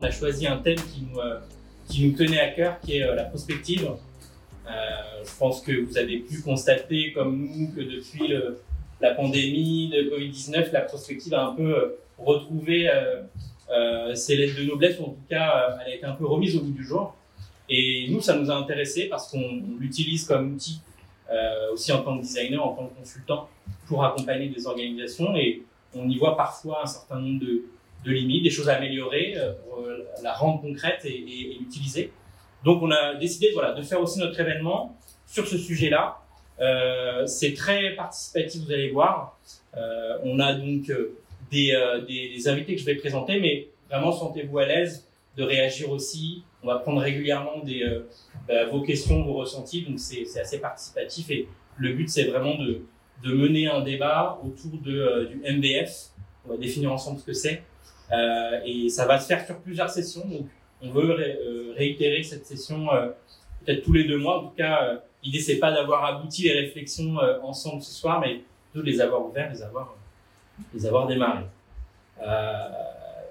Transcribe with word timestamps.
on 0.00 0.06
a 0.06 0.10
choisi 0.10 0.46
un 0.46 0.58
thème 0.58 0.76
qui 0.76 1.02
nous, 1.02 2.06
nous 2.06 2.16
tenait 2.16 2.40
à 2.40 2.48
cœur, 2.48 2.80
qui 2.80 2.98
est 2.98 3.14
la 3.14 3.24
prospective. 3.24 3.88
je 4.66 5.38
pense 5.38 5.60
que 5.60 5.80
vous 5.80 5.98
avez 5.98 6.18
pu 6.18 6.40
constater, 6.42 7.12
comme 7.12 7.36
nous, 7.36 7.72
que 7.74 7.80
depuis 7.80 8.32
la 9.00 9.14
pandémie 9.14 9.88
de 9.88 10.10
Covid-19, 10.10 10.72
la 10.72 10.82
prospective 10.82 11.34
a 11.34 11.46
un 11.46 11.54
peu 11.54 11.96
retrouvé 12.18 12.90
ses 14.14 14.36
lettres 14.36 14.58
de 14.60 14.64
noblesse, 14.64 14.98
ou 15.00 15.04
en 15.04 15.10
tout 15.10 15.26
cas, 15.28 15.78
elle 15.84 15.92
a 15.92 15.94
été 15.96 16.04
un 16.04 16.12
peu 16.14 16.26
remise 16.26 16.56
au 16.56 16.60
bout 16.60 16.72
du 16.72 16.84
jour. 16.84 17.16
Et 17.68 18.06
nous, 18.10 18.20
ça 18.20 18.36
nous 18.36 18.50
a 18.50 18.54
intéressé 18.54 19.08
parce 19.08 19.30
qu'on 19.30 19.62
l'utilise 19.78 20.24
comme 20.24 20.54
outil 20.54 20.80
euh, 21.30 21.72
aussi 21.72 21.92
en 21.92 22.02
tant 22.02 22.16
que 22.16 22.22
designer, 22.22 22.64
en 22.64 22.74
tant 22.74 22.86
que 22.86 22.98
consultant, 22.98 23.48
pour 23.86 24.04
accompagner 24.04 24.48
des 24.48 24.66
organisations. 24.66 25.36
Et 25.36 25.62
on 25.94 26.08
y 26.08 26.16
voit 26.16 26.36
parfois 26.36 26.82
un 26.84 26.86
certain 26.86 27.20
nombre 27.20 27.40
de, 27.40 27.64
de 28.04 28.10
limites, 28.12 28.44
des 28.44 28.50
choses 28.50 28.68
à 28.68 28.76
améliorer, 28.76 29.34
euh, 29.36 29.52
euh, 29.78 30.04
la 30.22 30.32
rendre 30.32 30.60
concrète 30.60 31.00
et, 31.04 31.08
et, 31.08 31.52
et 31.52 31.58
l'utiliser. 31.58 32.12
Donc 32.64 32.82
on 32.82 32.90
a 32.90 33.14
décidé 33.14 33.50
voilà, 33.52 33.72
de 33.72 33.82
faire 33.82 34.00
aussi 34.00 34.18
notre 34.18 34.38
événement 34.40 34.96
sur 35.26 35.46
ce 35.46 35.58
sujet-là. 35.58 36.18
Euh, 36.60 37.26
c'est 37.26 37.54
très 37.54 37.94
participatif, 37.94 38.62
vous 38.64 38.72
allez 38.72 38.90
voir. 38.90 39.38
Euh, 39.76 40.18
on 40.24 40.40
a 40.40 40.54
donc 40.54 40.90
euh, 40.90 41.18
des, 41.50 41.72
des, 42.08 42.34
des, 42.34 42.48
invités 42.48 42.74
que 42.74 42.80
je 42.80 42.86
vais 42.86 42.96
présenter, 42.96 43.38
mais 43.40 43.68
vraiment 43.88 44.12
sentez-vous 44.12 44.58
à 44.58 44.66
l'aise 44.66 45.08
de 45.38 45.44
réagir 45.44 45.90
aussi. 45.90 46.42
On 46.62 46.66
va 46.66 46.78
prendre 46.78 47.00
régulièrement 47.00 47.60
des, 47.64 47.82
euh, 47.82 48.08
bah, 48.48 48.66
vos 48.66 48.82
questions, 48.82 49.22
vos 49.22 49.34
ressentis, 49.34 49.82
donc 49.82 49.98
c'est 50.00 50.24
assez 50.38 50.60
participatif 50.60 51.30
et 51.30 51.48
le 51.76 51.92
but 51.92 52.08
c'est 52.08 52.24
vraiment 52.24 52.56
de, 52.56 52.82
de, 53.22 53.32
mener 53.32 53.68
un 53.68 53.80
débat 53.80 54.40
autour 54.44 54.78
de, 54.80 54.98
euh, 54.98 55.26
du 55.26 55.36
MBF. 55.38 56.10
On 56.44 56.50
va 56.50 56.56
définir 56.56 56.92
ensemble 56.92 57.20
ce 57.20 57.24
que 57.24 57.32
c'est 57.32 57.62
euh, 58.12 58.60
et 58.64 58.88
ça 58.88 59.06
va 59.06 59.18
se 59.18 59.26
faire 59.26 59.44
sur 59.44 59.58
plusieurs 59.58 59.90
sessions. 59.90 60.26
Donc 60.26 60.46
on 60.82 60.90
veut 60.90 61.16
euh, 61.18 61.74
réitérer 61.76 62.22
cette 62.22 62.46
session 62.46 62.86
peut-être 63.64 63.84
tous 63.84 63.92
les 63.92 64.04
deux 64.04 64.18
mois. 64.18 64.38
En 64.38 64.44
tout 64.48 64.56
cas, 64.56 65.00
l'idée 65.22 65.40
c'est 65.40 65.58
pas 65.58 65.72
d'avoir 65.72 66.04
abouti 66.04 66.44
les 66.44 66.60
réflexions 66.60 67.16
ensemble 67.42 67.82
ce 67.82 67.92
soir, 67.92 68.20
mais 68.20 68.42
de 68.74 68.82
les 68.82 69.00
avoir 69.00 69.26
ouverts, 69.26 69.50
les 69.50 69.62
avoir, 69.62 69.96
les 70.74 70.86
avoir 70.86 71.06
démarrés. 71.06 71.44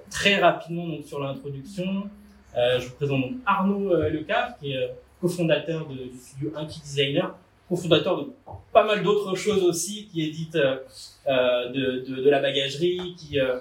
très 0.10 0.38
rapidement 0.38 0.88
donc 0.88 1.06
sur 1.06 1.20
l'introduction. 1.20 2.10
Euh, 2.58 2.80
je 2.80 2.88
vous 2.88 2.96
présente 2.96 3.22
donc 3.22 3.34
Arnaud 3.46 3.94
euh, 3.94 4.10
Lecave, 4.10 4.56
qui 4.60 4.72
est 4.72 4.78
euh, 4.78 4.88
cofondateur 5.22 5.86
du 5.86 6.10
studio 6.18 6.52
Inky 6.56 6.80
Designer, 6.82 7.36
cofondateur 7.70 8.24
de 8.24 8.32
pas 8.72 8.86
mal 8.86 9.04
d'autres 9.04 9.36
choses 9.36 9.64
aussi, 9.64 10.08
qui 10.08 10.24
édite 10.24 10.56
euh, 10.56 11.70
de, 11.70 12.06
de, 12.08 12.22
de, 12.22 12.30
la 12.30 12.40
bagagerie, 12.40 13.16
qui 13.18 13.40
euh, 13.40 13.58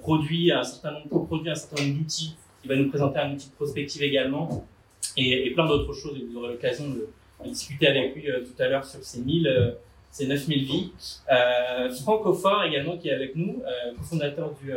produit 0.00 0.52
un 0.52 0.62
certain 0.62 0.92
nombre, 0.92 1.28
nombre 1.30 1.98
d'outils, 1.98 2.36
qui 2.62 2.68
va 2.68 2.76
nous 2.76 2.88
présenter 2.88 3.18
un 3.18 3.32
outil 3.32 3.48
de 3.48 3.54
prospective 3.54 4.02
également, 4.02 4.64
et, 5.16 5.50
plein 5.52 5.66
d'autres 5.66 5.92
choses. 5.92 6.16
Et 6.18 6.24
vous 6.24 6.38
aurez 6.38 6.52
l'occasion 6.52 6.88
de, 6.88 7.08
discuter 7.44 7.86
avec 7.86 8.14
lui 8.14 8.24
tout 8.24 8.62
à 8.62 8.66
l'heure 8.66 8.84
sur 8.84 9.04
ces 9.04 9.20
1000, 9.20 9.76
ces 10.10 10.26
9000 10.26 10.64
vies. 10.64 10.90
Franck 12.02 12.24
Offort 12.26 12.64
également, 12.64 12.96
qui 12.96 13.08
est 13.08 13.12
avec 13.12 13.36
nous, 13.36 13.62
cofondateur 13.98 14.52
du, 14.62 14.72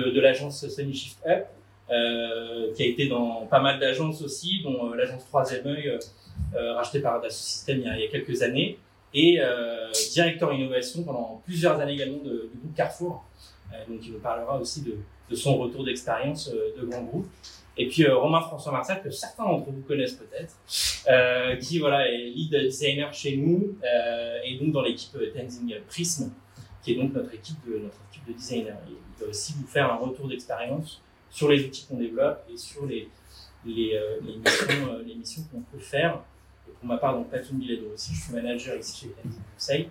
de, 0.00 0.20
l'agence 0.20 0.66
Sony 0.68 0.94
Shift 0.94 1.18
Up, 1.26 1.46
euh, 1.90 2.72
qui 2.74 2.82
a 2.82 2.86
été 2.86 3.08
dans 3.08 3.46
pas 3.46 3.60
mal 3.60 3.80
d'agences 3.80 4.20
aussi, 4.22 4.60
dont 4.62 4.92
euh, 4.92 4.96
l'agence 4.96 5.24
Troisième 5.26 5.66
œil, 5.66 5.98
euh, 6.54 6.74
rachetée 6.74 7.00
par 7.00 7.20
Dassault 7.20 7.34
Systèmes 7.34 7.80
il, 7.80 8.00
y 8.00 8.04
a, 8.04 8.08
quelques 8.08 8.42
années, 8.42 8.78
et 9.14 9.40
directeur 10.12 10.52
innovation 10.52 11.02
pendant 11.02 11.40
plusieurs 11.44 11.80
années 11.80 11.94
également 11.94 12.18
de, 12.18 12.50
du 12.52 12.58
groupe 12.58 12.74
Carrefour. 12.76 13.24
donc 13.88 14.00
il 14.04 14.12
nous 14.12 14.18
parlera 14.18 14.60
aussi 14.60 14.82
de, 14.82 15.34
son 15.34 15.56
retour 15.56 15.84
d'expérience 15.84 16.50
de 16.50 16.84
grand 16.84 17.02
groupe. 17.02 17.26
Et 17.78 17.86
puis 17.86 18.06
Romain 18.08 18.40
François 18.40 18.72
Marsac, 18.72 19.04
que 19.04 19.10
certains 19.10 19.44
d'entre 19.44 19.70
vous 19.70 19.82
connaissent 19.82 20.16
peut-être, 20.16 20.56
euh, 21.08 21.56
qui 21.56 21.78
voilà 21.78 22.10
est 22.10 22.30
lead 22.30 22.50
designer 22.50 23.14
chez 23.14 23.36
nous 23.36 23.76
euh, 23.84 24.38
et 24.44 24.58
donc 24.58 24.72
dans 24.72 24.82
l'équipe 24.82 25.16
Tenzing 25.32 25.76
Prism, 25.88 26.32
qui 26.82 26.92
est 26.92 26.94
donc 26.96 27.14
notre 27.14 27.32
équipe 27.32 27.56
de 27.66 27.78
notre 27.78 27.98
équipe 28.10 28.26
de 28.26 28.32
designers. 28.32 28.74
il 28.88 29.24
va 29.24 29.30
aussi 29.30 29.54
vous 29.54 29.66
faire 29.66 29.92
un 29.92 29.96
retour 29.96 30.26
d'expérience 30.26 31.00
sur 31.30 31.48
les 31.48 31.64
outils 31.64 31.86
qu'on 31.88 31.98
développe 31.98 32.44
et 32.52 32.56
sur 32.56 32.84
les, 32.84 33.08
les, 33.64 33.94
euh, 33.94 34.18
les 34.22 34.36
missions, 34.36 34.92
euh, 34.92 35.02
les 35.06 35.14
missions 35.14 35.42
qu'on 35.50 35.60
peut 35.60 35.78
faire. 35.78 36.20
Et 36.68 36.72
pour 36.72 36.86
ma 36.86 36.98
part, 36.98 37.14
donc 37.14 37.28
Platon 37.28 37.54
Biledo 37.54 37.92
aussi, 37.92 38.14
je 38.14 38.20
suis 38.22 38.32
manager 38.32 38.76
ici 38.76 39.06
chez 39.06 39.12
Tenzi 39.22 39.38
Conseil. 39.54 39.88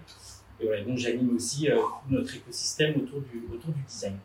Et 0.59 0.65
voilà, 0.65 0.83
donc 0.83 0.97
j'anime 0.97 1.35
aussi 1.35 1.69
euh, 1.69 1.79
notre 2.09 2.35
écosystème 2.35 2.95
autour 2.97 3.21
du, 3.21 3.43
autour 3.53 3.71
du 3.71 3.81
design. 3.83 4.17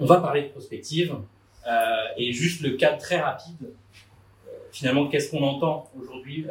On 0.00 0.06
va 0.06 0.20
parler 0.20 0.42
de 0.42 0.48
prospective 0.48 1.16
et 2.16 2.32
juste 2.32 2.60
le 2.62 2.70
cadre 2.70 2.98
très 2.98 3.20
rapide. 3.20 3.72
Finalement, 4.72 5.06
qu'est-ce 5.06 5.30
qu'on 5.30 5.44
entend 5.44 5.88
aujourd'hui 5.96 6.44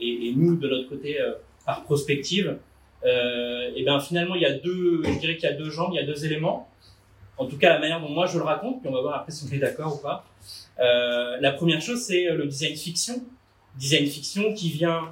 et, 0.00 0.32
nous 0.34 0.56
de 0.56 0.68
notre 0.68 0.88
côté 0.88 1.16
par 1.64 1.84
prospective 1.84 2.58
Et 3.04 3.82
bien 3.84 4.00
finalement, 4.00 4.34
il 4.34 4.42
y 4.42 4.46
a 4.46 4.54
deux, 4.54 5.04
je 5.04 5.18
dirais 5.20 5.36
qu'il 5.36 5.48
y 5.48 5.52
a 5.52 5.54
deux 5.54 5.70
jambes, 5.70 5.90
il 5.92 5.96
y 5.96 6.02
a 6.02 6.06
deux 6.06 6.24
éléments 6.24 6.68
en 7.38 7.46
tout 7.46 7.56
cas 7.56 7.70
la 7.70 7.78
manière 7.78 8.00
dont 8.00 8.08
moi 8.08 8.26
je 8.26 8.36
le 8.36 8.44
raconte, 8.44 8.80
puis 8.80 8.90
on 8.90 8.92
va 8.92 9.00
voir 9.00 9.14
après 9.20 9.32
si 9.32 9.46
on 9.48 9.54
est 9.54 9.58
d'accord 9.58 9.94
ou 9.94 10.02
pas. 10.02 10.24
Euh, 10.80 11.38
la 11.40 11.52
première 11.52 11.80
chose, 11.80 12.02
c'est 12.02 12.24
le 12.24 12.46
design 12.46 12.76
fiction. 12.76 13.22
Design 13.76 14.06
fiction 14.06 14.54
qui 14.54 14.70
vient, 14.70 15.10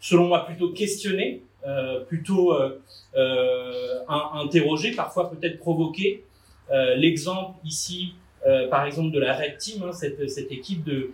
selon 0.00 0.28
moi, 0.28 0.46
plutôt 0.46 0.70
questionner, 0.70 1.42
euh, 1.66 2.00
plutôt 2.00 2.52
euh, 2.52 2.80
euh 3.16 4.00
interroger, 4.34 4.92
parfois 4.92 5.30
peut-être 5.30 5.58
provoquer. 5.58 6.24
Euh, 6.70 6.94
l'exemple 6.94 7.58
ici, 7.64 8.14
euh, 8.46 8.68
par 8.68 8.84
exemple, 8.84 9.12
de 9.12 9.20
la 9.20 9.34
Red 9.34 9.58
Team, 9.58 9.82
hein, 9.82 9.92
cette, 9.92 10.52
équipe 10.52 10.84
de 10.84 11.10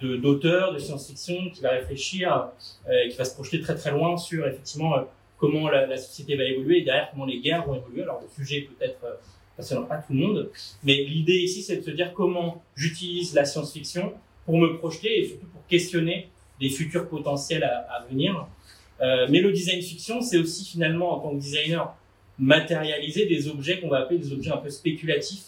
d'auteurs 0.00 0.72
de, 0.72 0.78
science-fiction 0.78 1.50
qui 1.54 1.60
va 1.60 1.70
réfléchir, 1.70 2.48
qui 3.10 3.16
va 3.16 3.24
se 3.24 3.34
projeter 3.34 3.60
très 3.60 3.74
très 3.74 3.90
loin 3.90 4.16
sur 4.16 4.46
effectivement 4.46 4.94
comment 5.36 5.68
la, 5.68 5.96
société 5.98 6.34
va 6.34 6.44
évoluer 6.44 6.78
et 6.78 6.82
derrière 6.82 7.10
comment 7.10 7.26
les 7.26 7.40
guerres 7.40 7.66
vont 7.66 7.74
évoluer. 7.74 8.02
Alors 8.02 8.22
le 8.22 8.28
sujet 8.34 8.62
peut-être 8.62 9.04
passionnant 9.56 9.84
pas 9.84 9.98
tout 9.98 10.12
le 10.12 10.18
monde. 10.18 10.50
Mais 10.82 11.04
l'idée 11.04 11.38
ici, 11.38 11.62
c'est 11.62 11.76
de 11.76 11.82
se 11.82 11.90
dire 11.90 12.12
comment 12.14 12.62
j'utilise 12.74 13.34
la 13.34 13.44
science-fiction 13.44 14.12
pour 14.44 14.58
me 14.58 14.78
projeter 14.78 15.20
et 15.20 15.28
surtout 15.28 15.46
pour 15.46 15.66
questionner 15.66 16.28
des 16.60 16.68
futurs 16.68 17.08
potentiels 17.08 17.64
à, 17.64 18.04
venir. 18.10 18.46
Euh, 19.00 19.26
mais 19.30 19.40
le 19.40 19.52
design 19.52 19.82
fiction, 19.82 20.20
c'est 20.20 20.38
aussi 20.38 20.64
finalement, 20.64 21.16
en 21.16 21.20
tant 21.20 21.30
que 21.30 21.40
designer, 21.40 21.94
matérialiser 22.38 23.26
des 23.26 23.48
objets 23.48 23.80
qu'on 23.80 23.88
va 23.88 23.98
appeler 23.98 24.18
des 24.18 24.32
objets 24.32 24.50
un 24.50 24.58
peu 24.58 24.70
spéculatifs, 24.70 25.46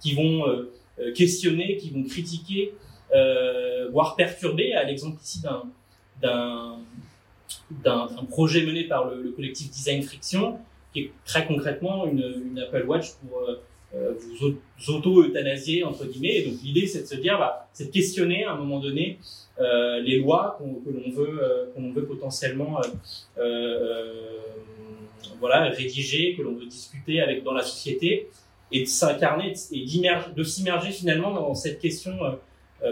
qui 0.00 0.14
vont 0.14 0.46
euh, 0.46 0.72
euh 0.98 1.12
questionner, 1.12 1.76
qui 1.76 1.90
vont 1.90 2.04
critiquer, 2.04 2.72
voire 3.92 4.16
perturber, 4.16 4.74
à 4.74 4.84
l'exemple 4.84 5.20
ici 5.22 5.40
d'un 6.20 6.78
d'un 7.82 8.08
projet 8.28 8.64
mené 8.64 8.84
par 8.84 9.08
le, 9.08 9.22
le 9.22 9.30
collectif 9.30 9.70
Design 9.70 10.02
Friction, 10.02 10.58
est 11.00 11.10
très 11.24 11.46
concrètement 11.46 12.06
une, 12.06 12.58
Apple 12.58 12.84
Watch 12.86 13.12
pour 13.14 13.40
euh, 13.40 13.60
euh 13.94 14.14
vous 14.38 14.94
auto-euthanasier, 14.94 15.84
entre 15.84 16.06
guillemets. 16.06 16.36
Et 16.36 16.42
donc 16.46 16.54
l'idée, 16.62 16.86
c'est 16.86 17.02
de 17.02 17.06
se 17.06 17.16
dire, 17.16 17.38
bah, 17.38 17.68
c'est 17.72 17.86
de 17.86 17.92
questionner 17.92 18.44
à 18.44 18.52
un 18.52 18.56
moment 18.56 18.80
donné 18.80 19.18
euh, 19.60 20.00
les 20.00 20.18
lois 20.18 20.58
que 20.58 20.90
l'on 20.90 21.10
veut, 21.10 21.72
qu'on 21.74 21.90
veut 21.92 22.04
potentiellement 22.04 22.80
voilà, 25.40 25.68
rédiger, 25.70 26.34
que 26.34 26.42
l'on 26.42 26.54
veut 26.54 26.66
discuter 26.66 27.20
avec 27.20 27.42
dans 27.44 27.52
la 27.52 27.62
société, 27.62 28.28
et 28.72 28.80
de 28.80 28.86
s'incarner 28.86 29.52
et 29.72 29.84
de 30.34 30.42
s'immerger 30.42 30.90
finalement 30.90 31.32
dans 31.32 31.54
cette 31.54 31.78
question 31.78 32.18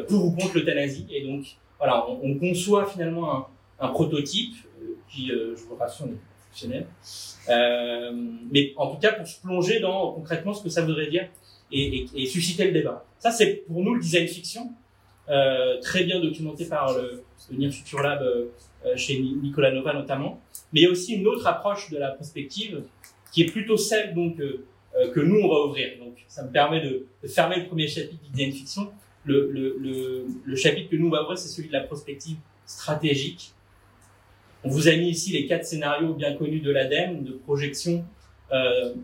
pour 0.08 0.26
ou 0.26 0.30
contre 0.32 0.56
l'euthanasie. 0.58 1.06
Et 1.10 1.22
donc, 1.26 1.44
voilà, 1.78 2.08
on, 2.08 2.20
on 2.22 2.38
conçoit 2.38 2.86
finalement 2.86 3.34
un, 3.34 3.46
un 3.80 3.88
prototype, 3.88 4.54
qui, 5.08 5.28
je 5.28 5.64
vous 5.68 5.76
rassure, 5.76 6.06
euh, 7.48 8.10
mais 8.50 8.72
en 8.76 8.94
tout 8.94 9.00
cas, 9.00 9.12
pour 9.12 9.26
se 9.26 9.40
plonger 9.40 9.80
dans 9.80 10.12
concrètement 10.12 10.54
ce 10.54 10.62
que 10.62 10.68
ça 10.68 10.82
voudrait 10.82 11.08
dire 11.08 11.28
et, 11.72 12.26
susciter 12.26 12.66
le 12.66 12.72
débat. 12.72 13.04
Ça, 13.18 13.30
c'est 13.30 13.64
pour 13.66 13.82
nous 13.82 13.94
le 13.94 14.00
design 14.00 14.28
fiction, 14.28 14.72
euh, 15.28 15.80
très 15.80 16.04
bien 16.04 16.20
documenté 16.20 16.66
par 16.66 16.96
le, 16.96 17.24
le 17.50 17.56
Near 17.56 17.72
Future 17.72 18.00
Lab 18.00 18.22
euh, 18.22 18.46
chez 18.96 19.18
Nicolas 19.18 19.72
Nova 19.72 19.92
notamment. 19.92 20.40
Mais 20.72 20.80
il 20.80 20.84
y 20.84 20.86
a 20.86 20.90
aussi 20.90 21.14
une 21.14 21.26
autre 21.26 21.46
approche 21.46 21.90
de 21.90 21.98
la 21.98 22.10
prospective 22.10 22.82
qui 23.32 23.42
est 23.42 23.46
plutôt 23.46 23.76
celle 23.76 24.14
donc 24.14 24.36
que 24.36 25.20
nous 25.20 25.40
on 25.40 25.48
va 25.48 25.66
ouvrir. 25.66 25.98
Donc, 25.98 26.14
ça 26.28 26.44
me 26.44 26.52
permet 26.52 26.80
de, 26.80 27.06
fermer 27.26 27.56
le 27.56 27.66
premier 27.66 27.88
chapitre 27.88 28.22
du 28.22 28.30
design 28.30 28.52
fiction. 28.52 28.88
Le, 29.24 29.50
le 29.50 30.56
chapitre 30.56 30.90
que 30.90 30.96
nous 30.96 31.08
on 31.08 31.10
va 31.10 31.22
ouvrir, 31.22 31.38
c'est 31.38 31.48
celui 31.48 31.68
de 31.68 31.72
la 31.72 31.80
prospective 31.80 32.36
stratégique 32.66 33.54
on 34.64 34.68
vous 34.68 34.88
a 34.88 34.92
mis 34.92 35.10
ici 35.10 35.32
les 35.32 35.46
quatre 35.46 35.64
scénarios 35.64 36.14
bien 36.14 36.34
connus 36.36 36.60
de 36.60 36.70
l'ADEME, 36.70 37.22
de 37.22 37.32
projection 37.32 38.04
euh, 38.52 38.94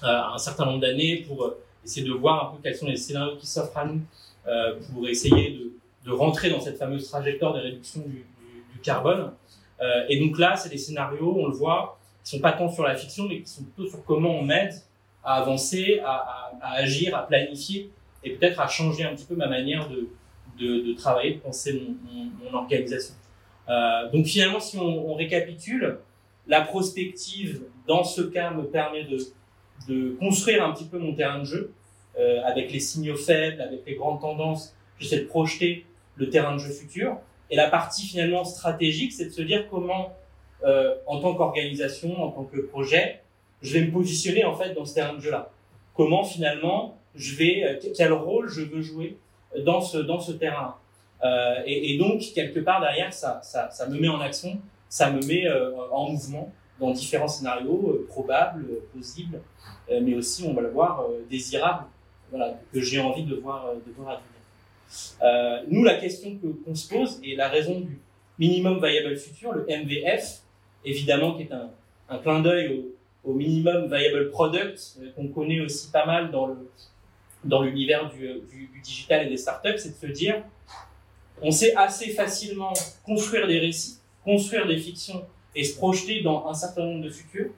à 0.00 0.34
un 0.34 0.38
certain 0.38 0.66
nombre 0.66 0.80
d'années 0.80 1.24
pour 1.26 1.44
euh, 1.44 1.62
essayer 1.84 2.06
de 2.06 2.12
voir 2.12 2.48
un 2.48 2.56
peu 2.56 2.62
quels 2.62 2.76
sont 2.76 2.86
les 2.86 2.96
scénarios 2.96 3.36
qui 3.36 3.46
s'offrent 3.46 3.76
à 3.76 3.84
nous 3.84 4.00
euh, 4.46 4.78
pour 4.92 5.08
essayer 5.08 5.50
de, 5.50 5.72
de, 6.04 6.12
rentrer 6.12 6.50
dans 6.50 6.60
cette 6.60 6.78
fameuse 6.78 7.08
trajectoire 7.08 7.54
de 7.54 7.60
réduction 7.60 8.00
du, 8.00 8.10
du, 8.10 8.24
du 8.72 8.78
carbone. 8.82 9.32
Euh, 9.80 10.04
et 10.08 10.18
donc 10.20 10.38
là, 10.38 10.56
c'est 10.56 10.68
des 10.68 10.78
scénarios, 10.78 11.34
on 11.36 11.46
le 11.46 11.54
voit, 11.54 11.98
qui 12.24 12.30
sont 12.30 12.40
pas 12.40 12.52
tant 12.52 12.68
sur 12.68 12.84
la 12.84 12.96
fiction, 12.96 13.28
mais 13.28 13.42
qui 13.42 13.50
sont 13.50 13.64
plutôt 13.64 13.88
sur 13.88 14.04
comment 14.04 14.38
on 14.38 14.42
m'aide 14.42 14.74
à 15.24 15.34
avancer, 15.34 16.00
à, 16.04 16.52
à, 16.60 16.72
agir, 16.74 17.16
à 17.16 17.26
planifier 17.26 17.90
et 18.24 18.30
peut-être 18.30 18.60
à 18.60 18.68
changer 18.68 19.04
un 19.04 19.14
petit 19.14 19.24
peu 19.24 19.34
ma 19.34 19.48
manière 19.48 19.88
de, 19.88 20.08
de, 20.58 20.92
travailler, 20.94 21.34
de 21.34 21.40
penser 21.40 21.80
mon, 21.80 22.30
mon, 22.44 22.58
organisation. 22.58 23.14
Euh, 23.72 24.10
donc 24.10 24.26
finalement, 24.26 24.60
si 24.60 24.76
on, 24.78 25.14
récapitule, 25.14 25.98
la 26.46 26.60
prospective, 26.60 27.62
dans 27.86 28.04
ce 28.04 28.20
cas, 28.20 28.50
me 28.50 28.64
permet 28.64 29.04
de, 29.04 30.16
construire 30.20 30.64
un 30.64 30.72
petit 30.72 30.84
peu 30.84 30.98
mon 30.98 31.14
terrain 31.14 31.40
de 31.40 31.44
jeu, 31.44 31.72
euh, 32.18 32.40
avec 32.44 32.70
les 32.70 32.80
signaux 32.80 33.16
faibles, 33.16 33.60
avec 33.60 33.80
les 33.86 33.94
grandes 33.94 34.20
tendances. 34.20 34.76
J'essaie 34.98 35.20
de 35.20 35.24
projeter 35.24 35.86
le 36.16 36.28
terrain 36.28 36.52
de 36.52 36.58
jeu 36.58 36.70
futur. 36.70 37.16
Et 37.50 37.56
la 37.56 37.68
partie 37.68 38.06
finalement 38.06 38.44
stratégique, 38.44 39.12
c'est 39.12 39.26
de 39.26 39.30
se 39.30 39.42
dire 39.42 39.68
comment, 39.68 40.12
euh, 40.64 40.94
en 41.06 41.20
tant 41.20 41.34
qu'organisation, 41.34 42.22
en 42.22 42.30
tant 42.30 42.44
que 42.44 42.60
projet, 42.60 43.22
je 43.62 43.72
vais 43.72 43.86
me 43.86 43.90
positionner 43.90 44.44
en 44.44 44.54
fait 44.54 44.74
dans 44.74 44.84
ce 44.84 44.94
terrain 44.94 45.14
de 45.14 45.20
jeu-là. 45.20 45.50
Comment 45.94 46.24
finalement 46.24 46.98
je 47.14 47.34
vais, 47.36 47.80
quel 47.94 48.12
rôle 48.12 48.48
je 48.48 48.62
veux 48.62 48.80
jouer 48.80 49.18
dans 49.64 49.80
ce 49.80 49.98
dans 49.98 50.20
ce 50.20 50.32
terrain. 50.32 50.76
Euh, 51.24 51.62
et, 51.66 51.98
donc 51.98 52.20
quelque 52.34 52.60
part 52.60 52.80
derrière, 52.80 53.12
ça, 53.12 53.40
ça, 53.42 53.88
me 53.88 53.98
met 53.98 54.08
en 54.08 54.20
action, 54.20 54.58
ça 54.88 55.10
me 55.10 55.20
met 55.24 55.46
euh, 55.46 55.70
en 55.90 56.10
mouvement 56.10 56.52
dans 56.80 56.90
différents 56.90 57.28
scénarios 57.28 57.90
euh, 57.90 58.06
probables, 58.08 58.66
possibles, 58.94 59.40
mais 59.88 60.14
aussi 60.14 60.44
on 60.44 60.54
va 60.54 60.62
le 60.62 60.70
voir 60.70 61.06
désirables, 61.30 61.84
que 62.72 62.80
j'ai 62.80 62.98
envie 62.98 63.24
de 63.24 63.36
voir 63.36 63.74
de 63.74 63.92
voir 63.92 64.20
advenir. 65.20 65.64
nous, 65.68 65.84
la 65.84 65.94
question 65.94 66.36
que 66.36 66.46
qu'on 66.46 66.74
se 66.74 66.88
pose 66.88 67.20
et 67.22 67.36
la 67.36 67.48
raison 67.48 67.80
du 67.80 68.00
minimum 68.38 68.84
viable 68.84 69.16
future, 69.16 69.52
le 69.52 69.66
MVF, 69.68 70.40
évidemment, 70.84 71.34
qui 71.36 71.42
est 71.42 71.52
un, 71.52 71.70
un 72.08 72.18
clin 72.18 72.40
d'œil 72.40 72.86
au, 73.24 73.34
minimum 73.34 73.86
viable 73.86 74.30
product 74.30 74.98
qu'on 75.14 75.28
connaît 75.28 75.60
aussi 75.60 75.90
pas 75.90 76.06
mal 76.06 76.30
dans 76.30 76.46
le 76.46 76.56
dans 77.44 77.62
l'univers 77.62 78.08
du, 78.08 78.40
du, 78.48 78.70
digital 78.82 79.26
et 79.26 79.28
des 79.28 79.36
startups, 79.36 79.76
c'est 79.76 80.00
de 80.00 80.06
se 80.06 80.12
dire 80.12 80.42
on 81.40 81.50
sait 81.50 81.74
assez 81.74 82.10
facilement 82.10 82.72
construire 83.04 83.46
des 83.46 83.58
récits, 83.58 83.98
construire 84.24 84.66
des 84.66 84.78
fictions 84.78 85.24
et 85.54 85.64
se 85.64 85.76
projeter 85.76 86.22
dans 86.22 86.46
un 86.46 86.54
certain 86.54 86.84
nombre 86.84 87.04
de 87.04 87.10
futurs, 87.10 87.50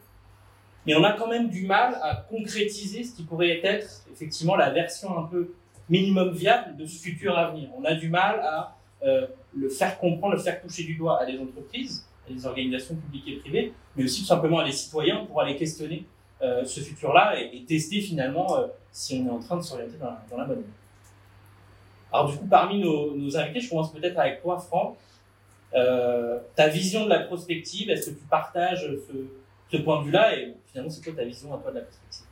mais 0.86 0.94
on 0.94 1.04
a 1.04 1.12
quand 1.12 1.28
même 1.28 1.48
du 1.48 1.66
mal 1.66 1.98
à 2.02 2.26
concrétiser 2.28 3.04
ce 3.04 3.14
qui 3.14 3.22
pourrait 3.22 3.60
être 3.64 4.04
effectivement 4.12 4.56
la 4.56 4.70
version 4.70 5.18
un 5.18 5.24
peu 5.24 5.54
minimum 5.88 6.32
viable 6.32 6.76
de 6.76 6.86
ce 6.86 7.02
futur 7.02 7.36
à 7.36 7.50
venir. 7.50 7.68
On 7.76 7.84
a 7.84 7.94
du 7.94 8.08
mal 8.08 8.40
à 8.40 8.76
euh, 9.02 9.26
le 9.54 9.68
faire 9.68 9.98
comprendre, 9.98 10.34
le 10.34 10.40
faire 10.40 10.60
toucher 10.60 10.84
du 10.84 10.96
doigt 10.96 11.20
à 11.20 11.26
des 11.26 11.38
entreprises, 11.38 12.06
à 12.28 12.32
des 12.32 12.46
organisations 12.46 12.96
publiques 12.96 13.28
et 13.28 13.36
privées, 13.36 13.72
mais 13.96 14.04
aussi 14.04 14.22
tout 14.22 14.26
simplement 14.26 14.58
à 14.58 14.64
des 14.64 14.72
citoyens 14.72 15.24
pour 15.26 15.40
aller 15.40 15.56
questionner 15.56 16.06
euh, 16.42 16.64
ce 16.64 16.80
futur-là 16.80 17.38
et, 17.40 17.64
tester 17.64 18.00
finalement 18.00 18.58
euh, 18.58 18.66
si 18.90 19.14
on 19.14 19.26
est 19.26 19.30
en 19.30 19.38
train 19.38 19.56
de 19.56 19.62
s'orienter 19.62 19.96
dans, 19.98 20.14
dans, 20.30 20.36
la 20.36 20.44
bonne. 20.44 20.64
Alors 22.14 22.30
du 22.30 22.38
coup, 22.38 22.46
parmi 22.46 22.78
nos, 22.78 23.36
invités, 23.36 23.58
je 23.58 23.68
commence 23.68 23.92
peut-être 23.92 24.16
avec 24.16 24.40
toi, 24.40 24.56
Franck. 24.56 24.96
Euh, 25.74 26.38
ta 26.54 26.68
vision 26.68 27.06
de 27.06 27.10
la 27.10 27.18
prospective, 27.18 27.90
est-ce 27.90 28.10
que 28.10 28.14
tu 28.14 28.24
partages 28.26 28.88
ce, 29.68 29.76
point 29.78 29.98
de 29.98 30.04
vue-là? 30.04 30.38
Et 30.38 30.54
finalement, 30.70 30.92
c'est 30.92 31.02
quoi 31.02 31.12
ta 31.12 31.24
vision 31.24 31.52
à 31.52 31.58
toi 31.58 31.72
de 31.72 31.78
la 31.78 31.82
prospective? 31.82 32.26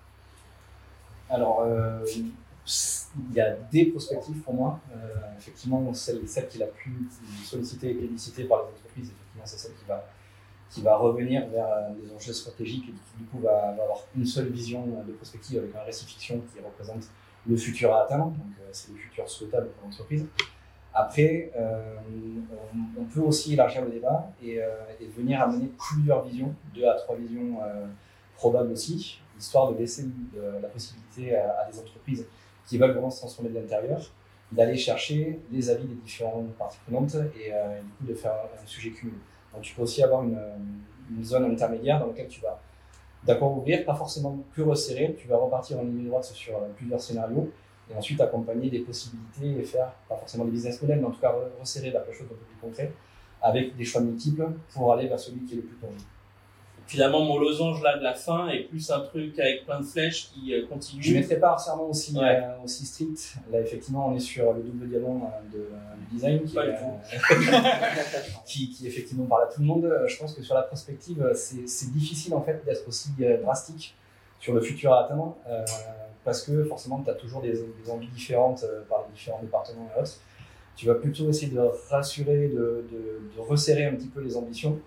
Alors, 1.29 1.63
euh, 1.63 2.07
il 2.15 3.35
y 3.35 3.41
a 3.41 3.57
des 3.73 3.87
prospectives 3.87 4.41
pour 4.43 4.55
moi. 4.55 4.79
Euh, 4.95 4.97
effectivement, 5.37 5.93
celle, 5.95 6.29
celle 6.29 6.47
qui 6.47 6.59
la 6.59 6.67
plus 6.67 7.09
sollicitée 7.45 7.91
et 7.91 7.95
plébiscitée 7.95 8.45
par 8.45 8.59
les 8.59 8.69
entreprises, 8.69 9.11
effectivement, 9.11 9.47
c'est 9.47 9.59
celle 9.59 9.75
qui 9.75 9.85
va, 9.89 10.09
qui 10.71 10.81
va 10.81 10.97
revenir 10.97 11.49
vers 11.49 11.91
des 12.01 12.15
enjeux 12.15 12.33
stratégiques 12.33 12.85
et 12.85 12.93
qui, 12.93 13.19
du 13.19 13.25
coup, 13.25 13.41
va, 13.41 13.71
avoir 13.71 13.99
une 14.17 14.27
seule 14.27 14.47
vision 14.47 14.87
de 15.05 15.13
prospective 15.15 15.59
avec 15.59 15.75
un 15.75 15.83
récit 15.83 16.07
fiction 16.07 16.41
qui 16.53 16.63
représente 16.63 17.03
le 17.47 17.57
futur 17.57 17.95
à 17.95 18.05
atteindre. 18.05 18.27
Donc, 18.27 18.53
euh, 18.61 18.69
c'est 18.73 18.93
le 18.93 18.99
futur 18.99 19.29
souhaitable 19.29 19.69
pour 19.71 19.89
l'entreprise. 19.89 20.27
Après, 20.95 21.51
euh, 21.57 21.97
on, 22.99 23.05
peut 23.05 23.21
aussi 23.21 23.55
élargir 23.55 23.83
le 23.83 23.91
débat 23.91 24.31
et, 24.43 24.63
euh, 24.63 24.69
venir 25.17 25.41
amener 25.41 25.71
plusieurs 25.79 26.25
visions, 26.25 26.55
deux 26.75 26.87
à 26.87 26.95
trois 26.95 27.17
visions 27.17 27.59
probables 28.37 28.73
aussi, 28.73 29.21
histoire 29.39 29.73
de 29.73 29.79
laisser 29.79 30.07
la 30.61 30.69
possibilité 30.69 31.35
à, 31.37 31.69
des 31.71 31.79
entreprises 31.79 32.27
qui 32.67 32.79
veulent 32.79 32.93
vraiment 32.93 33.11
se 33.11 33.19
transformer 33.19 33.51
de 33.51 33.59
l'intérieur, 33.59 34.01
d'aller 34.51 34.77
chercher 34.77 35.41
les 35.51 35.71
avis 35.71 35.87
des 35.87 35.95
différentes 35.95 36.53
parties 36.55 36.79
prenantes 36.87 37.15
et, 37.15 37.53
euh, 37.53 37.81
du 37.81 37.89
coup 37.89 38.05
de 38.07 38.15
faire 38.15 38.35
un 38.63 38.67
sujet 38.67 38.91
cumulé. 38.91 39.17
Donc 39.53 39.63
tu 39.63 39.75
peux 39.75 39.83
aussi 39.83 40.03
avoir 40.03 40.23
une 40.23 40.39
zone 41.23 41.45
intermédiaire 41.45 42.01
dans 42.01 42.07
laquelle 42.07 42.29
tu 42.29 42.41
vas 42.41 42.61
d'accord 43.25 43.57
ouvrir, 43.57 43.85
pas 43.85 43.95
forcément 43.95 44.39
plus 44.53 44.63
resserrer, 44.63 45.15
tu 45.19 45.29
vas 45.29 45.37
repartir 45.37 45.79
en 45.79 45.83
ligne 45.83 46.07
droite 46.07 46.25
sur 46.25 46.57
euh, 46.57 46.69
plusieurs 46.77 47.01
scénarios 47.01 47.51
et 47.91 47.97
ensuite 47.97 48.21
accompagner 48.21 48.71
des 48.71 48.81
possibilités 48.81 49.61
et 49.61 49.65
faire 49.65 49.93
pas 50.09 50.17
forcément 50.17 50.45
des 50.45 50.51
business 50.51 50.81
models, 50.81 51.01
mais 51.01 51.07
en 51.07 51.11
tout 51.11 51.21
cas 51.21 51.35
resserrer 51.61 51.91
vers 51.91 52.05
quelque 52.05 52.17
chose 52.17 52.29
d'un 52.29 52.35
peu 52.35 52.45
plus 52.45 52.69
concret 52.69 52.93
avec 53.41 53.77
des 53.77 53.85
choix 53.85 54.01
multiples 54.01 54.49
pour 54.73 54.93
aller 54.93 55.09
vers 55.09 55.19
celui 55.19 55.45
qui 55.45 55.55
est 55.55 55.57
le 55.57 55.63
plus 55.63 55.77
tangible 55.77 56.05
finalement 56.87 57.25
mon 57.25 57.39
losange 57.39 57.83
là 57.83 57.97
de 57.97 58.03
la 58.03 58.15
fin 58.15 58.49
est 58.49 58.61
plus 58.61 58.91
un 58.91 59.01
truc 59.01 59.39
avec 59.39 59.65
plein 59.65 59.81
de 59.81 59.85
flèches 59.85 60.31
qui 60.31 60.55
euh, 60.55 60.67
continue. 60.67 61.03
Je 61.03 61.15
mettrais 61.15 61.39
pas 61.39 61.57
serment 61.59 61.89
aussi 61.89 62.17
euh, 62.19 62.41
aussi 62.65 62.85
strict. 62.87 63.37
Là 63.51 63.61
effectivement 63.61 64.09
on 64.09 64.17
est 64.17 64.21
sur 64.21 64.53
le 64.53 64.63
double 64.63 64.89
diamant 64.89 65.33
euh, 65.33 65.53
de, 65.53 65.69
du 66.01 66.15
design 66.15 66.43
qui, 66.45 66.57
qui, 68.47 68.71
qui, 68.71 68.87
effectivement 68.87 69.27
parle 69.27 69.45
à 69.45 69.47
tout 69.47 69.61
le 69.61 69.67
monde. 69.67 69.93
Je 70.07 70.17
pense 70.19 70.35
que 70.35 70.43
sur 70.43 70.55
la 70.55 70.63
prospective 70.63 71.33
c'est 71.35 71.93
difficile 71.93 72.35
en 72.35 72.43
fait 72.43 72.65
d'être 72.65 72.87
aussi 72.89 73.11
drastique 73.43 73.95
sur 74.39 74.55
le 74.55 74.61
futur 74.61 74.93
à 74.93 75.05
atteindre 75.05 75.37
parce 76.25 76.43
que 76.43 76.65
forcément 76.65 77.01
tu 77.03 77.11
as 77.11 77.15
toujours 77.15 77.43
des, 77.43 77.53
des, 77.53 77.91
envies 77.91 78.09
différentes 78.09 78.65
par 78.89 79.05
les 79.07 79.15
différents 79.15 79.41
départements 79.41 79.89
et 79.97 80.01
autres. 80.01 80.19
Tu 80.75 80.87
vas 80.87 80.95
plutôt 80.95 81.29
essayer 81.29 81.53
de 81.53 81.61
rassurer, 81.91 82.49
de, 82.49 82.87
de, 82.91 83.21
de 83.37 83.41
resserrer 83.41 83.85
un 83.85 83.95
petit 83.95 84.09
peu 84.09 84.23
les 84.23 84.37
ambitions 84.39 84.81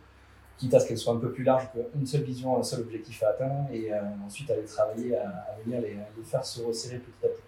quitte 0.57 0.73
à 0.73 0.79
ce 0.79 0.87
qu'elle 0.87 0.97
soit 0.97 1.13
un 1.13 1.17
peu 1.17 1.31
plus 1.31 1.43
large 1.43 1.69
qu'une 1.71 2.05
seule 2.05 2.23
vision, 2.23 2.57
un 2.57 2.63
seul 2.63 2.81
objectif 2.81 3.21
à 3.23 3.29
atteindre, 3.29 3.67
et 3.71 3.93
euh, 3.93 3.99
ensuite 4.25 4.49
aller 4.49 4.63
travailler 4.63 5.17
à, 5.17 5.27
à 5.27 5.55
venir 5.63 5.81
les, 5.81 5.97
les, 6.17 6.23
faire 6.23 6.45
se 6.45 6.61
resserrer 6.61 6.99
petit 6.99 7.25
à 7.25 7.29
petit. 7.29 7.41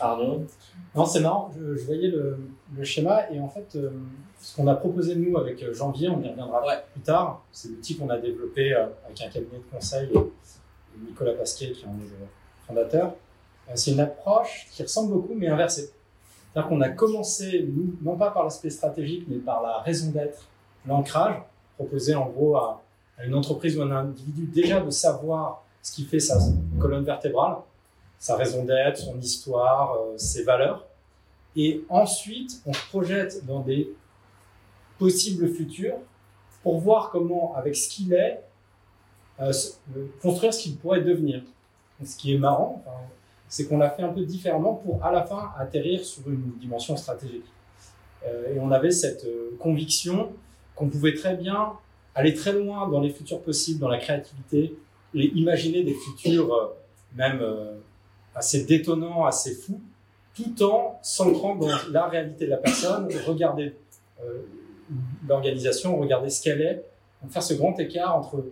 Arnaud? 0.00 0.46
Non, 0.94 1.04
c'est 1.04 1.20
marrant, 1.20 1.50
je, 1.58 1.76
je 1.76 1.84
voyais 1.84 2.08
le, 2.08 2.38
le, 2.76 2.84
schéma, 2.84 3.30
et 3.30 3.40
en 3.40 3.48
fait, 3.48 3.74
euh, 3.76 3.90
ce 4.40 4.56
qu'on 4.56 4.68
a 4.68 4.74
proposé 4.76 5.16
nous 5.16 5.36
avec 5.36 5.62
euh, 5.62 5.74
Janvier, 5.74 6.08
on 6.08 6.22
y 6.22 6.28
reviendra 6.28 6.64
ouais. 6.64 6.78
plus 6.92 7.02
tard, 7.02 7.44
c'est 7.52 7.68
l'outil 7.68 7.96
qu'on 7.96 8.08
a 8.08 8.18
développé 8.18 8.72
euh, 8.72 8.86
avec 9.04 9.20
un 9.22 9.28
cabinet 9.28 9.58
de 9.58 9.70
conseil, 9.76 10.08
et 10.14 10.98
Nicolas 11.04 11.34
Pasquet, 11.34 11.72
qui 11.72 11.84
en 11.84 11.98
est 11.98 12.04
le 12.04 12.26
fondateur. 12.66 13.14
Euh, 13.68 13.72
c'est 13.74 13.90
une 13.90 14.00
approche 14.00 14.68
qui 14.70 14.82
ressemble 14.82 15.12
beaucoup, 15.12 15.34
mais 15.34 15.48
inversée. 15.48 15.92
C'est-à-dire 16.52 16.68
qu'on 16.70 16.80
a 16.80 16.88
commencé, 16.88 17.66
nous, 17.68 17.94
non 18.00 18.16
pas 18.16 18.30
par 18.30 18.44
l'aspect 18.44 18.70
stratégique, 18.70 19.24
mais 19.28 19.36
par 19.36 19.62
la 19.62 19.78
raison 19.80 20.10
d'être 20.10 20.46
l'ancrage, 20.88 21.36
proposé 21.76 22.14
en 22.14 22.26
gros 22.26 22.56
à, 22.56 22.82
à, 23.18 23.24
une 23.24 23.34
entreprise 23.34 23.78
ou 23.78 23.82
un 23.82 23.90
individu 23.90 24.46
déjà 24.46 24.80
de 24.80 24.90
savoir 24.90 25.62
ce 25.82 25.92
qui 25.92 26.04
fait 26.04 26.20
sa 26.20 26.38
colonne 26.80 27.04
vertébrale, 27.04 27.56
sa 28.18 28.36
raison 28.36 28.64
d'être, 28.64 28.98
son 28.98 29.18
histoire, 29.18 29.94
euh, 29.94 30.18
ses 30.18 30.42
valeurs. 30.42 30.86
Et 31.56 31.84
ensuite, 31.88 32.60
on 32.66 32.72
se 32.72 32.86
projette 32.88 33.44
dans 33.46 33.60
des 33.60 33.90
possibles 34.98 35.48
futurs 35.48 35.96
pour 36.62 36.78
voir 36.80 37.10
comment, 37.10 37.54
avec 37.54 37.76
ce 37.76 37.88
qu'il 37.88 38.12
est, 38.12 38.42
euh, 39.40 39.52
euh 39.96 40.06
construire 40.20 40.52
ce 40.52 40.62
qu'il 40.62 40.76
pourrait 40.76 41.02
devenir. 41.02 41.42
ce 42.04 42.16
qui 42.16 42.34
est 42.34 42.38
marrant, 42.38 42.84
c'est 43.48 43.66
qu'on 43.66 43.78
l'a 43.78 43.90
fait 43.90 44.02
un 44.02 44.12
peu 44.12 44.24
différemment 44.24 44.74
pour 44.74 45.02
à 45.04 45.10
la 45.10 45.24
fin 45.24 45.50
atterrir 45.58 46.04
sur 46.04 46.28
une 46.28 46.52
dimension 46.60 46.96
stratégique. 46.96 47.46
Et 48.24 48.58
on 48.60 48.70
avait 48.70 48.90
cette 48.90 49.26
conviction 49.58 50.30
qu'on 50.78 50.88
pouvait 50.88 51.14
très 51.14 51.36
bien 51.36 51.72
aller 52.14 52.34
très 52.34 52.52
loin 52.52 52.88
dans 52.88 53.00
les 53.00 53.10
futurs 53.10 53.42
possibles, 53.42 53.80
dans 53.80 53.88
la 53.88 53.98
créativité, 53.98 54.76
et 55.14 55.26
imaginer 55.34 55.84
des 55.84 55.94
futurs 55.94 56.52
euh, 56.52 56.66
même 57.14 57.40
euh, 57.40 57.74
assez 58.34 58.64
détonnants, 58.64 59.24
assez 59.24 59.54
fous, 59.54 59.80
tout 60.34 60.62
en 60.62 60.98
s'ancrant 61.02 61.56
dans 61.56 61.68
la 61.90 62.06
réalité 62.06 62.46
de 62.46 62.50
la 62.50 62.56
personne, 62.58 63.08
regarder 63.26 63.74
euh, 64.22 64.42
l'organisation, 65.28 65.98
regarder 65.98 66.30
ce 66.30 66.42
qu'elle 66.42 66.60
est, 66.60 66.84
faire 67.30 67.42
ce 67.42 67.54
grand 67.54 67.78
écart 67.78 68.16
entre 68.16 68.44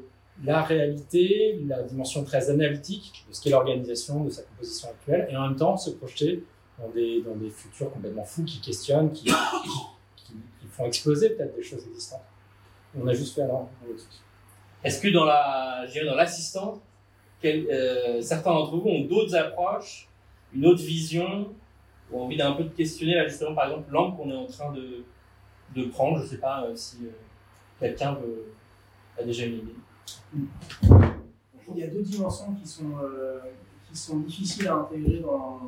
la 0.44 0.62
réalité, 0.62 1.60
la 1.66 1.82
dimension 1.82 2.24
très 2.24 2.50
analytique 2.50 3.24
de 3.28 3.34
ce 3.34 3.40
qu'est 3.42 3.50
l'organisation, 3.50 4.24
de 4.24 4.30
sa 4.30 4.42
composition 4.42 4.88
actuelle, 4.88 5.28
et 5.30 5.36
en 5.36 5.48
même 5.48 5.56
temps 5.56 5.76
se 5.76 5.90
projeter 5.90 6.44
dans 6.78 6.88
des, 6.90 7.22
dans 7.22 7.34
des 7.36 7.50
futurs 7.50 7.90
complètement 7.90 8.24
fous 8.24 8.44
qui 8.44 8.60
questionnent, 8.60 9.12
qui, 9.12 9.30
font 10.76 10.86
exploser 10.86 11.30
peut-être 11.30 11.54
des 11.54 11.62
choses 11.62 11.86
existantes. 11.86 12.24
On 12.98 13.06
a 13.06 13.14
juste 13.14 13.34
fait 13.34 13.42
alors 13.42 13.68
Est-ce 14.84 15.00
que 15.00 15.08
dans 15.08 15.24
la, 15.24 15.86
dans 16.04 16.14
l'assistance, 16.14 16.78
euh, 17.44 18.20
certains 18.20 18.52
d'entre 18.52 18.76
vous 18.76 18.88
ont 18.88 19.04
d'autres 19.04 19.34
approches, 19.34 20.08
une 20.54 20.66
autre 20.66 20.82
vision, 20.82 21.52
ou 22.10 22.20
envie 22.20 22.36
d'un 22.36 22.52
peu 22.52 22.64
de 22.64 22.70
questionner 22.70 23.14
là 23.14 23.26
justement 23.26 23.54
par 23.54 23.66
exemple 23.66 23.90
l'angle 23.90 24.16
qu'on 24.16 24.30
est 24.30 24.36
en 24.36 24.46
train 24.46 24.72
de, 24.72 25.04
de 25.74 25.88
prendre? 25.88 26.22
Je 26.22 26.26
sais 26.26 26.38
pas 26.38 26.64
euh, 26.64 26.74
si 26.74 26.98
euh, 27.04 27.10
quelqu'un 27.80 28.18
a 29.18 29.22
déjà 29.22 29.44
une 29.44 29.54
idée. 29.54 29.74
Il 31.74 31.78
y 31.78 31.82
a 31.82 31.88
deux 31.88 32.02
dimensions 32.02 32.54
qui 32.54 32.66
sont, 32.66 32.92
euh, 33.02 33.40
qui 33.88 33.96
qui 33.96 34.02
sont 34.02 34.18
difficiles 34.18 34.68
à 34.68 34.74
intégrer 34.74 35.20
dans 35.20 35.62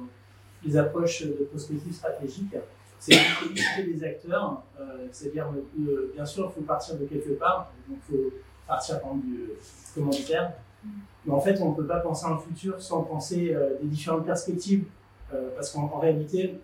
les 0.63 0.77
approches 0.77 1.23
de 1.23 1.45
prospective 1.45 1.95
stratégique, 1.95 2.55
c'est 2.99 3.15
la 3.15 3.83
des 3.85 4.05
acteurs. 4.05 4.63
Euh, 4.81 5.07
c'est-à-dire, 5.13 5.47
bien 6.15 6.27
sûr, 6.27 6.51
il 6.51 6.55
faut 6.55 6.67
partir 6.67 6.97
de 6.97 7.05
quelque 7.05 7.31
part, 7.31 7.73
donc 7.89 7.99
il 8.11 8.17
faut 8.17 8.31
partir 8.67 9.01
par 9.01 9.15
du 9.15 9.51
commanditaire. 9.95 10.53
Mais 11.25 11.33
en 11.33 11.41
fait, 11.41 11.61
on 11.61 11.71
ne 11.71 11.75
peut 11.75 11.87
pas 11.87 12.01
penser 12.01 12.27
à 12.27 12.31
un 12.31 12.39
futur 12.39 12.81
sans 12.81 13.03
penser 13.03 13.55
des 13.83 13.89
différentes 13.89 14.25
perspectives, 14.25 14.85
parce 15.57 15.73
qu'en 15.73 15.99
réalité, 15.99 16.55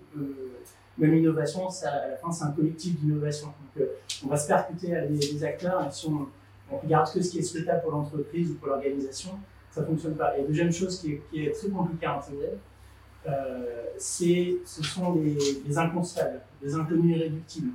même 0.96 1.12
l'innovation, 1.12 1.68
à 1.68 2.08
la 2.08 2.16
fin, 2.16 2.30
c'est 2.30 2.44
un 2.44 2.52
collectif 2.52 2.98
d'innovation. 2.98 3.48
Donc, 3.76 3.88
on 4.24 4.28
va 4.28 4.36
se 4.36 4.46
percuter 4.46 4.96
à 4.96 5.06
des, 5.06 5.44
acteurs, 5.44 5.84
et 5.86 5.90
si 5.90 6.06
on, 6.06 6.28
on 6.70 6.78
regarde 6.78 7.12
que 7.12 7.20
ce 7.20 7.30
qui 7.30 7.38
est 7.40 7.42
souhaitable 7.42 7.82
pour 7.82 7.92
l'entreprise 7.92 8.50
ou 8.50 8.54
pour 8.54 8.68
l'organisation, 8.68 9.30
ça 9.74 9.80
ne 9.80 9.86
fonctionne 9.86 10.14
pas. 10.14 10.36
Et 10.36 10.42
la 10.42 10.48
deuxième 10.48 10.72
chose 10.72 11.00
qui 11.00 11.20
est, 11.34 11.52
très 11.52 11.68
compliquée 11.68 12.06
à 12.06 12.18
intégrer, 12.18 12.52
euh, 13.26 13.84
ce 13.98 14.82
sont 14.82 15.14
les, 15.14 15.36
les 15.66 15.78
inconstables, 15.78 16.40
les 16.62 16.74
inconnus 16.74 17.16
irréductibles. 17.16 17.72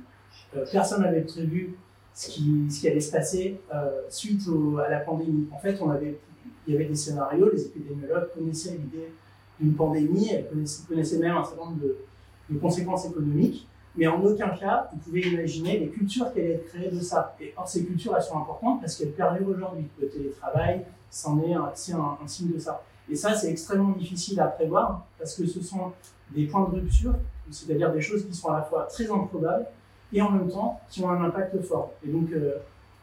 Euh, 0.56 0.64
personne 0.70 1.02
n'avait 1.02 1.22
prévu 1.22 1.74
ce 2.14 2.30
qui, 2.30 2.88
allait 2.88 3.00
se 3.00 3.12
passer 3.12 3.60
euh, 3.74 4.02
suite 4.08 4.42
à 4.84 4.90
la 4.90 5.00
pandémie. 5.00 5.46
En 5.52 5.58
fait, 5.58 5.78
on 5.80 5.90
avait, 5.90 6.18
il 6.66 6.74
y 6.74 6.76
avait 6.76 6.86
des 6.86 6.94
scénarios, 6.94 7.50
les 7.52 7.66
épidémiologues 7.66 8.28
connaissaient 8.34 8.72
l'idée 8.72 9.12
d'une 9.58 9.74
pandémie, 9.74 10.28
elles 10.30 10.48
connaissaient, 10.88 11.18
même 11.18 11.36
un 11.36 11.44
certain 11.44 11.64
nombre 11.64 11.80
de, 11.82 11.96
conséquences 12.60 13.06
économiques. 13.06 13.66
Mais 13.96 14.06
en 14.06 14.22
aucun 14.22 14.50
cas, 14.50 14.88
vous 14.92 14.98
pouvez 14.98 15.20
imaginer 15.20 15.78
les 15.78 15.88
cultures 15.88 16.32
qui 16.32 16.40
allaient 16.40 16.54
être 16.54 16.66
créées 16.66 16.90
de 16.90 17.00
ça. 17.00 17.36
Et 17.40 17.52
or, 17.56 17.68
ces 17.68 17.84
cultures, 17.84 18.14
elles 18.16 18.22
sont 18.22 18.38
importantes 18.38 18.80
parce 18.80 18.96
qu'elles 18.96 19.12
perdurent 19.12 19.48
aujourd'hui. 19.48 19.84
Le 20.00 20.08
télétravail, 20.08 20.84
c'en 21.10 21.40
est 21.42 21.52
un, 21.54 21.64
un, 21.64 22.26
signe 22.26 22.52
de 22.52 22.58
ça. 22.58 22.82
Et 23.10 23.16
ça, 23.16 23.34
c'est 23.34 23.50
extrêmement 23.50 23.90
difficile 23.90 24.40
à 24.40 24.46
prévoir 24.46 25.04
parce 25.18 25.34
que 25.34 25.46
ce 25.46 25.60
sont 25.60 25.92
des 26.30 26.46
points 26.46 26.68
de 26.68 26.76
rupture, 26.76 27.14
c'est-à-dire 27.50 27.92
des 27.92 28.00
choses 28.00 28.24
qui 28.26 28.34
sont 28.34 28.48
à 28.48 28.58
la 28.58 28.62
fois 28.62 28.84
très 28.84 29.10
improbables 29.10 29.66
et 30.12 30.22
en 30.22 30.30
même 30.30 30.48
temps 30.48 30.80
qui 30.88 31.02
ont 31.02 31.10
un 31.10 31.24
impact 31.24 31.60
fort. 31.62 31.92
Et 32.04 32.08
donc, 32.08 32.30
euh, 32.32 32.58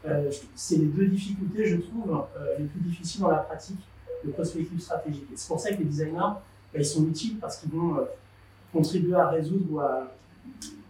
euh, 0.06 0.32
c'est 0.56 0.78
les 0.78 0.86
deux 0.86 1.08
difficultés, 1.08 1.66
je 1.66 1.78
trouve, 1.78 2.26
euh, 2.38 2.58
les 2.58 2.66
plus 2.66 2.80
difficiles 2.80 3.22
dans 3.22 3.32
la 3.32 3.38
pratique 3.38 3.80
de 4.24 4.32
prospective 4.32 4.80
stratégique. 4.80 5.28
Et 5.34 5.36
c'est 5.36 5.48
pour 5.48 5.60
ça 5.60 5.72
que 5.72 5.80
les 5.80 5.86
designers, 5.86 6.20
bah, 6.20 6.40
ils 6.76 6.86
sont 6.86 7.06
utiles 7.06 7.38
parce 7.40 7.58
qu'ils 7.58 7.72
vont 7.72 8.08
contribuer 8.72 9.16
à 9.16 9.28
résoudre 9.28 10.10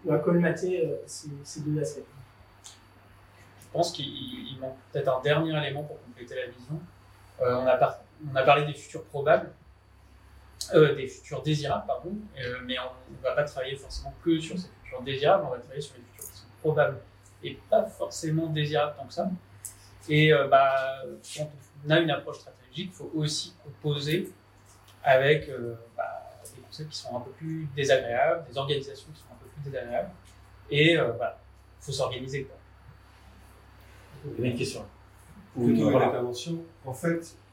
ou 0.05 0.11
à 0.11 0.19
colmater 0.19 0.91
ces, 1.05 1.59
deux 1.61 1.81
aspects. 1.81 2.01
Je 2.63 3.67
pense 3.73 3.91
qu'il 3.91 4.57
manque 4.61 4.75
peut-être 4.91 5.19
un 5.19 5.21
dernier 5.21 5.57
élément 5.57 5.83
pour 5.83 6.01
compléter 6.03 6.35
la 6.35 6.47
vision. 6.47 6.79
On, 7.39 7.67
a 7.67 7.77
on, 8.31 8.35
a 8.35 8.43
parlé 8.43 8.65
des 8.65 8.73
futurs 8.73 9.03
probables, 9.05 9.51
euh, 10.73 10.95
des 10.95 11.07
futurs 11.07 11.41
désirables, 11.41 11.85
pardon, 11.87 12.11
mais 12.65 12.77
on 12.79 13.13
ne 13.13 13.23
va 13.23 13.33
pas 13.33 13.43
travailler 13.43 13.75
forcément 13.75 14.13
que 14.23 14.39
sur 14.39 14.57
ces 14.57 14.69
futurs 14.83 15.01
désirables, 15.01 15.45
on 15.45 15.51
va 15.51 15.59
travailler 15.59 15.81
sur 15.81 15.95
les 15.95 16.01
futurs 16.01 16.31
qui 16.31 16.39
sont 16.39 16.47
probables 16.61 16.97
et 17.43 17.57
pas 17.69 17.85
forcément 17.85 18.47
désirables 18.47 18.95
tant 18.97 19.05
que 19.05 19.13
ça. 19.13 19.29
Et 20.09 20.31
bah, 20.49 21.03
quand 21.35 21.49
on 21.85 21.89
a 21.89 21.99
une 21.99 22.09
approche 22.11 22.39
stratégique, 22.39 22.91
il 22.91 22.95
faut 22.95 23.11
aussi 23.15 23.53
composer 23.63 24.31
avec 25.03 25.49
bah, 25.95 26.03
des 26.55 26.61
concepts 26.61 26.89
qui 26.89 26.97
sont 26.97 27.15
un 27.15 27.21
peu 27.21 27.31
plus 27.31 27.67
désagréables, 27.75 28.45
des 28.49 28.57
organisations 28.57 29.09
qui 29.13 29.19
sont 29.19 29.27
désagréable. 29.63 30.09
Et 30.69 30.97
euh, 30.97 31.11
voilà, 31.11 31.39
il 31.81 31.85
faut 31.85 31.91
s'organiser. 31.91 32.47
Il 34.25 34.43
y 34.43 34.47
a 34.47 34.51
une 34.51 34.57
question. 34.57 34.85
Pour 35.53 35.67
une 35.67 35.81
intervention, 35.81 36.63
en 36.85 36.93
fait, 36.93 37.07
euh, 37.09 37.46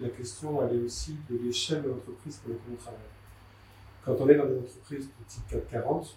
la 0.00 0.08
question, 0.10 0.62
elle 0.62 0.76
est 0.76 0.82
aussi 0.82 1.16
de 1.28 1.36
l'échelle 1.38 1.82
de 1.82 1.88
l'entreprise 1.88 2.36
pour 2.36 2.50
laquelle 2.50 2.72
on 2.72 2.76
travaille. 2.76 3.00
Quand 4.04 4.16
on 4.20 4.28
est 4.28 4.36
dans 4.36 4.46
des 4.46 4.58
entreprises 4.58 5.06
de 5.06 5.24
type 5.26 5.46
440, 5.48 6.16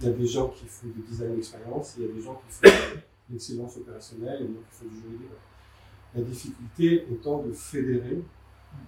il 0.00 0.06
y 0.06 0.10
a 0.10 0.12
des 0.12 0.26
gens 0.26 0.48
qui 0.48 0.66
font 0.66 0.86
du 0.86 1.00
design 1.02 1.34
d'expérience, 1.34 1.94
il 1.98 2.06
y 2.06 2.10
a 2.10 2.12
des 2.12 2.22
gens 2.22 2.40
qui 2.46 2.54
font 2.54 2.76
de 3.28 3.32
l'excellence 3.32 3.76
opérationnelle, 3.76 4.38
il 4.40 4.54
y 4.54 4.58
a 4.58 4.60
qui 4.60 4.76
font 4.78 4.86
du 4.86 5.00
juridique. 5.00 5.28
La 6.14 6.22
difficulté 6.22 7.06
étant 7.12 7.42
de 7.42 7.52
fédérer 7.52 8.22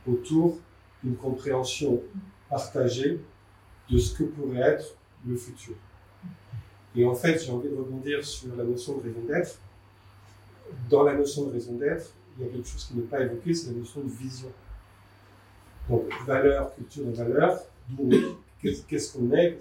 autour 0.06 0.58
d'une 1.02 1.16
compréhension 1.16 2.00
partagée 2.48 3.20
de 3.90 3.98
ce 3.98 4.16
que 4.16 4.24
pourrait 4.24 4.60
être 4.60 4.94
le 5.26 5.36
futur. 5.36 5.74
Et 6.94 7.04
en 7.04 7.14
fait, 7.14 7.38
j'ai 7.44 7.50
envie 7.50 7.68
de 7.68 7.76
rebondir 7.76 8.24
sur 8.24 8.54
la 8.56 8.64
notion 8.64 8.98
de 8.98 9.02
raison 9.02 9.20
d'être. 9.26 9.58
Dans 10.88 11.02
la 11.02 11.14
notion 11.14 11.46
de 11.46 11.52
raison 11.52 11.74
d'être, 11.74 12.12
y 12.42 12.48
a 12.48 12.52
quelque 12.52 12.68
chose 12.68 12.84
qui 12.86 12.96
n'est 12.96 13.02
pas 13.02 13.20
évoqué, 13.20 13.54
c'est 13.54 13.70
la 13.72 13.78
notion 13.78 14.00
de 14.00 14.10
vision. 14.10 14.48
Donc, 15.88 16.04
valeur, 16.26 16.74
culture 16.74 17.08
et 17.08 17.12
valeur, 17.12 17.58
qu'est-ce 18.60 19.12
qu'on 19.12 19.32
est, 19.32 19.58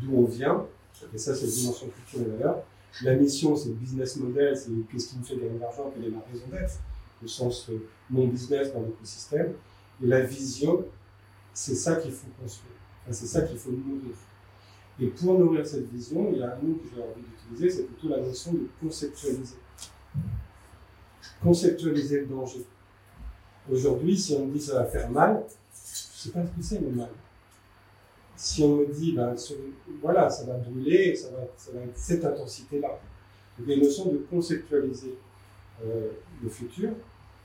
d'où 0.00 0.16
on 0.16 0.24
vient, 0.24 0.66
et 1.14 1.18
ça, 1.18 1.34
c'est 1.34 1.46
la 1.46 1.52
dimension 1.52 1.88
culture 1.88 2.26
et 2.26 2.36
valeur. 2.36 2.62
La 3.02 3.14
mission, 3.14 3.54
c'est 3.56 3.68
le 3.68 3.74
business 3.74 4.16
model, 4.16 4.56
c'est 4.56 4.70
qu'est-ce 4.90 5.08
qui 5.10 5.18
me 5.18 5.24
fait 5.24 5.36
gagner 5.36 5.50
de 5.50 5.60
l'argent, 5.60 5.92
quelle 5.94 6.06
est 6.06 6.10
ma 6.10 6.22
raison 6.30 6.46
d'être, 6.50 6.78
au 7.22 7.26
sens 7.26 7.68
euh, 7.68 7.86
mon 8.08 8.26
business 8.26 8.72
dans 8.72 8.82
l'écosystème. 8.82 9.52
Et 10.02 10.06
la 10.06 10.20
vision, 10.20 10.84
c'est 11.52 11.74
ça 11.74 11.96
qu'il 11.96 12.12
faut 12.12 12.28
construire 12.40 12.76
c'est 13.12 13.26
ça 13.26 13.42
qu'il 13.42 13.58
faut 13.58 13.70
nourrir. 13.70 14.14
Et 15.00 15.06
pour 15.08 15.38
nourrir 15.38 15.66
cette 15.66 15.90
vision, 15.92 16.30
il 16.32 16.38
y 16.38 16.42
a 16.42 16.54
un 16.54 16.56
mot 16.56 16.74
que 16.74 16.88
j'ai 16.94 17.02
envie 17.02 17.22
d'utiliser, 17.22 17.70
c'est 17.70 17.84
plutôt 17.84 18.08
la 18.08 18.20
notion 18.22 18.52
de 18.52 18.66
conceptualiser. 18.80 19.56
Conceptualiser 21.42 22.20
le 22.20 22.26
danger. 22.26 22.64
Aujourd'hui, 23.70 24.16
si 24.16 24.34
on 24.34 24.46
me 24.46 24.52
dit 24.52 24.60
ça 24.60 24.74
va 24.74 24.84
faire 24.84 25.10
mal, 25.10 25.44
je 25.44 25.50
ne 25.50 26.16
sais 26.16 26.30
pas 26.30 26.46
ce 26.46 26.50
que 26.56 26.62
c'est 26.62 26.80
le 26.80 26.90
mal. 26.90 27.10
Si 28.36 28.62
on 28.62 28.76
me 28.76 28.86
dit, 28.86 29.12
ben, 29.12 29.34
voilà, 30.02 30.28
ça 30.28 30.44
va 30.44 30.54
brûler, 30.58 31.16
ça 31.16 31.30
va, 31.30 31.42
être 31.82 31.96
cette 31.96 32.24
intensité-là. 32.24 32.88
Donc 33.58 33.66
il 33.66 33.68
y 33.68 33.72
a 33.72 33.76
une 33.76 33.84
notion 33.84 34.12
de 34.12 34.18
conceptualiser 34.30 35.14
euh, 35.84 36.10
le 36.42 36.48
futur, 36.48 36.90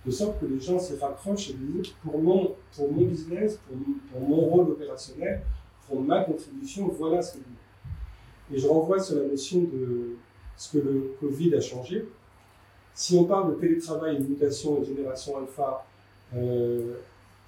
de 0.05 0.11
sorte 0.11 0.39
que 0.41 0.45
les 0.45 0.59
gens 0.59 0.79
s'y 0.79 0.95
raccrochent 0.95 1.51
et 1.51 1.53
disent 1.53 1.93
pour 2.03 2.21
mon, 2.21 2.55
pour 2.75 2.91
mon 2.91 3.05
business, 3.05 3.57
pour, 3.67 3.77
pour, 4.11 4.27
mon 4.27 4.41
rôle 4.41 4.71
opérationnel, 4.71 5.41
pour 5.87 6.01
ma 6.01 6.23
contribution, 6.23 6.87
voilà 6.89 7.21
ce 7.21 7.37
que 7.37 7.39
je 8.49 8.55
Et 8.55 8.59
je 8.59 8.67
renvoie 8.67 8.99
sur 8.99 9.15
la 9.15 9.27
notion 9.27 9.61
de 9.61 10.17
ce 10.57 10.77
que 10.77 10.83
le 10.83 11.15
Covid 11.19 11.55
a 11.55 11.61
changé. 11.61 12.05
Si 12.93 13.15
on 13.15 13.25
parle 13.25 13.55
de 13.55 13.59
télétravail, 13.59 14.19
de 14.19 14.27
mutation 14.27 14.81
et 14.81 14.85
génération 14.85 15.37
alpha, 15.37 15.85
euh, 16.35 16.95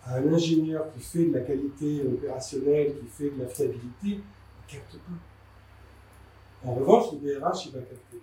à 0.05 0.17
un 0.17 0.33
ingénieur 0.33 0.85
qui 0.93 1.01
fait 1.01 1.25
de 1.25 1.33
la 1.33 1.41
qualité 1.41 2.01
opérationnelle, 2.05 2.93
qui 2.99 3.07
fait 3.07 3.29
de 3.29 3.41
la 3.41 3.47
fiabilité, 3.47 3.87
il 4.03 4.15
ne 4.17 4.71
capte 4.71 4.97
pas. 4.97 6.67
En 6.69 6.75
revanche, 6.75 7.13
le 7.13 7.19
DRH, 7.19 7.67
il 7.67 7.71
va 7.73 7.79
capter. 7.79 8.17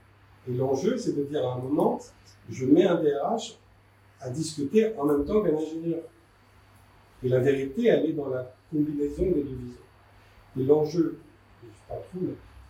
Et 0.48 0.52
l'enjeu, 0.52 0.96
c'est 0.96 1.16
de 1.16 1.24
dire 1.24 1.46
à 1.46 1.54
un 1.54 1.58
moment, 1.58 2.00
je 2.50 2.64
mets 2.66 2.84
un 2.84 2.96
DRH 2.96 3.58
à 4.20 4.30
discuter 4.30 4.94
en 4.98 5.04
même 5.04 5.24
temps 5.24 5.42
qu'un 5.42 5.56
ingénieur. 5.56 6.00
Et 7.22 7.28
la 7.28 7.38
vérité, 7.38 7.86
elle 7.86 8.06
est 8.06 8.12
dans 8.12 8.28
la 8.28 8.54
combinaison 8.70 9.22
des 9.22 9.42
deux 9.42 9.56
visions. 9.56 9.80
Et 10.58 10.62
l'enjeu, 10.64 11.18
je 11.62 11.88
parle 11.88 12.00
trop, 12.10 12.20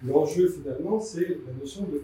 l'enjeu 0.04 0.48
finalement, 0.48 1.00
c'est 1.00 1.38
la 1.46 1.52
notion 1.58 1.84
de 1.84 2.02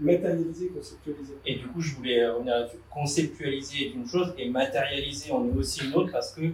matérialiser, 0.00 0.68
conceptualiser. 0.68 1.34
Et 1.44 1.56
du 1.56 1.66
coup, 1.68 1.80
je 1.80 1.94
voulais 1.94 2.26
revenir 2.28 2.54
là-dessus. 2.54 2.78
Conceptualiser 2.90 3.88
est 3.88 3.90
une 3.90 4.06
chose 4.06 4.34
et 4.38 4.48
matérialiser 4.48 5.32
en 5.32 5.46
est 5.46 5.56
aussi 5.56 5.84
une 5.84 5.94
autre 5.94 6.12
parce 6.12 6.32
que 6.32 6.52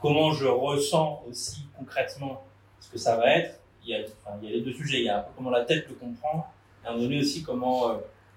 comment 0.00 0.32
je 0.32 0.46
ressens 0.46 1.22
aussi 1.28 1.66
concrètement 1.76 2.44
ce 2.80 2.90
que 2.90 2.98
ça 2.98 3.16
va 3.16 3.36
être, 3.36 3.60
il 3.84 3.90
y 3.90 3.94
a, 3.94 4.04
les 4.42 4.60
deux 4.60 4.72
sujets. 4.72 4.98
Il 4.98 5.04
y 5.04 5.08
a 5.08 5.28
comment 5.36 5.50
la 5.50 5.64
tête 5.64 5.86
le 5.88 5.94
comprend 5.94 6.46
et 6.84 6.88
à 6.88 6.92
un 6.92 7.20
aussi 7.20 7.42
comment 7.42 7.90
euh, 7.90 7.94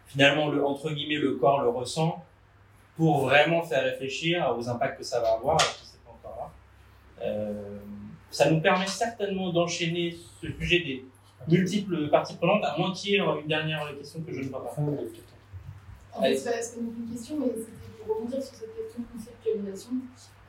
finalement, 0.08 0.50
le, 0.50 0.66
entre 0.66 0.92
guillemets, 0.92 1.18
le 1.22 1.34
corps 1.34 1.62
le 1.62 1.70
ressent 1.70 2.24
pour 2.96 3.20
vraiment 3.20 3.62
faire 3.62 3.84
réfléchir 3.84 4.56
aux 4.58 4.68
impacts 4.70 4.98
que 4.98 5.04
ça 5.04 5.20
va 5.20 5.34
avoir, 5.34 5.58
pas 5.58 6.12
encore 6.12 6.38
là. 7.20 7.26
Euh, 7.26 7.78
ça 8.32 8.50
nous 8.50 8.60
permet 8.60 8.88
certainement 8.88 9.52
d'enchaîner 9.52 10.16
ce 10.42 10.48
sujet 10.52 10.80
des 10.80 11.06
multiples 11.48 12.10
parties 12.10 12.36
prenantes, 12.36 12.64
à 12.64 12.78
moins 12.78 12.94
qu'il 12.94 13.12
y 13.12 13.16
ait 13.16 13.20
une 13.20 13.48
dernière 13.48 13.96
question 13.98 14.22
que 14.22 14.34
je 14.34 14.42
ne 14.42 14.50
vois 14.50 14.64
pas. 14.64 14.76
En 16.14 16.22
fait, 16.22 16.36
c'est 16.36 16.80
une 16.80 17.10
question, 17.12 17.40
mais 17.40 17.48
c'était 17.56 18.04
pour 18.04 18.16
rebondir 18.16 18.42
sur 18.42 18.56
cette 18.56 18.76
question 18.76 19.02
de 19.02 19.18
conceptualisation. 19.18 19.92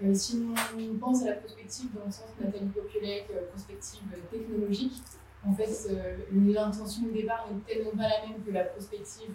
Euh, 0.03 0.15
si 0.15 0.43
on 0.77 0.99
pense 0.99 1.23
à 1.25 1.27
la 1.27 1.33
prospective 1.35 1.93
dans 1.93 2.07
le 2.07 2.11
sens 2.11 2.29
Nathalie 2.41 2.69
Populec, 2.69 3.27
euh, 3.35 3.49
prospective 3.51 4.03
technologique, 4.31 5.03
en 5.47 5.53
fait, 5.53 5.89
euh, 5.91 6.17
l'intention 6.33 7.07
de 7.07 7.11
départ 7.11 7.49
n'est 7.51 7.75
tellement 7.75 7.91
pas 7.91 8.09
la 8.09 8.29
même 8.29 8.43
que 8.45 8.51
la 8.53 8.65
prospective 8.65 9.31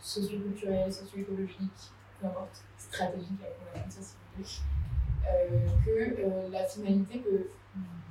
socioculturelle, 0.00 0.92
socio-écologique, 0.92 1.92
peu 2.20 2.26
importe, 2.26 2.62
stratégique 2.76 3.40
avec 3.74 3.90
ça 3.90 4.00
euh, 5.28 5.66
que 5.84 5.90
euh, 5.90 6.48
la 6.50 6.64
finalité 6.64 7.18
peut 7.18 7.46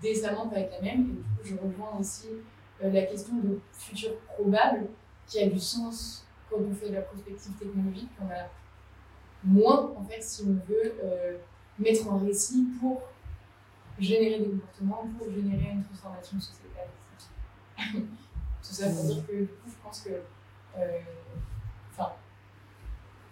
décemment 0.01 0.48
pas 0.48 0.60
être 0.60 0.72
la 0.72 0.81
même. 0.81 1.01
Et 1.01 1.13
du 1.13 1.22
coup, 1.22 1.43
je 1.43 1.55
rejoins 1.55 2.00
aussi 2.00 2.27
euh, 2.29 2.41
la 2.82 3.04
question 3.04 3.36
de 3.38 3.60
futur 3.72 4.18
probable 4.22 4.88
qui 5.28 5.40
a 5.40 5.48
du 5.48 5.60
sens 5.60 6.26
quand 6.50 6.58
on 6.58 6.74
fait 6.74 6.90
de 6.90 6.96
la 6.96 7.02
prospective 7.02 7.54
technologique. 7.54 8.10
On 8.22 8.30
a 8.30 8.50
moins, 9.44 9.92
en 9.98 10.04
fait, 10.04 10.22
si 10.22 10.44
on 10.44 10.54
veut 10.68 10.94
mettre 11.80 12.12
en 12.12 12.18
récit 12.20 12.68
pour 12.80 13.02
générer 14.00 14.40
des 14.40 14.50
comportements, 14.50 15.08
pour 15.18 15.32
générer 15.32 15.72
une 15.74 15.84
transformation 15.84 16.40
sociétale. 16.40 16.88
Tout 17.94 18.74
ça 18.74 18.90
pour 18.90 19.04
dire 19.06 19.26
que, 19.26 19.34
du 19.34 19.48
coup, 19.48 19.70
je 19.70 19.84
pense 19.84 20.02
que. 20.02 20.22
Enfin, 21.92 22.14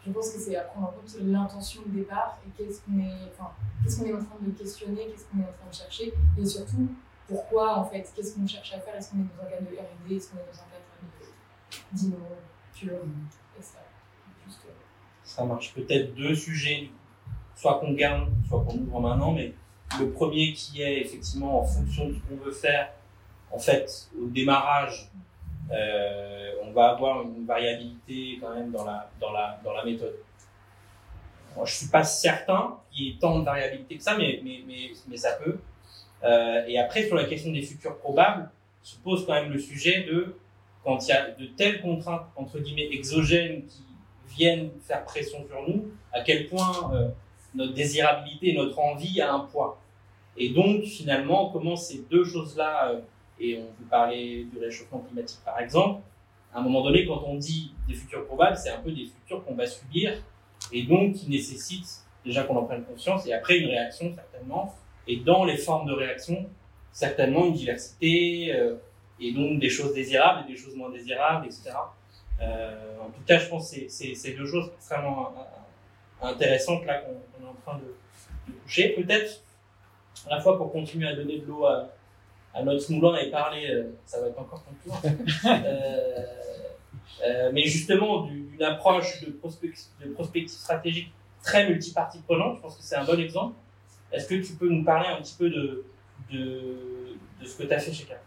je 0.06 0.12
pense 0.12 0.32
que 0.32 0.40
c'est 0.40 0.56
à 0.56 0.62
prendre 0.62 0.88
en 0.88 0.92
compte 0.92 1.16
l'intention 1.22 1.82
de 1.86 2.00
départ 2.00 2.40
et 2.46 2.50
qu'est-ce 2.52 2.82
qu'on 2.82 3.00
est, 3.00 3.32
enfin, 3.32 3.52
qu'est-ce 3.84 4.00
qu'on 4.00 4.06
est 4.06 4.14
en 4.14 4.24
train 4.24 4.38
de 4.42 4.52
questionner, 4.52 5.08
qu'est-ce 5.08 5.26
qu'on 5.26 5.40
est 5.40 5.48
en 5.48 5.54
train 5.54 5.70
de 5.70 5.76
chercher, 5.76 6.14
et 6.38 6.46
surtout 6.46 6.90
pourquoi 7.30 7.78
en 7.78 7.86
fait, 7.86 8.12
qu'est-ce 8.16 8.36
qu'on 8.36 8.48
cherche 8.48 8.74
à 8.74 8.80
faire, 8.80 8.96
est-ce 8.96 9.12
qu'on 9.12 9.20
est 9.20 9.38
dans 9.38 9.46
un 9.46 9.50
cadre 9.50 9.70
de 9.70 9.78
R&D, 9.78 10.16
est-ce 10.16 10.32
qu'on 10.32 10.38
est 10.38 10.52
dans 10.52 10.60
un 10.60 10.70
cadre 10.72 10.80
etc. 12.78 13.78
Juste, 14.46 14.66
euh, 14.66 14.72
Ça 15.24 15.46
marche. 15.46 15.74
Peut-être 15.74 16.16
deux 16.16 16.36
sujets, 16.36 16.90
soit 17.56 17.80
qu'on 17.80 17.94
garde, 17.94 18.30
soit 18.48 18.64
qu'on 18.64 18.78
ouvre 18.78 19.00
maintenant, 19.00 19.32
mais 19.32 19.54
le 20.00 20.10
premier 20.12 20.54
qui 20.54 20.82
est 20.82 21.02
effectivement 21.02 21.62
en 21.62 21.66
fonction 21.66 22.08
de 22.10 22.14
ce 22.14 22.20
qu'on 22.20 22.44
veut 22.44 22.52
faire, 22.52 22.92
en 23.52 23.60
fait, 23.60 24.10
au 24.20 24.28
démarrage, 24.28 25.10
euh, 25.72 26.54
on 26.64 26.72
va 26.72 26.90
avoir 26.90 27.22
une 27.24 27.46
variabilité 27.46 28.40
quand 28.42 28.56
même 28.56 28.72
dans 28.72 28.86
la, 28.86 29.10
dans 29.20 29.32
la, 29.32 29.60
dans 29.64 29.74
la 29.74 29.86
méthode. 29.86 30.16
Je 31.64 31.74
suis 31.74 31.88
pas 31.88 32.04
certain 32.04 32.78
qu'il 32.90 33.06
y 33.06 33.10
ait 33.10 33.18
tant 33.20 33.40
de 33.40 33.46
variabilité 33.46 33.98
que 33.98 34.04
ça, 34.04 34.16
mais, 34.18 34.40
mais, 34.44 34.64
mais, 34.66 34.92
mais 35.08 35.18
ça 35.18 35.34
peut. 35.34 35.60
Euh, 36.24 36.64
et 36.68 36.78
après, 36.80 37.06
sur 37.06 37.16
la 37.16 37.26
question 37.26 37.52
des 37.52 37.62
futurs 37.62 37.98
probables, 37.98 38.50
se 38.82 38.98
pose 38.98 39.26
quand 39.26 39.34
même 39.34 39.52
le 39.52 39.60
sujet 39.60 40.04
de 40.04 40.36
quand 40.84 41.06
il 41.06 41.10
y 41.10 41.12
a 41.12 41.32
de 41.32 41.46
telles 41.46 41.82
contraintes, 41.82 42.26
entre 42.36 42.60
guillemets, 42.60 42.90
exogènes 42.92 43.66
qui 43.66 43.84
viennent 44.36 44.70
faire 44.82 45.04
pression 45.04 45.46
sur 45.46 45.68
nous, 45.68 45.92
à 46.14 46.22
quel 46.22 46.48
point 46.48 46.92
euh, 46.94 47.10
notre 47.54 47.74
désirabilité, 47.74 48.54
notre 48.54 48.80
envie 48.80 49.20
a 49.22 49.34
un 49.34 49.40
poids. 49.40 49.82
Et 50.38 50.50
donc, 50.50 50.84
finalement, 50.84 51.50
comment 51.50 51.76
ces 51.76 52.06
deux 52.10 52.24
choses-là 52.24 52.92
euh, 52.92 53.02
et 53.40 53.58
on 53.58 53.68
peut 53.68 53.90
parler 53.90 54.46
du 54.52 54.60
réchauffement 54.60 55.00
climatique 55.00 55.40
par 55.46 55.60
exemple, 55.60 56.02
à 56.54 56.60
un 56.60 56.62
moment 56.62 56.84
donné, 56.84 57.06
quand 57.06 57.24
on 57.26 57.36
dit 57.36 57.74
des 57.88 57.94
futurs 57.94 58.26
probables, 58.26 58.58
c'est 58.58 58.70
un 58.70 58.80
peu 58.80 58.92
des 58.92 59.06
futurs 59.06 59.46
qu'on 59.46 59.56
va 59.56 59.68
subir 59.68 60.14
et 60.72 60.84
donc 60.84 61.14
qui 61.14 61.30
nécessitent 61.30 62.04
déjà 62.26 62.44
qu'on 62.44 62.58
en 62.58 62.64
prenne 62.64 62.84
conscience 62.84 63.26
et 63.28 63.34
après 63.34 63.60
une 63.60 63.70
réaction 63.70 64.14
certainement. 64.14 64.76
Et 65.10 65.18
dans 65.18 65.44
les 65.44 65.58
formes 65.58 65.88
de 65.88 65.94
réaction, 65.94 66.50
certainement 66.92 67.46
une 67.46 67.54
diversité 67.54 68.54
euh, 68.54 68.76
et 69.20 69.34
donc 69.34 69.60
des 69.60 69.70
choses 69.70 69.94
désirables 69.94 70.46
et 70.48 70.54
des 70.54 70.58
choses 70.58 70.76
moins 70.76 70.90
désirables, 70.90 71.46
etc. 71.46 71.72
Euh, 72.42 73.00
en 73.02 73.10
tout 73.10 73.22
cas, 73.26 73.38
je 73.38 73.48
pense 73.50 73.72
que 73.72 73.90
c'est 73.90 74.32
deux 74.32 74.46
choses 74.46 74.72
extrêmement 74.78 75.34
intéressantes 76.22 76.86
là 76.86 77.00
qu'on 77.00 77.44
est 77.44 77.50
en 77.50 77.56
train 77.66 77.80
de, 77.80 78.52
de 78.52 78.58
toucher. 78.60 78.90
Peut-être 78.90 79.42
à 80.28 80.36
la 80.36 80.42
fois 80.42 80.58
pour 80.58 80.72
continuer 80.72 81.08
à 81.08 81.16
donner 81.16 81.40
de 81.40 81.46
l'eau 81.46 81.66
à, 81.66 81.90
à 82.54 82.64
notre 82.64 82.92
moulin 82.92 83.18
et 83.18 83.30
parler, 83.30 83.68
euh, 83.70 83.92
ça 84.06 84.20
va 84.20 84.28
être 84.28 84.40
encore 84.40 84.64
ton 84.64 84.90
tour. 84.90 85.02
euh, 85.46 86.26
euh, 87.26 87.52
mais 87.54 87.64
justement, 87.64 88.24
d'une 88.24 88.64
approche 88.64 89.22
de, 89.22 89.32
prospective, 89.32 89.88
de 90.04 90.10
prospective 90.12 90.58
stratégique 90.58 91.12
très 91.44 91.70
multipartie 91.70 92.20
prenante, 92.20 92.58
je 92.58 92.62
pense 92.62 92.78
que 92.78 92.84
c'est 92.84 92.96
un 92.96 93.06
bon 93.06 93.20
exemple. 93.20 93.56
Est-ce 94.12 94.28
que 94.28 94.36
tu 94.36 94.54
peux 94.54 94.70
nous 94.70 94.84
parler 94.84 95.08
un 95.08 95.22
petit 95.22 95.36
peu 95.38 95.50
de, 95.50 95.86
de, 96.32 97.18
de 97.42 97.46
ce 97.46 97.58
que 97.58 97.64
tu 97.64 97.74
as 97.74 97.80
fait 97.80 97.92
chez 97.92 98.06
Carrefour? 98.06 98.26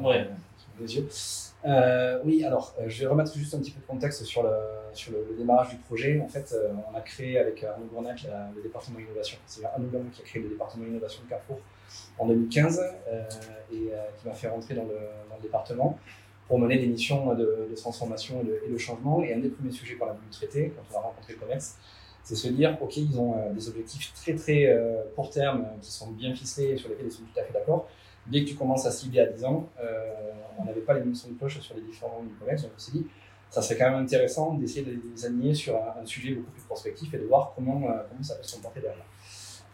Ouais. 0.00 0.28
Les 0.80 0.96
yeux. 0.96 1.08
Euh, 1.66 2.20
oui, 2.24 2.42
alors 2.42 2.74
euh, 2.80 2.84
je 2.88 3.00
vais 3.00 3.06
remettre 3.06 3.36
juste 3.36 3.54
un 3.54 3.58
petit 3.58 3.70
peu 3.70 3.80
de 3.80 3.86
contexte 3.86 4.24
sur 4.24 4.42
le, 4.42 4.50
sur 4.94 5.12
le, 5.12 5.36
démarrage 5.36 5.70
du 5.70 5.76
projet. 5.76 6.18
En 6.20 6.28
fait, 6.28 6.54
euh, 6.54 6.72
on 6.90 6.96
a 6.96 7.00
créé 7.02 7.38
avec 7.38 7.62
Arnaud 7.62 7.86
Gournac 7.86 8.26
le 8.56 8.62
département 8.62 8.98
innovation. 8.98 9.36
C'est 9.46 9.64
Arnaud 9.64 9.88
Gournac 9.88 10.12
qui 10.12 10.22
a 10.22 10.24
créé 10.24 10.42
le 10.42 10.48
département 10.48 10.86
innovation 10.86 11.22
de 11.24 11.28
Carrefour 11.28 11.58
en 12.18 12.26
2015 12.26 12.82
et 13.72 13.76
qui 13.76 14.28
m'a 14.28 14.32
fait 14.32 14.48
rentrer 14.48 14.74
dans 14.74 14.84
le, 14.84 14.96
dans 15.28 15.36
le, 15.36 15.42
département 15.42 15.98
pour 16.48 16.58
mener 16.58 16.78
des 16.78 16.86
missions 16.86 17.34
de, 17.34 17.68
de 17.70 17.74
transformation 17.76 18.40
et 18.40 18.44
de, 18.44 18.62
et 18.66 18.70
de, 18.70 18.78
changement. 18.78 19.22
Et 19.22 19.34
un 19.34 19.38
des 19.38 19.50
premiers 19.50 19.72
sujets 19.72 19.96
qu'on 19.96 20.06
a 20.06 20.12
voulu 20.12 20.30
traiter 20.30 20.72
quand 20.74 20.94
on 20.94 20.98
a 20.98 21.02
rencontré 21.02 21.34
le 21.34 21.38
commerce, 21.38 21.76
c'est 22.22 22.36
se 22.36 22.48
dire, 22.48 22.76
OK, 22.80 22.96
ils 22.96 23.18
ont 23.18 23.34
des 23.52 23.68
objectifs 23.68 24.12
très 24.14 24.34
très 24.34 24.78
court 25.16 25.30
terme 25.30 25.66
qui 25.80 25.90
sont 25.90 26.10
bien 26.10 26.34
ficelés 26.34 26.72
et 26.72 26.76
sur 26.76 26.88
lesquels 26.88 27.06
ils 27.06 27.12
sont 27.12 27.22
tout 27.22 27.40
à 27.40 27.44
fait 27.44 27.52
d'accord 27.52 27.88
dès 28.26 28.44
que 28.44 28.50
tu 28.50 28.54
commences 28.54 28.86
à 28.86 28.90
cibler 28.90 29.20
à 29.20 29.26
10 29.26 29.44
ans, 29.44 29.68
euh, 29.80 30.32
on 30.58 30.64
n'avait 30.64 30.80
pas 30.80 30.94
les 30.94 31.14
sons 31.14 31.30
de 31.30 31.38
cloche 31.38 31.60
sur 31.60 31.74
les 31.74 31.82
différents 31.82 32.22
du 32.22 32.34
commerce, 32.34 32.62
donc 32.62 32.72
on 32.76 32.78
s'est 32.78 32.92
dit, 32.92 33.06
ça 33.48 33.62
serait 33.62 33.76
quand 33.76 33.90
même 33.90 34.02
intéressant 34.02 34.54
d'essayer 34.54 34.84
de 34.84 34.92
les 35.14 35.26
aligner 35.26 35.54
sur 35.54 35.76
un, 35.76 36.06
sujet 36.06 36.34
beaucoup 36.34 36.52
plus 36.52 36.62
prospectif 36.62 37.12
et 37.14 37.18
de 37.18 37.24
voir 37.24 37.52
comment, 37.54 37.82
euh, 37.90 37.94
comment 38.08 38.22
ça 38.22 38.36
peut 38.36 38.44
se 38.44 38.54
comporter 38.54 38.80
derrière. 38.80 39.04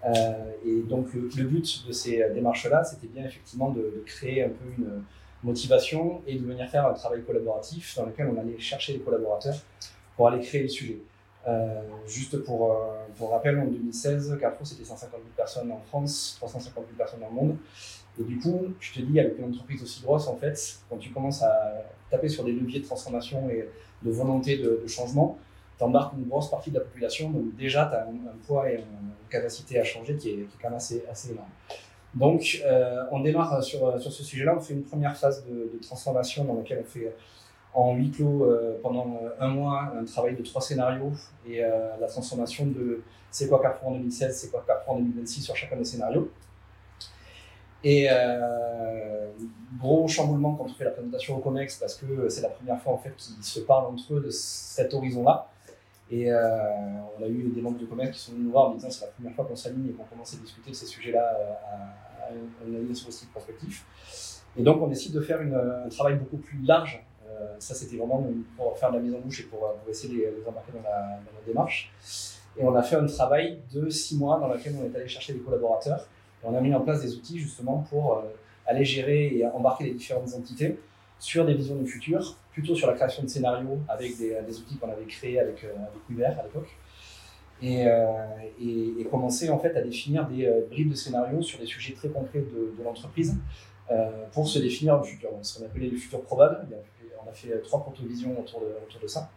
Euh, 0.04 0.52
et 0.64 0.82
donc 0.82 1.12
le, 1.14 1.44
but 1.44 1.86
de 1.86 1.92
ces 1.92 2.22
démarches-là, 2.32 2.84
c'était 2.84 3.08
bien 3.08 3.24
effectivement 3.24 3.70
de, 3.70 3.80
de, 3.80 4.02
créer 4.06 4.44
un 4.44 4.50
peu 4.50 4.64
une 4.78 5.02
motivation 5.42 6.22
et 6.26 6.38
de 6.38 6.44
venir 6.44 6.68
faire 6.68 6.86
un 6.86 6.92
travail 6.92 7.22
collaboratif 7.24 7.96
dans 7.96 8.06
lequel 8.06 8.28
on 8.28 8.38
allait 8.38 8.58
chercher 8.58 8.94
les 8.94 9.00
collaborateurs 9.00 9.56
pour 10.16 10.28
aller 10.28 10.40
créer 10.40 10.62
le 10.62 10.68
sujet. 10.68 10.98
Euh, 11.46 11.80
juste 12.08 12.42
pour, 12.44 12.72
euh, 12.72 12.76
pour 13.16 13.30
rappel, 13.30 13.58
en 13.58 13.66
2016, 13.66 14.36
Carrefour, 14.40 14.66
c'était 14.66 14.84
150 14.84 15.12
000 15.12 15.22
personnes 15.36 15.70
en 15.70 15.78
France, 15.78 16.36
350 16.40 16.84
000 16.86 16.96
personnes 16.96 17.20
dans 17.20 17.28
le 17.28 17.34
monde. 17.34 17.56
Et 18.18 18.24
du 18.24 18.38
coup, 18.38 18.66
je 18.80 18.94
te 18.94 19.00
dis, 19.00 19.20
avec 19.20 19.38
une 19.38 19.44
entreprise 19.44 19.82
aussi 19.82 20.02
grosse, 20.02 20.26
en 20.26 20.36
fait, 20.36 20.78
quand 20.88 20.96
tu 20.96 21.10
commences 21.10 21.42
à 21.42 21.84
taper 22.10 22.28
sur 22.28 22.44
des 22.44 22.52
leviers 22.52 22.80
de 22.80 22.84
transformation 22.84 23.48
et 23.50 23.68
de 24.02 24.10
volonté 24.10 24.58
de, 24.58 24.84
changement, 24.86 25.38
tu 25.78 25.84
embarques 25.84 26.14
une 26.14 26.26
grosse 26.26 26.50
partie 26.50 26.70
de 26.70 26.78
la 26.78 26.84
population. 26.84 27.30
Donc 27.30 27.54
déjà, 27.56 27.86
tu 27.86 27.94
as 27.94 28.02
un, 28.02 28.36
poids 28.46 28.70
et 28.70 28.76
une 28.76 29.28
capacité 29.30 29.78
à 29.78 29.84
changer 29.84 30.16
qui 30.16 30.30
est, 30.30 30.34
qui 30.34 30.40
est 30.40 30.62
quand 30.62 30.68
même 30.68 30.78
assez, 30.78 31.04
assez 31.10 31.32
énorme. 31.32 31.48
Donc, 32.14 32.62
euh, 32.64 33.04
on 33.12 33.20
démarre 33.20 33.62
sur, 33.62 34.00
sur 34.00 34.10
ce 34.10 34.24
sujet-là. 34.24 34.54
On 34.56 34.60
fait 34.60 34.72
une 34.72 34.84
première 34.84 35.16
phase 35.16 35.44
de, 35.44 35.70
de, 35.74 35.78
transformation 35.82 36.44
dans 36.44 36.54
laquelle 36.54 36.82
on 36.82 36.90
fait 36.90 37.14
en 37.76 37.94
huis 37.94 38.10
clos 38.10 38.44
euh, 38.44 38.78
pendant 38.82 39.20
un 39.38 39.48
mois 39.48 39.92
un 40.00 40.04
travail 40.04 40.34
de 40.34 40.42
trois 40.42 40.62
scénarios 40.62 41.12
et 41.46 41.62
euh, 41.62 41.96
la 42.00 42.06
transformation 42.06 42.66
de 42.66 43.02
c'est 43.30 43.48
quoi 43.48 43.60
Carrefour 43.60 43.90
en 43.90 43.96
2016, 43.96 44.34
c'est 44.34 44.50
quoi 44.50 44.64
Carrefour 44.66 44.94
en 44.94 44.98
2026 45.00 45.42
sur 45.42 45.54
chacun 45.54 45.76
des 45.76 45.84
scénarios. 45.84 46.30
Et 47.84 48.08
euh, 48.10 49.28
gros 49.78 50.08
chamboulement 50.08 50.54
quand 50.54 50.64
on 50.64 50.68
fait 50.74 50.84
la 50.84 50.90
présentation 50.90 51.36
au 51.36 51.40
COMEX 51.40 51.76
parce 51.76 51.96
que 51.96 52.30
c'est 52.30 52.40
la 52.40 52.48
première 52.48 52.80
fois 52.80 52.94
en 52.94 52.98
fait 52.98 53.14
qu'ils 53.14 53.44
se 53.44 53.60
parlent 53.60 53.86
entre 53.92 54.14
eux 54.14 54.20
de 54.20 54.30
cet 54.30 54.94
horizon-là. 54.94 55.50
Et 56.10 56.32
euh, 56.32 56.38
on 57.18 57.22
a 57.22 57.28
eu 57.28 57.50
des 57.54 57.60
membres 57.60 57.78
du 57.78 57.86
COMEX 57.86 58.16
qui 58.16 58.24
sont 58.24 58.32
venus 58.32 58.46
nous 58.46 58.52
voir 58.52 58.70
en 58.70 58.74
disant 58.74 58.88
c'est 58.90 59.04
la 59.04 59.10
première 59.12 59.34
fois 59.34 59.44
qu'on 59.44 59.56
s'aligne 59.56 59.90
et 59.90 59.92
qu'on 59.92 60.04
commence 60.04 60.32
à 60.32 60.38
discuter 60.38 60.70
de 60.70 60.74
ces 60.74 60.86
sujets-là 60.86 61.22
euh, 61.22 61.52
à, 61.70 62.32
à, 62.32 62.66
une 62.66 62.94
sur 62.94 63.08
aussi 63.08 63.26
prospectif. 63.26 63.84
Et 64.56 64.62
donc 64.62 64.80
on 64.80 64.86
décide 64.86 65.12
de 65.12 65.20
faire 65.20 65.40
un 65.40 65.88
travail 65.90 66.14
beaucoup 66.14 66.38
plus 66.38 66.62
large. 66.62 67.04
Euh, 67.36 67.56
ça 67.58 67.74
c'était 67.74 67.96
vraiment 67.96 68.26
pour 68.56 68.78
faire 68.78 68.90
de 68.90 68.96
la 68.96 69.02
mise 69.02 69.14
en 69.14 69.18
bouche 69.18 69.40
et 69.40 69.44
pour, 69.44 69.60
pour 69.60 69.88
essayer 69.88 70.14
de 70.14 70.20
les, 70.20 70.46
embarquer 70.46 70.72
dans 70.72 70.82
la, 70.82 71.20
démarche. 71.46 71.92
Et 72.58 72.64
on 72.64 72.74
a 72.74 72.82
fait 72.82 72.96
un 72.96 73.06
travail 73.06 73.60
de 73.72 73.88
six 73.90 74.16
mois 74.16 74.38
dans 74.40 74.48
lequel 74.48 74.74
on 74.80 74.84
est 74.84 74.96
allé 74.96 75.06
chercher 75.06 75.34
des 75.34 75.40
collaborateurs 75.40 76.08
on 76.46 76.54
a 76.54 76.60
mis 76.60 76.74
en 76.74 76.80
place 76.80 77.02
des 77.02 77.14
outils 77.14 77.38
justement 77.38 77.84
pour 77.90 78.18
euh, 78.18 78.22
aller 78.66 78.84
gérer 78.84 79.36
et 79.36 79.46
embarquer 79.46 79.84
les 79.84 79.94
différentes 79.94 80.32
entités 80.34 80.78
sur 81.18 81.44
des 81.46 81.54
visions 81.54 81.76
du 81.76 81.86
futur, 81.86 82.36
plutôt 82.52 82.74
sur 82.74 82.86
la 82.86 82.92
création 82.92 83.22
de 83.22 83.28
scénarios 83.28 83.78
avec 83.88 84.16
des, 84.18 84.58
outils 84.58 84.76
qu'on 84.76 84.90
avait 84.90 85.06
créés 85.06 85.40
avec, 85.40 85.64
euh, 85.64 85.74
Uber 86.10 86.24
à 86.24 86.42
l'époque. 86.44 86.68
Et, 87.62 87.86
euh, 87.86 88.26
et, 88.60 89.00
et, 89.00 89.04
commencer 89.06 89.48
en 89.48 89.58
fait 89.58 89.74
à 89.74 89.80
définir 89.80 90.28
des 90.28 90.44
euh, 90.44 90.66
bribes 90.70 90.90
de 90.90 90.94
scénarios 90.94 91.40
sur 91.40 91.58
des 91.58 91.64
sujets 91.64 91.94
très 91.94 92.08
concrets 92.08 92.40
de, 92.40 92.84
l'entreprise 92.84 93.34
euh, 93.90 94.26
pour 94.32 94.46
se 94.46 94.58
définir 94.58 94.98
le 94.98 95.04
futur. 95.04 95.30
Donc, 95.30 95.44
ce 95.44 95.58
qu'on 95.58 95.64
appelait 95.64 95.88
le 95.88 95.96
futur 95.96 96.20
probable. 96.20 96.66
On 97.26 97.30
a 97.30 97.32
fait 97.32 97.60
trois 97.62 97.80
protovisions 97.80 98.38
autour 98.38 98.60
de, 98.60 98.66
autour 98.86 99.00
de 99.00 99.06
ça. 99.08 99.28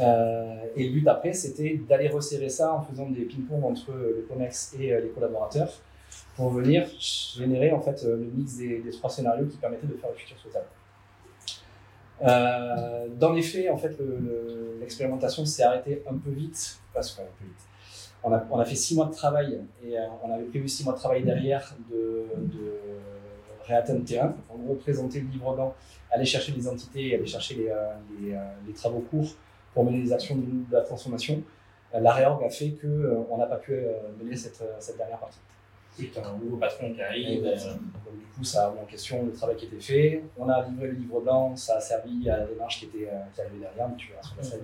Euh, 0.00 0.66
et 0.74 0.88
le 0.88 0.92
but 0.92 1.08
après, 1.08 1.32
c'était 1.32 1.80
d'aller 1.88 2.08
resserrer 2.08 2.48
ça 2.48 2.74
en 2.74 2.82
faisant 2.82 3.08
des 3.08 3.22
ping-pong 3.22 3.64
entre 3.64 3.92
le 3.92 4.26
COMEX 4.28 4.74
et 4.78 5.00
les 5.00 5.08
collaborateurs 5.08 5.72
pour 6.36 6.50
venir 6.50 6.86
générer 6.98 7.72
en 7.72 7.80
fait 7.80 8.02
le 8.04 8.30
mix 8.34 8.56
des, 8.56 8.82
trois 8.92 9.08
scénarios 9.08 9.46
qui 9.46 9.56
permettaient 9.56 9.86
de 9.86 9.94
faire 9.94 10.10
le 10.10 10.16
futur 10.16 10.38
souhaitable. 10.38 10.66
Euh, 12.22 13.08
dans 13.18 13.32
les 13.32 13.42
faits, 13.42 13.70
en 13.70 13.76
fait, 13.76 13.96
l'expérimentation 14.80 15.42
le, 15.42 15.46
s'est 15.46 15.62
arrêtée 15.62 16.02
un 16.08 16.16
peu 16.16 16.30
vite 16.30 16.78
parce 16.92 17.18
on 18.22 18.58
a, 18.58 18.64
fait 18.64 18.74
six 18.74 18.96
mois 18.96 19.06
de 19.06 19.12
travail 19.12 19.60
et 19.84 19.96
euh, 19.96 20.02
on 20.24 20.32
avait 20.32 20.44
prévu 20.44 20.68
six 20.68 20.84
mois 20.84 20.94
de 20.94 20.98
travail 20.98 21.22
derrière 21.22 21.74
de, 21.90 22.26
de 22.36 22.72
réatteindre 23.66 24.00
le 24.00 24.04
terrain. 24.04 24.34
En 24.48 24.56
gros, 24.56 24.74
présenter 24.74 25.20
le 25.20 25.28
livre 25.28 25.54
blanc, 25.54 25.74
aller 26.10 26.24
chercher 26.24 26.52
les 26.52 26.68
entités, 26.68 27.14
aller 27.14 27.26
chercher 27.26 27.54
les, 27.54 27.68
euh, 27.68 27.94
les, 28.20 28.34
euh, 28.34 28.38
les 28.66 28.72
travaux 28.72 29.00
courts 29.10 29.34
pour 29.74 29.84
mener 29.84 29.98
les 29.98 30.12
actions 30.12 30.36
de, 30.36 30.42
de 30.42 30.72
la 30.72 30.82
transformation. 30.82 31.42
La 31.92 32.12
réorg 32.12 32.42
a 32.44 32.50
fait 32.50 32.70
qu'on 32.80 33.36
n'a 33.38 33.46
pas 33.46 33.56
pu 33.56 33.72
mener 34.20 34.36
cette, 34.36 34.62
cette 34.80 34.96
dernière 34.96 35.18
partie. 35.18 35.38
Un 36.22 36.36
nouveau 36.38 36.56
patron 36.58 36.92
qui 36.92 37.00
arrive. 37.00 37.42
Ben, 37.42 37.56
donc, 37.56 38.18
du 38.18 38.26
coup, 38.36 38.44
ça 38.44 38.64
a 38.64 38.68
remis 38.68 38.80
en 38.80 38.84
question 38.84 39.24
le 39.24 39.32
travail 39.32 39.56
qui 39.56 39.64
était 39.64 39.80
fait. 39.80 40.22
On 40.36 40.46
a 40.48 40.66
livré 40.68 40.88
le 40.88 40.92
livre 40.94 41.20
blanc, 41.20 41.56
ça 41.56 41.76
a 41.76 41.80
servi 41.80 42.28
à 42.28 42.38
la 42.38 42.46
démarche 42.46 42.80
qui, 42.80 42.86
était, 42.86 43.08
qui 43.34 43.40
arrivait 43.40 43.60
derrière, 43.60 43.88
mais 43.88 43.96
tu 43.96 44.08
verras 44.08 44.22
sur 44.22 44.36
la 44.36 44.42
scène 44.42 44.60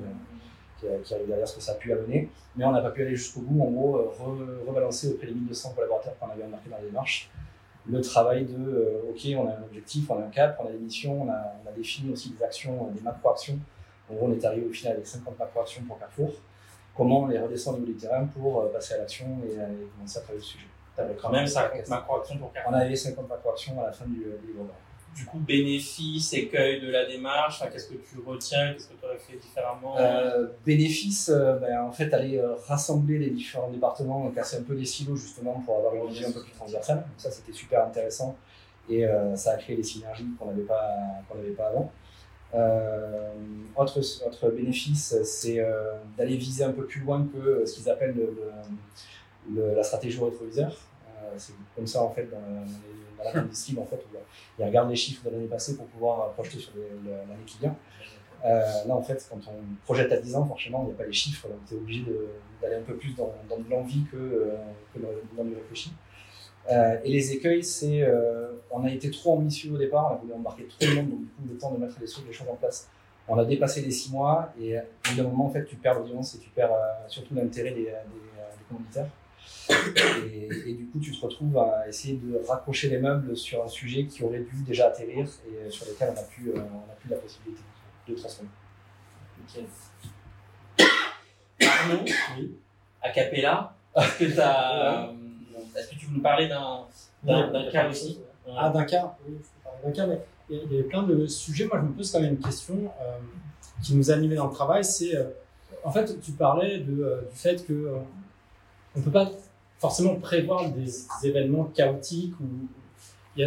qui, 0.78 0.86
qui 1.04 1.14
arrive 1.14 1.26
derrière 1.26 1.48
ce 1.48 1.56
que 1.56 1.62
ça 1.62 1.72
a 1.72 1.74
pu 1.76 1.92
amener. 1.92 2.28
Mais 2.56 2.64
on 2.66 2.72
n'a 2.72 2.82
pas 2.82 2.90
pu 2.90 3.02
aller 3.02 3.16
jusqu'au 3.16 3.40
bout, 3.40 3.62
en 3.62 3.70
gros, 3.70 4.12
rebalancer 4.66 5.12
auprès 5.12 5.28
des 5.28 5.34
1200 5.34 5.72
collaborateurs 5.74 6.18
qu'on 6.18 6.28
avait 6.28 6.44
embarqués 6.44 6.68
dans 6.68 6.76
la 6.76 6.82
démarche 6.82 7.30
le 7.86 8.00
travail 8.00 8.44
de 8.44 8.56
euh, 8.56 9.10
OK, 9.10 9.26
on 9.36 9.48
a 9.48 9.52
un 9.52 9.62
objectif, 9.62 10.10
on 10.10 10.20
a 10.20 10.24
un 10.24 10.30
cap, 10.30 10.58
on 10.62 10.68
a 10.68 10.72
des 10.72 10.78
missions, 10.78 11.22
on 11.22 11.28
a, 11.28 11.54
on 11.64 11.68
a 11.68 11.72
défini 11.72 12.12
aussi 12.12 12.30
des 12.30 12.42
actions, 12.44 12.88
des 12.94 13.00
macro-actions. 13.00 13.58
En 14.10 14.14
gros, 14.14 14.26
on 14.28 14.32
est 14.32 14.44
arrivé 14.44 14.66
au 14.66 14.72
final 14.72 14.94
avec 14.94 15.06
50 15.06 15.38
macro-actions 15.38 15.82
pour 15.84 15.98
Carrefour. 15.98 16.30
Comment 16.96 17.20
on 17.20 17.26
les 17.26 17.38
redescend 17.38 17.76
au 17.76 17.78
niveau 17.78 17.92
du 17.92 17.98
terrain 17.98 18.26
pour 18.26 18.60
euh, 18.60 18.72
passer 18.72 18.94
à 18.94 18.98
l'action 18.98 19.26
et, 19.44 19.54
et, 19.54 19.88
commencer 19.96 20.18
à 20.18 20.20
travailler 20.20 20.40
le 20.40 20.44
sujet? 20.44 20.66
quand 21.20 21.30
même 21.30 21.46
50 21.46 21.88
macro-actions 21.88 22.38
pour 22.38 22.52
Carrefour? 22.52 22.72
On 22.72 22.76
avait 22.76 22.96
50 22.96 23.28
macro-actions 23.28 23.80
à 23.80 23.86
la 23.86 23.92
fin 23.92 24.04
du, 24.06 24.18
du 24.18 24.52
livre 24.52 24.66
du 25.14 25.26
coup, 25.26 25.38
bénéfice, 25.38 26.32
écueil 26.32 26.80
de 26.80 26.90
la 26.90 27.04
démarche 27.04 27.62
Qu'est-ce 27.70 27.88
que 27.88 27.94
tu 27.94 28.18
retiens 28.24 28.72
Qu'est-ce 28.72 28.88
que 28.88 28.94
tu 28.94 29.04
aurais 29.04 29.18
fait 29.18 29.36
différemment 29.36 29.98
euh, 29.98 30.46
Bénéfice, 30.64 31.28
euh, 31.28 31.58
ben, 31.58 31.82
en 31.82 31.92
fait, 31.92 32.12
aller 32.14 32.38
euh, 32.38 32.54
rassembler 32.66 33.18
les 33.18 33.30
différents 33.30 33.70
départements, 33.70 34.30
casser 34.30 34.58
un 34.58 34.62
peu 34.62 34.74
les 34.74 34.84
silos 34.84 35.16
justement 35.16 35.62
pour 35.64 35.76
avoir 35.78 35.94
une 35.94 36.08
vision 36.08 36.28
un 36.28 36.32
peu 36.32 36.42
plus 36.42 36.52
transversale. 36.52 36.98
Donc 36.98 37.14
ça, 37.18 37.30
c'était 37.30 37.52
super 37.52 37.84
intéressant 37.84 38.36
et 38.90 39.06
ça 39.36 39.52
a 39.52 39.56
créé 39.56 39.76
des 39.76 39.82
synergies 39.84 40.26
qu'on 40.38 40.46
n'avait 40.46 40.62
pas, 40.62 40.90
qu'on 41.28 41.38
pas 41.56 41.68
avant. 41.68 41.92
autre, 43.76 44.00
autre 44.26 44.50
bénéfice, 44.50 45.16
c'est 45.22 45.64
d'aller 46.18 46.36
viser 46.36 46.64
un 46.64 46.72
peu 46.72 46.84
plus 46.84 47.00
loin 47.00 47.26
que 47.32 47.64
ce 47.64 47.74
qu'ils 47.74 47.88
appellent 47.88 48.16
le, 49.54 49.74
la 49.74 49.82
stratégie 49.84 50.18
rétroviseur. 50.18 50.76
c'est 51.36 51.54
comme 51.76 51.86
ça, 51.86 52.02
en 52.02 52.10
fait, 52.10 52.28
dans, 52.28 52.38
les 52.38 53.11
la 53.24 53.40
des 53.40 53.78
en 53.78 53.84
fait, 53.84 53.96
où 53.96 54.16
il 54.58 54.64
regarde 54.64 54.90
les 54.90 54.96
chiffres 54.96 55.24
de 55.24 55.30
l'année 55.30 55.46
passée 55.46 55.76
pour 55.76 55.86
pouvoir 55.86 56.32
projeter 56.32 56.58
sur 56.58 56.72
l'année 56.76 57.44
qui 57.46 57.58
vient. 57.58 57.76
Euh, 58.44 58.84
là, 58.86 58.96
en 58.96 59.02
fait, 59.02 59.24
quand 59.30 59.40
on 59.48 59.84
projette 59.84 60.10
à 60.12 60.16
10 60.16 60.34
ans, 60.36 60.44
forcément, 60.44 60.82
il 60.82 60.86
n'y 60.86 60.92
a 60.92 60.96
pas 60.96 61.06
les 61.06 61.12
chiffres, 61.12 61.48
donc 61.48 61.58
tu 61.66 61.74
es 61.74 61.76
obligé 61.76 62.04
d'aller 62.60 62.76
un 62.76 62.82
peu 62.82 62.96
plus 62.96 63.14
dans, 63.14 63.32
de 63.48 63.70
l'envie 63.70 64.04
que, 64.10 64.16
euh, 64.16 64.56
dans 65.36 65.44
du 65.44 65.54
réfléchi. 65.54 65.92
Euh, 66.70 66.96
et 67.04 67.10
les 67.10 67.32
écueils, 67.32 67.64
c'est 67.64 68.04
on 68.70 68.84
a 68.84 68.90
été 68.90 69.10
trop 69.10 69.34
ambitieux 69.34 69.72
au 69.72 69.78
départ, 69.78 70.10
on 70.10 70.14
a 70.14 70.18
voulu 70.18 70.32
embarquer 70.32 70.66
trop 70.66 70.88
de 70.88 70.94
monde, 70.94 71.10
donc 71.10 71.20
du 71.20 71.26
coup, 71.26 71.42
le 71.48 71.58
temps 71.58 71.72
de 71.72 71.78
mettre 71.78 71.96
les 72.00 72.06
choses 72.06 72.48
en 72.50 72.56
place. 72.56 72.88
On 73.28 73.38
a 73.38 73.44
dépassé 73.44 73.82
les 73.82 73.90
6 73.90 74.10
mois 74.10 74.52
et 74.60 74.76
au 74.78 74.82
bout 75.08 75.16
d'un 75.16 75.22
moment, 75.24 75.46
en 75.46 75.50
fait, 75.50 75.64
tu 75.64 75.76
perds 75.76 76.00
l'audience 76.00 76.34
et 76.34 76.38
tu 76.38 76.50
perds 76.50 76.76
surtout 77.06 77.34
l'intérêt 77.34 77.70
des, 77.70 77.84
des, 77.84 77.84
des 77.84 78.64
commanditaires. 78.68 79.06
Et, 79.70 80.74
du 80.74 80.86
coup, 80.86 80.98
tu 80.98 81.12
te 81.12 81.20
retrouves 81.24 81.56
à 81.58 81.88
essayer 81.88 82.14
de 82.14 82.40
raccrocher 82.46 82.88
les 82.88 82.98
meubles 82.98 83.36
sur 83.36 83.64
un 83.64 83.68
sujet 83.68 84.06
qui 84.06 84.22
aurait 84.22 84.40
dû 84.40 84.62
déjà 84.66 84.88
atterrir 84.88 85.26
et 85.46 85.70
sur 85.70 85.86
lequel 85.86 86.10
on 86.10 86.14
n'a 86.14 86.22
plus, 86.22 86.50
euh, 86.50 86.60
plus 87.00 87.10
la 87.10 87.16
possibilité 87.16 87.62
de 88.08 88.14
transformer. 88.14 88.50
Ok. 89.40 89.62
Arnaud, 91.60 92.04
oui. 92.36 92.52
a 93.02 93.10
cappella, 93.10 93.74
est-ce 93.96 94.18
que, 94.18 94.24
est 95.78 95.90
que 95.90 95.98
tu 95.98 96.06
veux 96.06 96.14
nous 96.14 96.22
parler 96.22 96.48
d'un 96.48 97.70
cas 97.70 97.88
aussi? 97.88 98.20
Ah, 98.56 98.70
d'un 98.70 98.84
cas? 98.84 99.16
Oui, 99.26 99.36
d'un 99.84 99.92
cas, 99.92 100.06
mais 100.06 100.20
il 100.50 100.72
y 100.72 100.80
a 100.80 100.84
plein 100.84 101.04
de 101.04 101.26
sujets. 101.26 101.66
Moi, 101.66 101.78
je 101.80 101.86
me 101.86 101.92
pose 101.92 102.10
quand 102.10 102.20
même 102.20 102.34
une 102.34 102.40
question 102.40 102.74
euh, 103.00 103.18
qui 103.82 103.94
nous 103.94 104.10
a 104.10 104.14
animés 104.14 104.36
dans 104.36 104.48
le 104.48 104.52
travail. 104.52 104.84
C'est, 104.84 105.16
euh, 105.16 105.24
en 105.84 105.92
fait, 105.92 106.20
tu 106.20 106.32
parlais 106.32 106.78
de, 106.78 107.26
du 107.30 107.36
fait 107.36 107.64
que 107.66 107.92
on 108.94 108.98
ne 108.98 109.04
peut 109.04 109.10
pas 109.10 109.30
forcément 109.82 110.14
prévoir 110.14 110.70
des, 110.70 111.06
événements 111.24 111.64
chaotiques 111.64 112.34
a... 113.36 113.42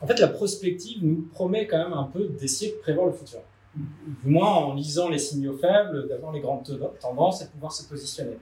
en 0.00 0.06
fait 0.06 0.20
la 0.20 0.28
prospective 0.28 1.04
nous 1.04 1.28
promet 1.32 1.66
quand 1.66 1.78
même 1.78 1.92
un 1.92 2.04
peu 2.04 2.28
d'essayer 2.28 2.70
de 2.70 2.76
prévoir 2.76 3.06
le 3.08 3.12
futur. 3.12 3.40
Du 3.74 4.28
moins 4.28 4.50
en 4.50 4.74
lisant 4.74 5.08
les 5.08 5.18
signaux 5.18 5.56
faibles 5.56 6.06
d'avoir 6.08 6.32
les 6.32 6.40
grandes 6.40 6.62
tendances 7.00 7.42
et 7.42 7.46
pouvoir 7.46 7.72
se 7.72 7.88
positionner. 7.88 8.38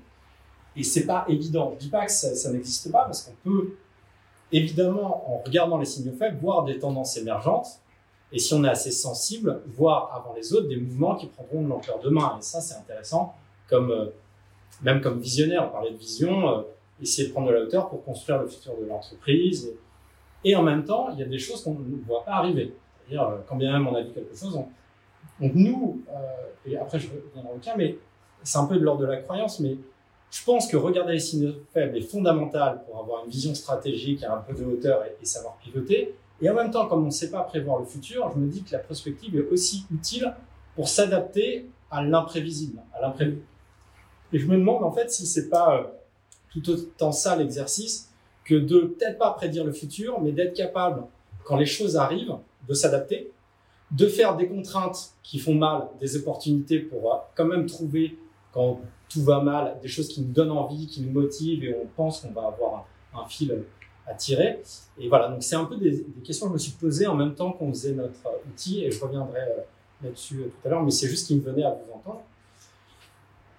Et 0.77 0.83
c'est 0.83 1.07
pas 1.07 1.25
évident. 1.29 1.73
Je 1.75 1.79
dis 1.79 1.89
pas 1.89 2.05
que 2.05 2.13
ça, 2.13 2.53
n'existe 2.53 2.93
pas 2.93 3.05
parce 3.05 3.23
qu'on 3.23 3.51
peut 3.51 3.77
évidemment 4.53 5.33
en 5.33 5.39
regardant 5.39 5.79
les 5.79 5.87
signaux 5.87 6.17
faibles 6.19 6.39
voir 6.39 6.65
des 6.65 6.79
tendances 6.79 7.17
émergentes 7.17 7.81
et 8.31 8.39
si 8.39 8.53
on 8.53 8.63
est 8.63 8.69
assez 8.69 8.91
sensible 8.91 9.63
voir 9.69 10.13
avant 10.15 10.35
les 10.35 10.53
autres 10.53 10.69
des 10.69 10.77
mouvements 10.77 11.15
qui 11.17 11.29
prendront 11.29 11.63
de 11.63 11.69
l'ampleur 11.69 11.99
demain. 12.01 12.37
Et 12.39 12.43
ça 12.43 12.61
c'est 12.61 12.75
intéressant 12.75 13.35
comme 13.71 13.91
euh, 13.91 14.07
même 14.83 15.01
comme 15.01 15.19
visionnaire 15.19 15.67
on 15.67 15.71
parlait 15.71 15.93
de 15.93 15.97
vision 15.97 16.49
euh, 16.49 16.63
essayer 17.01 17.29
de 17.29 17.33
prendre 17.33 17.49
de 17.49 17.55
la 17.55 17.63
hauteur 17.63 17.89
pour 17.89 18.05
construire 18.05 18.41
le 18.41 18.49
futur 18.49 18.77
de 18.77 18.87
l'entreprise. 18.87 19.73
Et, 20.45 20.57
en 20.57 20.63
même 20.63 20.85
temps, 20.85 21.11
il 21.13 21.19
y 21.19 21.23
a 21.23 21.27
des 21.27 21.39
choses 21.39 21.63
qu'on 21.63 21.75
ne 21.75 22.03
voit 22.07 22.25
pas 22.25 22.33
arriver. 22.33 22.75
C'est-à-dire, 22.99 23.29
euh, 23.29 23.39
quand 23.47 23.57
bien 23.57 23.73
même 23.73 23.87
on 23.87 23.95
a 23.95 24.03
vu 24.03 24.13
quelque 24.13 24.35
chose, 24.37 24.59
donc 25.41 25.53
nous, 25.55 26.03
euh, 26.11 26.71
et 26.71 26.77
après 26.77 26.99
je 26.99 27.09
reviendrai 27.09 27.55
au 27.57 27.59
cas, 27.59 27.75
mais 27.77 27.97
c'est 28.43 28.59
un 28.59 28.67
peu 28.67 28.77
de 28.77 28.85
l'ordre 28.85 29.03
de 29.03 29.07
la 29.07 29.19
croyance, 29.19 29.61
mais 29.61 29.77
je 30.31 30.45
pense 30.45 30.69
que 30.69 30.77
regarder 30.77 31.15
les 31.15 31.19
signes 31.19 31.53
faibles 31.73 31.97
est 31.97 32.03
fondamental 32.03 32.83
pour 32.85 33.01
avoir 33.01 33.25
une 33.25 33.31
vision 33.31 33.55
stratégique 33.55 34.23
à 34.23 34.35
un 34.35 34.39
peu 34.39 34.55
de 34.55 34.65
hauteur 34.65 35.03
et, 35.05 35.25
savoir 35.25 35.57
pivoter. 35.57 36.15
Et 36.41 36.49
en 36.49 36.55
même 36.55 36.71
temps, 36.71 36.87
comme 36.87 37.03
on 37.03 37.07
ne 37.07 37.11
sait 37.11 37.31
pas 37.31 37.43
prévoir 37.43 37.81
le 37.81 37.85
futur, 37.85 38.31
je 38.35 38.39
me 38.39 38.49
dis 38.49 38.63
que 38.63 38.73
la 38.73 38.79
prospective 38.79 39.37
est 39.37 39.49
aussi 39.51 39.85
utile 39.93 40.33
pour 40.75 40.89
s'adapter 40.89 41.69
à 41.91 42.03
l'imprévisible, 42.03 42.81
à 42.95 43.01
l'imprévu. 43.01 43.43
Et 44.33 44.39
je 44.39 44.47
me 44.47 44.57
demande 44.57 44.85
en 44.85 44.93
fait 44.93 45.11
si 45.11 45.27
c'est 45.27 45.49
pas 45.49 45.77
euh, 45.77 45.83
tout 46.51 46.69
autant 46.71 47.13
ça 47.13 47.37
l'exercice 47.37 48.11
que 48.45 48.55
de 48.55 48.81
peut-être 48.81 49.19
pas 49.19 49.31
prédire 49.31 49.65
le 49.65 49.73
futur, 49.73 50.21
mais 50.21 50.33
d'être 50.33 50.55
capable, 50.55 51.05
quand 51.45 51.57
les 51.57 51.67
choses 51.67 51.97
arrivent, 51.97 52.37
de 52.69 52.75
s'adapter, 52.75 53.31
de 53.91 54.07
faire 54.07 54.37
des 54.37 54.49
contraintes 54.49 55.15
qui 55.23 55.39
font 55.39 55.55
mal, 55.55 55.89
des 56.01 56.17
opportunités 56.17 56.79
pour 56.79 57.13
euh, 57.13 57.19
quand 57.37 57.45
même 57.45 57.67
trouver, 57.67 58.19
quand 58.53 58.81
tout 59.09 59.23
va 59.23 59.41
mal, 59.41 59.79
des 59.83 59.89
choses 59.89 60.09
qui 60.09 60.21
nous 60.21 60.33
donnent 60.33 60.53
envie, 60.53 60.87
qui 60.87 61.03
nous 61.03 61.11
motivent 61.11 61.65
et 61.65 61.75
on 61.75 61.87
pense 61.97 62.21
qu'on 62.21 62.33
va 62.33 62.47
avoir 62.47 62.87
un, 63.15 63.27
fil 63.27 63.65
à 64.07 64.15
tirer. 64.15 64.63
Et 64.99 65.09
voilà, 65.09 65.29
donc 65.29 65.43
c'est 65.43 65.57
un 65.57 65.65
peu 65.65 65.77
des, 65.77 66.05
questions 66.25 66.47
que 66.47 66.51
je 66.51 66.55
me 66.55 66.59
suis 66.59 66.73
posées 66.73 67.07
en 67.07 67.17
même 67.17 67.35
temps 67.35 67.53
qu'on 67.53 67.71
faisait 67.73 67.93
notre 67.93 68.19
outil 68.49 68.85
et 68.85 68.91
je 68.91 69.03
reviendrai 69.03 69.41
euh, 69.41 69.63
là-dessus 70.05 70.41
euh, 70.41 70.45
tout 70.45 70.69
à 70.69 70.71
l'heure, 70.71 70.83
mais 70.83 70.91
c'est 70.91 71.09
juste 71.09 71.27
qu'il 71.27 71.39
me 71.39 71.43
venait 71.43 71.65
à 71.65 71.71
vous 71.71 71.93
entendre. 71.93 72.23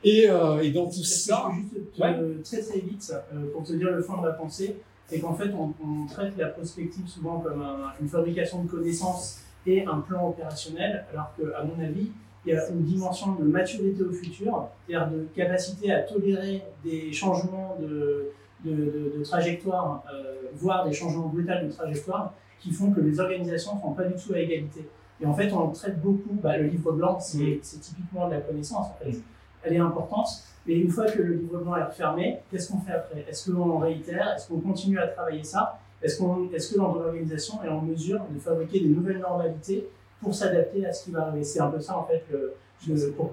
Et, 0.04 0.30
euh, 0.30 0.62
et 0.62 0.72
donc 0.72 0.92
tout 0.92 1.04
ça. 1.04 1.52
Juste 1.56 2.44
très 2.44 2.62
très 2.62 2.80
vite 2.80 3.14
euh, 3.34 3.52
pour 3.54 3.64
te 3.64 3.74
dire 3.74 3.92
le 3.92 4.02
fond 4.02 4.20
de 4.22 4.28
la 4.28 4.34
pensée, 4.34 4.78
c'est 5.08 5.20
qu'en 5.20 5.36
fait 5.36 5.52
on, 5.54 5.74
on, 5.86 6.06
traite 6.08 6.38
la 6.38 6.48
prospective 6.48 7.08
souvent 7.08 7.40
comme 7.40 7.64
une 8.00 8.08
fabrication 8.08 8.64
de 8.64 8.70
connaissances 8.70 9.42
et 9.68 9.86
un 9.86 10.00
plan 10.00 10.30
opérationnel, 10.30 11.06
alors 11.12 11.34
qu'à 11.36 11.64
mon 11.64 11.84
avis, 11.84 12.10
il 12.46 12.54
y 12.54 12.58
a 12.58 12.68
une 12.70 12.84
dimension 12.84 13.36
de 13.36 13.44
maturité 13.44 14.02
au 14.02 14.12
futur, 14.12 14.70
c'est-à-dire 14.88 15.12
de 15.12 15.28
capacité 15.36 15.92
à 15.92 16.02
tolérer 16.02 16.64
des 16.84 17.14
changements 17.14 17.78
de, 17.80 18.32
de, 18.66 18.72
de, 18.72 19.18
de 19.20 19.24
trajectoire, 19.24 20.04
euh, 20.12 20.50
voire 20.56 20.88
des 20.88 20.94
changements 20.94 21.28
brutaux 21.28 21.64
de 21.64 21.72
trajectoire, 21.72 22.34
qui 22.60 22.72
font 22.72 22.92
que 22.92 23.02
les 23.02 23.20
organisations 23.20 23.76
ne 23.76 23.82
sont 23.82 23.94
pas 23.94 24.06
du 24.06 24.16
tout 24.16 24.34
à 24.34 24.40
égalité. 24.40 24.88
Et 25.22 25.26
en 25.28 25.36
fait, 25.36 25.52
on 25.54 25.70
traite 25.70 26.02
beaucoup, 26.02 26.34
bah, 26.42 26.58
le 26.58 26.66
livre 26.66 26.92
blanc, 26.94 27.20
c'est 27.20 27.60
typiquement 27.62 28.28
de 28.28 28.34
la 28.34 28.42
connaissance, 28.42 28.88
en 28.88 28.98
fait 29.04 29.20
elle 29.64 29.74
est 29.74 29.80
importante. 29.80 30.28
Mais 30.66 30.76
une 30.76 30.90
fois 30.90 31.06
que 31.06 31.22
le 31.22 31.34
livre 31.34 31.58
blanc 31.60 31.76
est 31.76 31.84
refermé, 31.84 32.40
qu'est-ce 32.50 32.72
qu'on 32.72 32.80
fait 32.80 32.94
après? 32.94 33.26
Est-ce 33.28 33.52
qu'on 33.52 33.80
réitère? 33.80 34.34
Est-ce 34.36 34.48
qu'on 34.48 34.60
continue 34.60 35.00
à 35.00 35.08
travailler 35.08 35.44
ça? 35.44 35.80
Est-ce 36.02 36.20
qu'on, 36.20 36.52
est-ce 36.52 36.74
que 36.74 36.80
l'organisation 36.80 37.64
est 37.64 37.70
en 37.70 37.82
mesure 37.82 38.22
de 38.30 38.40
fabriquer 38.40 38.80
des 38.80 38.90
nouvelles 38.90 39.20
normalités 39.20 39.88
pour 40.22 40.34
s'adapter 40.34 40.86
à 40.86 40.94
ce 40.94 41.06
qui 41.06 41.12
va 41.12 41.28
arriver? 41.28 41.44
C'est 41.44 41.62
un 41.62 41.70
peu 41.70 41.80
ça 41.80 41.98
en 41.98 42.06
fait. 42.06 42.24
Le, 42.32 42.56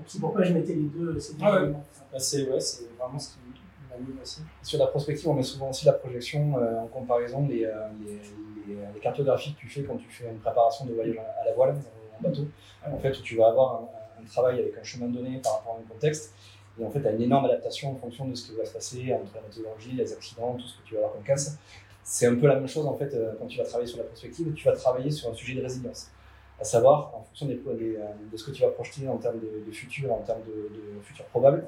c'est 0.07 0.21
pourquoi 0.21 0.43
je 0.43 0.53
mettais 0.53 0.75
les 0.75 0.89
deux. 0.89 1.19
Ces 1.19 1.35
ah 1.41 1.63
ouais. 1.63 1.73
Bah, 2.13 2.19
c'est, 2.19 2.49
ouais, 2.49 2.61
c'est 2.61 2.89
vraiment 2.99 3.19
ce 3.19 3.31
qui 3.31 3.39
m'anime 3.91 4.19
aussi. 4.23 4.43
Sur 4.63 4.79
la 4.79 4.87
prospective, 4.87 5.29
on 5.29 5.35
met 5.35 5.43
souvent 5.43 5.71
aussi 5.71 5.87
la 5.87 5.93
projection 5.93 6.59
euh, 6.59 6.81
en 6.81 6.87
comparaison 6.87 7.43
des, 7.43 7.65
euh, 7.65 7.89
les, 8.05 8.75
les, 8.75 8.81
les, 8.95 9.01
cartographies 9.01 9.55
que 9.55 9.61
tu 9.61 9.69
fais 9.69 9.83
quand 9.83 9.97
tu 9.97 10.09
fais 10.11 10.29
une 10.29 10.39
préparation 10.39 10.85
de 10.85 10.93
voyage 10.93 11.17
à 11.41 11.45
la 11.47 11.55
voile 11.55 11.77
en 12.19 12.23
bateau. 12.23 12.47
En 12.91 12.99
fait, 12.99 13.19
où 13.19 13.23
tu 13.23 13.37
vas 13.37 13.49
avoir 13.49 13.83
un, 13.83 13.89
un 14.21 14.27
travail 14.27 14.61
avec 14.61 14.77
un 14.79 14.83
chemin 14.83 15.09
donné 15.09 15.41
par 15.43 15.55
rapport 15.55 15.77
à 15.77 15.79
un 15.79 15.89
contexte. 15.89 16.35
Et 16.81 16.85
en 16.85 16.91
fait, 16.91 17.01
tu 17.01 17.09
as 17.09 17.13
une 17.13 17.23
énorme 17.23 17.47
adaptation 17.47 17.93
en 17.93 17.97
fonction 17.97 18.27
de 18.27 18.35
ce 18.35 18.47
qui 18.47 18.57
va 18.57 18.65
se 18.65 18.73
passer 18.73 19.13
entre 19.13 19.35
la 19.35 19.43
météorologie, 19.43 19.93
les 19.93 20.13
accidents, 20.13 20.55
tout 20.55 20.67
ce 20.67 20.79
que 20.79 20.85
tu 20.85 20.95
vas 20.95 21.01
avoir 21.01 21.15
comme 21.15 21.25
casse. 21.25 21.59
C'est 22.05 22.27
un 22.27 22.37
peu 22.37 22.47
la 22.47 22.55
même 22.55 22.69
chose 22.69 22.87
en 22.87 22.95
fait 22.95 23.13
euh, 23.13 23.35
quand 23.39 23.47
tu 23.47 23.59
vas 23.59 23.65
travailler 23.65 23.89
sur 23.89 23.99
la 23.99 24.05
perspective, 24.05 24.53
tu 24.55 24.65
vas 24.65 24.73
travailler 24.73 25.11
sur 25.11 25.31
un 25.31 25.35
sujet 25.35 25.55
de 25.55 25.63
résilience. 25.63 26.09
À 26.59 26.65
savoir, 26.65 27.13
en 27.15 27.23
fonction 27.23 27.47
euh, 27.49 27.55
de 28.33 28.37
ce 28.37 28.45
que 28.45 28.51
tu 28.51 28.63
vas 28.63 28.71
projeter 28.71 29.07
en 29.09 29.19
termes 29.19 29.39
de, 29.39 29.71
futur, 29.71 30.13
en 30.13 30.21
termes 30.21 30.41
de, 30.43 31.01
futur 31.03 31.25
probable, 31.27 31.67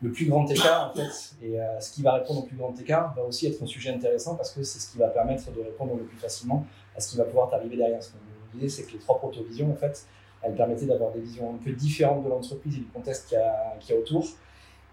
le 0.00 0.12
plus 0.12 0.26
grand 0.26 0.48
écart, 0.48 0.90
en 0.90 0.94
fait, 0.94 1.34
et 1.42 1.60
euh, 1.60 1.80
ce 1.80 1.92
qui 1.92 2.02
va 2.02 2.14
répondre 2.14 2.40
au 2.40 2.42
plus 2.44 2.56
grand 2.56 2.72
écart 2.80 3.12
va 3.14 3.22
aussi 3.22 3.46
être 3.46 3.62
un 3.62 3.66
sujet 3.66 3.90
intéressant 3.90 4.36
parce 4.36 4.52
que 4.52 4.62
c'est 4.62 4.78
ce 4.78 4.92
qui 4.92 4.98
va 4.98 5.08
permettre 5.08 5.50
de 5.50 5.60
répondre 5.60 5.96
le 5.96 6.04
plus 6.04 6.16
facilement 6.16 6.64
à 6.96 7.00
ce 7.00 7.10
qui 7.10 7.16
va 7.16 7.24
pouvoir 7.24 7.50
t'arriver 7.50 7.76
derrière. 7.76 8.02
Ce 8.02 8.10
qu'on 8.10 8.58
disait, 8.58 8.68
c'est 8.68 8.88
que 8.88 8.92
les 8.92 8.98
trois 8.98 9.18
protovisions, 9.18 9.70
en 9.70 9.76
fait, 9.76 10.06
elle 10.42 10.54
permettait 10.54 10.86
d'avoir 10.86 11.12
des 11.12 11.20
visions 11.20 11.54
un 11.54 11.58
peu 11.58 11.72
différentes 11.72 12.24
de 12.24 12.28
l'entreprise 12.28 12.76
et 12.76 12.80
du 12.80 12.86
contexte 12.86 13.28
qu'il 13.28 13.38
y, 13.38 13.92
a, 13.92 13.96
autour. 13.96 14.26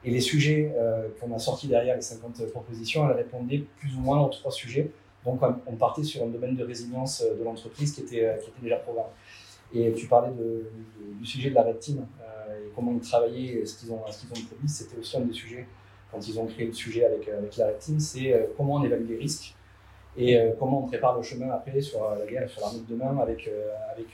Et 0.03 0.11
les 0.11 0.21
sujets 0.21 0.73
qu'on 1.19 1.33
a 1.33 1.39
sortis 1.39 1.67
derrière 1.67 1.95
les 1.95 2.01
50 2.01 2.51
propositions, 2.51 3.09
elles 3.09 3.17
répondaient 3.17 3.65
plus 3.77 3.95
ou 3.95 3.99
moins 3.99 4.21
aux 4.21 4.29
trois 4.29 4.51
sujets. 4.51 4.91
Donc 5.25 5.41
on 5.67 5.75
partait 5.75 6.03
sur 6.03 6.23
un 6.23 6.27
domaine 6.27 6.55
de 6.55 6.63
résilience 6.63 7.21
de 7.21 7.43
l'entreprise 7.43 7.93
qui 7.93 8.01
était, 8.01 8.37
qui 8.41 8.49
était 8.49 8.61
déjà 8.61 8.77
programmé. 8.77 9.09
Et 9.73 9.91
tu 9.93 10.07
parlais 10.07 10.31
du 10.31 11.25
sujet 11.25 11.49
de 11.49 11.55
la 11.55 11.63
Red 11.63 11.79
Team 11.79 12.05
et 12.49 12.69
comment 12.73 12.93
ils 12.93 13.01
travaillaient, 13.01 13.65
ce 13.65 13.77
qu'ils 13.77 13.91
ont, 13.91 13.99
ce 14.09 14.21
qu'ils 14.21 14.29
ont 14.31 14.45
produit. 14.45 14.69
C'était 14.69 14.97
aussi 14.97 15.17
un 15.17 15.21
des 15.21 15.33
sujets 15.33 15.67
quand 16.11 16.25
ils 16.25 16.39
ont 16.39 16.45
créé 16.45 16.67
le 16.67 16.73
sujet 16.73 17.05
avec, 17.05 17.27
avec 17.27 17.57
la 17.57 17.67
Red 17.67 17.79
Team, 17.79 17.99
c'est 17.99 18.49
comment 18.55 18.75
on 18.75 18.83
évalue 18.83 19.07
les 19.09 19.17
risques 19.17 19.55
et 20.17 20.37
euh, 20.37 20.51
comment 20.57 20.83
on 20.83 20.87
prépare 20.87 21.15
le 21.15 21.23
chemin 21.23 21.49
après 21.51 21.81
sur 21.81 22.03
euh, 22.03 22.17
la 22.19 22.25
guerre, 22.25 22.49
sur 22.49 22.61
l'armée 22.61 22.79
de 22.79 22.93
demain 22.93 23.17
avec, 23.19 23.47
euh, 23.47 23.69
avec 23.91 24.07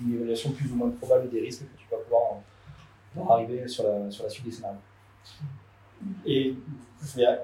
une 0.00 0.14
évaluation 0.14 0.52
plus 0.52 0.70
ou 0.72 0.76
moins 0.76 0.90
probable 0.90 1.30
des 1.30 1.40
risques 1.40 1.62
que 1.62 1.78
tu 1.78 1.86
vas 1.90 1.98
pouvoir, 1.98 3.36
arriver 3.36 3.66
sur 3.68 3.84
la, 3.84 4.10
sur 4.10 4.24
la 4.24 4.30
suite 4.30 4.44
des 4.44 4.52
scénarios. 4.52 4.78
Et 6.24 6.54
je 7.02 7.16
vais. 7.16 7.38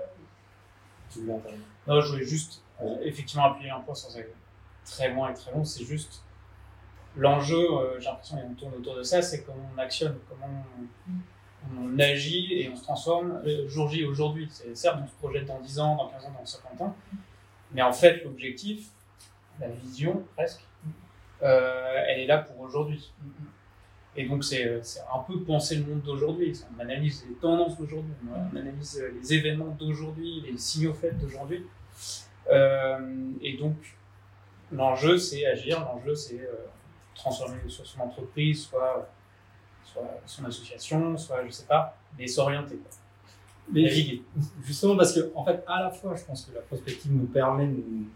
Tu 1.10 1.20
voulais 1.20 1.34
intervenir 1.34 1.66
Non, 1.86 2.00
je 2.00 2.12
voulais 2.12 2.24
juste 2.24 2.62
effectivement 3.02 3.44
appuyer 3.46 3.70
un 3.70 3.80
point 3.80 3.94
sans 3.94 4.16
être 4.16 4.34
très 4.84 5.12
loin 5.12 5.30
et 5.30 5.34
très 5.34 5.52
long. 5.52 5.64
C'est 5.64 5.84
juste 5.84 6.22
l'enjeu, 7.16 7.66
j'ai 7.98 8.06
l'impression 8.06 8.36
qu'on 8.38 8.54
tourne 8.54 8.74
autour 8.74 8.96
de 8.96 9.02
ça, 9.02 9.20
c'est 9.20 9.42
comment 9.42 9.68
on 9.74 9.78
actionne, 9.78 10.16
comment 10.28 10.64
on, 11.76 11.98
agit 11.98 12.52
et 12.52 12.68
on 12.68 12.76
se 12.76 12.82
transforme 12.82 13.42
jour 13.66 13.88
J 13.88 14.04
aujourd'hui. 14.04 14.48
C'est 14.50 14.76
certes, 14.76 14.98
on 15.02 15.06
se 15.06 15.14
projette 15.14 15.46
dans 15.46 15.60
10 15.60 15.78
ans, 15.80 15.96
dans 15.96 16.08
15 16.08 16.24
ans, 16.26 16.32
dans 16.38 16.46
50 16.46 16.80
ans, 16.80 16.96
mais 17.74 17.82
en 17.82 17.92
fait, 17.92 18.22
l'objectif, 18.24 18.88
la 19.60 19.68
vision 19.68 20.24
presque, 20.36 20.64
euh, 21.42 22.04
elle 22.08 22.20
est 22.20 22.26
là 22.26 22.38
pour 22.38 22.60
aujourd'hui. 22.60 23.12
Et 24.16 24.28
donc, 24.28 24.44
c'est 24.44 24.80
un 25.12 25.18
peu 25.26 25.40
penser 25.42 25.74
le 25.76 25.84
monde 25.84 26.02
d'aujourd'hui. 26.02 26.52
On 26.76 26.80
analyse 26.80 27.26
les 27.28 27.34
tendances 27.34 27.76
d'aujourd'hui, 27.76 28.12
on 28.30 28.56
analyse 28.56 29.04
les 29.20 29.34
événements 29.34 29.76
d'aujourd'hui, 29.78 30.42
les 30.46 30.56
signaux 30.56 30.94
faibles 30.94 31.18
d'aujourd'hui. 31.18 31.66
Euh, 32.50 33.32
et 33.42 33.56
donc, 33.56 33.76
l'enjeu, 34.70 35.18
c'est 35.18 35.44
agir, 35.46 35.80
l'enjeu, 35.80 36.14
c'est 36.14 36.40
euh, 36.40 36.66
transformer 37.16 37.56
soit 37.68 37.84
son 37.84 38.00
entreprise, 38.02 38.66
soit, 38.66 39.10
son 40.26 40.44
association, 40.44 41.16
soit, 41.16 41.44
je 41.44 41.50
sais 41.50 41.66
pas, 41.66 41.96
mais 42.16 42.28
s'orienter. 42.28 42.78
Mais 43.72 43.88
justement 44.62 44.96
parce 44.96 45.12
que, 45.12 45.32
en 45.34 45.44
fait, 45.44 45.62
à 45.66 45.82
la 45.82 45.90
fois, 45.90 46.14
je 46.16 46.24
pense 46.24 46.44
que 46.44 46.54
la 46.54 46.60
prospective 46.60 47.12
nous 47.12 47.26
permet 47.26 47.66
de 47.66 47.76
nous 47.76 48.06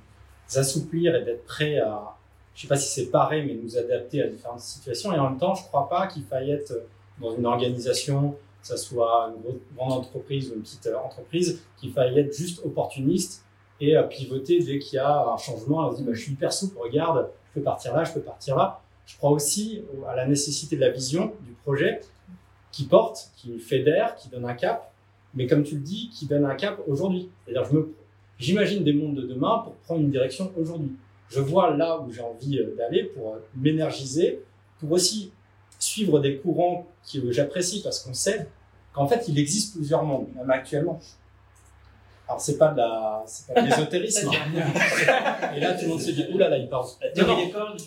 assouplir 0.56 1.14
et 1.14 1.24
d'être 1.24 1.44
prêt 1.44 1.78
à, 1.78 2.16
je 2.54 2.62
sais 2.62 2.68
pas 2.68 2.76
si 2.76 2.88
c'est 2.88 3.10
pareil, 3.10 3.44
mais 3.46 3.54
nous 3.54 3.76
adapter 3.76 4.22
à 4.22 4.28
différentes 4.28 4.60
situations. 4.60 5.12
Et 5.12 5.18
en 5.18 5.30
même 5.30 5.38
temps, 5.38 5.54
je 5.54 5.64
crois 5.64 5.88
pas 5.88 6.06
qu'il 6.06 6.24
faille 6.24 6.50
être 6.50 6.72
dans 7.20 7.34
une 7.34 7.46
organisation, 7.46 8.36
que 8.60 8.68
ce 8.68 8.76
soit 8.76 9.32
une 9.36 9.58
grande 9.76 9.92
entreprise 9.92 10.50
ou 10.50 10.54
une 10.54 10.62
petite 10.62 10.86
euh, 10.86 10.98
entreprise, 10.98 11.62
qu'il 11.76 11.92
faille 11.92 12.18
être 12.18 12.34
juste 12.34 12.64
opportuniste 12.64 13.44
et 13.80 13.96
à 13.96 14.02
pivoter 14.02 14.58
dès 14.58 14.78
qu'il 14.78 14.96
y 14.96 14.98
a 14.98 15.32
un 15.32 15.36
changement. 15.36 15.88
On 15.88 15.92
se 15.92 15.98
dit, 15.98 16.02
bah, 16.02 16.12
je 16.12 16.20
suis 16.20 16.32
hyper 16.32 16.52
souple, 16.52 16.78
regarde, 16.78 17.30
je 17.48 17.60
peux 17.60 17.64
partir 17.64 17.94
là, 17.94 18.04
je 18.04 18.12
peux 18.12 18.20
partir 18.20 18.56
là. 18.56 18.80
Je 19.06 19.16
crois 19.16 19.30
aussi 19.30 19.82
à 20.06 20.14
la 20.14 20.26
nécessité 20.26 20.76
de 20.76 20.82
la 20.82 20.90
vision 20.90 21.32
du 21.40 21.52
projet 21.52 22.00
qui 22.70 22.84
porte, 22.84 23.30
qui 23.36 23.58
fédère, 23.58 24.14
qui 24.16 24.28
donne 24.28 24.44
un 24.44 24.54
cap 24.54 24.92
mais 25.34 25.46
comme 25.46 25.62
tu 25.62 25.76
le 25.76 25.80
dis, 25.80 26.10
qui 26.10 26.26
donne 26.26 26.44
un 26.44 26.54
cap 26.54 26.80
aujourd'hui. 26.86 27.28
C'est-à-dire, 27.44 27.68
je 27.70 27.76
me, 27.76 27.94
j'imagine 28.38 28.84
des 28.84 28.92
mondes 28.92 29.16
de 29.16 29.22
demain 29.22 29.62
pour 29.64 29.74
prendre 29.74 30.00
une 30.00 30.10
direction 30.10 30.52
aujourd'hui. 30.56 30.92
Je 31.28 31.40
vois 31.40 31.76
là 31.76 32.00
où 32.00 32.10
j'ai 32.10 32.22
envie 32.22 32.58
euh, 32.58 32.74
d'aller 32.76 33.04
pour 33.04 33.34
euh, 33.34 33.38
m'énergiser, 33.56 34.42
pour 34.80 34.92
aussi 34.92 35.32
suivre 35.78 36.20
des 36.20 36.38
courants 36.38 36.86
que 37.12 37.30
j'apprécie 37.30 37.82
parce 37.82 38.00
qu'on 38.00 38.14
sait 38.14 38.48
qu'en 38.92 39.06
fait, 39.06 39.28
il 39.28 39.38
existe 39.38 39.76
plusieurs 39.76 40.02
mondes, 40.02 40.28
même 40.34 40.50
actuellement. 40.50 40.98
Alors, 42.26 42.40
c'est 42.40 42.58
pas 42.58 42.72
de 42.72 42.78
la, 42.78 43.22
c'est 43.26 43.52
pas 43.54 43.62
de 43.62 43.66
l'ésotérisme. 43.66 44.30
Et 45.56 45.60
là, 45.60 45.74
tout 45.74 45.84
le 45.84 45.88
monde 45.88 46.00
se 46.00 46.10
dit, 46.10 46.26
oulala, 46.32 46.58
il 46.58 46.68
parle. 46.68 46.86
La 47.00 47.22
non, 47.22 47.36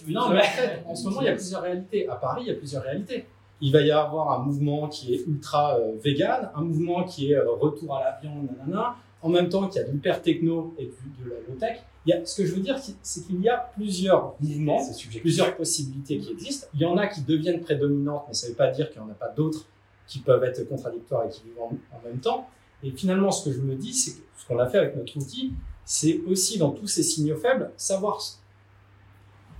non, 0.08 0.30
mais 0.30 0.39
en 0.39 0.43
fait, 0.43 0.84
en 0.86 0.95
ce 0.95 1.04
moment, 1.06 1.21
il 1.21 1.25
y 1.25 1.30
a 1.30 1.34
plusieurs 1.34 1.62
réalités. 1.62 2.08
À 2.08 2.15
Paris, 2.15 2.43
il 2.45 2.47
y 2.47 2.51
a 2.51 2.56
plusieurs 2.56 2.84
réalités 2.84 3.25
il 3.62 3.71
va 3.71 3.82
y 3.82 3.91
avoir 3.91 4.39
un 4.39 4.43
mouvement 4.43 4.88
qui 4.88 5.13
est 5.13 5.24
ultra 5.28 5.78
euh, 5.78 5.95
vegan, 6.04 6.50
un 6.56 6.62
mouvement 6.62 7.04
qui 7.04 7.32
est 7.32 7.36
euh, 7.36 7.52
retour 7.52 7.95
à 7.95 8.04
la 8.04 8.19
viande, 8.19 8.47
nanana, 8.58 8.95
en 9.21 9.30
même 9.30 9.50
temps 9.50 9.67
qu'il 9.67 9.82
y 9.82 9.84
a 9.84 9.88
de 9.88 9.91
l'hyper 9.91 10.21
techno 10.21 10.74
et 10.80 10.86
de, 10.86 11.30
la 11.30 11.36
low 11.47 11.56
tech. 11.60 11.78
Il 12.06 12.10
y 12.10 12.13
a, 12.13 12.26
ce 12.26 12.41
que 12.41 12.47
je 12.47 12.56
veux 12.56 12.62
dire, 12.62 12.80
c'est 13.04 13.28
qu'il 13.28 13.39
y 13.41 13.50
a 13.50 13.71
plusieurs 13.76 14.34
mouvements, 14.39 14.82
plusieurs 15.21 15.56
possibilités 15.56 16.17
qui 16.17 16.32
existent. 16.32 16.67
Il 16.74 16.82
y 16.82 16.86
en 16.86 16.97
a 16.97 17.06
qui 17.06 17.21
deviennent 17.21 17.62
prédominantes, 17.62 18.26
mais 18.28 18.34
ça 18.34 18.47
ne 18.47 18.52
veut 18.52 18.58
pas 18.58 18.71
dire 18.71 18.89
qu'il 18.89 19.00
n'y 19.00 19.08
en 19.08 19.12
a 19.12 19.15
pas 19.15 19.30
d'autres 19.30 19.67
qui 20.08 20.17
peuvent 20.19 20.43
être 20.43 20.67
contradictoires 20.67 21.28
et 21.28 21.30
qui 21.30 21.43
vivent 21.43 21.62
en, 21.62 21.71
même 22.04 22.19
temps. 22.19 22.50
Et 22.84 22.89
finalement, 22.89 23.30
ce 23.30 23.47
que 23.47 23.56
je 23.56 23.62
me 23.62 23.76
dis, 23.76 23.93
c'est 23.93 24.13
que 24.13 24.26
ce 24.36 24.47
qu'on 24.47 24.58
a 24.58 24.67
fait 24.67 24.80
avec 24.80 24.95
notre 24.95 25.15
outil, 25.15 25.54
c'est 25.86 26.21
aussi 26.28 26.58
dans 26.58 26.71
tous 26.71 26.88
ces 26.88 27.04
signaux 27.04 27.38
faibles, 27.38 27.71
savoir 27.78 28.19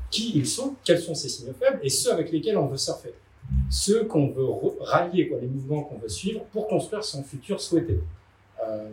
qui 0.10 0.32
ils 0.36 0.48
sont, 0.48 0.76
quels 0.84 1.00
sont 1.00 1.14
ces 1.14 1.30
signaux 1.30 1.54
faibles 1.54 1.80
et 1.84 1.90
ceux 1.90 2.12
avec 2.12 2.32
lesquels 2.32 2.58
on 2.58 2.66
veut 2.66 2.78
surfer 2.78 3.14
ceux 3.70 4.06
qu'on 4.06 4.28
veut 4.28 4.48
rallier, 4.80 5.32
les 5.42 5.48
mouvements 5.48 5.84
qu'on 5.84 5.98
veut 5.98 6.10
suivre 6.10 6.44
pour 6.52 6.68
construire 6.68 7.04
son 7.04 7.24
futur 7.24 7.60
souhaité. 7.60 8.00
Euh, 8.66 8.90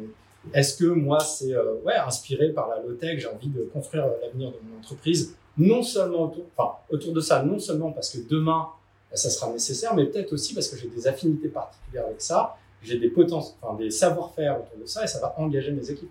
est-ce 0.55 0.77
que 0.77 0.87
moi, 0.87 1.21
c'est 1.21 1.53
euh, 1.53 1.75
ouais, 1.85 1.97
inspiré 1.97 2.51
par 2.51 2.69
la 2.69 2.81
low-tech, 2.81 3.19
j'ai 3.19 3.27
envie 3.27 3.49
de 3.49 3.63
construire 3.73 4.07
l'avenir 4.23 4.51
de 4.51 4.57
mon 4.69 4.79
entreprise, 4.79 5.37
non 5.57 5.83
seulement 5.83 6.25
autour, 6.25 6.45
enfin, 6.57 6.77
autour 6.91 7.13
de 7.13 7.21
ça, 7.21 7.43
non 7.43 7.59
seulement 7.59 7.91
parce 7.91 8.11
que 8.11 8.19
demain, 8.29 8.69
ça 9.13 9.31
sera 9.31 9.51
nécessaire, 9.51 9.95
mais 9.95 10.07
peut-être 10.07 10.33
aussi 10.33 10.55
parce 10.55 10.69
que 10.69 10.77
j'ai 10.77 10.89
des 10.89 11.07
affinités 11.07 11.49
particulières 11.49 12.07
avec 12.07 12.21
ça, 12.21 12.57
j'ai 12.83 12.99
des 12.99 13.13
enfin, 13.33 13.75
des 13.77 13.91
savoir-faire 13.91 14.61
autour 14.61 14.79
de 14.81 14.87
ça, 14.87 15.05
et 15.05 15.07
ça 15.07 15.21
va 15.21 15.35
engager 15.39 15.73
mes 15.73 15.91
équipes. 15.91 16.11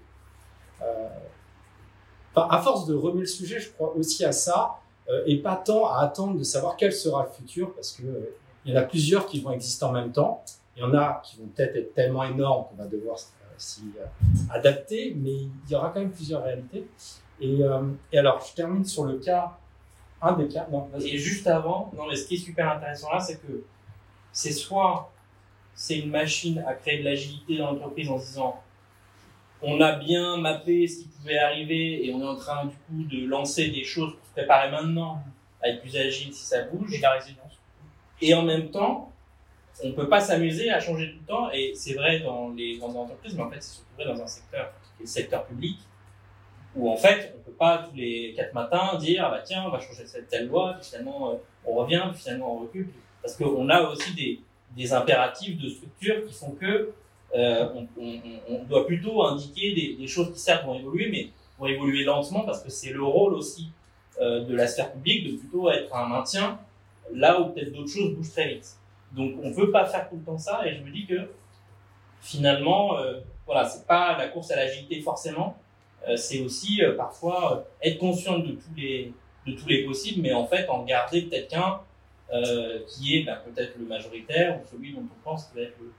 Euh, 0.82 1.08
à 2.36 2.62
force 2.62 2.86
de 2.86 2.94
remuer 2.94 3.22
le 3.22 3.28
sujet, 3.28 3.60
je 3.60 3.72
crois 3.72 3.96
aussi 3.96 4.24
à 4.24 4.32
ça, 4.32 4.76
euh, 4.76 4.87
et 5.26 5.38
pas 5.38 5.56
tant 5.56 5.88
à 5.88 6.02
attendre 6.02 6.38
de 6.38 6.44
savoir 6.44 6.76
quel 6.76 6.94
sera 6.94 7.24
le 7.24 7.30
futur, 7.30 7.74
parce 7.74 7.94
que 7.94 8.04
euh, 8.04 8.36
il 8.66 8.74
y 8.74 8.78
en 8.78 8.82
a 8.82 8.84
plusieurs 8.84 9.26
qui 9.26 9.40
vont 9.40 9.52
exister 9.52 9.86
en 9.86 9.92
même 9.92 10.12
temps. 10.12 10.44
Il 10.76 10.82
y 10.82 10.84
en 10.84 10.94
a 10.94 11.22
qui 11.24 11.38
vont 11.38 11.48
peut-être 11.48 11.76
être 11.76 11.94
tellement 11.94 12.24
énormes 12.24 12.66
qu'on 12.66 12.76
va 12.76 12.88
devoir 12.88 13.16
euh, 13.16 13.46
s'y 13.58 13.84
adapter, 14.50 15.16
mais 15.16 15.34
il 15.34 15.70
y 15.70 15.76
aura 15.76 15.90
quand 15.90 16.00
même 16.00 16.12
plusieurs 16.12 16.44
réalités. 16.44 16.88
Et, 17.40 17.60
et, 18.12 18.18
alors, 18.18 18.44
je 18.48 18.56
termine 18.56 18.84
sur 18.84 19.06
le 19.06 19.18
cas, 19.18 19.58
un 20.22 20.34
des 20.34 20.48
cas. 20.48 20.68
Non, 20.72 20.90
et 21.00 21.18
juste 21.18 21.48
avant, 21.48 21.92
non, 21.96 22.08
mais 22.08 22.16
ce 22.16 22.28
qui 22.28 22.36
est 22.36 22.40
super 22.40 22.72
intéressant 22.72 23.12
là, 23.14 23.20
c'est 23.20 23.38
que 23.38 23.64
c'est 24.32 24.52
soit 24.52 25.12
c'est 25.78 26.00
une 26.00 26.10
machine 26.10 26.64
à 26.68 26.74
créer 26.74 27.00
de 27.00 27.04
l'agilité 27.04 27.60
dans 27.60 27.72
l'entreprise 27.72 28.10
en 28.10 28.20
se 28.20 28.26
disant 28.26 28.60
on 29.62 29.82
a 29.82 29.94
bien 29.94 30.38
mappé 30.38 30.88
ce 30.88 31.04
qui 31.04 31.08
pouvait 31.08 31.38
arriver 31.38 32.06
et 32.06 32.14
on 32.14 32.22
est 32.22 32.28
en 32.28 32.36
train 32.36 32.66
du 32.66 32.76
coup 32.76 33.04
de 33.10 33.26
lancer 33.26 33.70
des 33.70 33.84
choses 33.84 34.14
pour 34.14 34.26
se 34.26 34.32
préparer 34.32 34.70
maintenant 34.70 35.24
à 35.62 35.70
être 35.70 35.82
plus 35.82 35.96
agile 35.96 36.34
si 36.34 36.46
ça 36.46 36.64
bouge. 36.64 36.94
Et 36.94 37.00
la 37.00 37.12
résilience. 37.12 37.54
Et 38.22 38.34
en 38.34 38.44
même 38.44 38.70
temps, 38.70 39.12
on 39.84 39.92
peut 39.92 40.10
pas 40.10 40.20
s'amuser 40.20 40.70
à 40.70 40.80
changer 40.80 41.12
tout 41.12 41.20
le 41.22 41.28
temps 41.28 41.52
et 41.52 41.74
c'est 41.76 41.94
vrai 41.94 42.20
dans 42.20 42.50
les 42.50 42.78
grandes 42.78 42.98
entreprises, 42.98 43.36
mais 43.36 43.44
en 43.44 43.50
fait 43.50 43.62
c'est 43.62 43.76
surtout 43.76 43.94
vrai 43.96 44.06
dans 44.06 44.22
un 44.22 44.28
secteur, 44.28 44.74
le 45.00 45.06
secteur 45.06 45.46
public, 45.46 45.78
où 46.76 46.90
en 46.90 46.98
fait 46.98 47.36
on 47.38 47.44
peut 47.44 47.56
pas 47.56 47.88
tous 47.88 47.96
les 47.96 48.34
quatre 48.36 48.54
matins 48.54 48.98
dire 48.98 49.24
ah 49.26 49.30
bah 49.30 49.42
tiens 49.46 49.64
on 49.66 49.70
va 49.70 49.80
changer 49.80 50.06
cette 50.06 50.28
telle 50.28 50.48
loi, 50.48 50.76
puis 50.80 50.90
finalement 50.90 51.32
euh, 51.32 51.36
on 51.66 51.76
revient, 51.76 52.04
puis 52.12 52.22
finalement 52.22 52.56
on 52.56 52.60
recule, 52.62 52.90
parce 53.22 53.36
qu'on 53.36 53.70
a 53.70 53.82
aussi 53.90 54.14
des, 54.16 54.40
des 54.76 54.94
impératifs 54.94 55.60
de 55.60 55.70
structure 55.70 56.26
qui 56.26 56.34
font 56.34 56.52
que 56.52 56.92
euh, 57.36 57.68
on, 58.50 58.64
doit 58.64 58.88
plutôt 58.88 59.24
indiquer 59.24 59.96
des, 59.98 60.08
choses 60.08 60.32
qui 60.34 60.40
certes 60.40 60.66
vont 60.66 60.76
évoluer, 60.76 61.10
mais 61.12 61.30
vont 61.60 61.68
évoluer 61.68 62.04
lentement 62.04 62.42
parce 62.42 62.64
que 62.64 62.70
c'est 62.70 62.92
le 62.92 63.04
rôle 63.04 63.34
aussi 63.34 63.70
euh, 64.22 64.46
de 64.46 64.56
la 64.56 64.68
sphère 64.68 64.94
publique 64.94 65.32
de 65.32 65.38
plutôt 65.38 65.70
être 65.70 65.94
un 65.96 66.08
maintien 66.08 66.60
là 67.14 67.40
où 67.40 67.50
peut-être 67.50 67.74
d'autres 67.74 67.92
choses 67.92 68.16
bougent 68.16 68.32
très 68.32 68.48
vite. 68.48 68.78
Donc 69.14 69.34
on 69.44 69.54
peut 69.54 69.72
pas 69.72 69.86
faire 69.86 70.10
tout 70.10 70.16
le 70.16 70.24
temps 70.24 70.38
ça 70.38 70.66
et 70.66 70.76
je 70.76 70.82
me 70.82 70.92
dis 70.92 71.06
que 71.06 71.32
finalement, 72.22 72.98
euh, 72.98 73.20
voilà, 73.46 73.68
c'est 73.68 73.86
pas 73.86 74.18
la 74.18 74.28
course 74.28 74.52
à 74.52 74.56
l'agilité 74.56 75.02
forcément, 75.02 75.58
c'est 76.16 76.40
aussi 76.40 76.80
parfois 76.96 77.66
être 77.82 77.98
conscient 77.98 78.40
de 78.40 78.52
tous 78.52 78.74
les 78.78 79.12
de 79.46 79.52
tous 79.54 79.68
les 79.68 79.84
possibles, 79.84 80.22
mais 80.22 80.32
en 80.32 80.46
fait 80.46 80.70
en 80.70 80.84
garder 80.84 81.24
peut-être 81.24 81.50
qu'un 81.50 81.82
qui 82.88 83.18
est 83.18 83.24
bah, 83.24 83.42
peut-être 83.44 83.78
le 83.78 83.86
majoritaire 83.86 84.58
ou 84.58 84.66
celui 84.72 84.94
dont 84.94 85.02
on 85.02 85.30
pense 85.30 85.48
qu'il 85.48 85.60
va 85.60 85.68
être 85.68 85.78
le, 85.82 85.92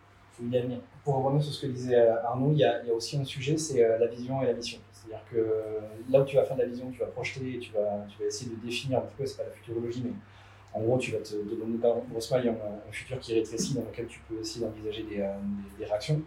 pour 1.04 1.16
revenir 1.24 1.42
sur 1.42 1.52
ce 1.52 1.66
que 1.66 1.72
disait 1.72 1.96
euh, 1.96 2.24
Arnaud, 2.24 2.52
il 2.52 2.58
y 2.58 2.64
a, 2.64 2.82
aussi 2.94 3.16
un 3.16 3.24
sujet, 3.24 3.56
c'est 3.56 3.82
euh, 3.82 3.98
la 3.98 4.06
vision 4.06 4.42
et 4.42 4.46
la 4.46 4.52
mission. 4.52 4.78
C'est-à-dire 4.92 5.24
que 5.30 5.36
euh, 5.36 5.80
là 6.10 6.20
où 6.20 6.24
tu 6.24 6.36
vas 6.36 6.44
faire 6.44 6.56
de 6.56 6.62
la 6.62 6.68
vision, 6.68 6.90
tu 6.90 6.98
vas 6.98 7.06
projeter, 7.06 7.58
tu 7.58 7.72
vas, 7.72 8.06
tu 8.08 8.18
vas 8.20 8.26
essayer 8.26 8.50
de 8.50 8.56
définir, 8.56 8.98
en 8.98 9.02
tout 9.02 9.16
cas, 9.16 9.26
c'est 9.26 9.36
pas 9.36 9.44
la 9.44 9.50
futurologie, 9.50 10.02
mais 10.04 10.12
en 10.74 10.82
gros, 10.82 10.98
tu 10.98 11.12
vas 11.12 11.18
te 11.18 11.34
donner 11.34 11.78
grosso 12.10 12.36
modo 12.36 12.50
un, 12.50 12.92
futur 12.92 13.18
qui 13.18 13.34
rétrécit 13.34 13.74
dans 13.74 13.82
lequel 13.82 14.06
tu 14.06 14.20
peux 14.28 14.38
essayer 14.40 14.64
d'envisager 14.64 15.02
des, 15.04 15.84
réactions. 15.84 16.20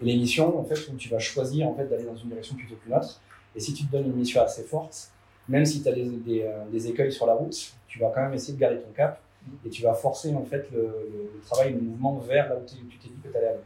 Et 0.00 0.04
les 0.04 0.16
missions, 0.16 0.58
en 0.58 0.64
fait, 0.64 0.88
où 0.88 0.96
tu 0.96 1.08
vas 1.08 1.18
choisir 1.18 1.68
en 1.68 1.74
fait, 1.74 1.86
d'aller 1.86 2.04
dans 2.04 2.16
une 2.16 2.28
direction 2.30 2.56
plutôt 2.56 2.76
qu'une 2.76 2.94
autre. 2.94 3.20
Et 3.54 3.60
si 3.60 3.74
tu 3.74 3.84
te 3.84 3.92
donnes 3.92 4.06
une 4.06 4.16
mission 4.16 4.40
assez 4.42 4.62
forte, 4.62 5.12
même 5.48 5.64
si 5.64 5.82
tu 5.82 5.88
as 5.88 5.92
des, 5.92 6.86
écueils 6.86 7.12
sur 7.12 7.26
la 7.26 7.34
route, 7.34 7.74
tu 7.88 7.98
vas 7.98 8.10
quand 8.14 8.22
même 8.22 8.32
essayer 8.32 8.54
de 8.54 8.60
garder 8.60 8.80
ton 8.80 8.92
cap 8.92 9.20
et 9.64 9.70
tu 9.70 9.82
vas 9.82 9.94
forcer 9.94 10.34
en 10.34 10.44
fait 10.44 10.66
le, 10.72 10.82
le, 10.82 11.40
travail, 11.46 11.74
le 11.74 11.80
mouvement 11.80 12.18
vers 12.18 12.48
là 12.48 12.56
où 12.56 12.64
tu 12.66 12.76
t'es 12.76 13.08
dit 13.08 13.20
que 13.22 13.28
tu 13.28 13.36
allais 13.36 13.46
aller. 13.48 13.56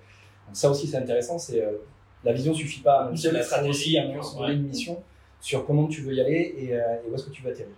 Donc 0.46 0.56
ça 0.56 0.70
aussi, 0.70 0.86
c'est 0.86 0.96
intéressant. 0.96 1.38
C'est 1.38 1.62
euh, 1.62 1.72
la 2.24 2.32
vision 2.32 2.54
suffit 2.54 2.80
pas. 2.80 3.10
C'est 3.14 3.32
la 3.32 3.42
stratégie, 3.42 3.98
à 3.98 4.06
ouais. 4.06 4.54
une 4.54 4.66
mission 4.66 5.02
sur 5.40 5.66
comment 5.66 5.86
tu 5.86 6.00
veux 6.00 6.14
y 6.14 6.20
aller 6.20 6.54
et, 6.58 6.74
euh, 6.74 6.96
et 7.04 7.10
où 7.10 7.14
est-ce 7.14 7.26
que 7.26 7.30
tu 7.30 7.42
vas 7.42 7.50
atterrir. 7.50 7.74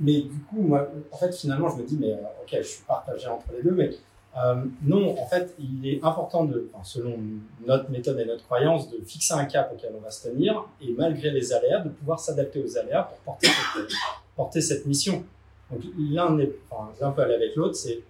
Mais 0.00 0.20
du 0.20 0.38
coup, 0.48 0.62
moi, 0.62 0.88
en 1.10 1.16
fait, 1.16 1.34
finalement, 1.34 1.68
je 1.68 1.82
me 1.82 1.86
dis, 1.86 1.98
mais 1.98 2.12
euh, 2.12 2.42
ok, 2.42 2.58
je 2.58 2.62
suis 2.62 2.84
partagé 2.84 3.26
entre 3.26 3.46
les 3.56 3.62
deux, 3.62 3.72
mais 3.72 3.90
euh, 4.36 4.64
non, 4.82 5.18
en 5.18 5.26
fait, 5.26 5.54
il 5.58 5.88
est 5.88 6.04
important 6.04 6.44
de, 6.44 6.70
enfin, 6.72 6.84
selon 6.84 7.18
notre 7.66 7.90
méthode 7.90 8.20
et 8.20 8.24
notre 8.24 8.44
croyance, 8.44 8.88
de 8.90 8.98
fixer 9.04 9.34
un 9.34 9.46
cap 9.46 9.72
auquel 9.74 9.90
on 9.96 10.00
va 10.00 10.10
se 10.10 10.28
tenir 10.28 10.64
et 10.80 10.92
malgré 10.96 11.30
les 11.30 11.52
aléas, 11.52 11.80
de 11.80 11.88
pouvoir 11.88 12.20
s'adapter 12.20 12.62
aux 12.62 12.78
aléas 12.78 13.02
pour 13.02 13.18
porter 13.18 13.48
cette, 13.48 13.92
porter 14.36 14.60
cette 14.60 14.86
mission. 14.86 15.24
Donc 15.70 15.80
l'un 15.98 16.38
est, 16.38 16.52
enfin, 16.70 16.90
l'un 17.00 17.10
peut 17.12 17.22
aller 17.22 17.34
avec 17.34 17.56
l'autre, 17.56 17.74
c'est 17.74 18.00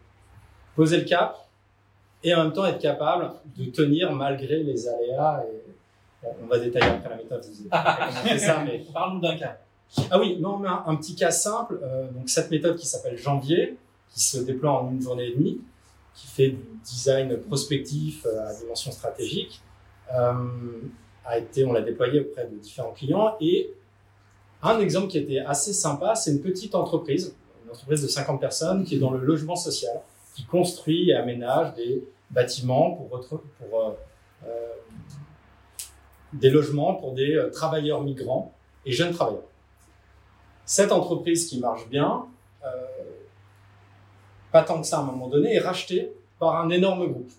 poser 0.77 0.99
le 0.99 1.05
cap 1.05 1.49
et 2.23 2.35
en 2.35 2.45
même 2.45 2.53
temps 2.53 2.65
être 2.67 2.81
capable 2.81 3.33
de 3.57 3.65
tenir 3.67 4.13
malgré 4.13 4.63
les 4.63 4.89
aléas. 4.89 5.45
Et, 5.49 5.73
bon, 6.23 6.35
on 6.45 6.47
va 6.47 6.59
détailler 6.59 6.87
après 6.87 7.11
la 7.11 7.17
méthode. 7.17 7.45
Ça, 8.39 8.63
mais 8.65 8.85
Parle-nous 8.93 9.21
d'un 9.21 9.37
cas. 9.37 9.59
ah 10.11 10.19
oui, 10.21 10.39
non, 10.41 10.59
mais 10.59 10.69
un, 10.69 10.85
un 10.87 10.97
petit 10.97 11.15
cas 11.15 11.31
simple. 11.31 11.81
euh, 11.83 12.11
donc 12.11 12.29
cette 12.29 12.51
méthode 12.51 12.77
qui 12.77 12.87
s'appelle 12.87 13.17
Janvier, 13.17 13.77
qui 14.13 14.21
se 14.21 14.39
déploie 14.39 14.83
en 14.83 14.91
une 14.91 15.01
journée 15.03 15.29
et 15.29 15.35
demie, 15.35 15.61
qui 16.15 16.27
fait 16.27 16.49
du 16.49 16.65
design 16.85 17.37
prospectif 17.39 18.27
euh, 18.27 18.49
à 18.49 18.55
dimension 18.55 18.91
stratégique, 18.91 19.61
euh, 20.13 20.33
a 21.25 21.39
été, 21.39 21.65
on 21.65 21.73
l'a 21.73 21.83
déployé 21.83 22.21
auprès 22.21 22.47
de 22.47 22.57
différents 22.57 22.93
clients. 22.93 23.37
Et 23.41 23.75
un 24.63 24.81
exemple 24.81 25.09
qui 25.09 25.19
était 25.19 25.39
assez 25.41 25.73
sympa, 25.73 26.15
c'est 26.15 26.33
une 26.33 26.41
petite 26.41 26.75
entreprise, 26.75 27.37
une 27.69 27.75
entreprise 27.75 28.03
de 28.03 28.09
50 28.09 28.41
personnes 28.41 28.85
qui 28.85 28.97
est 28.97 28.99
dans 28.99 29.11
le 29.11 29.21
logement 29.21 29.57
social, 29.57 30.01
qui 30.35 30.45
construit 30.45 31.11
et 31.11 31.15
aménage 31.15 31.75
des 31.75 32.03
bâtiments 32.31 32.93
pour, 32.93 33.17
euh, 33.17 33.97
euh, 34.47 34.49
des 36.33 36.51
logements 36.51 36.95
pour 36.95 37.13
des 37.13 37.35
euh, 37.35 37.51
travailleurs 37.51 38.03
migrants 38.03 38.55
et 38.87 38.93
jeunes 38.93 39.13
travailleurs 39.13 39.43
cette 40.65 40.93
entreprise 40.93 41.47
qui 41.49 41.61
marche 41.61 41.89
bien, 41.89 42.27
pas 44.53 44.63
tant 44.63 44.83
que 44.83 44.87
ça 44.87 44.99
à 44.99 45.01
un 45.01 45.05
moment 45.05 45.29
donné, 45.29 45.55
est 45.55 45.61
rachetée 45.61 46.13
par 46.39 46.61
un 46.61 46.69
énorme 46.69 47.07
groupe. 47.07 47.33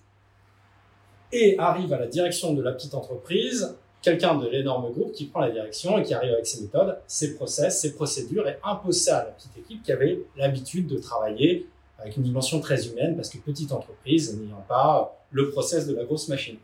Et 1.32 1.56
arrive 1.60 1.94
à 1.94 2.00
la 2.00 2.08
direction 2.08 2.56
de 2.56 2.64
la 2.64 2.72
petite 2.72 2.96
entreprise 2.96 3.78
quelqu'un 4.02 4.36
de 4.36 4.48
l'énorme 4.48 4.92
groupe 4.92 5.12
qui 5.12 5.26
prend 5.26 5.42
la 5.42 5.52
direction 5.52 5.98
et 5.98 6.04
qui 6.04 6.14
arrive 6.14 6.34
avec 6.34 6.46
ses 6.46 6.62
méthodes, 6.62 6.98
ses 7.08 7.36
process, 7.36 7.82
ses 7.82 7.94
procédures 7.94 8.48
et 8.48 8.58
impose 8.64 9.02
ça 9.02 9.20
à 9.20 9.26
la 9.26 9.32
petite 9.32 9.58
équipe 9.58 9.84
qui 9.84 9.92
avait 9.92 10.20
l'habitude 10.38 10.88
de 10.88 10.98
travailler 10.98 11.68
avec 11.98 12.16
une 12.18 12.24
dimension 12.24 12.60
très 12.62 12.88
humaine 12.88 13.16
parce 13.16 13.30
que 13.30 13.38
petite 13.38 13.72
entreprise 13.72 14.38
n'ayant 14.40 14.64
pas 14.68 15.18
le 15.32 15.50
process 15.50 15.86
de 15.88 15.96
la 15.96 16.06
grosse 16.06 16.30
machine. 16.30 16.58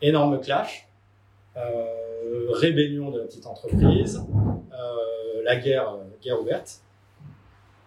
Énorme 0.00 0.40
clash, 0.40 0.88
euh, 1.56 2.50
rébellion 2.50 3.10
de 3.10 3.20
la 3.20 3.26
petite 3.26 3.46
entreprise, 3.46 4.20
euh, 4.72 5.42
la 5.44 5.56
guerre, 5.56 5.90
euh, 5.90 6.04
guerre 6.22 6.40
ouverte. 6.40 6.80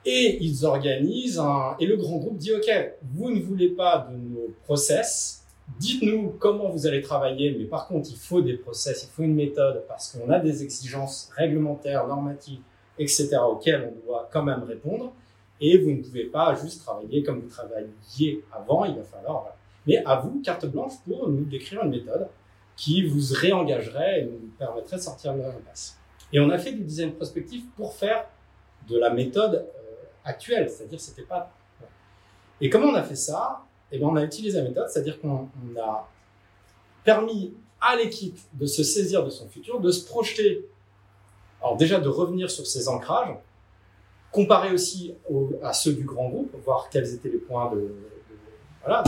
Et 0.06 0.38
ils 0.42 0.66
organisent 0.66 1.40
un, 1.40 1.76
et 1.80 1.86
le 1.86 1.98
grand 1.98 2.18
groupe 2.18 2.38
dit, 2.38 2.54
OK, 2.54 2.70
vous 3.14 3.30
ne 3.32 3.42
voulez 3.42 3.70
pas 3.70 4.08
de 4.10 4.16
nos 4.16 4.54
process, 4.64 5.44
dites-nous 5.80 6.36
comment 6.40 6.70
vous 6.70 6.88
allez 6.88 7.02
travailler, 7.02 7.56
mais 7.58 7.66
par 7.66 7.88
contre, 7.88 8.10
il 8.10 8.18
faut 8.18 8.42
des 8.42 8.56
process, 8.56 9.04
il 9.04 9.14
faut 9.14 9.24
une 9.24 9.36
méthode 9.36 9.84
parce 9.88 10.12
qu'on 10.12 10.30
a 10.30 10.40
des 10.40 10.64
exigences 10.64 11.30
réglementaires, 11.36 12.08
normatives, 12.08 12.62
etc., 12.98 13.38
auxquelles 13.48 13.94
on 13.94 14.06
doit 14.06 14.30
quand 14.32 14.44
même 14.44 14.64
répondre. 14.64 15.14
Et 15.60 15.78
vous 15.78 15.92
ne 15.92 16.02
pouvez 16.02 16.26
pas 16.26 16.56
juste 16.56 16.84
travailler 16.84 17.24
comme 17.24 17.40
vous 17.40 17.50
travailliez 17.50 18.44
avant, 18.52 18.86
il 18.86 18.96
va 18.96 19.04
falloir. 19.04 19.56
Mais 19.88 20.04
à 20.06 20.18
vous, 20.18 20.42
carte 20.42 20.66
blanche 20.68 20.94
pour 21.06 21.30
nous 21.30 21.46
décrire 21.46 21.84
une 21.84 21.92
méthode 21.92 22.28
qui 22.76 23.08
vous 23.08 23.34
réengagerait 23.34 24.22
et 24.22 24.26
nous 24.26 24.52
permettrait 24.58 24.98
de 24.98 25.02
sortir 25.02 25.34
de 25.34 25.42
l'impasse. 25.42 25.98
Et 26.32 26.40
on 26.40 26.50
a 26.50 26.58
fait 26.58 26.74
du 26.74 26.84
design 26.84 27.14
prospectif 27.14 27.64
pour 27.76 27.94
faire 27.94 28.26
de 28.88 28.98
la 28.98 29.10
méthode 29.10 29.56
euh, 29.56 29.94
actuelle, 30.24 30.70
c'est-à-dire 30.70 31.00
c'était 31.00 31.24
pas. 31.24 31.52
Et 32.62 32.70
comment 32.70 32.88
on 32.88 32.96
a 32.96 33.04
fait 33.04 33.16
ça? 33.16 33.67
Eh 33.92 33.98
bien, 33.98 34.08
on 34.08 34.16
a 34.16 34.24
utilisé 34.24 34.58
la 34.58 34.64
méthode, 34.66 34.90
c'est-à-dire 34.90 35.20
qu'on 35.22 35.48
on 35.76 35.80
a 35.80 36.10
permis 37.04 37.54
à 37.80 37.96
l'équipe 37.96 38.38
de 38.54 38.66
se 38.66 38.84
saisir 38.84 39.24
de 39.24 39.30
son 39.30 39.48
futur, 39.48 39.80
de 39.80 39.92
se 39.92 40.06
projeter. 40.06 40.66
Alors 41.62 41.78
déjà 41.78 42.00
de 42.00 42.10
revenir 42.10 42.50
sur 42.52 42.68
ses 42.68 42.88
ancrages, 42.88 43.36
comparer 44.32 44.72
aussi 44.74 45.14
au- 45.30 45.52
à 45.64 45.74
ceux 45.74 45.94
du 45.94 46.04
grand 46.04 46.30
groupe, 46.30 46.52
voir 46.66 46.90
quels 46.90 47.14
étaient 47.14 47.30
les 47.30 47.38
points 47.38 47.72
de, 47.74 47.96
voilà, 48.84 49.04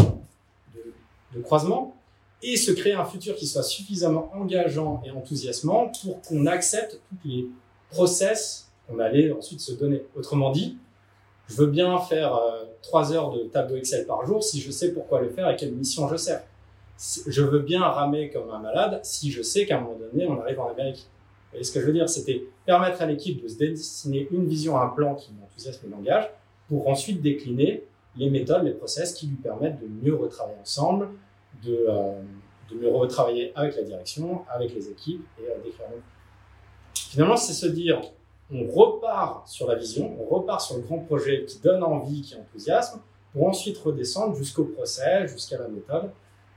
de 1.36 1.42
croisement, 1.42 1.96
et 2.42 2.56
se 2.56 2.72
créer 2.72 2.94
un 2.94 3.04
futur 3.06 3.36
qui 3.36 3.46
soit 3.46 3.64
suffisamment 3.64 4.32
engageant 4.34 5.04
et 5.06 5.12
enthousiasmant 5.12 5.92
pour 6.02 6.22
qu'on 6.22 6.46
accepte 6.46 7.02
tous 7.10 7.28
les 7.28 7.48
process 7.92 8.70
qu'on 8.88 9.00
allait 9.00 9.32
ensuite 9.32 9.60
se 9.60 9.74
donner. 9.74 10.04
Autrement 10.16 10.52
dit, 10.52 10.78
je 11.50 11.56
veux 11.56 11.68
bien 11.68 11.98
faire 11.98 12.36
euh, 12.36 12.64
trois 12.82 13.12
heures 13.12 13.32
de 13.32 13.44
tableau 13.46 13.76
Excel 13.76 14.06
par 14.06 14.26
jour 14.26 14.44
si 14.44 14.62
je 14.62 14.72
sais 14.72 14.94
pourquoi 14.94 15.22
le 15.22 15.30
faire 15.30 15.50
et 15.50 15.56
quelle 15.56 15.74
mission 15.74 16.08
je 16.08 16.16
sers. 16.16 16.44
Je 17.28 17.42
veux 17.42 17.60
bien 17.60 17.82
ramer 17.82 18.30
comme 18.30 18.50
un 18.52 18.60
malade 18.60 19.00
si 19.04 19.32
je 19.32 19.42
sais 19.42 19.66
qu'à 19.66 19.78
un 19.78 19.82
moment 19.82 19.98
donné, 19.98 20.28
on 20.28 20.40
arrive 20.40 20.60
en 20.60 20.70
Amérique. 20.70 21.08
Vous 21.08 21.52
voyez 21.54 21.64
ce 21.64 21.72
que 21.72 21.82
je 21.82 21.86
veux 21.88 21.94
dire? 21.94 22.08
C'était 22.08 22.44
permettre 22.66 23.02
à 23.02 23.08
l'équipe 23.08 23.42
de 23.42 23.48
se 23.48 23.58
dessiner 23.58 24.28
une 24.32 24.46
vision, 24.46 24.80
un 24.80 24.90
plan 24.90 25.16
qui 25.16 25.32
m'enthousiasme 25.34 25.88
et 25.88 25.90
m'engage, 25.90 26.30
pour 26.68 26.88
ensuite 26.88 27.22
décliner 27.22 27.84
les 28.16 28.30
méthodes, 28.30 28.64
les 28.64 28.74
process 28.74 29.14
qui 29.14 29.28
lui 29.28 29.38
permettent 29.38 29.82
de 29.82 29.88
mieux 29.88 30.16
retravailler 30.16 30.60
ensemble, 30.62 31.08
de, 31.64 31.86
euh, 31.90 32.22
mieux 32.76 32.90
retravailler 32.90 33.52
avec 33.56 33.76
la 33.76 33.82
direction, 33.82 34.44
avec 34.54 34.76
les 34.76 34.90
équipes 34.90 35.26
et 35.40 35.50
euh, 35.50 35.56
d'écrire 35.64 35.88
Finalement, 36.94 37.38
c'est 37.38 37.54
se 37.54 37.66
dire, 37.66 38.02
on 38.52 38.68
repart 38.68 39.48
sur 39.48 39.68
la 39.68 39.76
vision, 39.76 40.16
on 40.20 40.36
repart 40.36 40.62
sur 40.62 40.78
le 40.78 40.82
grand 40.82 41.00
projet 41.00 41.46
qui 41.46 41.60
donne 41.60 41.84
envie, 41.84 42.22
qui 42.22 42.36
enthousiasme, 42.36 43.00
pour 43.34 43.48
ensuite 43.48 43.78
redescendre 43.78 44.36
jusqu'au 44.36 44.66
process, 44.66 45.32
jusqu'à 45.32 45.60
la 45.60 45.68
méthode, 45.68 46.12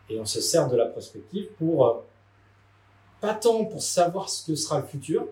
et 0.08 0.18
on 0.18 0.24
se 0.24 0.40
sert 0.40 0.68
de 0.68 0.76
la 0.76 0.86
prospective 0.86 1.48
pour, 1.58 1.86
euh, 1.86 1.94
pas 3.20 3.34
tant 3.34 3.64
pour 3.64 3.82
savoir 3.82 4.28
ce 4.28 4.46
que 4.46 4.54
sera 4.54 4.80
le 4.80 4.86
futur, 4.86 5.26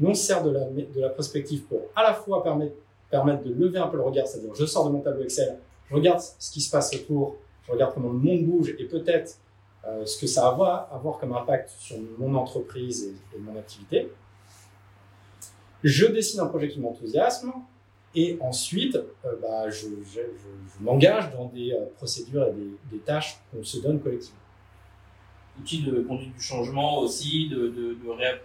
mais 0.00 0.08
on 0.08 0.14
se 0.14 0.24
sert 0.24 0.42
de 0.42 0.50
la, 0.50 0.64
de 0.66 1.00
la 1.00 1.10
prospective 1.10 1.64
pour 1.64 1.80
à 1.94 2.02
la 2.02 2.14
fois 2.14 2.42
permettre, 2.42 2.76
permettre 3.10 3.42
de 3.44 3.52
lever 3.52 3.78
un 3.78 3.88
peu 3.88 3.96
le 3.96 4.02
regard, 4.02 4.26
c'est-à-dire 4.26 4.54
je 4.54 4.64
sors 4.64 4.86
de 4.86 4.90
mon 4.90 5.00
tableau 5.00 5.22
Excel, 5.22 5.58
je 5.90 5.94
regarde 5.94 6.20
ce 6.20 6.50
qui 6.50 6.60
se 6.60 6.70
passe 6.70 6.94
autour, 6.94 7.36
je 7.66 7.72
regarde 7.72 7.92
comment 7.94 8.08
le 8.08 8.18
monde 8.18 8.46
bouge 8.46 8.74
et 8.78 8.84
peut-être 8.84 9.38
euh, 9.86 10.04
ce 10.04 10.18
que 10.20 10.26
ça 10.26 10.50
va 10.52 10.88
avoir 10.92 11.18
comme 11.18 11.32
impact 11.32 11.70
sur 11.78 11.96
mon 12.18 12.34
entreprise 12.34 13.14
et 13.34 13.38
mon 13.38 13.56
activité. 13.58 14.10
Je 15.84 16.06
dessine 16.06 16.40
un 16.40 16.46
projet 16.46 16.68
qui 16.68 16.80
m'enthousiasme 16.80 17.52
et 18.14 18.36
ensuite, 18.40 18.96
euh, 18.96 19.34
bah, 19.40 19.68
je, 19.70 19.86
je- 19.88 20.20
je- 20.20 20.78
je 20.78 20.84
m'engage 20.84 21.30
dans 21.36 21.46
des 21.46 21.72
euh, 21.72 21.84
procédures 21.96 22.46
et 22.48 22.52
des, 22.52 22.70
des 22.90 22.98
tâches 22.98 23.38
qu'on 23.52 23.62
se 23.62 23.78
donne 23.78 24.00
collectivement. 24.00 24.38
Outil 25.60 25.82
de 25.82 26.00
conduite 26.02 26.34
du 26.34 26.40
changement 26.42 26.98
aussi, 27.00 27.48
de, 27.48 27.68
de, 27.68 27.94
de, 27.94 28.08
réa- 28.08 28.38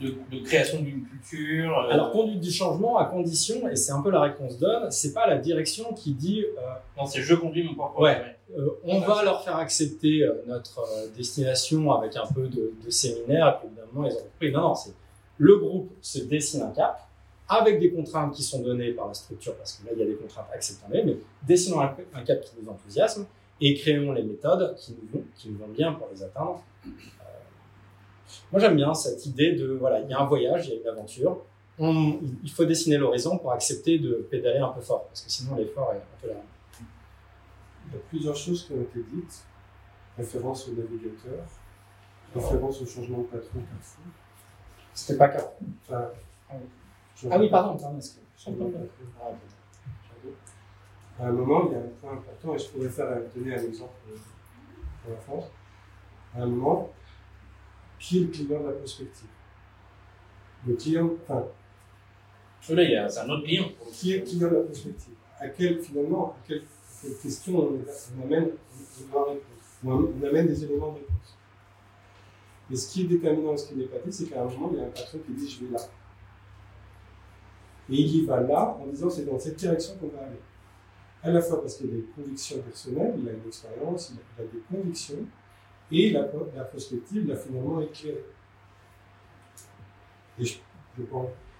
de, 0.00 0.14
de 0.30 0.42
création 0.44 0.80
d'une 0.80 1.04
culture. 1.04 1.78
euh, 1.78 1.90
Alors, 1.92 2.12
conduite 2.12 2.40
du 2.40 2.50
changement 2.50 2.96
à 2.98 3.04
condition, 3.06 3.68
et 3.68 3.76
c'est 3.76 3.92
un 3.92 4.00
peu 4.02 4.10
la 4.10 4.20
réponse 4.22 4.56
donne, 4.58 4.90
c'est 4.90 5.12
pas 5.12 5.26
la 5.26 5.38
direction 5.38 5.92
qui 5.92 6.12
dit 6.14 6.44
non, 6.96 7.06
c'est 7.06 7.20
je 7.22 7.34
conduis 7.34 7.64
mon 7.64 7.74
propre 7.74 8.00
Ouais. 8.00 8.36
on 8.84 9.00
va 9.00 9.22
leur 9.22 9.42
faire 9.44 9.56
accepter 9.56 10.26
notre 10.46 10.80
destination 11.16 11.92
avec 11.92 12.16
un 12.16 12.26
peu 12.32 12.48
de, 12.48 12.72
de 12.84 12.90
séminaire, 12.90 13.48
et 13.48 13.58
puis 13.58 13.68
évidemment, 13.68 14.06
ils 14.08 14.12
ont 14.14 14.24
compris. 14.24 14.50
Non, 14.52 14.60
non, 14.60 14.74
c'est 14.74 14.92
le 15.42 15.56
groupe 15.56 15.90
se 16.00 16.20
dessine 16.20 16.62
un 16.62 16.70
cap 16.70 17.08
avec 17.48 17.80
des 17.80 17.90
contraintes 17.90 18.32
qui 18.32 18.44
sont 18.44 18.62
données 18.62 18.92
par 18.92 19.08
la 19.08 19.14
structure, 19.14 19.56
parce 19.56 19.72
que 19.72 19.86
là, 19.86 19.90
il 19.92 19.98
y 19.98 20.02
a 20.02 20.06
des 20.06 20.14
contraintes 20.14 20.46
acceptées, 20.54 21.02
mais 21.04 21.16
dessinons 21.42 21.80
un, 21.80 22.22
cap 22.22 22.40
qui 22.42 22.52
nous 22.62 22.70
enthousiasme 22.70 23.26
et 23.60 23.74
créons 23.74 24.12
les 24.12 24.22
méthodes 24.22 24.76
qui 24.76 24.94
nous 25.50 25.58
vont, 25.58 25.66
bien 25.66 25.94
pour 25.94 26.08
les 26.12 26.22
atteindre. 26.22 26.62
Euh, 26.86 26.90
moi, 28.52 28.60
j'aime 28.60 28.76
bien 28.76 28.94
cette 28.94 29.26
idée 29.26 29.52
de, 29.56 29.72
voilà, 29.72 29.98
il 30.00 30.08
y 30.08 30.12
a 30.12 30.20
un 30.20 30.26
voyage, 30.26 30.68
il 30.68 30.74
y 30.74 30.76
a 30.76 30.80
une 30.80 30.86
aventure. 30.86 31.38
Il 31.80 32.50
faut 32.50 32.64
dessiner 32.64 32.96
l'horizon 32.96 33.36
pour 33.36 33.50
accepter 33.50 33.98
de 33.98 34.26
pédaler 34.30 34.60
un 34.60 34.68
peu 34.68 34.80
fort, 34.80 35.06
parce 35.08 35.22
que 35.22 35.30
sinon 35.30 35.56
l'effort 35.56 35.92
est 35.92 36.28
là. 36.28 36.34
Il 37.88 37.94
y 37.94 37.96
a 37.96 38.00
plusieurs 38.08 38.36
choses 38.36 38.64
qui 38.64 38.74
ont 38.74 38.82
été 38.82 39.00
dites. 39.12 39.42
Référence 40.16 40.68
au 40.68 40.72
navigateur, 40.72 41.42
référence 42.32 42.80
au 42.80 42.86
changement 42.86 43.18
de 43.18 43.24
patron 43.24 43.58
Carrefour. 43.60 44.21
C'était 44.94 45.18
pas. 45.18 45.30
Enfin, 45.88 46.08
Ah 47.30 47.38
oui, 47.38 47.48
pardon. 47.50 47.76
À 51.20 51.26
un 51.26 51.32
moment, 51.32 51.66
il 51.68 51.72
y 51.72 51.76
a 51.76 51.78
un 51.78 51.88
point 52.00 52.12
important, 52.12 52.54
et 52.54 52.58
je 52.58 52.68
pourrais 52.68 52.88
faire 52.88 53.08
donner 53.34 53.54
un 53.54 53.62
exemple 53.62 53.92
euh, 54.10 54.16
pour 55.02 55.12
la 55.12 55.20
France. 55.20 55.44
À 56.34 56.42
un 56.42 56.46
moment, 56.46 56.90
qui 57.98 58.18
est 58.18 58.20
le 58.22 58.26
client 58.28 58.60
de 58.60 58.66
la 58.66 58.72
prospective 58.72 59.28
Le 60.66 60.74
client, 60.74 61.10
enfin, 61.22 61.44
Là, 62.70 62.82
il 62.84 62.90
y 62.92 62.96
a- 62.96 63.08
c'est 63.08 63.20
un 63.20 63.28
autre 63.28 63.44
client. 63.44 63.68
qui 63.92 64.12
est 64.14 64.18
le 64.18 64.24
client 64.24 64.48
de 64.50 64.54
la 64.56 64.62
prospective 64.62 65.14
À 65.38 65.48
quelle, 65.48 65.80
finalement, 65.82 66.30
à 66.30 66.36
quelle, 66.46 66.58
à 66.58 66.62
quelle 67.02 67.16
question 67.18 67.58
on, 67.58 67.80
on 68.18 68.24
amène, 68.24 68.50
on 68.50 69.12
doit 69.12 69.24
répondre 69.30 70.10
on 70.22 70.26
amène 70.26 70.46
des 70.46 70.64
éléments 70.64 70.92
de 70.92 70.98
réponse. 70.98 71.36
Mais 72.72 72.78
ce 72.78 72.90
qui 72.90 73.02
est 73.02 73.04
déterminant, 73.04 73.54
ce 73.54 73.68
qui 73.68 73.74
n'est 73.74 73.84
pas 73.84 73.98
dit, 73.98 74.10
c'est 74.10 74.24
qu'à 74.24 74.40
un 74.40 74.44
moment, 74.46 74.70
il 74.72 74.78
y 74.78 74.80
a 74.80 74.86
un 74.86 74.88
patron 74.88 75.18
qui 75.26 75.32
dit 75.32 75.46
je 75.46 75.66
vais 75.66 75.72
là. 75.72 75.78
Et 77.90 77.96
il 77.96 78.16
y 78.16 78.24
va 78.24 78.40
là 78.40 78.78
en 78.80 78.86
disant 78.86 79.10
c'est 79.10 79.26
dans 79.26 79.38
cette 79.38 79.56
direction 79.56 79.94
qu'on 79.98 80.08
va 80.08 80.22
aller. 80.22 80.40
À 81.22 81.30
la 81.30 81.42
fois 81.42 81.60
parce 81.60 81.76
qu'il 81.76 81.90
a 81.90 81.92
des 81.96 82.06
convictions 82.16 82.62
personnelles, 82.62 83.14
il 83.18 83.28
a 83.28 83.32
une 83.32 83.46
expérience, 83.46 84.14
il 84.14 84.42
a, 84.42 84.46
des 84.46 84.60
convictions, 84.70 85.26
et 85.90 86.12
la, 86.12 86.30
la 86.56 86.64
prospective 86.64 87.28
l'a 87.28 87.36
finalement 87.36 87.78
éclairé. 87.82 88.24
Et, 90.38 90.46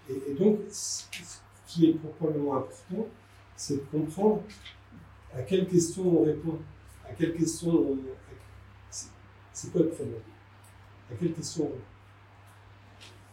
et, 0.09 0.35
donc, 0.35 0.61
ce 0.71 1.05
qui 1.67 1.91
est 1.91 1.93
probablement 2.17 2.57
important, 2.57 3.07
c'est 3.55 3.75
de 3.75 3.99
comprendre 3.99 4.41
à 5.35 5.43
quelle 5.43 5.69
question 5.69 6.21
on 6.21 6.25
répond, 6.25 6.59
à 7.07 7.13
quelle 7.13 7.37
question 7.37 7.69
on. 7.69 7.99
C'est 9.53 9.71
quoi 9.71 9.83
le 9.83 9.91
problème? 9.91 10.23
À 11.13 11.15
quelle 11.19 11.33
question 11.33 11.65
on 11.65 11.67
répond 11.69 11.83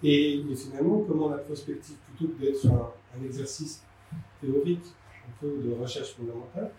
et, 0.02 0.42
finalement, 0.56 1.04
comment 1.06 1.30
la 1.30 1.40
prospective, 1.40 1.98
plutôt 1.98 2.34
que 2.34 2.42
d'être 2.42 2.66
un, 2.68 2.92
un, 3.18 3.26
exercice 3.26 3.84
théorique, 4.40 4.86
un 5.28 5.32
peu 5.42 5.58
de 5.62 5.74
recherche 5.74 6.14
fondamentale, 6.14 6.72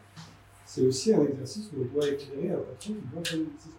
c'est 0.65 0.87
aussi 0.87 1.13
un 1.13 1.25
exercice 1.25 1.71
où 1.77 1.83
on 1.83 1.95
doit 1.95 2.09
éclairer 2.09 2.53
un 2.53 2.59
patron 2.59 2.75
qui 2.79 2.93
doit 2.93 3.23
prendre 3.23 3.43
une 3.43 3.53
décision. 3.53 3.77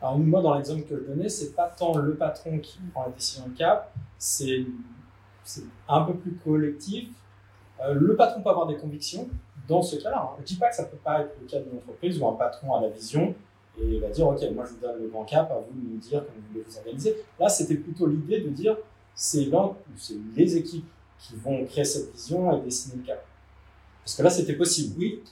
Alors 0.00 0.18
moi, 0.18 0.42
dans 0.42 0.54
l'exemple 0.54 0.82
que 0.82 0.96
je 0.96 1.04
donnais, 1.04 1.28
c'est 1.28 1.54
pas 1.54 1.68
tant 1.68 1.96
le 1.96 2.14
patron 2.14 2.58
qui 2.58 2.78
prend 2.92 3.04
la 3.04 3.12
décision 3.12 3.48
de 3.48 3.56
cap, 3.56 3.94
c'est 4.18 4.66
un 5.88 6.00
peu 6.02 6.14
plus 6.14 6.34
collectif. 6.36 7.10
Euh, 7.80 7.94
le 7.94 8.16
patron 8.16 8.42
peut 8.42 8.50
avoir 8.50 8.66
des 8.66 8.76
convictions 8.76 9.28
dans 9.68 9.82
ce 9.82 9.96
cas-là. 9.96 10.22
Hein. 10.22 10.34
Je 10.38 10.42
ne 10.42 10.46
dis 10.46 10.56
pas 10.56 10.70
que 10.70 10.76
ça 10.76 10.84
ne 10.84 10.88
peut 10.88 10.96
pas 10.96 11.20
être 11.20 11.36
le 11.40 11.46
cas 11.46 11.60
d'une 11.60 11.78
entreprise 11.78 12.20
où 12.20 12.26
un 12.26 12.34
patron 12.34 12.74
a 12.74 12.80
la 12.80 12.88
vision 12.88 13.34
et 13.80 13.98
va 13.98 14.08
dire, 14.08 14.26
OK, 14.26 14.40
moi 14.54 14.64
je 14.64 14.74
vous 14.74 14.80
donne 14.80 15.02
le 15.02 15.08
grand 15.08 15.24
cap, 15.24 15.50
à 15.50 15.58
vous 15.58 15.80
de 15.80 15.92
nous 15.92 15.98
dire 15.98 16.24
comment 16.24 16.38
vous 16.38 16.52
voulez 16.52 16.64
vous 16.68 16.76
organiser. 16.78 17.16
Là, 17.38 17.48
c'était 17.48 17.74
plutôt 17.76 18.06
l'idée 18.06 18.40
de 18.40 18.48
dire, 18.50 18.76
c'est 19.14 19.48
les 20.36 20.56
équipes 20.56 20.88
qui 21.18 21.36
vont 21.36 21.64
créer 21.64 21.84
cette 21.84 22.12
vision 22.12 22.56
et 22.56 22.64
dessiner 22.64 22.96
le 22.98 23.02
cap. 23.02 23.26
Parce 24.04 24.16
que 24.16 24.22
là, 24.22 24.30
c'était 24.30 24.54
possible. 24.54 24.94
Oui, 24.98 25.22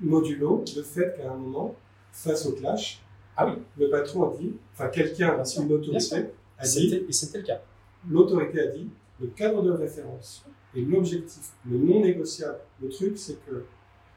modulo 0.00 0.64
le 0.76 0.82
fait 0.82 1.14
qu'à 1.16 1.30
un 1.30 1.36
moment, 1.36 1.74
face 2.12 2.46
au 2.46 2.52
clash, 2.52 3.02
ah 3.36 3.46
oui. 3.46 3.62
le 3.76 3.90
patron 3.90 4.30
a 4.30 4.36
dit, 4.36 4.54
enfin 4.72 4.88
quelqu'un, 4.88 5.42
une 5.58 5.72
autorité, 5.72 6.26
a 6.58 6.66
dit, 6.66 7.04
et 7.08 7.12
c'était 7.12 7.38
le 7.38 7.44
cas. 7.44 7.60
L'autorité 8.08 8.60
a 8.60 8.66
dit, 8.66 8.88
le 9.20 9.28
cadre 9.28 9.62
de 9.62 9.70
référence 9.72 10.44
et 10.74 10.82
l'objectif, 10.82 11.52
le 11.68 11.78
non 11.78 12.00
négociable, 12.00 12.58
le 12.80 12.88
truc, 12.88 13.18
c'est 13.18 13.44
que 13.44 13.64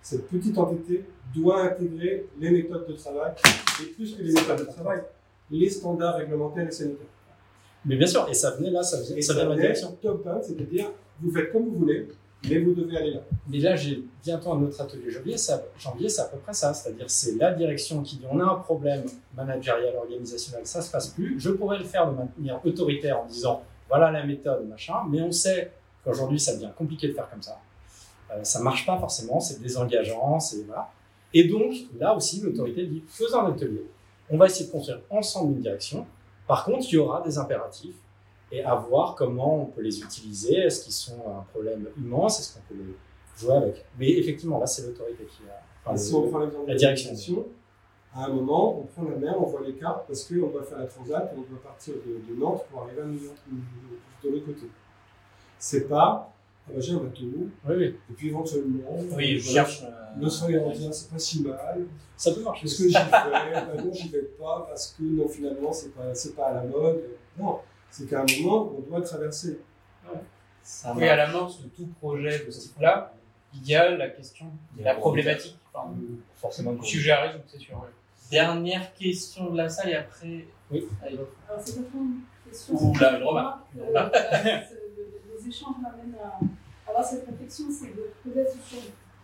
cette 0.09 0.29
petite 0.29 0.57
entité 0.57 1.03
doit 1.35 1.63
intégrer 1.63 2.27
les 2.39 2.49
méthodes 2.49 2.87
de 2.87 2.93
travail, 2.93 3.33
et 3.81 3.85
plus 3.87 4.15
que 4.15 4.23
les 4.23 4.31
méthodes 4.31 4.59
de 4.59 4.71
travail, 4.71 5.01
les 5.51 5.69
standards 5.69 6.15
réglementaires 6.15 6.65
et 6.65 6.71
sanitaires. 6.71 7.07
Mais 7.83 7.97
bien 7.97 8.07
sûr, 8.07 8.25
et 8.29 8.33
ça 8.33 8.51
venait 8.51 8.69
là, 8.69 8.83
ça, 8.83 9.01
venait, 9.01 9.21
ça 9.21 9.33
vient 9.33 9.43
de 9.43 9.49
la 9.49 9.55
direction. 9.57 9.97
Top 10.01 10.25
1, 10.25 10.43
c'est-à-dire, 10.43 10.91
vous 11.19 11.29
faites 11.29 11.51
comme 11.51 11.65
vous 11.65 11.79
voulez, 11.79 12.07
mais 12.47 12.59
vous 12.59 12.73
devez 12.73 12.95
aller 12.95 13.11
là. 13.15 13.19
Mais 13.49 13.59
là, 13.59 13.75
j'ai 13.75 14.01
bientôt 14.23 14.53
un 14.53 14.61
autre 14.63 14.79
atelier 14.79 15.11
janvier, 15.11 15.35
ça, 15.35 15.61
janvier, 15.77 16.07
c'est 16.07 16.21
à 16.21 16.25
peu 16.25 16.37
près 16.37 16.53
ça. 16.53 16.73
C'est-à-dire, 16.73 17.09
c'est 17.09 17.35
la 17.35 17.51
direction 17.51 18.01
qui 18.01 18.15
dit 18.15 18.25
on 18.31 18.39
a 18.39 18.45
un 18.45 18.55
problème 18.59 19.03
managérial, 19.35 19.93
organisationnel, 19.97 20.65
ça 20.65 20.81
se 20.81 20.89
passe 20.89 21.09
plus. 21.09 21.37
Je 21.37 21.49
pourrais 21.49 21.79
le 21.79 21.85
faire 21.85 22.09
de 22.09 22.15
manière 22.15 22.65
autoritaire 22.65 23.19
en 23.19 23.25
disant 23.25 23.61
voilà 23.89 24.09
la 24.11 24.25
méthode, 24.25 24.69
machin, 24.69 25.03
mais 25.09 25.21
on 25.21 25.33
sait 25.33 25.69
qu'aujourd'hui, 26.05 26.39
ça 26.39 26.55
devient 26.55 26.71
compliqué 26.77 27.09
de 27.09 27.13
faire 27.13 27.29
comme 27.29 27.41
ça. 27.41 27.59
Euh, 28.31 28.43
ça 28.43 28.61
marche 28.61 28.85
pas 28.85 28.97
forcément, 28.97 29.39
c'est 29.39 29.61
désengageant, 29.61 30.39
c'est 30.39 30.63
voilà. 30.65 30.91
Et 31.33 31.45
donc, 31.45 31.73
là 31.97 32.15
aussi, 32.15 32.41
l'autorité 32.41 32.85
dit 32.85 33.03
faisons 33.07 33.41
un 33.41 33.51
atelier. 33.51 33.85
On 34.29 34.37
va 34.37 34.47
essayer 34.47 34.65
de 34.65 34.71
construire 34.71 35.01
ensemble 35.09 35.53
une 35.53 35.61
direction. 35.61 36.05
Par 36.47 36.65
contre, 36.65 36.85
il 36.89 36.95
y 36.95 36.97
aura 36.97 37.21
des 37.21 37.37
impératifs 37.37 37.95
et 38.51 38.63
à 38.63 38.75
voir 38.75 39.15
comment 39.15 39.63
on 39.63 39.65
peut 39.65 39.81
les 39.81 39.99
utiliser. 39.99 40.55
Est-ce 40.55 40.83
qu'ils 40.83 40.93
sont 40.93 41.19
un 41.27 41.43
problème 41.51 41.87
immense? 41.97 42.39
Est-ce 42.39 42.53
qu'on 42.55 42.73
peut 42.73 42.79
les 42.79 43.39
jouer 43.39 43.55
avec? 43.55 43.85
Mais 43.99 44.09
effectivement, 44.11 44.59
là, 44.59 44.65
c'est 44.65 44.83
l'autorité 44.83 45.25
qui 45.25 45.43
a. 45.49 45.61
Enfin, 45.85 45.97
si 45.97 46.13
on 46.13 46.29
prend 46.29 46.39
l'exemple 46.39 46.69
la 46.69 46.75
direction, 46.75 47.45
à 48.13 48.25
un 48.25 48.29
moment, 48.29 48.79
on 48.79 48.83
prend 48.83 49.03
la 49.03 49.15
mer, 49.17 49.35
on 49.39 49.45
voit 49.45 49.61
les 49.61 49.73
cartes 49.73 50.07
parce 50.07 50.23
qu'on 50.23 50.47
doit 50.47 50.63
faire 50.63 50.79
la 50.79 50.85
transat 50.85 51.31
et 51.33 51.37
on 51.37 51.41
doit 51.41 51.61
partir 51.61 51.93
de, 51.95 52.33
de 52.33 52.39
Nantes 52.39 52.65
pour 52.69 52.83
arriver 52.83 53.01
à 53.01 53.05
New 53.05 53.23
York, 53.23 53.37
de 54.23 54.29
l'autre 54.29 54.45
côté. 54.45 54.67
C'est 55.59 55.87
pas, 55.87 56.33
ah 56.67 56.73
bah, 56.73 56.81
j'ai 56.81 56.93
un 56.93 56.97
bateau, 56.97 57.21
oui, 57.23 57.49
oui. 57.69 57.85
et 57.85 58.13
puis 58.13 58.27
éventuellement, 58.27 58.97
oui, 59.15 59.39
je 59.39 59.51
cherche. 59.51 59.83
L'océan 60.19 60.69
Indien, 60.69 60.91
c'est 60.91 61.09
pas 61.09 61.19
si 61.19 61.43
mal. 61.43 61.85
Ça 62.15 62.33
peut 62.33 62.41
marcher. 62.41 62.65
Est-ce 62.65 62.83
que 62.83 62.89
j'y 62.89 62.93
vais 62.93 63.83
Non, 63.83 63.93
j'y 63.93 64.09
vais 64.09 64.23
pas 64.37 64.65
parce 64.67 64.95
que 64.97 65.03
non, 65.03 65.27
finalement, 65.27 65.71
c'est 65.71 65.93
pas, 65.93 66.11
pas 66.35 66.47
à 66.49 66.53
la 66.55 66.63
mode. 66.63 67.03
Non, 67.37 67.59
c'est 67.89 68.09
qu'à 68.09 68.21
un 68.21 68.25
moment, 68.39 68.73
on 68.77 68.81
doit 68.81 69.01
traverser. 69.01 69.59
Ouais. 70.05 70.19
Oui, 70.95 71.07
à 71.07 71.15
l'amorce 71.15 71.61
de 71.61 71.69
tout 71.69 71.87
projet 71.99 72.45
de 72.45 72.51
ce 72.51 72.61
type-là, 72.61 73.13
il 73.53 73.65
y 73.65 73.75
a 73.75 73.95
la 73.95 74.09
question, 74.09 74.47
la 74.77 74.95
problématique. 74.95 75.57
Enfin, 75.73 75.93
forcément. 76.35 76.71
Le 76.71 76.83
sujet 76.83 77.11
arrive, 77.11 77.41
c'est 77.47 77.59
sûr. 77.59 77.85
Dernière 78.29 78.93
question 78.93 79.51
de 79.51 79.57
la 79.57 79.69
salle 79.69 79.89
et 79.89 79.95
après. 79.95 80.45
Oui. 80.69 80.85
Allez, 81.01 81.15
Alors, 81.47 81.61
c'est 81.63 81.75
pas 81.75 81.97
une 81.97 82.21
question. 82.45 82.73
Ou 82.75 82.93
la 82.99 83.19
remarque. 83.19 83.67
Euh, 83.77 84.09
les 85.39 85.47
échanges 85.47 85.75
m'amènent 85.81 86.17
à 86.21 86.39
cette 87.03 87.25
réflexion, 87.25 87.67
c'est 87.71 87.95
de 87.95 88.09
peut-être 88.23 88.53
sur. 88.63 88.79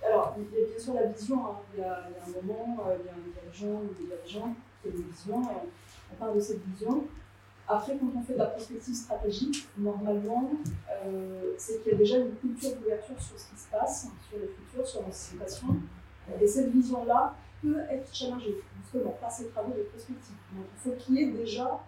Alors, 0.06 0.36
il 0.38 0.44
y 0.44 0.62
a 0.62 0.66
bien 0.66 0.80
sûr 0.80 0.94
la 0.94 1.06
vision. 1.06 1.46
Hein. 1.46 1.56
Il, 1.74 1.80
y 1.80 1.84
a, 1.84 2.10
il, 2.10 2.32
y 2.32 2.36
a, 2.36 2.40
un 2.40 2.42
moment, 2.42 2.78
euh, 2.88 2.98
il 3.00 3.06
y 3.06 3.10
a 3.10 3.14
un 3.14 3.42
dirigeant 3.42 3.82
ou 3.82 3.94
des 3.98 4.08
dirigeants 4.08 4.54
qui 4.82 4.90
a 4.90 4.92
une 4.92 5.02
vision 5.04 5.42
et 5.44 5.70
on 6.12 6.16
parle 6.16 6.36
de 6.36 6.40
cette 6.42 6.62
vision. 6.66 7.06
Après, 7.68 7.98
quand 7.98 8.08
on 8.16 8.22
fait 8.22 8.34
de 8.34 8.40
la 8.40 8.48
prospective 8.48 8.94
stratégique, 8.94 9.68
normalement, 9.78 10.52
euh, 11.06 11.54
c'est 11.58 11.82
qu'il 11.82 11.94
y 11.94 11.96
a 11.96 11.98
déjà 11.98 12.18
une 12.18 12.36
culture 12.36 12.76
d'ouverture 12.76 13.20
sur 13.22 13.40
ce 13.40 13.50
qui 13.50 13.58
se 13.58 13.70
passe, 13.70 14.08
sur 14.30 14.38
le 14.38 14.48
futur, 14.48 14.86
sur 14.86 15.02
l'anticipation. 15.02 15.68
Et 16.42 16.48
cette 16.48 16.70
vision-là 16.72 17.36
peut 17.62 17.80
être 17.90 18.14
challengée, 18.14 18.62
justement, 18.82 19.12
par 19.12 19.32
ces 19.32 19.48
travaux 19.48 19.72
de 19.72 19.84
prospective. 19.84 20.36
Donc, 20.54 20.66
il 20.74 20.80
faut 20.80 20.98
qu'il 20.98 21.16
y 21.16 21.24
ait 21.24 21.32
déjà 21.32 21.80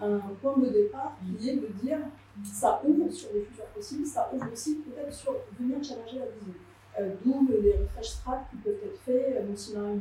un 0.00 0.18
point 0.40 0.56
de 0.58 0.68
départ 0.68 1.16
qui 1.38 1.48
est 1.50 1.56
de 1.56 1.66
dire 1.82 1.98
ça 2.42 2.82
ouvre 2.84 3.10
sur 3.10 3.28
les 3.32 3.42
futurs 3.42 3.66
possibles, 3.66 4.06
ça 4.06 4.30
ouvre 4.32 4.46
aussi 4.52 4.76
peut-être 4.76 5.12
sur 5.12 5.34
venir 5.58 5.82
challenger 5.82 6.18
la 6.18 6.26
vision. 6.26 6.54
Euh, 7.00 7.14
D'où 7.24 7.46
les 7.62 7.72
refresh 7.72 8.08
strat 8.08 8.44
qui 8.50 8.56
peuvent 8.56 8.74
être 8.84 9.00
faits, 9.00 9.34
même 9.34 9.56
si 9.56 9.74
on 9.76 9.84
a 9.84 9.90
une 9.92 10.00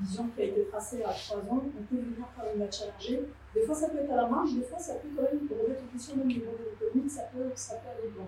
vision 0.00 0.28
qui 0.34 0.42
a 0.42 0.44
été 0.44 0.64
tracée 0.64 1.02
à 1.02 1.12
trois 1.12 1.38
ans, 1.38 1.62
on 1.64 1.82
peut 1.82 2.00
venir 2.00 2.26
quand 2.36 2.44
même 2.44 2.58
la 2.58 2.70
challenger. 2.70 3.22
Des 3.54 3.62
fois, 3.62 3.74
ça 3.74 3.88
peut 3.88 3.98
être 3.98 4.12
à 4.12 4.16
la 4.16 4.26
marge, 4.26 4.54
des 4.54 4.62
fois, 4.62 4.78
ça 4.78 4.94
peut 4.94 5.08
quand 5.16 5.22
même 5.22 5.48
remettre 5.50 5.82
en 5.84 5.92
question 5.92 6.16
même 6.16 6.28
les 6.28 6.38
modèles 6.38 6.72
économiques, 6.80 7.10
ça 7.10 7.22
peut, 7.34 7.50
ça 7.54 7.74
peut 7.76 7.88
aller 7.90 8.14
loin. 8.14 8.26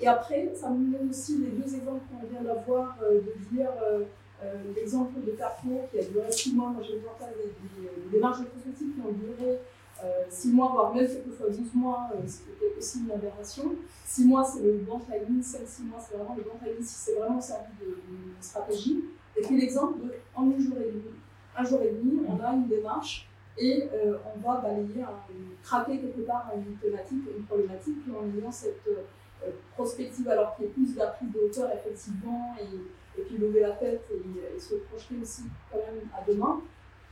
Et 0.00 0.06
après, 0.06 0.52
ça 0.54 0.70
me 0.70 0.90
mène 0.90 1.10
aussi 1.10 1.38
les 1.38 1.50
deux 1.50 1.74
exemples 1.74 2.00
qu'on 2.10 2.26
vient 2.26 2.42
d'avoir, 2.42 2.96
euh, 3.02 3.20
de 3.20 3.54
dire 3.54 3.70
euh, 3.82 4.04
euh, 4.42 4.54
l'exemple 4.74 5.20
de 5.20 5.32
Carrefour 5.32 5.88
qui 5.90 5.98
a 5.98 6.04
duré 6.04 6.32
six 6.32 6.54
mois, 6.54 6.70
moi 6.70 6.82
j'ai 6.82 6.94
des, 6.94 7.00
des, 7.00 7.88
des 8.04 8.10
démarches 8.10 8.40
de 8.40 8.46
prospective 8.46 8.94
qui 8.94 9.00
ont 9.00 9.12
duré 9.12 9.58
6 10.28 10.48
euh, 10.48 10.52
mois, 10.52 10.68
voire 10.72 10.94
même 10.94 11.06
quelquefois 11.06 11.48
12 11.48 11.74
mois, 11.74 12.10
euh, 12.14 12.26
ce 12.26 12.38
qui 12.38 12.50
était 12.50 12.76
aussi 12.78 13.00
une 13.00 13.10
aberration. 13.10 13.74
6 14.04 14.24
mois, 14.24 14.44
c'est 14.44 14.62
le 14.62 14.78
bon 14.78 14.98
timing, 14.98 15.42
5-6 15.42 15.84
mois, 15.84 15.98
c'est 16.00 16.16
vraiment 16.16 16.34
le 16.36 16.42
bon 16.42 16.58
timing 16.62 16.82
si 16.82 16.94
c'est 16.94 17.14
vraiment 17.14 17.40
servi 17.40 17.72
de, 17.80 17.86
de, 17.86 17.96
stratégie. 18.40 19.04
Et 19.36 19.42
puis 19.42 19.60
l'exemple 19.60 20.00
de 20.00 20.12
en 20.34 20.50
un 20.50 20.58
jour 20.58 20.76
et 20.78 20.90
demi, 20.90 21.04
un 21.56 21.64
jour 21.64 21.80
et 21.82 21.90
demi, 21.90 22.20
on 22.26 22.42
a 22.42 22.52
une 22.52 22.68
démarche 22.68 23.28
et 23.58 23.88
euh, 23.92 24.16
on 24.34 24.40
va 24.40 24.60
balayer, 24.60 25.04
craquer 25.62 25.98
quelque 25.98 26.20
part 26.22 26.50
une 26.56 26.76
thématique, 26.76 27.22
une 27.36 27.44
problématique, 27.44 28.02
puis 28.02 28.12
en 28.12 28.38
ayant 28.38 28.50
cette 28.50 28.88
prospective 29.74 30.28
alors 30.28 30.54
qu'il 30.56 30.66
y 30.66 30.68
a 30.68 30.72
plus 30.72 30.94
de 30.94 31.00
prise 31.16 31.32
de 31.32 31.38
hauteur 31.38 31.70
effectivement, 31.74 32.56
et, 32.60 33.22
puis 33.22 33.36
lever 33.36 33.60
la 33.60 33.72
tête 33.72 34.02
et, 34.10 34.58
se 34.58 34.76
projeter 34.76 35.16
aussi 35.20 35.42
quand 35.70 35.78
même 35.78 36.08
à 36.16 36.24
demain. 36.26 36.60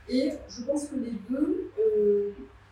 Et 0.07 0.31
je 0.49 0.63
pense 0.63 0.87
que 0.87 0.95
les 0.95 1.13
deux, 1.29 1.69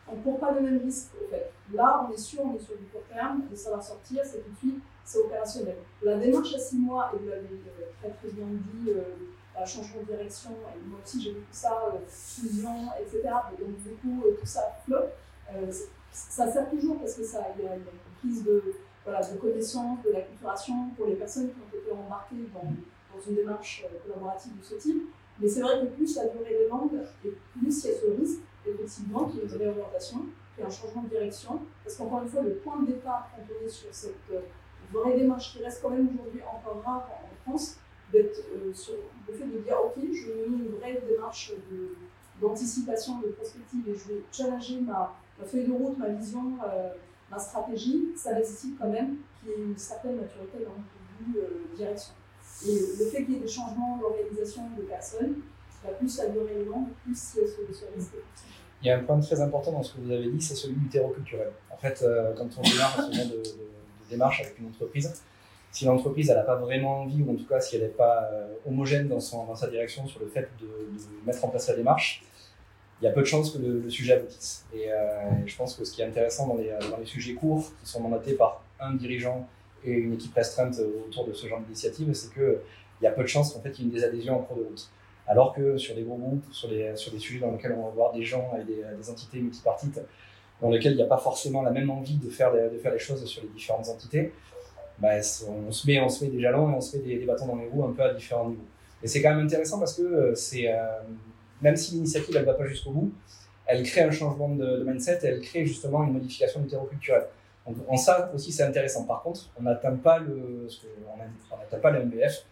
on 0.10 0.16
ne 0.16 0.22
court 0.22 0.40
pas 0.40 0.52
le 0.54 0.62
même 0.62 0.82
risque 0.84 1.10
en 1.26 1.30
fait. 1.30 1.52
Là, 1.74 2.08
on 2.08 2.14
est 2.14 2.18
sûr, 2.18 2.42
on 2.46 2.56
est 2.56 2.60
sur 2.60 2.78
du 2.78 2.86
court 2.86 3.04
terme, 3.14 3.44
et 3.52 3.56
ça 3.56 3.76
va 3.76 3.82
sortir, 3.82 4.22
c'est 4.24 4.44
tout 4.44 4.52
de 4.52 4.58
suite, 4.58 4.84
c'est 5.04 5.20
opérationnel. 5.20 5.78
La 6.02 6.18
démarche 6.18 6.54
à 6.56 6.60
six 6.60 6.78
mois, 6.78 7.12
et 7.14 7.18
vous 7.18 7.30
l'avez 7.30 7.42
euh, 7.42 7.92
très 8.00 8.10
très 8.12 8.30
bien 8.30 8.46
dit, 8.46 8.92
euh, 8.92 9.02
changement 9.66 10.02
de 10.02 10.16
direction, 10.16 10.52
et 10.52 10.88
moi 10.88 11.00
aussi 11.04 11.22
j'ai 11.22 11.32
vu 11.32 11.44
ça, 11.52 11.92
euh, 11.94 11.98
fusion, 12.08 12.90
etc. 13.00 13.22
Et 13.54 13.64
donc 13.64 13.78
du 13.84 13.90
coup, 13.96 14.24
euh, 14.26 14.38
tout 14.40 14.46
ça 14.46 14.62
flotte. 14.86 15.14
ça 16.12 16.52
sert 16.52 16.70
toujours 16.70 17.00
parce 17.00 17.16
que 17.16 17.24
ça, 17.24 17.48
il 17.58 17.66
y 17.66 17.68
a 17.68 17.76
une 17.76 17.84
prise 18.20 18.44
de, 18.44 18.76
voilà, 19.04 19.22
de 19.22 19.38
connaissance, 19.38 20.00
de 20.04 20.12
la 20.12 20.22
culturation 20.22 20.90
pour 20.96 21.08
les 21.08 21.16
personnes 21.16 21.50
qui 21.50 21.56
ont 21.56 21.78
été 21.78 21.92
embarquées 21.92 22.48
dans, 22.54 22.64
dans 22.64 23.26
une 23.28 23.36
démarche 23.36 23.86
collaborative 24.06 24.58
de 24.58 24.64
ce 24.64 24.76
type. 24.76 25.10
Mais 25.40 25.48
c'est 25.48 25.62
vrai 25.62 25.82
que 25.82 25.86
plus 25.88 26.16
la 26.16 26.26
durée 26.28 26.66
est 26.66 26.70
longue, 26.70 27.00
et 27.26 27.30
plus 27.30 27.84
il 27.84 27.90
y 27.90 27.94
a 27.94 27.98
ce 28.00 28.20
risque 28.20 28.40
effectivement, 28.74 29.26
qui 29.26 29.40
est 29.40 29.44
une 29.44 29.58
réorientation, 29.58 30.26
qui 30.56 30.62
est 30.62 30.66
un 30.66 30.70
changement 30.70 31.04
de 31.04 31.10
direction. 31.10 31.62
Parce 31.84 31.96
qu'encore 31.96 32.24
une 32.24 32.30
fois, 32.30 32.42
le 32.42 32.56
point 32.56 32.82
de 32.82 32.88
départ 32.88 33.30
quand 33.36 33.42
on 33.42 33.66
est 33.66 33.70
sur 33.70 33.90
cette 33.92 34.16
euh, 34.32 34.42
vraie 34.92 35.18
démarche 35.18 35.54
qui 35.54 35.64
reste 35.64 35.82
quand 35.82 35.90
même 35.90 36.10
aujourd'hui 36.14 36.42
encore 36.42 36.82
rare 36.84 37.10
en 37.24 37.50
France, 37.50 37.78
d'être 38.12 38.40
sur 38.74 38.94
le 39.28 39.34
fait 39.34 39.46
de 39.46 39.60
dire 39.60 39.76
ok, 39.84 39.96
je 39.98 40.32
mets 40.32 40.46
une 40.46 40.78
vraie 40.80 41.02
démarche 41.08 41.54
d'anticipation, 42.42 43.20
de, 43.20 43.28
prospective 43.30 43.88
et 43.90 43.96
je 43.96 44.14
vais 44.14 44.22
challenger 44.32 44.80
ma, 44.80 45.14
feuille 45.46 45.66
de 45.66 45.74
route, 45.74 45.98
ma 45.98 46.08
vision, 46.08 46.54
ma 47.30 47.38
stratégie, 47.38 48.06
ça 48.16 48.34
nécessite 48.34 48.78
quand 48.80 48.90
même 48.90 49.18
qu'il 49.40 49.50
y 49.50 49.52
ait 49.52 49.64
une 49.66 49.78
certaine 49.78 50.16
maturité 50.16 50.60
dans 50.64 51.34
le 51.34 51.76
direction. 51.76 52.14
Et 52.66 52.80
le 52.98 53.06
fait 53.06 53.26
qu'il 53.26 53.34
y 53.34 53.38
ait 53.38 53.42
des 53.42 53.48
changements 53.48 53.98
d'organisation 53.98 54.64
de 54.78 54.84
personnes, 54.84 55.36
plus 56.00 56.10
ça 56.10 56.28
dure 56.28 56.48
énormément, 56.50 56.90
plus 57.04 57.18
ce, 57.18 57.40
ce 57.46 57.86
risque 57.96 58.16
il 58.82 58.88
y 58.88 58.92
a 58.92 58.98
un 58.98 59.04
point 59.04 59.20
très 59.20 59.42
important 59.42 59.72
dans 59.72 59.84
ce 59.84 59.94
que 59.94 60.02
vous 60.02 60.12
avez 60.12 60.30
dit, 60.30 60.42
c'est 60.42 60.56
celui 60.56 60.76
du 60.76 60.90
culturel. 60.90 61.52
En 61.72 61.78
fait, 61.78 62.02
euh, 62.04 62.34
quand 62.36 62.48
on 62.58 62.62
démarre 62.62 62.96
ce 62.96 63.16
genre 63.16 63.26
de, 63.26 63.38
de, 63.38 63.56
démarche 64.10 64.42
avec 64.42 64.58
une 64.60 64.68
entreprise, 64.68 65.14
si 65.72 65.86
l'entreprise 65.86 66.30
n'a 66.30 66.42
pas 66.42 66.56
vraiment 66.56 67.02
envie, 67.02 67.22
ou 67.22 67.32
en 67.32 67.36
tout 67.36 67.46
cas 67.46 67.60
si 67.60 67.76
elle 67.76 67.84
n'est 67.84 67.88
pas 67.90 68.30
euh, 68.32 68.54
homogène 68.68 69.08
dans, 69.08 69.20
sa 69.20 69.68
direction 69.68 70.08
sur 70.08 70.20
le 70.20 70.28
fait 70.28 70.50
de, 70.60 70.68
mettre 71.26 71.44
en 71.44 71.50
place 71.50 71.68
la 71.68 71.76
démarche, 71.76 72.24
il 73.02 73.06
y 73.06 73.08
a 73.08 73.12
peu 73.12 73.22
de 73.22 73.26
chances 73.26 73.52
que 73.52 73.60
le, 73.60 73.90
sujet 73.90 74.14
aboutisse. 74.14 74.66
Et 74.74 74.92
euh, 74.92 75.46
je 75.46 75.56
pense 75.56 75.76
que 75.76 75.84
ce 75.84 75.92
qui 75.92 76.02
est 76.02 76.06
intéressant 76.06 76.48
dans 76.48 76.56
les, 76.56 76.70
dans 76.90 76.98
les 76.98 77.06
sujets 77.06 77.34
courts, 77.34 77.72
qui 77.84 77.90
sont 77.90 78.00
mandatés 78.00 78.34
par 78.34 78.64
un 78.80 78.94
dirigeant 78.94 79.48
et 79.84 79.92
une 79.92 80.14
équipe 80.14 80.34
restreinte 80.34 80.80
autour 81.08 81.28
de 81.28 81.34
ce 81.34 81.48
genre 81.48 81.60
d'initiative, 81.60 82.12
c'est 82.14 82.34
qu'il 82.34 82.60
y 83.02 83.08
a 83.08 83.12
peu 83.12 83.22
de 83.22 83.28
chances 83.28 83.54
qu'en 83.54 83.62
fait 83.62 83.70
il 83.78 83.80
y 83.80 83.82
ait 83.82 83.86
une 83.86 83.92
désadhésion 83.92 84.40
en 84.40 84.40
cours 84.40 84.58
de 84.58 84.64
route. 84.64 84.90
Alors 85.28 85.54
que 85.54 85.78
sur 85.78 85.94
des 85.94 86.04
gros 86.04 86.16
groupes, 86.16 86.46
sur 86.52 86.70
des, 86.70 86.96
sur 86.96 87.12
des 87.12 87.20
sujets 87.20 87.40
dans 87.40 87.52
lesquels 87.52 87.74
on 87.78 87.84
va 87.84 87.90
voir 87.90 88.14
des 88.14 88.24
gens 88.24 88.54
et 88.60 88.64
des, 88.64 89.10
entités 89.10 89.40
multipartites, 89.40 90.00
dans 90.62 90.70
lesquels 90.70 90.94
il 90.94 90.98
n'y 90.98 91.04
a 91.04 91.08
pas 91.08 91.18
forcément 91.18 91.62
la 91.62 91.72
même 91.72 91.90
envie 91.90 92.18
de 92.18 92.30
faire, 92.30 92.54
de 92.54 92.78
faire 92.78 92.94
les 92.94 93.00
choses 93.00 93.24
sur 93.26 93.44
les 93.44 93.50
différentes 93.50 93.90
entités, 93.90 94.32
bah, 95.00 95.10
on, 95.48 95.72
se 95.72 95.88
met, 95.88 96.00
on 96.00 96.10
se 96.10 96.26
met 96.26 96.32
des 96.32 96.40
jalons 96.40 96.72
et 96.72 96.74
on 96.74 96.82
se 96.82 96.98
met 96.98 97.04
des, 97.04 97.26
bâtons 97.26 97.46
dans 97.46 97.56
les 97.56 97.68
roues 97.68 97.86
un 97.86 97.92
peu 97.92 98.04
à 98.04 98.14
différents 98.14 98.50
niveaux. 98.50 98.66
Et 99.04 99.08
c'est 99.08 99.22
quand 99.22 99.36
même 99.36 99.46
intéressant 99.46 99.78
parce 99.80 99.94
que 99.94 100.02
euh, 100.02 100.34
euh, 100.34 101.00
même 101.62 101.76
si 101.76 101.96
l'initiative 101.96 102.36
ne 102.36 102.44
va 102.44 102.54
pas 102.54 102.66
jusqu'au 102.66 102.92
bout, 102.92 103.14
elle 103.68 103.84
crée 103.84 104.02
un 104.02 104.12
changement 104.12 104.50
de, 104.50 104.84
mindset 104.84 105.20
et 105.24 105.28
elle 105.28 105.42
crée 105.42 105.66
justement 105.66 106.04
une 106.04 106.14
modification 106.14 106.62
du 106.62 106.68
terreau. 106.68 106.90
Donc 107.68 107.76
en 107.88 107.98
ça 107.98 108.32
aussi 108.34 108.52
c'est 108.52 108.64
intéressant. 108.64 109.04
Par 109.04 109.22
contre, 109.22 109.52
on 109.60 109.64
n'atteint 109.64 109.96
pas 109.96 110.20
le, 110.20 110.68
on 111.14 111.58
n'atteint 111.58 111.80
pas 111.80 111.92
le 111.92 112.06
MBF, 112.06 112.46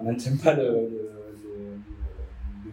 on 0.00 0.04
n'atteint 0.04 0.36
pas 0.42 0.54
le 0.54 1.31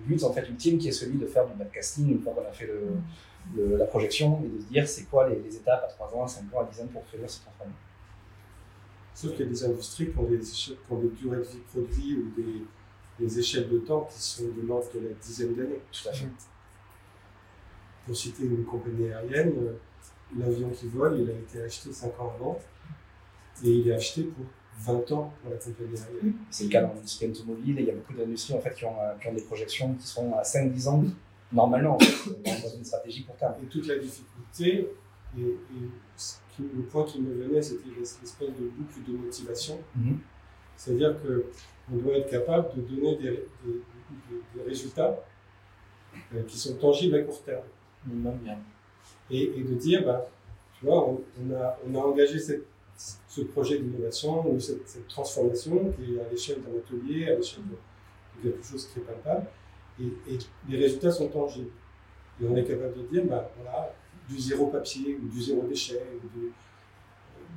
but 0.09 0.23
en 0.23 0.33
fait 0.33 0.47
ultime 0.49 0.77
qui 0.77 0.87
est 0.87 0.91
celui 0.91 1.17
de 1.17 1.27
faire 1.27 1.45
du 1.45 1.53
backcasting 1.53 2.11
une 2.11 2.19
fois 2.19 2.33
qu'on 2.33 2.47
a 2.47 2.51
fait 2.51 2.67
le, 2.67 3.77
la 3.77 3.85
projection 3.85 4.41
et 4.43 4.47
de 4.49 4.61
se 4.61 4.67
dire 4.67 4.87
c'est 4.87 5.03
quoi 5.03 5.29
les, 5.29 5.55
étapes 5.55 5.85
à 5.85 5.87
3 5.87 6.15
ans, 6.15 6.23
à 6.23 6.27
5 6.27 6.53
ans, 6.53 6.61
à 6.61 6.65
10 6.65 6.81
ans 6.81 6.87
pour 6.91 7.05
faire 7.05 7.19
cette 7.29 7.43
transformation. 7.43 7.79
Sauf 9.13 9.31
qu'il 9.31 9.41
y 9.41 9.43
a 9.43 9.51
des 9.51 9.65
industries 9.65 10.11
qui 10.11 10.17
ont 10.17 10.23
des, 10.23 10.39
qui 10.39 10.77
ont 10.89 10.99
des 10.99 11.09
durées 11.09 11.37
de 11.37 11.43
vie 11.43 11.59
produits 11.71 12.17
ou 12.17 12.31
des, 12.35 13.25
des, 13.25 13.39
échelles 13.39 13.69
de 13.69 13.79
temps 13.79 14.07
qui 14.11 14.21
sont 14.21 14.43
de 14.43 14.65
l'ordre 14.65 14.87
de 14.93 14.99
la 14.99 15.13
dizaine 15.13 15.53
d'années. 15.55 15.81
Tout 15.91 16.09
à 16.09 16.13
fait. 16.13 16.27
Pour 18.05 18.15
citer 18.15 18.45
une 18.45 18.63
compagnie 18.63 19.11
aérienne, 19.11 19.53
euh, 19.57 19.73
l'avion 20.37 20.69
qui 20.69 20.87
vole, 20.87 21.19
il 21.19 21.29
a 21.29 21.33
été 21.33 21.61
acheté 21.61 21.91
5 21.91 22.19
ans 22.19 22.33
avant 22.35 22.59
et 23.63 23.69
il 23.69 23.89
est 23.89 23.93
acheté 23.93 24.23
pour 24.23 24.45
20 24.79 25.11
ans 25.11 25.33
pour 25.41 25.51
la 25.51 25.57
aérienne. 25.57 26.33
C'est 26.49 26.65
le 26.65 26.69
cas 26.69 26.81
dans 26.81 26.93
l'industrie 26.93 27.27
automobile 27.27 27.79
et 27.79 27.81
il 27.81 27.87
y 27.87 27.91
a 27.91 27.93
beaucoup 27.93 28.13
d'industries 28.13 28.53
en 28.53 28.61
fait, 28.61 28.73
qui, 28.73 28.85
ont, 28.85 28.99
euh, 28.99 29.13
qui 29.21 29.27
ont 29.27 29.33
des 29.33 29.41
projections 29.41 29.93
qui 29.93 30.07
sont 30.07 30.33
à 30.33 30.43
5-10 30.43 30.87
ans 30.87 31.03
normalement 31.51 31.95
en 31.95 31.99
fait, 31.99 32.29
dans 32.43 32.69
une 32.77 32.85
stratégie 32.85 33.23
pour 33.23 33.35
terme. 33.35 33.55
Et 33.63 33.65
toute 33.65 33.87
la 33.87 33.97
difficulté, 33.97 34.89
et, 35.37 35.55
le 36.59 36.81
point 36.83 37.05
qui 37.05 37.21
me 37.21 37.33
venait, 37.33 37.61
c'était 37.61 37.89
l'espèce 37.97 38.37
de 38.37 38.67
boucle 38.67 39.01
de 39.07 39.15
motivation. 39.15 39.79
Mm-hmm. 39.97 40.15
C'est-à-dire 40.75 41.15
qu'on 41.21 41.95
doit 41.95 42.17
être 42.17 42.29
capable 42.29 42.75
de 42.75 42.81
donner 42.81 43.15
des, 43.15 43.45
des, 43.65 44.61
résultats 44.67 45.23
euh, 46.35 46.43
qui 46.43 46.57
sont 46.57 46.75
tangibles 46.75 47.15
à 47.15 47.21
court 47.21 47.41
terme. 47.43 47.63
Et, 49.31 49.43
et, 49.57 49.63
de 49.63 49.73
dire, 49.75 50.05
bah, 50.05 50.25
tu 50.77 50.85
vois, 50.85 51.07
on, 51.07 51.53
a, 51.53 51.79
on 51.87 51.95
a 51.95 51.99
engagé 51.99 52.39
cette 52.39 52.65
ce 53.27 53.41
projet 53.41 53.79
d'innovation 53.79 54.51
ou 54.51 54.59
cette, 54.59 55.07
transformation 55.07 55.91
qui 55.93 56.15
est 56.15 56.19
à 56.19 56.29
l'échelle 56.29 56.61
d'un 56.61 56.77
atelier, 56.77 57.27
à 57.27 57.35
l'échelle 57.35 57.63
de, 58.43 58.49
quelque 58.49 58.65
chose 58.65 58.87
qui 58.87 58.99
est 58.99 59.03
palpable. 59.03 59.47
Et, 60.01 60.37
les 60.67 60.77
résultats 60.77 61.11
sont 61.11 61.29
tangibles. 61.29 61.71
Et 62.41 62.45
on 62.45 62.55
est 62.55 62.63
capable 62.63 62.95
de 62.97 63.03
dire, 63.03 63.25
bah, 63.25 63.49
voilà, 63.57 63.93
du 64.27 64.39
zéro 64.39 64.67
papier 64.67 65.17
ou 65.21 65.27
du 65.27 65.41
zéro 65.41 65.63
déchet, 65.63 66.01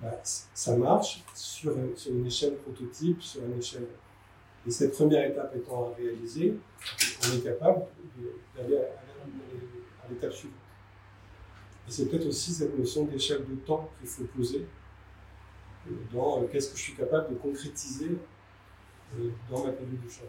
bah, 0.00 0.20
ça 0.22 0.76
marche 0.76 1.22
sur, 1.34 1.76
une 1.76 2.26
échelle 2.26 2.56
prototype, 2.56 3.22
sur 3.22 3.44
une 3.44 3.58
échelle. 3.58 3.86
Et 4.66 4.70
cette 4.70 4.92
première 4.92 5.28
étape 5.28 5.54
étant 5.56 5.90
à 5.90 5.94
réaliser, 5.96 6.54
on 7.24 7.36
est 7.36 7.42
capable 7.42 7.82
d'aller 8.56 8.76
à, 8.76 10.08
l'étape 10.08 10.32
suivante. 10.32 10.56
Et 11.88 11.90
c'est 11.90 12.06
peut-être 12.06 12.26
aussi 12.26 12.52
cette 12.52 12.78
notion 12.78 13.04
d'échelle 13.04 13.44
de 13.48 13.56
temps 13.56 13.90
qu'il 13.98 14.08
faut 14.08 14.24
poser 14.24 14.66
dans 16.12 16.42
euh, 16.42 16.46
qu'est-ce 16.50 16.70
que 16.70 16.76
je 16.76 16.82
suis 16.82 16.94
capable 16.94 17.30
de 17.30 17.34
concrétiser 17.36 18.16
euh, 19.18 19.28
dans 19.50 19.64
ma 19.64 19.72
conduite 19.72 20.04
de 20.04 20.08
choix? 20.08 20.26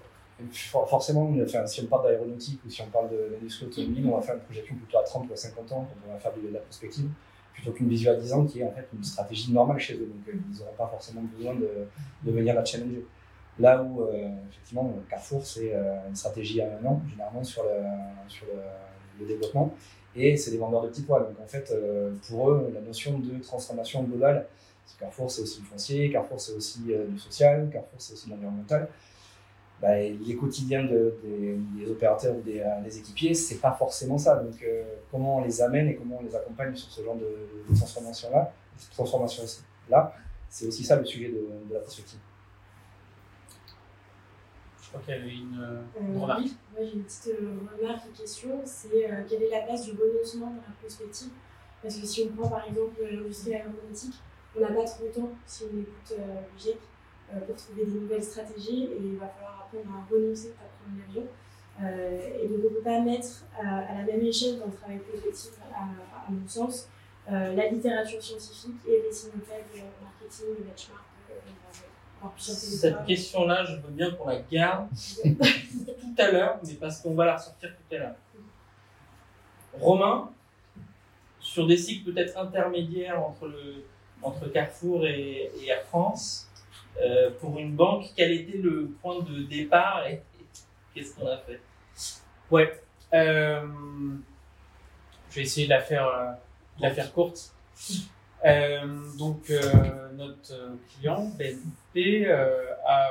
Forcément, 0.87 1.31
enfin, 1.41 1.65
si 1.67 1.81
on 1.81 1.85
parle 1.85 2.07
d'aéronautique 2.07 2.59
ou 2.65 2.69
si 2.69 2.81
on 2.81 2.87
parle 2.87 3.09
de 3.11 3.29
l'industrie 3.33 3.67
automobile, 3.67 4.07
on 4.07 4.15
va 4.17 4.21
faire 4.21 4.35
une 4.35 4.41
projection 4.41 4.75
plutôt 4.75 4.97
à 4.97 5.03
30 5.03 5.29
ou 5.29 5.33
à 5.33 5.35
50 5.35 5.71
ans 5.71 5.87
quand 5.87 6.09
on 6.09 6.11
va 6.11 6.19
faire 6.19 6.33
de 6.33 6.51
la 6.51 6.59
prospective, 6.59 7.07
plutôt 7.53 7.71
qu'une 7.71 7.87
vision 7.87 8.11
à 8.11 8.15
10 8.15 8.33
ans 8.33 8.45
qui 8.45 8.59
est 8.59 8.63
en 8.63 8.71
fait 8.71 8.87
une 8.93 9.03
stratégie 9.03 9.53
normale 9.53 9.79
chez 9.79 9.93
eux. 9.93 10.07
Donc 10.07 10.27
euh, 10.27 10.37
ils 10.51 10.59
n'auront 10.59 10.75
pas 10.75 10.87
forcément 10.87 11.21
besoin 11.21 11.53
de, 11.53 11.87
de, 12.23 12.31
venir 12.31 12.55
la 12.55 12.65
challenger. 12.65 13.05
Là 13.59 13.83
où, 13.83 14.03
effectivement, 14.49 14.91
Carrefour, 15.07 15.45
c'est 15.45 15.75
une 16.09 16.15
stratégie 16.15 16.59
à 16.59 16.75
un 16.75 16.85
an, 16.87 16.99
généralement, 17.07 17.43
sur 17.43 17.61
le, 17.61 17.69
sur 18.27 18.47
le, 19.19 19.27
développement. 19.27 19.71
Et 20.15 20.35
c'est 20.35 20.49
des 20.49 20.57
vendeurs 20.57 20.81
de 20.81 20.87
petits 20.87 21.03
pois. 21.03 21.19
Donc, 21.19 21.39
en 21.39 21.45
fait, 21.45 21.71
pour 22.27 22.49
eux, 22.49 22.71
la 22.73 22.81
notion 22.81 23.19
de 23.19 23.37
transformation 23.43 24.01
globale 24.01 24.47
Carrefour, 24.99 25.29
c'est 25.29 25.41
aussi 25.41 25.61
du 25.61 25.65
foncier, 25.65 26.11
Carrefour, 26.11 26.39
c'est 26.39 26.53
aussi 26.53 26.81
euh, 26.89 27.07
du 27.07 27.19
social, 27.19 27.69
Carrefour, 27.71 27.99
c'est 27.99 28.13
aussi 28.13 28.27
de 28.27 28.31
l'environnemental. 28.31 28.89
Bah, 29.81 29.99
les 29.99 30.35
quotidiens 30.35 30.85
des, 30.85 31.89
opérateurs 31.89 32.37
ou 32.37 32.41
des, 32.41 32.61
euh, 32.61 32.83
équipiers, 32.85 33.33
c'est 33.33 33.57
pas 33.57 33.73
forcément 33.73 34.17
ça. 34.17 34.37
Donc, 34.37 34.61
euh, 34.63 34.83
comment 35.11 35.37
on 35.37 35.43
les 35.43 35.61
amène 35.61 35.89
et 35.89 35.95
comment 35.95 36.19
on 36.21 36.23
les 36.23 36.35
accompagne 36.35 36.73
sur 36.75 36.89
ce 36.89 37.03
genre 37.03 37.15
de, 37.15 37.75
transformation-là, 37.75 38.53
transformation-là, 38.93 40.15
c'est 40.47 40.67
aussi 40.67 40.83
ça 40.83 40.95
le 40.95 41.05
sujet 41.05 41.29
de, 41.29 41.73
la 41.73 41.79
prospective. 41.79 42.19
Je 44.81 44.87
crois 44.89 45.01
qu'il 45.01 45.15
y 45.15 45.17
avait 45.17 45.33
une, 45.33 46.21
remarque. 46.21 46.43
Oui, 46.43 46.55
j'ai 46.77 46.93
une 46.93 47.03
petite 47.03 47.35
remarque 47.81 48.03
et 48.07 48.17
question. 48.17 48.61
C'est 48.63 49.09
quelle 49.27 49.43
est 49.43 49.49
la 49.49 49.61
place 49.61 49.85
du 49.85 49.91
renoncement 49.91 50.47
dans 50.47 50.61
la 50.67 50.75
prospective? 50.79 51.31
Parce 51.81 51.97
que 51.97 52.05
si 52.05 52.29
on 52.29 52.35
prend 52.37 52.49
par 52.49 52.65
exemple 52.65 53.01
l'industrie 53.01 53.55
aéronautique, 53.55 54.15
on 54.55 54.61
n'a 54.61 54.67
pas 54.67 54.85
trop 54.85 55.05
de 55.05 55.11
temps 55.11 55.31
si 55.45 55.63
on 55.63 55.79
écoute 55.79 56.19
euh, 56.19 57.33
euh, 57.33 57.39
pour 57.39 57.55
trouver 57.55 57.85
des 57.85 57.91
nouvelles 57.91 58.23
stratégies 58.23 58.83
et 58.85 58.97
il 58.99 59.17
va 59.17 59.27
falloir 59.27 59.67
apprendre 59.67 59.97
à 59.97 60.13
renoncer 60.13 60.53
à 60.59 60.65
prendre 60.65 60.99
l'avion. 60.99 61.27
Euh, 61.81 62.43
et 62.43 62.47
donc 62.47 62.59
on 62.59 62.69
ne 62.69 62.75
peut 62.75 62.83
pas 62.83 62.99
mettre 62.99 63.45
à, 63.59 63.95
la 63.95 64.03
même 64.03 64.21
échelle 64.21 64.59
dans 64.59 64.67
le 64.67 64.73
travail 64.73 64.99
collectif, 64.99 65.51
à, 65.73 66.31
mon 66.31 66.47
sens, 66.47 66.87
la 67.27 67.69
littérature 67.69 68.21
scientifique 68.21 68.75
et 68.87 69.01
les 69.01 69.11
synopèdes 69.11 69.65
marketing, 70.01 70.47
le 70.59 70.63
benchmark. 70.65 71.03
Cette 72.37 73.05
question-là, 73.05 73.65
je 73.65 73.75
veux 73.75 73.91
bien 73.91 74.11
qu'on 74.11 74.27
la 74.27 74.39
garde 74.41 74.87
tout 75.23 76.15
à 76.17 76.31
l'heure, 76.31 76.59
mais 76.65 76.73
parce 76.75 77.01
qu'on 77.01 77.15
va 77.15 77.25
la 77.25 77.35
ressortir 77.35 77.71
tout 77.71 77.95
à 77.95 77.99
l'heure. 77.99 78.15
Romain, 79.73 80.29
sur 81.41 81.67
des 81.67 81.75
cycles 81.75 82.13
peut-être 82.13 82.37
intermédiaires 82.37 83.21
entre 83.21 83.47
le, 83.47 83.83
entre 84.23 84.47
Carrefour 84.47 85.05
et, 85.05 85.51
Air 85.67 85.83
France. 85.83 86.49
Euh, 87.01 87.31
pour 87.39 87.57
une 87.57 87.75
banque, 87.75 88.05
quel 88.15 88.31
était 88.31 88.57
le 88.57 88.95
point 89.01 89.21
de 89.21 89.43
départ 89.43 90.05
et, 90.07 90.21
qu'est-ce 90.93 91.15
qu'on 91.15 91.27
a 91.27 91.37
fait? 91.37 91.59
Ouais. 92.51 92.81
Euh, 93.13 93.65
je 95.29 95.35
vais 95.35 95.41
essayer 95.41 95.65
de 95.65 95.71
la 95.71 95.81
faire, 95.81 96.07
euh, 96.07 96.31
la 96.79 96.91
faire 96.91 97.11
courte. 97.11 97.53
donc, 99.17 99.51
notre 100.13 100.77
client, 100.95 101.31
BNP, 101.37 102.29
a 102.31 103.09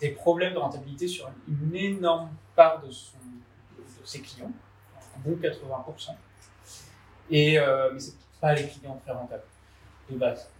des 0.00 0.10
problèmes 0.10 0.54
de 0.54 0.58
rentabilité 0.58 1.06
sur 1.06 1.30
une 1.48 1.76
énorme 1.76 2.30
part 2.56 2.80
de, 2.80 2.88
de 2.88 2.92
ses 4.04 4.20
clients, 4.20 4.52
bon 5.24 5.36
80%. 5.36 6.14
Et, 7.30 7.58
mais 7.92 8.00
c'est 8.44 8.62
les 8.62 8.68
clients 8.68 9.00
très 9.04 9.12
rentables 9.12 9.42
de 10.10 10.16
base. 10.16 10.50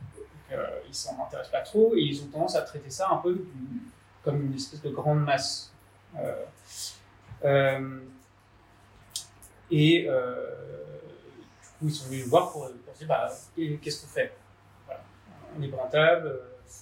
Euh, 0.52 0.80
ils 0.86 0.94
s'en 0.94 1.22
intéressent 1.22 1.52
pas 1.52 1.60
trop 1.60 1.94
et 1.94 2.00
ils 2.00 2.22
ont 2.22 2.26
tendance 2.26 2.54
à 2.56 2.62
traiter 2.62 2.90
ça 2.90 3.08
un 3.10 3.16
peu 3.16 3.44
comme 4.22 4.46
une 4.46 4.54
espèce 4.54 4.82
de 4.82 4.90
grande 4.90 5.24
masse. 5.24 5.72
Euh, 6.18 6.44
euh, 7.44 8.00
et 9.70 10.02
du 10.02 10.08
coup, 11.78 11.88
ils 11.88 11.94
sont 11.94 12.06
venus 12.06 12.24
nous 12.24 12.30
voir 12.30 12.52
pour, 12.52 12.70
dire 12.70 13.08
bah, 13.08 13.30
qu'est-ce 13.56 14.02
qu'on 14.02 14.08
fait? 14.12 14.36
On 15.56 15.62
est 15.62 15.70
rentable, 15.74 16.40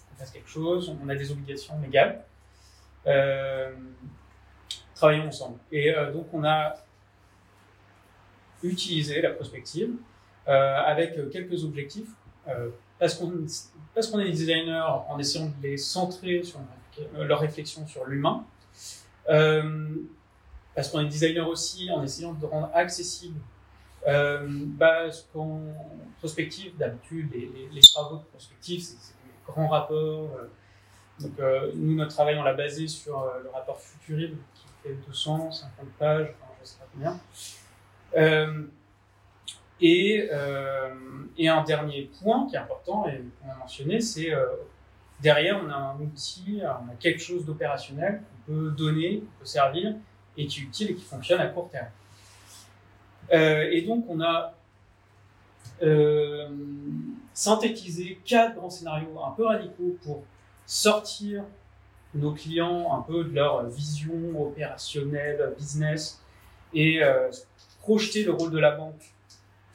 qu'on 0.09 0.17
fasse 0.17 0.31
quelque 0.31 0.49
chose, 0.49 0.95
on 1.03 1.09
a 1.09 1.15
des 1.15 1.31
obligations 1.31 1.79
légales. 1.81 2.25
Travaillons 4.95 5.29
ensemble. 5.29 5.59
Et 5.71 5.93
donc 6.13 6.27
on 6.33 6.45
a 6.45 6.77
utilisé 8.63 9.21
la 9.21 9.31
prospective 9.31 9.97
avec 10.47 11.31
quelques 11.31 11.65
objectifs. 11.65 12.11
Euh, 12.49 12.71
parce 12.99 13.15
qu'on 13.15 13.33
parce 13.95 14.07
qu'on 14.09 14.21
est 14.21 14.25
des 14.25 14.33
designers, 14.33 14.87
en 15.09 15.19
essayant 15.19 15.47
de 15.47 15.63
les 15.63 15.77
centrer 15.77 16.43
sur 16.43 16.61
leur 17.15 17.41
réflexion 17.41 17.87
sur 17.87 18.07
l'humain. 18.07 18.45
Euh, 19.29 19.89
parce 20.75 20.89
qu'on 20.89 21.01
est 21.01 21.07
designer 21.07 21.47
aussi, 21.47 21.91
en 21.91 22.03
essayant 22.03 22.33
de 22.33 22.47
rendre 22.47 22.71
accessible 22.75 23.39
euh, 24.07 24.47
bah, 24.49 25.11
ce 25.11 25.23
prospective, 26.19 26.77
d'habitude, 26.77 27.31
les, 27.33 27.41
les, 27.41 27.69
les, 27.71 27.81
travaux 27.81 28.17
de 28.17 28.25
prospective, 28.25 28.81
c'est 28.81 28.97
des 28.97 29.33
grands 29.47 29.69
rapports. 29.69 30.31
Euh, 30.37 30.51
donc, 31.21 31.39
euh, 31.39 31.71
nous, 31.75 31.95
notre 31.95 32.15
travail, 32.15 32.37
on 32.37 32.43
l'a 32.43 32.55
basé 32.55 32.89
sur 32.89 33.19
euh, 33.21 33.43
le 33.45 33.51
rapport 33.51 33.81
Futurib, 33.81 34.35
qui 34.55 34.65
fait 34.83 34.95
250 35.07 35.87
pages, 35.99 36.35
enfin, 36.41 36.53
je 36.61 36.67
sais 36.67 36.79
pas 36.79 36.87
combien. 36.93 37.21
Euh, 39.83 40.91
et, 41.37 41.49
un 41.49 41.65
dernier 41.65 42.11
point 42.23 42.47
qui 42.49 42.55
est 42.55 42.59
important 42.59 43.07
et 43.09 43.21
qu'on 43.41 43.51
a 43.51 43.57
mentionné, 43.57 44.01
c'est 44.01 44.31
derrière, 45.21 45.61
on 45.65 45.71
a 45.71 45.75
un 45.75 46.01
outil, 46.01 46.61
on 46.63 46.91
a 46.91 46.95
quelque 47.01 47.21
chose 47.21 47.45
d'opérationnel 47.45 48.23
qu'on 48.47 48.53
peut 48.53 48.71
donner, 48.71 49.19
qu'on 49.19 49.41
peut 49.41 49.47
servir, 49.47 49.95
et 50.37 50.47
qui 50.47 50.61
est 50.61 50.63
utile 50.63 50.91
et 50.91 50.95
qui 50.95 51.05
fonctionne 51.05 51.41
à 51.41 51.47
court 51.47 51.69
terme. 51.71 51.89
Euh, 53.33 53.69
et 53.71 53.83
donc, 53.83 54.05
on 54.09 54.21
a 54.21 54.55
euh, 55.83 56.49
synthétisé 57.33 58.21
quatre 58.25 58.57
grands 58.57 58.71
scénarios 58.71 59.23
un 59.25 59.31
peu 59.33 59.47
radicaux 59.47 59.97
pour 60.05 60.23
sortir 60.67 61.45
nos 62.15 62.33
clients 62.33 62.95
un 62.95 63.01
peu 63.01 63.25
de 63.25 63.35
leur 63.35 63.67
vision 63.69 64.13
opérationnelle, 64.41 65.55
business, 65.57 66.21
et 66.75 67.03
euh, 67.03 67.31
projeter 67.81 68.25
le 68.25 68.33
rôle 68.33 68.51
de 68.51 68.59
la 68.59 68.73
banque 68.73 69.13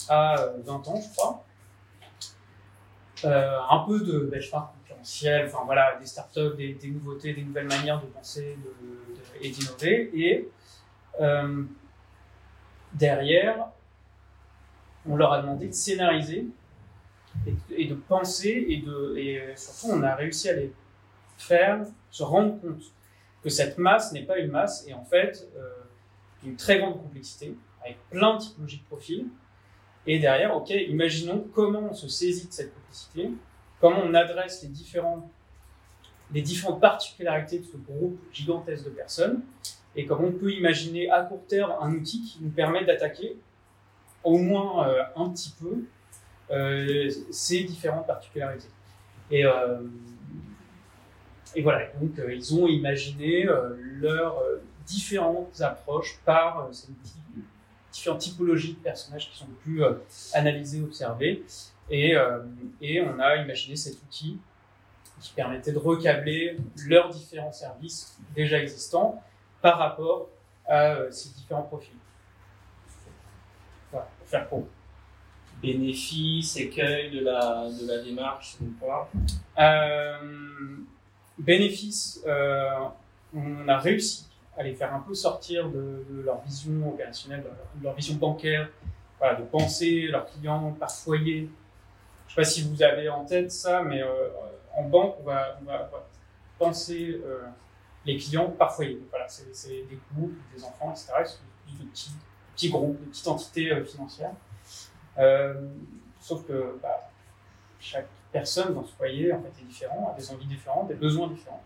à 0.09 0.35
20 0.65 0.87
ans, 0.87 1.01
je 1.01 1.15
crois. 1.15 1.43
Euh, 3.25 3.57
un 3.69 3.79
peu 3.79 3.99
de 3.99 4.19
benchmark 4.19 4.73
concurrentiel, 4.77 5.47
enfin 5.47 5.63
voilà, 5.65 5.97
des 5.99 6.05
startups, 6.05 6.55
des, 6.55 6.77
nouveautés, 6.89 7.33
des 7.33 7.41
nouvelles 7.41 7.67
manières 7.67 7.99
de 7.99 8.05
penser 8.07 8.57
et 9.41 9.49
d'innover. 9.49 10.11
Et 10.13 10.49
euh, 11.19 11.63
derrière, 12.93 13.69
on 15.07 15.15
leur 15.15 15.33
a 15.33 15.41
demandé 15.41 15.67
de 15.67 15.73
scénariser 15.73 16.47
et, 17.75 17.85
de 17.85 17.95
penser 17.95 18.65
et, 18.69 18.77
de, 18.77 19.17
et 19.17 19.55
surtout 19.55 19.95
on 19.95 20.03
a 20.03 20.15
réussi 20.15 20.49
à 20.49 20.53
les 20.53 20.73
faire 21.37 21.85
se 22.09 22.23
rendre 22.23 22.59
compte 22.59 22.81
que 23.43 23.49
cette 23.49 23.77
masse 23.77 24.11
n'est 24.11 24.23
pas 24.23 24.39
une 24.39 24.51
masse 24.51 24.85
et 24.87 24.93
en 24.93 25.03
fait 25.03 25.47
euh, 25.55 25.69
une 26.43 26.55
très 26.55 26.79
grande 26.79 27.01
complexité 27.01 27.55
avec 27.81 27.97
plein 28.09 28.35
de 28.35 28.41
typologies 28.41 28.79
de 28.79 28.85
profils. 28.85 29.25
Et 30.07 30.19
derrière, 30.19 30.55
ok, 30.55 30.69
imaginons 30.69 31.45
comment 31.53 31.89
on 31.91 31.93
se 31.93 32.07
saisit 32.07 32.47
de 32.47 32.53
cette 32.53 32.73
complexité, 32.73 33.29
comment 33.81 34.01
on 34.03 34.13
adresse 34.13 34.63
les, 34.63 34.69
les 36.33 36.41
différentes 36.41 36.79
particularités 36.79 37.59
de 37.59 37.65
ce 37.65 37.75
groupe 37.75 38.17
gigantesque 38.31 38.85
de 38.85 38.89
personnes, 38.91 39.41
et 39.97 40.05
comment 40.05 40.29
on 40.29 40.31
peut 40.31 40.51
imaginer 40.51 41.09
à 41.09 41.23
court 41.23 41.45
terme 41.47 41.73
un 41.81 41.91
outil 41.93 42.21
qui 42.21 42.39
nous 42.41 42.51
permet 42.51 42.85
d'attaquer 42.85 43.35
au 44.23 44.37
moins 44.37 44.87
euh, 44.87 45.03
un 45.15 45.29
petit 45.29 45.53
peu 45.59 45.83
euh, 46.51 47.09
ces 47.31 47.63
différentes 47.63 48.07
particularités. 48.07 48.69
Et, 49.29 49.45
euh, 49.45 49.79
voilà, 51.63 51.87
donc 51.99 52.11
ils 52.29 52.55
ont 52.55 52.67
imaginé 52.67 53.47
leurs 53.99 54.43
différentes 54.85 55.59
approches 55.59 56.19
par 56.23 56.69
ces 56.71 56.91
différentes 58.03 58.17
typologies 58.17 58.73
de 58.73 58.79
personnages 58.79 59.29
qui 59.29 59.37
sont 59.37 59.47
plus 59.63 59.83
analysés, 60.33 60.81
observés. 60.81 61.43
Et, 61.89 62.15
et 62.81 63.01
on 63.01 63.19
a 63.19 63.37
imaginé 63.37 63.75
cet 63.75 63.95
outil 64.03 64.37
qui 65.19 65.33
permettait 65.33 65.71
de 65.71 65.77
recabler 65.77 66.57
leurs 66.87 67.09
différents 67.09 67.51
services 67.51 68.17
déjà 68.35 68.59
existants 68.59 69.21
par 69.61 69.79
rapport 69.79 70.29
à 70.67 70.95
euh, 70.95 71.11
ces 71.11 71.29
différents 71.29 71.63
profils. 71.63 71.95
Voilà, 73.91 74.07
pour 74.17 74.27
faire 74.27 74.49
court. 74.49 74.67
Bénéfices, 75.61 76.57
écueils 76.57 77.09
de 77.09 77.21
la, 77.21 77.67
de 77.69 77.87
la 77.87 78.03
démarche, 78.03 78.57
quoi 78.79 79.09
euh, 79.57 80.77
Bénéfices, 81.39 82.21
euh, 82.27 82.69
on 83.33 83.67
a 83.67 83.77
réussi 83.77 84.27
à 84.57 84.63
les 84.63 84.73
faire 84.73 84.93
un 84.93 84.99
peu 84.99 85.13
sortir 85.13 85.69
de, 85.69 86.03
leur 86.23 86.41
vision 86.41 86.89
opérationnelle, 86.89 87.43
de 87.75 87.83
leur, 87.83 87.93
vision 87.93 88.15
bancaire, 88.15 88.69
voilà, 89.19 89.35
de 89.35 89.43
penser 89.43 90.07
leurs 90.07 90.25
clients 90.25 90.75
par 90.79 90.91
foyer. 90.91 91.49
Je 92.27 92.33
ne 92.33 92.35
sais 92.35 92.35
pas 92.35 92.43
si 92.43 92.67
vous 92.67 92.81
avez 92.81 93.07
en 93.07 93.23
tête 93.23 93.51
ça, 93.51 93.83
mais 93.83 94.01
euh, 94.01 94.29
en 94.75 94.83
banque, 94.83 95.15
on 95.21 95.23
va, 95.23 95.59
penser 96.57 97.21
euh, 97.23 97.43
les 98.03 98.17
clients 98.17 98.49
par 98.49 98.75
foyer. 98.75 98.99
Voilà, 99.11 99.27
c'est 99.27 99.69
des 99.69 99.99
couples, 100.15 100.35
des 100.55 100.63
enfants, 100.63 100.91
etc. 100.91 101.13
C'est 101.23 101.83
de 101.83 101.89
petits, 101.89 102.11
petits 102.55 102.69
groupes, 102.71 102.99
de 102.99 103.05
petites 103.05 103.27
entités 103.27 103.71
euh, 103.71 103.85
financières. 103.85 104.33
Sauf 106.19 106.45
que 106.45 106.79
bah, 106.81 107.11
chaque 107.79 108.07
personne 108.31 108.73
dans 108.73 108.83
ce 108.83 108.93
foyer 108.93 109.31
en 109.31 109.41
fait, 109.41 109.61
est 109.61 109.65
différent, 109.65 110.11
a 110.13 110.19
des 110.19 110.31
envies 110.31 110.47
différentes, 110.47 110.87
des 110.87 110.95
besoins 110.95 111.27
différents. 111.27 111.63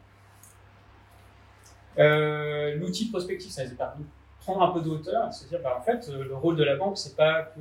Euh, 1.99 2.75
L'outil 2.75 3.09
prospectif, 3.09 3.51
ça 3.51 3.63
les 3.63 3.71
a 3.71 3.75
permis 3.75 4.03
de 4.03 4.09
prendre 4.39 4.61
un 4.61 4.71
peu 4.71 4.81
de 4.81 4.89
hauteur 4.89 5.27
et 5.27 5.31
se 5.31 5.45
dire, 5.47 5.59
bah, 5.61 5.77
en 5.77 5.81
fait, 5.81 6.07
le 6.07 6.35
rôle 6.35 6.55
de 6.55 6.63
la 6.63 6.75
banque, 6.75 6.97
c'est 6.97 7.15
pas 7.15 7.43
que 7.43 7.59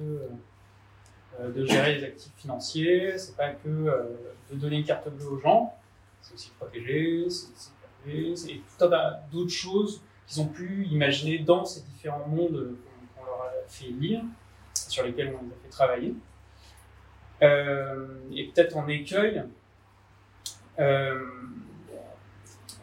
euh, 1.40 1.52
de 1.52 1.64
gérer 1.64 1.96
les 1.96 2.04
actifs 2.04 2.32
financiers, 2.36 3.18
c'est 3.18 3.36
pas 3.36 3.50
que 3.50 3.68
euh, 3.68 4.02
de 4.50 4.56
donner 4.56 4.78
une 4.78 4.84
carte 4.84 5.08
bleue 5.08 5.28
aux 5.28 5.40
gens, 5.40 5.74
c'est 6.20 6.34
aussi 6.34 6.50
protéger, 6.58 7.28
c'est 7.28 7.48
et 8.06 8.62
tout 8.78 8.84
un 8.84 8.88
tas 8.88 9.22
d'autres 9.30 9.52
choses 9.52 10.02
qu'ils 10.26 10.40
ont 10.40 10.46
pu 10.46 10.86
imaginer 10.90 11.38
dans 11.40 11.64
ces 11.64 11.82
différents 11.82 12.26
mondes 12.26 12.76
qu'on 13.14 13.24
leur 13.24 13.42
a 13.42 13.50
fait 13.68 13.88
lire, 13.88 14.22
sur 14.74 15.04
lesquels 15.04 15.34
on 15.38 15.44
les 15.44 15.52
a 15.52 15.56
fait 15.62 15.68
travailler. 15.70 16.14
Euh, 17.42 18.06
et 18.32 18.48
peut-être 18.48 18.76
en 18.76 18.86
écueil, 18.88 19.42
euh, 20.78 21.20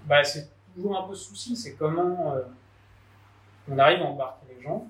bah 0.06 0.24
c'est 0.24 0.50
toujours 0.78 0.98
un 0.98 1.08
peu 1.08 1.16
souci, 1.16 1.56
c'est 1.56 1.74
comment 1.74 2.34
euh, 2.36 2.44
on 3.68 3.80
arrive 3.80 4.02
à 4.04 4.06
embarquer 4.06 4.46
les 4.56 4.62
gens, 4.62 4.88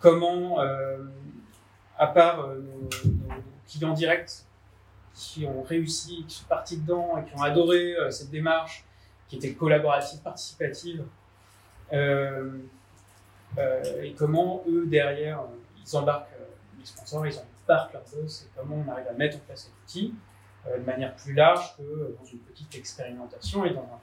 comment, 0.00 0.60
euh, 0.60 1.04
à 1.96 2.08
part 2.08 2.40
euh, 2.40 2.60
nos, 2.60 2.88
clients 3.68 3.94
directs, 3.94 4.44
qui 5.14 5.46
ont 5.46 5.62
réussi, 5.62 6.24
qui 6.26 6.34
sont 6.38 6.46
partis 6.46 6.78
dedans 6.78 7.16
et 7.18 7.24
qui 7.24 7.36
ont 7.36 7.42
adoré 7.42 7.94
cette 8.10 8.30
démarche 8.30 8.84
qui 9.28 9.36
était 9.36 9.52
collaborative, 9.52 10.20
participative, 10.20 11.04
et 11.92 11.98
comment 14.16 14.64
eux 14.68 14.86
derrière 14.86 15.40
ils 15.84 15.96
embarquent 15.96 16.30
les 16.78 16.86
sponsors, 16.86 17.26
ils 17.26 17.38
embarquent 17.38 17.92
leur 17.92 18.02
boss, 18.14 18.42
et 18.42 18.48
comment 18.58 18.82
on 18.86 18.90
arrive 18.90 19.08
à 19.08 19.12
mettre 19.12 19.36
en 19.36 19.40
place 19.40 19.64
cet 19.64 19.72
outil 19.84 20.14
de 20.66 20.84
manière 20.84 21.14
plus 21.16 21.34
large 21.34 21.76
que 21.76 22.16
dans 22.18 22.24
une 22.24 22.38
petite 22.38 22.74
expérimentation 22.74 23.64
et 23.64 23.70
dans 23.70 23.80
un, 23.80 24.00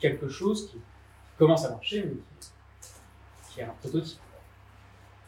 quelque 0.00 0.28
chose 0.28 0.70
qui 0.70 0.78
commence 1.36 1.64
à 1.64 1.70
marcher, 1.70 2.02
mais 2.04 2.14
qui, 2.40 3.54
qui 3.54 3.60
est 3.60 3.64
un 3.64 3.74
prototype. 3.80 4.18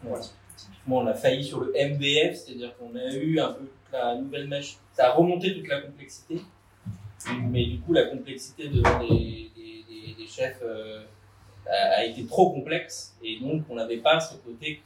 Ouais. 0.05 0.21
Typiquement, 0.57 0.99
on 0.99 1.07
a 1.07 1.15
failli 1.15 1.45
sur 1.45 1.61
le 1.61 1.73
MBF, 1.73 2.35
c'est-à-dire 2.35 2.77
qu'on 2.77 2.95
a 2.95 3.13
eu 3.15 3.39
un 3.39 3.53
peu 3.53 3.65
toute 3.65 3.93
la 3.93 4.17
nouvelle 4.17 4.49
mèche, 4.49 4.79
ça 4.93 5.09
a 5.09 5.13
remonté 5.13 5.55
toute 5.55 5.69
la 5.69 5.81
complexité, 5.81 6.41
mais 7.43 7.67
du 7.67 7.81
coup, 7.81 7.93
la 7.93 8.05
complexité 8.05 8.69
devant 8.69 9.01
des, 9.01 9.51
des, 9.55 9.85
des, 9.89 10.15
des 10.15 10.27
chefs 10.27 10.61
euh, 10.63 11.05
a, 11.67 11.99
a, 11.99 12.05
été 12.05 12.25
trop 12.27 12.51
complexe, 12.53 13.17
et 13.23 13.39
donc 13.39 13.65
on 13.69 13.75
n'avait 13.75 13.99
pas 13.99 14.21
ce 14.21 14.37
côté 14.37 14.83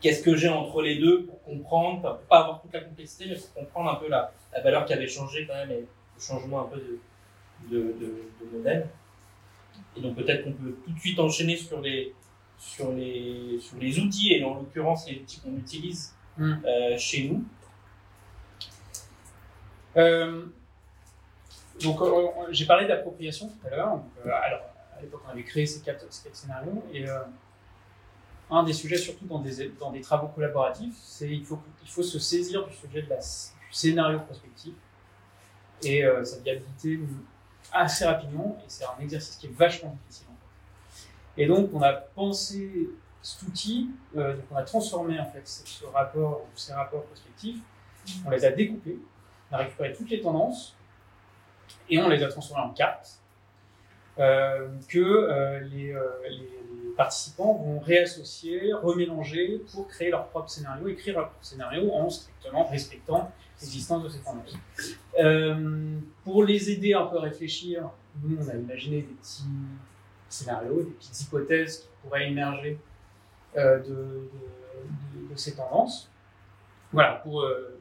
qu'est-ce 0.00 0.22
que 0.22 0.36
j'ai 0.36 0.48
entre 0.48 0.82
les 0.82 0.96
deux 0.98 1.24
pour 1.24 1.42
comprendre, 1.42 2.00
pour 2.18 2.26
pas 2.28 2.40
avoir 2.40 2.60
toute 2.62 2.72
la 2.72 2.80
complexité, 2.80 3.26
mais 3.28 3.36
pour 3.36 3.52
comprendre 3.54 3.90
un 3.90 3.96
peu 3.96 4.08
la, 4.08 4.32
la 4.52 4.60
valeur 4.62 4.84
qui 4.86 4.92
avait 4.92 5.08
changé 5.08 5.46
quand 5.46 5.54
même, 5.54 5.70
et 5.70 5.80
le 5.80 6.20
changement 6.20 6.62
un 6.62 6.64
peu 6.64 6.78
de, 6.78 7.00
de, 7.70 7.78
de, 8.00 8.22
de 8.40 8.56
modèle. 8.56 8.88
Et 9.96 10.00
donc 10.00 10.16
peut-être 10.16 10.44
qu'on 10.44 10.52
peut 10.52 10.76
tout 10.84 10.92
de 10.92 10.98
suite 11.00 11.18
enchaîner 11.18 11.56
sur 11.56 11.80
les, 11.80 12.14
sur 12.58 12.92
les, 12.92 13.58
sur 13.60 13.76
les 13.78 13.98
outils, 13.98 14.32
et 14.34 14.44
en 14.44 14.54
l'occurrence 14.54 15.08
les 15.08 15.16
outils 15.18 15.40
qu'on 15.40 15.56
utilise 15.56 16.14
Mm. 16.40 16.64
euh, 16.64 16.96
chez 16.96 17.28
nous. 17.28 17.44
Euh, 19.96 20.44
donc, 21.82 22.00
euh, 22.00 22.28
j'ai 22.50 22.64
parlé 22.64 22.86
d'appropriation 22.86 23.48
tout 23.48 23.66
à 23.66 23.70
l'heure. 23.70 23.98
Alors, 24.24 24.60
à 24.96 25.00
l'époque, 25.02 25.22
on 25.26 25.30
avait 25.30 25.42
créé 25.42 25.66
ces 25.66 25.80
quatre, 25.80 26.06
ces 26.12 26.22
quatre 26.22 26.36
scénarios. 26.36 26.84
Et 26.92 27.04
un 28.50 28.62
des 28.62 28.72
sujets, 28.72 28.96
surtout 28.96 29.26
dans 29.26 29.40
des, 29.40 30.00
travaux 30.00 30.28
collaboratifs, 30.28 30.96
c'est 31.02 31.28
qu'il 31.28 31.44
faut, 31.44 32.02
se 32.02 32.18
saisir 32.18 32.66
du 32.66 32.74
sujet 32.74 33.02
du 33.02 33.08
scénario 33.70 34.20
prospectif 34.20 34.74
et 35.82 36.04
euh, 36.04 36.24
sa 36.24 36.38
viabilité 36.38 37.00
assez 37.72 38.04
rapidement. 38.04 38.56
Et 38.60 38.64
c'est 38.68 38.84
un 38.84 39.02
exercice 39.02 39.36
qui 39.36 39.46
est 39.46 39.52
vachement 39.52 39.96
difficile. 40.06 40.28
Et 41.36 41.46
donc, 41.46 41.70
on 41.72 41.82
a 41.82 41.92
pensé 41.92 42.90
cet 43.22 43.42
outil, 43.42 43.90
euh, 44.16 44.36
on 44.50 44.56
a 44.56 44.62
transformé 44.62 45.20
en 45.20 45.26
fait 45.26 45.46
ce 45.46 45.84
rapport, 45.84 46.46
ces 46.56 46.72
rapports 46.72 47.04
prospectifs, 47.04 47.60
on 48.24 48.30
les 48.30 48.44
a 48.44 48.50
découpés, 48.50 48.98
on 49.50 49.54
a 49.54 49.58
récupéré 49.58 49.92
toutes 49.92 50.10
les 50.10 50.20
tendances 50.20 50.74
et 51.88 52.00
on 52.00 52.08
les 52.08 52.22
a 52.22 52.28
transformées 52.28 52.64
en 52.64 52.70
cartes 52.70 53.17
euh, 53.17 53.17
que 54.18 54.98
euh, 54.98 55.60
les, 55.60 55.92
euh, 55.92 56.08
les, 56.28 56.58
participants 56.96 57.54
vont 57.54 57.78
réassocier, 57.78 58.72
remélanger 58.72 59.62
pour 59.72 59.86
créer 59.86 60.10
leur 60.10 60.26
propre 60.26 60.50
scénario, 60.50 60.88
écrire 60.88 61.14
leur 61.14 61.28
propre 61.28 61.44
scénario 61.44 61.92
en 61.92 62.10
strictement 62.10 62.64
respectant 62.66 63.30
l'existence 63.60 64.02
de 64.02 64.08
ces 64.08 64.18
tendances. 64.18 64.56
Euh, 65.20 65.98
pour 66.24 66.42
les 66.42 66.70
aider 66.72 66.94
un 66.94 67.06
peu 67.06 67.18
à 67.18 67.20
réfléchir, 67.20 67.88
nous 68.20 68.36
on 68.44 68.48
a 68.48 68.54
imaginé 68.54 69.02
des 69.02 69.14
petits 69.14 69.44
scénarios, 70.28 70.82
des 70.82 70.90
petites 70.90 71.20
hypothèses 71.22 71.78
qui 71.82 71.88
pourraient 72.02 72.28
émerger 72.28 72.78
euh, 73.56 73.78
de, 73.78 73.84
de, 73.84 75.30
de, 75.30 75.36
ces 75.36 75.54
tendances. 75.54 76.10
Voilà, 76.92 77.14
pour 77.22 77.42
euh, 77.42 77.78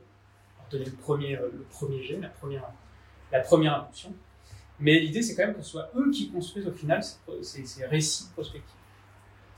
donner 0.69 0.85
le 0.85 0.91
premier, 0.91 1.37
le 1.37 1.65
premier 1.71 2.03
jet, 2.03 2.19
la 2.19 2.29
première, 2.29 2.69
la 3.31 3.39
première 3.39 3.75
impulsion. 3.81 4.13
Mais 4.79 4.99
l'idée, 4.99 5.21
c'est 5.21 5.35
quand 5.35 5.45
même 5.47 5.55
que 5.55 5.61
ce 5.61 5.71
soit 5.71 5.89
eux 5.95 6.11
qui 6.11 6.29
construisent 6.29 6.67
au 6.67 6.71
final 6.71 7.01
ces, 7.41 7.85
récits 7.85 8.29
prospectifs. 8.33 8.75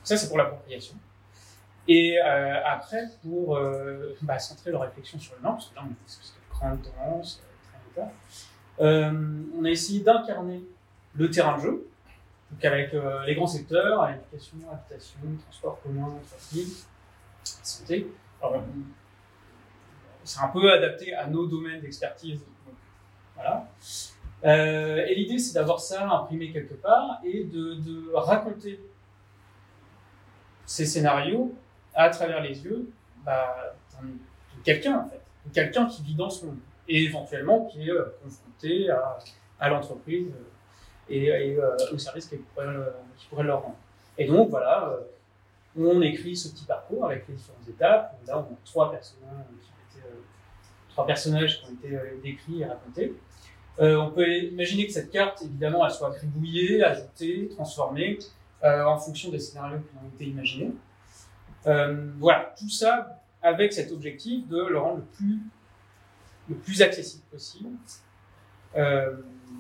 Ça, 0.04 0.16
c'est 0.16 0.28
pour 0.28 0.38
l'appropriation. 0.38 0.96
Et 1.88 2.18
euh, 2.20 2.64
après, 2.66 3.06
pour 3.24 3.58
euh, 3.58 4.16
bah, 4.22 4.40
centrer 4.40 4.72
leur 4.72 4.82
réflexion 4.82 5.20
sur 5.20 5.36
le 5.36 5.42
nord, 5.42 5.56
parce 5.56 5.70
que 5.70 5.76
là, 5.76 5.82
on 5.84 5.88
a 5.88 5.90
une 5.90 5.96
espèce 6.06 6.34
de 6.34 6.54
grande 6.54 6.82
tendance, 6.84 7.42
euh, 7.98 8.02
euh, 8.80 9.44
on 9.58 9.66
a 9.66 9.70
essayé 9.70 10.02
d'incarner 10.02 10.64
le 11.16 11.30
terrain 11.30 11.58
de 11.58 11.64
jeu, 11.64 11.88
avec 12.64 12.94
les 13.28 13.36
grands 13.36 13.48
secteurs, 13.48 14.08
l'éducation, 14.08 14.58
l'habitation, 14.70 15.20
transport 15.44 15.82
commun, 15.82 16.06
entreprise, 16.06 16.88
santé. 17.44 18.08
C'est 20.24 20.42
un 20.42 20.48
peu 20.48 20.72
adapté 20.72 21.14
à 21.14 21.28
nos 21.28 21.46
domaines 21.46 21.82
d'expertise. 21.82 22.40
Voilà. 23.36 23.68
Euh, 24.46 25.06
et 25.06 25.16
l'idée, 25.16 25.38
c'est 25.38 25.54
d'avoir 25.54 25.80
ça 25.80 26.10
imprimé 26.10 26.52
quelque 26.52 26.76
part 26.76 27.20
et 27.24 27.44
de, 27.44 28.14
raconter 28.14 28.80
ces 30.66 30.86
scénarios 30.86 31.54
à 31.94 32.10
travers 32.10 32.42
les 32.42 32.64
yeux 32.64 32.90
bah, 33.26 33.76
de 34.02 34.64
quelqu'un, 34.64 35.00
en 35.00 35.10
fait. 35.10 35.22
De 35.46 35.54
quelqu'un 35.54 35.86
qui 35.88 36.04
vit 36.04 36.16
dans 36.16 36.30
ce 36.30 36.46
monde 36.46 36.60
et 36.88 37.04
éventuellement 37.04 37.66
qui 37.66 37.88
est 37.88 37.92
euh, 37.92 38.16
confronté 38.24 38.90
à, 39.60 39.70
l'entreprise 39.70 40.32
euh, 40.32 41.10
et, 41.10 41.58
au 41.92 41.98
service 41.98 42.28
qui 42.28 42.38
pourrait, 42.38 42.68
qui 43.18 43.28
pourrait, 43.28 43.44
leur 43.44 43.64
rendre. 43.64 43.78
Et 44.18 44.26
donc, 44.26 44.50
voilà, 44.50 44.96
on 45.78 46.02
écrit 46.02 46.36
ce 46.36 46.50
petit 46.50 46.66
parcours 46.66 47.06
avec 47.06 47.28
les 47.28 47.36
différentes 47.36 47.68
étapes. 47.68 48.16
Là, 48.28 48.38
on 48.38 48.54
a 48.54 48.58
trois 48.66 48.92
personnages 51.06 51.60
qui 51.60 51.66
ont 51.66 51.74
été 51.74 51.98
décrits 52.22 52.62
et 52.62 52.66
racontés. 52.66 53.16
Euh, 53.80 53.96
on 53.96 54.12
peut 54.12 54.28
imaginer 54.28 54.88
que 54.88 54.94
cette 54.94 55.10
carte, 55.10 55.42
évidemment, 55.42 55.86
elle 55.86 55.92
soit 55.92 56.10
gribouillée, 56.12 56.84
ajoutée, 56.84 57.48
transformée 57.50 58.20
euh, 58.64 58.84
en 58.84 58.98
fonction 58.98 59.32
des 59.32 59.40
scénarios 59.40 59.80
qui 59.80 59.96
ont 59.96 60.10
été 60.16 60.26
imaginés. 60.26 60.74
Euh, 61.66 62.12
voilà, 62.18 62.54
tout 62.58 62.70
ça 62.70 63.22
avec 63.42 63.72
cet 63.72 63.92
objectif 63.92 64.48
de 64.48 64.66
le 64.66 64.78
rendre 64.78 64.98
le 64.98 65.04
plus, 65.04 65.40
le 66.50 66.56
plus 66.56 66.82
accessible 66.82 67.24
possible, 67.32 67.70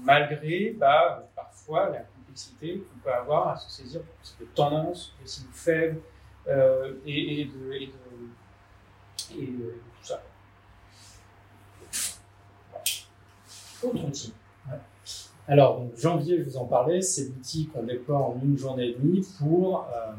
malgré 0.03 0.76
bah, 0.78 1.30
parfois 1.34 1.89
la 1.89 1.99
complexité 1.99 2.80
qu'on 2.80 2.99
peut 2.99 3.13
avoir 3.13 3.49
à 3.49 3.57
se 3.57 3.70
saisir 3.70 4.01
de 4.39 4.45
tendances, 4.53 5.15
de 5.22 5.28
signes 5.28 5.47
faibles 5.53 6.01
et, 7.05 7.45
de, 7.45 7.89
Autre 13.84 14.06
outil. 14.06 14.34
Alors, 15.50 15.84
janvier, 15.98 16.38
je 16.38 16.44
vous 16.44 16.58
en 16.58 16.66
parlais, 16.66 17.02
c'est 17.02 17.26
l'outil 17.26 17.68
qu'on 17.68 17.82
déploie 17.82 18.20
en 18.20 18.40
une 18.44 18.56
journée 18.56 18.90
et 18.90 18.94
demie 18.94 19.26
pour, 19.40 19.80
euh, 19.80 20.12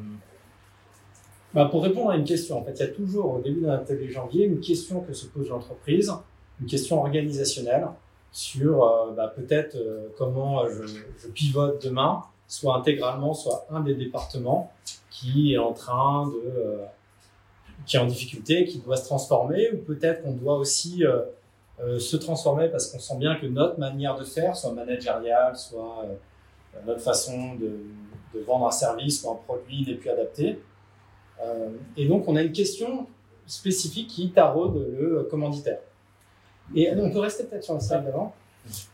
bah, 1.55 1.67
pour 1.67 1.85
répondre 1.85 2.11
à 2.11 2.17
une 2.17 2.25
question. 2.25 2.59
En 2.59 2.65
fait, 2.65 2.73
il 2.73 2.81
y 2.81 2.83
a 2.83 2.89
toujours 2.89 3.35
au 3.35 3.41
début 3.41 3.61
d'un 3.61 3.75
atelier 3.75 4.11
janvier 4.11 4.47
une 4.47 4.59
question 4.59 5.03
que 5.03 5.13
se 5.13 5.27
pose 5.27 5.49
l'entreprise, 5.49 6.13
une 6.61 6.67
question 6.67 6.99
organisationnelle 6.99 7.87
sur 8.33 8.83
euh, 8.83 9.13
bah, 9.13 9.33
peut-être 9.35 9.77
euh, 9.77 10.09
comment 10.19 10.69
je, 10.69 10.85
je, 10.87 11.29
pivote 11.29 11.81
demain, 11.85 12.25
soit 12.49 12.77
intégralement, 12.77 13.33
soit 13.33 13.67
un 13.71 13.81
des 13.81 13.95
départements 13.95 14.73
qui 15.11 15.55
est 15.55 15.59
en 15.59 15.73
train 15.73 16.27
de, 16.27 16.79
qui 17.87 17.97
est 17.97 18.01
en 18.01 18.07
difficulté, 18.07 18.65
qui 18.65 18.81
doit 18.81 18.97
se 18.97 19.05
transformer, 19.05 19.71
ou 19.73 19.77
peut-être 19.77 20.25
qu'on 20.25 20.33
doit 20.33 20.57
aussi 20.57 21.05
se 21.99 22.17
transformer 22.17 22.69
parce 22.69 22.89
qu'on 22.89 22.99
sent 22.99 23.17
bien 23.17 23.37
que 23.37 23.47
notre 23.47 23.79
manière 23.79 24.17
de 24.17 24.25
faire, 24.25 24.57
soit 24.57 24.73
managériale, 24.73 25.57
soit 25.57 26.05
euh, 26.05 26.79
notre 26.87 27.01
façon 27.01 27.55
de, 27.55 27.71
vendre 28.47 28.67
un 28.67 28.71
service 28.71 29.25
ou 29.25 29.31
un 29.31 29.35
produit 29.35 29.85
n'est 29.87 29.95
plus 29.95 30.11
adaptée. 30.11 30.61
Euh, 31.43 31.71
et 31.97 32.07
donc, 32.07 32.29
on 32.29 32.37
a 32.37 32.43
une 32.43 32.53
question 32.53 33.07
spécifique 33.47 34.09
qui 34.09 34.31
taraude 34.31 34.87
le 34.99 35.25
commanditaire. 35.25 35.81
Et 36.75 36.91
on 36.95 37.11
peut 37.11 37.19
rester 37.19 37.45
peut-être 37.45 37.65
sur 37.65 37.75
la 37.75 37.81
slide 37.81 38.05
d'avant. 38.05 38.33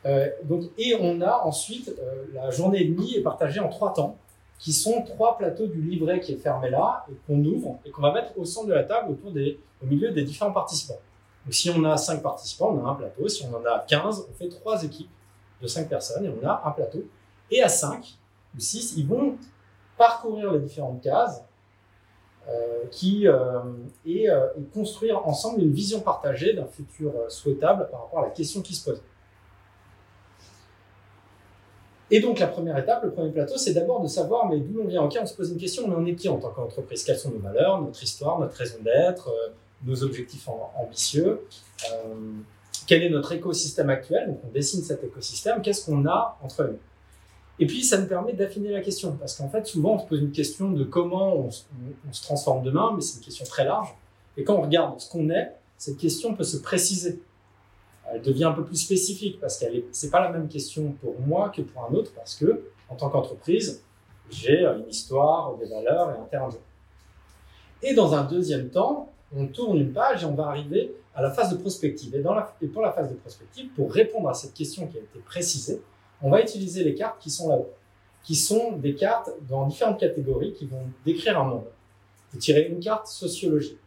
Euh, 0.07 0.29
donc, 0.45 0.65
et 0.79 0.97
on 0.99 1.21
a 1.21 1.43
ensuite 1.45 1.89
euh, 1.89 2.25
la 2.33 2.51
journée 2.51 2.83
et 2.83 2.85
demie 2.87 3.15
est 3.17 3.23
partagée 3.23 3.61
en 3.61 3.69
trois 3.69 3.93
temps, 3.93 4.17
qui 4.59 4.73
sont 4.73 5.03
trois 5.03 5.37
plateaux 5.37 5.67
du 5.67 5.83
livret 5.83 6.21
qui 6.21 6.33
est 6.33 6.37
fermé 6.37 6.71
là 6.71 7.05
et 7.11 7.15
qu'on 7.27 7.45
ouvre 7.45 7.79
et 7.85 7.91
qu'on 7.91 8.01
va 8.01 8.13
mettre 8.13 8.39
au 8.39 8.45
centre 8.45 8.69
de 8.69 8.73
la 8.73 8.85
table 8.85 9.11
autour 9.11 9.33
des, 9.33 9.59
au 9.83 9.87
milieu 9.87 10.13
des 10.13 10.23
différents 10.23 10.53
participants. 10.53 11.01
Donc, 11.47 11.55
si 11.55 11.71
on 11.71 11.85
a 11.85 11.97
5 11.97 12.23
participants, 12.23 12.77
on 12.77 12.85
a 12.85 12.91
un 12.91 12.95
plateau. 12.97 13.29
Si 13.29 13.45
on 13.47 13.57
en 13.57 13.65
a 13.65 13.79
15, 13.87 14.27
on 14.29 14.33
fait 14.35 14.49
trois 14.49 14.83
équipes 14.83 15.11
de 15.63 15.69
5 15.69 15.89
personnes 15.89 16.25
et 16.25 16.29
on 16.29 16.45
a 16.45 16.61
un 16.65 16.71
plateau. 16.73 17.05
Et 17.53 17.63
à 17.63 17.69
5 17.69 18.05
ou 18.57 18.61
6, 18.61 18.95
ils 18.97 19.07
vont 19.07 19.37
parcourir 19.97 20.53
les 20.53 20.59
différentes 20.59 21.01
cases 21.01 21.45
euh, 22.49 22.85
qui, 22.91 23.29
euh, 23.29 23.61
et, 24.05 24.29
euh, 24.29 24.49
et, 24.59 24.63
construire 24.75 25.27
ensemble 25.27 25.61
une 25.63 25.73
vision 25.73 26.01
partagée 26.01 26.53
d'un 26.53 26.67
futur 26.67 27.13
souhaitable 27.29 27.89
par 27.91 28.03
rapport 28.03 28.19
à 28.21 28.23
la 28.23 28.31
question 28.31 28.61
qui 28.61 28.75
se 28.75 28.91
pose. 28.91 29.01
Et 32.11 32.21
donc 32.21 32.41
la 32.41 32.49
première 32.49 32.79
étape, 32.79 33.03
le 33.05 33.11
premier 33.11 33.31
plateau, 33.31 33.57
c'est 33.57 33.73
d'abord 33.73 34.01
de 34.01 34.09
savoir 34.09 34.49
mais 34.49 34.59
d'où 34.59 34.81
on 34.81 34.87
vient. 34.87 35.03
Ok, 35.03 35.17
on 35.21 35.27
se 35.27 35.35
pose 35.35 35.51
une 35.51 35.59
question, 35.59 35.85
on 35.87 36.07
est 36.07 36.15
qui 36.15 36.29
en 36.29 36.39
tant 36.39 36.51
qu'entreprise? 36.51 37.05
Quelles 37.05 37.19
sont 37.19 37.31
nos 37.31 37.41
valeurs, 37.41 37.81
notre 37.83 38.01
histoire, 38.03 38.39
notre 38.39 38.57
raison 38.57 38.79
d'être 38.83 39.29
nos 39.85 40.03
objectifs 40.03 40.49
ambitieux, 40.77 41.41
euh, 41.93 42.15
quel 42.87 43.03
est 43.03 43.11
notre 43.11 43.33
écosystème 43.33 43.91
actuel, 43.91 44.29
donc 44.29 44.41
on 44.45 44.53
dessine 44.53 44.83
cet 44.83 45.03
écosystème, 45.05 45.61
qu'est-ce 45.63 45.87
qu'on 45.87 46.07
a 46.07 46.39
entre 46.43 46.65
nous? 46.65 46.79
Et 47.59 47.67
puis 47.67 47.83
ça 47.83 47.99
nous 47.99 48.07
permet 48.07 48.33
d'affiner 48.33 48.71
la 48.71 48.81
question, 48.81 49.17
parce 49.17 49.37
qu'en 49.37 49.49
fait 49.49 49.67
souvent 49.67 49.95
on 49.95 49.99
se 49.99 50.07
pose 50.07 50.21
une 50.21 50.33
question 50.33 50.71
de 50.71 50.85
comment 50.85 51.35
on, 51.37 51.51
se 51.51 52.23
transforme 52.23 52.63
demain, 52.63 52.93
mais 52.95 53.01
c'est 53.01 53.19
une 53.19 53.25
question 53.25 53.45
très 53.45 53.65
large, 53.65 53.95
et 54.37 54.45
quand 54.45 54.55
on 54.55 54.63
regarde 54.63 55.01
ce 55.01 55.11
qu'on 55.11 55.31
est, 55.31 55.53
cette 55.79 55.99
question 55.99 56.35
peut 56.35 56.45
se 56.45 56.57
préciser. 56.59 57.21
Elle 58.13 58.23
devient 58.23 58.45
un 58.45 58.53
peu 58.53 58.65
plus 58.65 58.77
spécifique, 58.77 59.41
parce 59.41 59.59
qu'elle 59.59 59.77
est, 59.77 59.85
c'est 59.93 60.11
pas 60.11 60.21
la 60.21 60.31
même 60.31 60.49
question 60.49 60.93
pour 61.01 61.19
moi 61.21 61.51
que 61.51 61.63
pour 61.63 61.85
un 61.85 61.93
autre, 61.95 62.13
parce 62.15 62.37
que 62.37 62.63
en 62.89 62.95
tant 62.95 63.11
qu'entreprise, 63.11 63.83
j'ai 64.31 64.65
une 64.65 64.89
histoire, 64.89 65.57
des 65.57 65.67
valeurs 65.67 66.11
et 66.11 66.19
un 66.19 66.25
terrain 66.25 66.49
de 66.49 66.53
jeu. 66.53 66.61
Et 67.83 67.95
dans 67.95 68.15
un 68.15 68.25
deuxième 68.25 68.71
temps, 68.71 69.13
on 69.35 69.47
tourne 69.47 69.79
une 69.79 69.93
page 69.93 70.23
et 70.23 70.27
on 70.27 70.35
va 70.35 70.47
arriver 70.47 70.95
à 71.15 71.23
la 71.23 71.31
phase 71.31 71.51
de 71.51 71.57
prospective. 71.57 72.15
Et, 72.15 72.21
dans 72.21 72.35
la, 72.35 72.55
et 72.61 72.67
pour 72.67 72.83
la 72.83 72.93
phase 72.93 73.11
de 73.11 73.17
prospective, 73.17 73.71
pour 73.75 73.93
répondre 73.93 74.29
à 74.29 74.35
cette 74.35 74.55
question 74.55 74.87
qui 74.87 74.99
a 74.99 75.01
été 75.01 75.19
précisée, 75.21 75.81
on 76.23 76.31
va 76.31 76.41
utiliser 76.41 76.85
les 76.85 76.95
cartes 76.95 77.21
qui 77.21 77.31
sont 77.31 77.49
là-haut, 77.49 77.73
qui 78.23 78.35
sont 78.35 78.73
des 78.73 78.95
cartes 78.95 79.31
dans 79.49 79.67
différentes 79.67 80.01
catégories 80.01 80.53
qui 80.53 80.67
vont 80.67 80.85
décrire 81.05 81.41
un 81.41 81.45
monde. 81.45 81.67
Vous 82.33 82.39
tirez 82.39 82.69
une 82.69 82.81
carte 82.81 83.07
sociologie, 83.07 83.79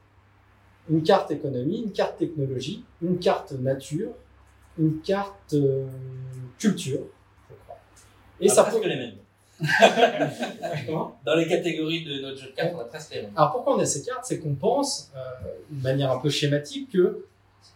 une 0.90 1.04
carte 1.04 1.32
économie, 1.32 1.84
une 1.84 1.92
carte 1.92 2.18
technologie, 2.18 2.84
une 3.02 3.20
carte 3.20 3.52
nature, 3.54 4.12
une 4.78 5.02
carte 5.02 5.54
euh, 5.54 5.88
culture, 6.58 7.02
je 7.50 7.56
crois. 7.64 7.78
Et 8.40 8.50
ah, 8.50 8.54
ça 8.54 8.64
peut... 8.64 8.82
les 8.82 8.96
mêmes. 8.96 9.18
Dans 11.26 11.36
les 11.36 11.48
catégories 11.48 12.04
de 12.06 12.22
notre 12.22 12.38
jeu 12.38 12.48
de 12.48 12.56
cartes, 12.56 12.74
on 12.76 12.80
a 12.80 12.86
presque 12.86 13.14
les 13.14 13.22
mêmes. 13.24 13.32
Alors 13.36 13.52
pourquoi 13.52 13.76
on 13.76 13.80
a 13.80 13.86
ces 13.86 14.04
cartes? 14.04 14.26
C'est 14.26 14.40
qu'on 14.40 14.56
pense, 14.56 15.12
euh, 15.16 15.20
de 15.70 15.84
manière 15.84 16.12
un 16.12 16.20
peu 16.20 16.30
schématique, 16.30 16.92
que 16.92 17.26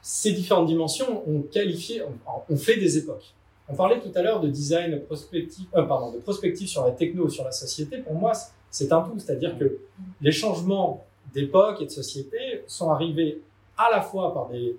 ces 0.01 0.31
différentes 0.31 0.67
dimensions 0.67 1.27
ont 1.29 1.41
qualifié, 1.41 2.01
on, 2.03 2.13
on 2.49 2.57
fait 2.57 2.77
des 2.77 2.97
époques. 2.97 3.34
On 3.69 3.75
parlait 3.75 3.99
tout 3.99 4.11
à 4.15 4.21
l'heure 4.21 4.41
de 4.41 4.49
design 4.49 5.01
prospectif, 5.01 5.67
euh, 5.75 5.84
pardon, 5.84 6.11
de 6.11 6.19
prospective 6.19 6.67
sur 6.67 6.86
la 6.86 6.91
techno, 6.91 7.29
sur 7.29 7.43
la 7.43 7.51
société. 7.51 7.97
Pour 7.97 8.13
moi, 8.13 8.34
c'est 8.69 8.91
un 8.91 9.01
tout, 9.01 9.17
c'est-à-dire 9.19 9.57
que 9.57 9.79
les 10.21 10.31
changements 10.31 11.05
d'époque 11.34 11.81
et 11.81 11.86
de 11.86 11.91
société 11.91 12.63
sont 12.67 12.89
arrivés 12.91 13.41
à 13.77 13.89
la 13.91 14.01
fois 14.01 14.34
par 14.34 14.49
des 14.49 14.75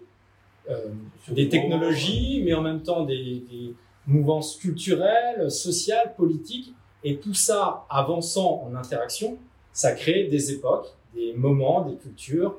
euh, 0.70 0.88
des 1.28 1.48
technologies, 1.48 2.42
mais 2.44 2.54
en 2.54 2.62
même 2.62 2.82
temps 2.82 3.04
des, 3.04 3.42
des 3.50 3.74
mouvances 4.06 4.56
culturelles, 4.56 5.50
sociales, 5.50 6.14
politiques, 6.16 6.72
et 7.04 7.18
tout 7.18 7.34
ça 7.34 7.84
avançant 7.90 8.64
en 8.66 8.74
interaction, 8.74 9.38
ça 9.72 9.92
crée 9.92 10.24
des 10.24 10.52
époques, 10.52 10.94
des 11.14 11.34
moments, 11.34 11.82
des 11.82 11.96
cultures. 11.96 12.56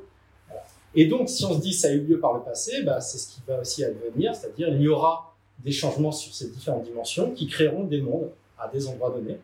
Et 0.94 1.08
donc, 1.08 1.28
si 1.28 1.44
on 1.46 1.54
se 1.54 1.60
dit 1.60 1.74
ça 1.74 1.90
a 1.90 1.92
eu 1.92 2.02
lieu 2.02 2.20
par 2.20 2.34
le 2.34 2.42
passé, 2.42 2.84
bah, 2.84 3.02
c'est 3.02 3.18
ce 3.18 3.28
qui 3.28 3.42
va 3.48 3.60
aussi 3.60 3.84
advenir, 3.84 4.34
c'est-à-dire 4.34 4.70
il 4.70 4.82
y 4.82 4.88
aura 4.88 5.36
des 5.60 5.72
changements 5.72 6.12
sur 6.12 6.34
ces 6.34 6.50
différentes 6.50 6.84
dimensions 6.84 7.32
qui 7.32 7.48
créeront 7.48 7.84
des 7.84 8.02
mondes 8.02 8.30
à 8.58 8.68
des 8.68 8.88
endroits 8.88 9.10
donnés. 9.10 9.40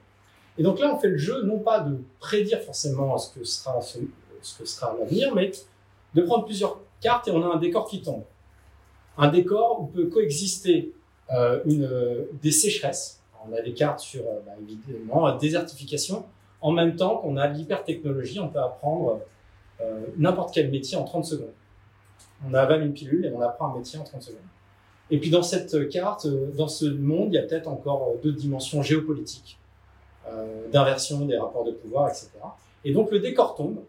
Et 0.57 0.63
donc 0.63 0.79
là, 0.79 0.93
on 0.95 0.99
fait 0.99 1.07
le 1.09 1.17
jeu 1.17 1.43
non 1.43 1.59
pas 1.59 1.79
de 1.79 1.97
prédire 2.19 2.61
forcément 2.61 3.17
ce 3.17 3.33
que 3.33 3.43
sera 3.43 3.79
ce 3.81 4.57
que 4.57 4.65
sera 4.65 4.95
l'avenir, 4.97 5.33
mais 5.33 5.51
de 6.13 6.21
prendre 6.21 6.45
plusieurs 6.45 6.79
cartes 6.99 7.27
et 7.27 7.31
on 7.31 7.41
a 7.43 7.55
un 7.55 7.57
décor 7.57 7.87
qui 7.87 8.01
tombe. 8.01 8.23
Un 9.17 9.29
décor 9.29 9.81
où 9.81 9.85
peut 9.87 10.07
coexister 10.07 10.93
euh, 11.33 11.61
une, 11.65 11.89
des 12.41 12.51
sécheresses. 12.51 13.20
On 13.47 13.53
a 13.53 13.61
des 13.61 13.73
cartes 13.73 13.99
sur 13.99 14.21
euh, 14.21 14.39
bah, 14.45 14.53
évidemment 14.61 15.27
la 15.27 15.37
désertification. 15.37 16.25
En 16.61 16.71
même 16.71 16.95
temps 16.95 17.17
qu'on 17.17 17.37
a 17.37 17.47
l'hypertechnologie, 17.47 18.39
on 18.39 18.49
peut 18.49 18.59
apprendre 18.59 19.21
euh, 19.81 20.05
n'importe 20.17 20.53
quel 20.53 20.69
métier 20.69 20.97
en 20.97 21.03
30 21.03 21.25
secondes. 21.25 21.53
On 22.47 22.53
avale 22.53 22.83
une 22.83 22.93
pilule 22.93 23.25
et 23.25 23.31
on 23.31 23.41
apprend 23.41 23.73
un 23.73 23.77
métier 23.77 23.99
en 23.99 24.03
30 24.03 24.21
secondes. 24.21 24.41
Et 25.09 25.19
puis 25.19 25.29
dans 25.29 25.43
cette 25.43 25.89
carte, 25.89 26.25
euh, 26.25 26.51
dans 26.55 26.67
ce 26.67 26.85
monde, 26.85 27.29
il 27.31 27.35
y 27.35 27.39
a 27.39 27.43
peut-être 27.43 27.67
encore 27.67 28.13
deux 28.23 28.33
dimensions 28.33 28.81
géopolitiques, 28.81 29.57
d'inversion 30.71 31.25
des 31.25 31.37
rapports 31.37 31.65
de 31.65 31.71
pouvoir, 31.71 32.09
etc. 32.09 32.29
Et 32.85 32.93
donc 32.93 33.11
le 33.11 33.19
décor 33.19 33.55
tombe. 33.55 33.79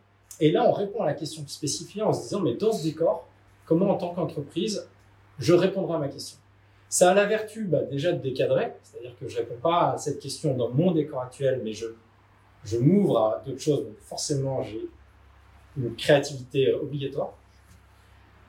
Et 0.41 0.51
là, 0.51 0.67
on 0.67 0.73
répond 0.73 1.03
à 1.03 1.07
la 1.07 1.15
question 1.15 1.45
spécifiée 1.47 2.03
en 2.03 2.13
se 2.13 2.23
disant, 2.23 2.41
mais 2.41 2.55
dans 2.55 2.73
ce 2.73 2.83
décor, 2.83 3.29
comment 3.65 3.91
en 3.91 3.95
tant 3.97 4.15
qu'entreprise, 4.15 4.89
je 5.39 5.53
répondrai 5.53 5.95
à 5.95 5.99
ma 5.99 6.09
question? 6.09 6.39
Ça 6.93 7.13
a 7.13 7.15
la 7.15 7.25
vertu 7.25 7.65
bah, 7.65 7.85
déjà 7.85 8.13
de 8.13 8.21
décadrer, 8.21 8.71
c'est-à-dire 8.83 9.17
que 9.19 9.27
je 9.27 9.39
réponds 9.39 9.57
pas 9.63 9.93
à 9.93 9.97
cette 9.97 10.21
question 10.21 10.55
dans 10.55 10.69
mon 10.69 10.93
décor 10.93 11.23
actuel, 11.23 11.63
mais 11.65 11.73
je, 11.73 11.87
m'ouvre 12.77 13.19
à 13.19 13.43
d'autres 13.47 13.63
choses. 13.63 13.87
Donc 13.87 13.97
forcément, 14.01 14.63
j'ai 14.63 14.91
une 15.79 15.97
créativité 15.97 16.71
obligatoire. 16.75 17.33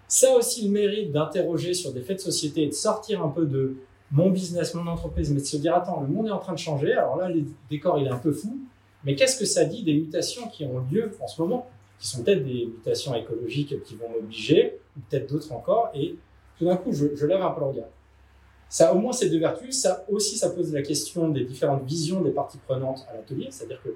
Ça 0.10 0.34
a 0.34 0.36
aussi 0.36 0.66
le 0.66 0.72
mérite 0.72 1.14
d'interroger 1.14 1.74
sur 1.74 1.94
des 1.94 2.02
faits 2.02 2.18
de 2.18 2.22
société 2.22 2.64
et 2.64 2.68
de 2.68 2.74
sortir 2.74 3.24
un 3.24 3.30
peu 3.30 3.46
de 3.46 3.78
mon 4.12 4.30
business, 4.30 4.74
mon 4.74 4.88
entreprise, 4.88 5.32
mais 5.32 5.39
de 5.39 5.46
se 5.46 5.56
dire, 5.56 5.74
attends, 5.74 6.02
le 6.02 6.08
monde 6.10 6.28
est 6.28 6.32
en 6.32 6.39
train 6.39 6.52
de 6.52 6.60
changer. 6.60 6.91
Alors 6.91 7.16
là, 7.16 7.30
le 7.30 7.46
décor, 7.70 7.98
il 7.98 8.08
est 8.08 8.12
un 8.12 8.20
peu 8.20 8.34
fou. 8.34 8.60
Mais 9.06 9.16
qu'est-ce 9.16 9.39
que 9.39 9.46
ça 9.46 9.64
dit 9.64 9.84
des 9.84 9.94
mutations 9.94 10.50
qui 10.50 10.66
ont 10.66 10.86
lieu 10.91 11.16
en 11.22 11.28
ce 11.30 11.41
moment 11.41 11.70
Qui 11.98 12.08
sont 12.08 12.22
peut-être 12.24 12.44
des 12.44 12.66
mutations 12.66 13.16
écologiques 13.16 13.82
qui 13.84 13.96
vont 13.96 14.10
m'obliger, 14.10 14.80
ou 14.98 15.00
peut-être 15.10 15.30
d'autres 15.30 15.54
encore. 15.54 15.91
Et 15.96 16.18
tout 16.60 16.66
d'un 16.66 16.76
coup, 16.76 16.91
je, 16.91 17.16
je 17.16 17.26
lève 17.26 17.41
un 17.41 17.52
peu 17.52 17.62
le 17.62 17.68
regard. 17.68 17.88
Ça 18.74 18.91
au 18.91 18.97
moins 18.97 19.13
ces 19.13 19.30
deux 19.30 19.38
vertus. 19.38 19.80
Ça 19.80 20.03
aussi, 20.09 20.36
ça 20.36 20.49
pose 20.49 20.74
la 20.74 20.82
question 20.82 21.30
des 21.30 21.43
différentes 21.43 21.84
visions 21.84 22.21
des 22.21 22.32
parties 22.32 22.57
prenantes 22.57 23.05
à 23.07 23.13
l'atelier. 23.13 23.49
C'est-à-dire 23.51 23.80
que 23.84 23.89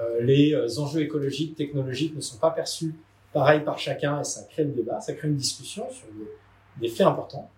euh, 0.00 0.20
les 0.22 0.78
enjeux 0.80 1.02
écologiques, 1.02 1.54
technologiques 1.54 2.16
ne 2.16 2.20
sont 2.20 2.38
pas 2.38 2.50
perçus 2.50 2.96
pareil 3.32 3.60
par 3.60 3.78
chacun 3.78 4.20
et 4.20 4.24
ça 4.24 4.42
crée 4.50 4.64
le 4.64 4.72
débat, 4.72 5.00
ça 5.00 5.12
crée 5.12 5.28
une 5.28 5.36
discussion 5.36 5.88
sur 5.92 6.08
des, 6.08 6.88
des 6.88 6.92
faits 6.92 7.06
importants. 7.06 7.48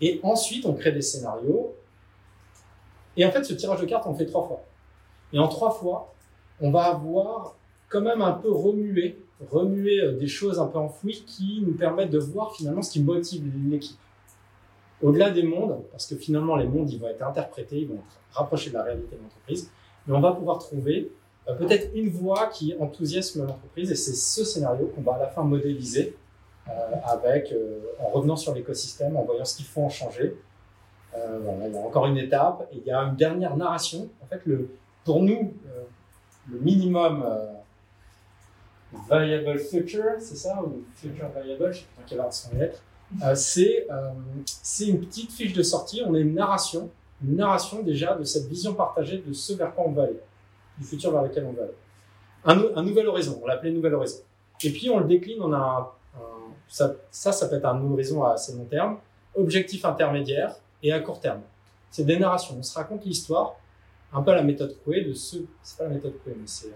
Et 0.00 0.20
ensuite, 0.22 0.64
on 0.64 0.74
crée 0.74 0.92
des 0.92 1.02
scénarios. 1.02 1.74
Et 3.16 3.26
en 3.26 3.32
fait, 3.32 3.42
ce 3.42 3.54
tirage 3.54 3.80
de 3.80 3.86
cartes, 3.86 4.06
on 4.06 4.12
le 4.12 4.16
fait 4.16 4.26
trois 4.26 4.46
fois. 4.46 4.62
Et 5.32 5.40
en 5.40 5.48
trois 5.48 5.72
fois, 5.72 6.14
on 6.60 6.70
va 6.70 6.84
avoir 6.84 7.56
quand 7.88 8.00
même 8.00 8.22
un 8.22 8.34
peu 8.34 8.52
remué, 8.52 9.18
remué 9.50 9.98
euh, 9.98 10.12
des 10.12 10.28
choses 10.28 10.60
un 10.60 10.68
peu 10.68 10.78
enfouies 10.78 11.24
qui 11.26 11.64
nous 11.66 11.74
permettent 11.74 12.10
de 12.10 12.20
voir 12.20 12.54
finalement 12.54 12.80
ce 12.80 12.92
qui 12.92 13.02
motive 13.02 13.42
l'équipe. 13.68 13.98
Au-delà 15.02 15.30
des 15.30 15.42
mondes, 15.42 15.82
parce 15.90 16.06
que 16.06 16.16
finalement 16.16 16.56
les 16.56 16.66
mondes, 16.66 16.90
ils 16.90 17.00
vont 17.00 17.08
être 17.08 17.22
interprétés, 17.22 17.78
ils 17.78 17.88
vont 17.88 17.94
être 17.94 18.20
rapprochés 18.32 18.70
de 18.70 18.74
la 18.74 18.82
réalité 18.82 19.16
de 19.16 19.22
l'entreprise, 19.22 19.70
mais 20.06 20.14
on 20.14 20.20
va 20.20 20.32
pouvoir 20.32 20.58
trouver 20.58 21.10
euh, 21.48 21.54
peut-être 21.54 21.90
une 21.94 22.10
voie 22.10 22.48
qui 22.48 22.74
enthousiasme 22.78 23.46
l'entreprise 23.46 23.90
et 23.90 23.94
c'est 23.94 24.12
ce 24.12 24.44
scénario 24.44 24.86
qu'on 24.94 25.02
va 25.02 25.14
à 25.14 25.18
la 25.18 25.28
fin 25.28 25.42
modéliser 25.42 26.16
euh, 26.68 26.72
avec, 27.04 27.52
euh, 27.52 27.80
en 27.98 28.08
revenant 28.08 28.36
sur 28.36 28.54
l'écosystème, 28.54 29.16
en 29.16 29.22
voyant 29.22 29.44
ce 29.44 29.56
qu'il 29.56 29.66
faut 29.66 29.82
en 29.82 29.88
changer. 29.88 30.36
Il 31.16 31.72
y 31.74 31.76
a 31.76 31.80
encore 31.80 32.06
une 32.06 32.18
étape 32.18 32.68
et 32.72 32.76
il 32.76 32.84
y 32.84 32.92
a 32.92 33.00
une 33.00 33.16
dernière 33.16 33.56
narration. 33.56 34.08
En 34.22 34.26
fait, 34.26 34.40
pour 35.04 35.20
nous, 35.20 35.52
le 36.48 36.58
minimum 36.60 37.26
viable 39.10 39.58
future, 39.58 40.12
c'est 40.20 40.36
ça 40.36 40.62
ou 40.62 40.84
future 40.94 41.26
viable, 41.42 41.72
je 41.72 41.78
sais 41.80 41.84
pas 41.96 42.02
dans 42.02 42.08
quel 42.08 42.20
ordre 42.20 42.32
sont 42.32 42.50
les 42.52 42.60
lettres. 42.60 42.80
Euh, 43.22 43.34
c'est 43.34 43.86
euh, 43.90 44.10
c'est 44.44 44.86
une 44.86 45.00
petite 45.00 45.32
fiche 45.32 45.52
de 45.52 45.62
sortie. 45.62 46.02
On 46.06 46.14
a 46.14 46.18
une 46.18 46.34
narration, 46.34 46.90
une 47.24 47.36
narration 47.36 47.82
déjà 47.82 48.14
de 48.14 48.24
cette 48.24 48.46
vision 48.46 48.74
partagée 48.74 49.22
de 49.26 49.32
ce 49.32 49.54
vers 49.54 49.74
quoi 49.74 49.84
on 49.86 49.92
va 49.92 50.04
aller 50.04 50.20
du 50.78 50.84
futur 50.84 51.10
vers 51.10 51.22
lequel 51.22 51.44
on 51.44 51.52
va 51.52 51.62
aller. 51.64 51.74
Un, 52.44 52.78
un 52.78 52.82
nouvel 52.82 53.06
horizon, 53.08 53.40
on 53.42 53.46
l'appelait 53.46 53.72
nouvel 53.72 53.94
horizon. 53.94 54.18
Et 54.62 54.70
puis 54.70 54.88
on 54.88 54.98
le 54.98 55.06
décline, 55.06 55.42
on 55.42 55.52
a 55.52 55.58
un, 55.58 55.88
ça, 56.68 56.94
ça 57.10 57.48
peut 57.48 57.56
être 57.56 57.64
un 57.64 57.82
horizon 57.82 58.24
à 58.24 58.32
assez 58.32 58.52
long 58.54 58.64
terme, 58.64 58.98
objectif 59.34 59.84
intermédiaire 59.84 60.54
et 60.82 60.92
à 60.92 61.00
court 61.00 61.20
terme. 61.20 61.40
C'est 61.90 62.04
des 62.04 62.18
narrations. 62.18 62.56
On 62.58 62.62
se 62.62 62.74
raconte 62.78 63.04
l'histoire, 63.04 63.56
un 64.12 64.22
peu 64.22 64.30
à 64.30 64.36
la 64.36 64.42
méthode 64.42 64.76
Coué 64.84 65.02
de 65.02 65.12
ce, 65.12 65.38
c'est 65.62 65.78
pas 65.78 65.84
la 65.84 65.90
méthode 65.90 66.14
Coué, 66.22 66.34
mais 66.36 66.46
c'est 66.46 66.72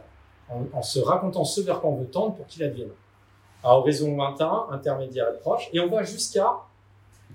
en, 0.49 0.65
en, 0.73 0.83
se 0.83 0.99
racontant 0.99 1.45
ce 1.45 1.61
vers 1.61 1.81
quoi 1.81 1.91
on 1.91 1.97
veut 1.97 2.07
tendre 2.07 2.35
pour 2.35 2.47
qu'il 2.47 2.63
advienne. 2.63 2.91
À 3.65 3.77
horizon 3.79 4.15
lointain, 4.15 4.67
intermédiaire 4.71 5.29
et 5.35 5.39
proche, 5.39 5.71
et 5.73 5.81
on 5.81 5.89
va 5.89 6.03
jusqu'à 6.03 6.53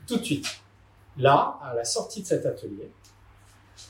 tout 0.07 0.17
de 0.17 0.23
suite. 0.23 0.61
Là, 1.17 1.59
à 1.63 1.73
la 1.73 1.83
sortie 1.83 2.21
de 2.21 2.27
cet 2.27 2.45
atelier, 2.45 2.89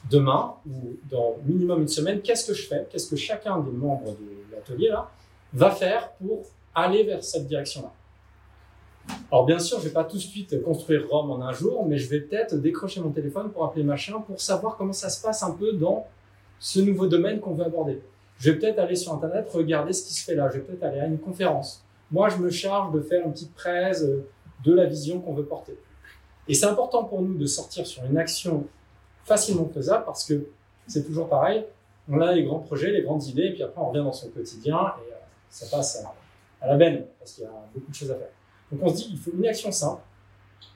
demain 0.10 0.56
ou 0.66 0.98
dans 1.12 1.36
minimum 1.46 1.82
une 1.82 1.88
semaine, 1.88 2.22
qu'est-ce 2.22 2.48
que 2.48 2.54
je 2.54 2.66
fais? 2.68 2.88
Qu'est-ce 2.90 3.10
que 3.10 3.16
chacun 3.16 3.60
des 3.60 3.72
membres 3.72 4.12
de 4.12 4.56
l'atelier 4.56 4.90
là 4.90 5.12
va 5.54 5.72
faire 5.72 6.12
pour 6.14 6.46
aller 6.74 7.04
vers 7.04 7.24
cette 7.24 7.46
direction-là? 7.48 7.92
Alors 9.32 9.46
bien 9.46 9.60
sûr, 9.60 9.80
je 9.80 9.86
vais 9.88 9.94
pas 9.94 10.04
tout 10.04 10.18
de 10.18 10.22
suite 10.22 10.64
construire 10.64 11.08
Rome 11.10 11.32
en 11.32 11.42
un 11.42 11.52
jour, 11.52 11.86
mais 11.86 11.98
je 11.98 12.10
vais 12.10 12.22
peut-être 12.22 12.56
décrocher 12.56 13.02
mon 13.02 13.10
téléphone 13.10 13.52
pour 13.52 13.66
appeler 13.66 13.84
machin 13.84 14.22
pour 14.22 14.40
savoir 14.40 14.78
comment 14.78 14.94
ça 14.94 15.10
se 15.10 15.22
passe 15.22 15.44
un 15.44 15.52
peu 15.52 15.74
dans 15.74 16.08
ce 16.60 16.80
nouveau 16.80 17.08
domaine 17.08 17.40
qu'on 17.40 17.54
veut 17.54 17.66
aborder. 17.66 18.02
Je 18.38 18.52
vais 18.52 18.60
peut-être 18.60 18.80
aller 18.80 18.96
sur 18.96 19.14
internet 19.14 19.50
regarder 19.52 19.94
ce 19.94 20.06
qui 20.06 20.14
se 20.14 20.24
fait 20.24 20.36
là. 20.36 20.50
Je 20.50 20.58
vais 20.58 20.64
peut-être 20.64 20.84
aller 20.84 21.00
à 21.00 21.08
une 21.08 21.20
conférence. 21.20 21.84
Moi, 22.12 22.30
je 22.30 22.38
me 22.38 22.50
charge 22.50 22.92
de 22.94 23.02
faire 23.02 23.26
une 23.26 23.32
petite 23.32 23.54
presse 23.54 24.04
de 24.04 24.74
la 24.74 24.86
vision 24.86 25.20
qu'on 25.22 25.34
veut 25.34 25.46
porter. 25.46 25.78
Et 26.48 26.54
c'est 26.56 26.66
important 26.66 27.04
pour 27.04 27.22
nous 27.22 27.36
de 27.36 27.46
sortir 27.46 27.86
sur 27.86 28.04
une 28.06 28.18
action 28.18 28.66
facilement 29.24 29.70
faisable 29.72 30.04
parce 30.06 30.26
que 30.26 30.48
c'est 30.88 31.06
toujours 31.06 31.30
pareil. 31.30 31.66
On 32.10 32.20
a 32.20 32.34
les 32.34 32.44
grands 32.44 32.60
projets, 32.60 32.92
les 32.92 33.04
grandes 33.04 33.24
idées, 33.28 33.44
et 33.44 33.54
puis 33.54 33.62
après 33.62 33.80
on 33.80 33.90
revient 33.90 34.04
dans 34.04 34.12
son 34.12 34.30
quotidien 34.30 34.78
et 34.78 35.14
euh, 35.14 35.18
ça 35.50 35.68
passe 35.70 36.04
à, 36.62 36.68
la 36.68 36.76
benne 36.76 37.06
parce 37.20 37.34
qu'il 37.34 37.44
y 37.44 37.48
a 37.48 37.52
beaucoup 37.74 37.92
de 37.92 37.96
choses 37.96 38.10
à 38.10 38.16
faire. 38.16 38.32
Donc 38.72 38.82
on 38.82 38.90
se 38.90 38.96
dit 38.96 39.10
il 39.12 39.20
faut 39.20 39.32
une 39.32 39.46
action 39.46 39.72
simple 39.72 40.02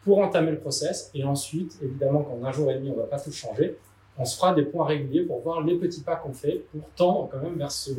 pour 0.04 0.20
entamer 0.20 0.52
le 0.52 0.60
process 0.60 1.10
et 1.16 1.24
ensuite, 1.24 1.80
évidemment, 1.82 2.22
qu'en 2.22 2.44
un 2.44 2.52
jour 2.52 2.70
et 2.70 2.76
demi 2.76 2.92
on 2.92 2.96
va 2.96 3.08
pas 3.08 3.20
tout 3.20 3.32
changer, 3.32 3.76
on 4.20 4.26
se 4.26 4.36
fera 4.36 4.54
des 4.54 4.64
points 4.64 4.86
réguliers 4.86 5.24
pour 5.24 5.40
voir 5.40 5.62
les 5.62 5.76
petits 5.76 6.02
pas 6.02 6.18
qu'on 6.18 6.34
fait 6.34 6.66
pour 6.72 6.88
tendre 6.96 7.30
quand 7.32 7.40
même 7.40 7.58
vers 7.58 7.72
ce, 7.72 7.90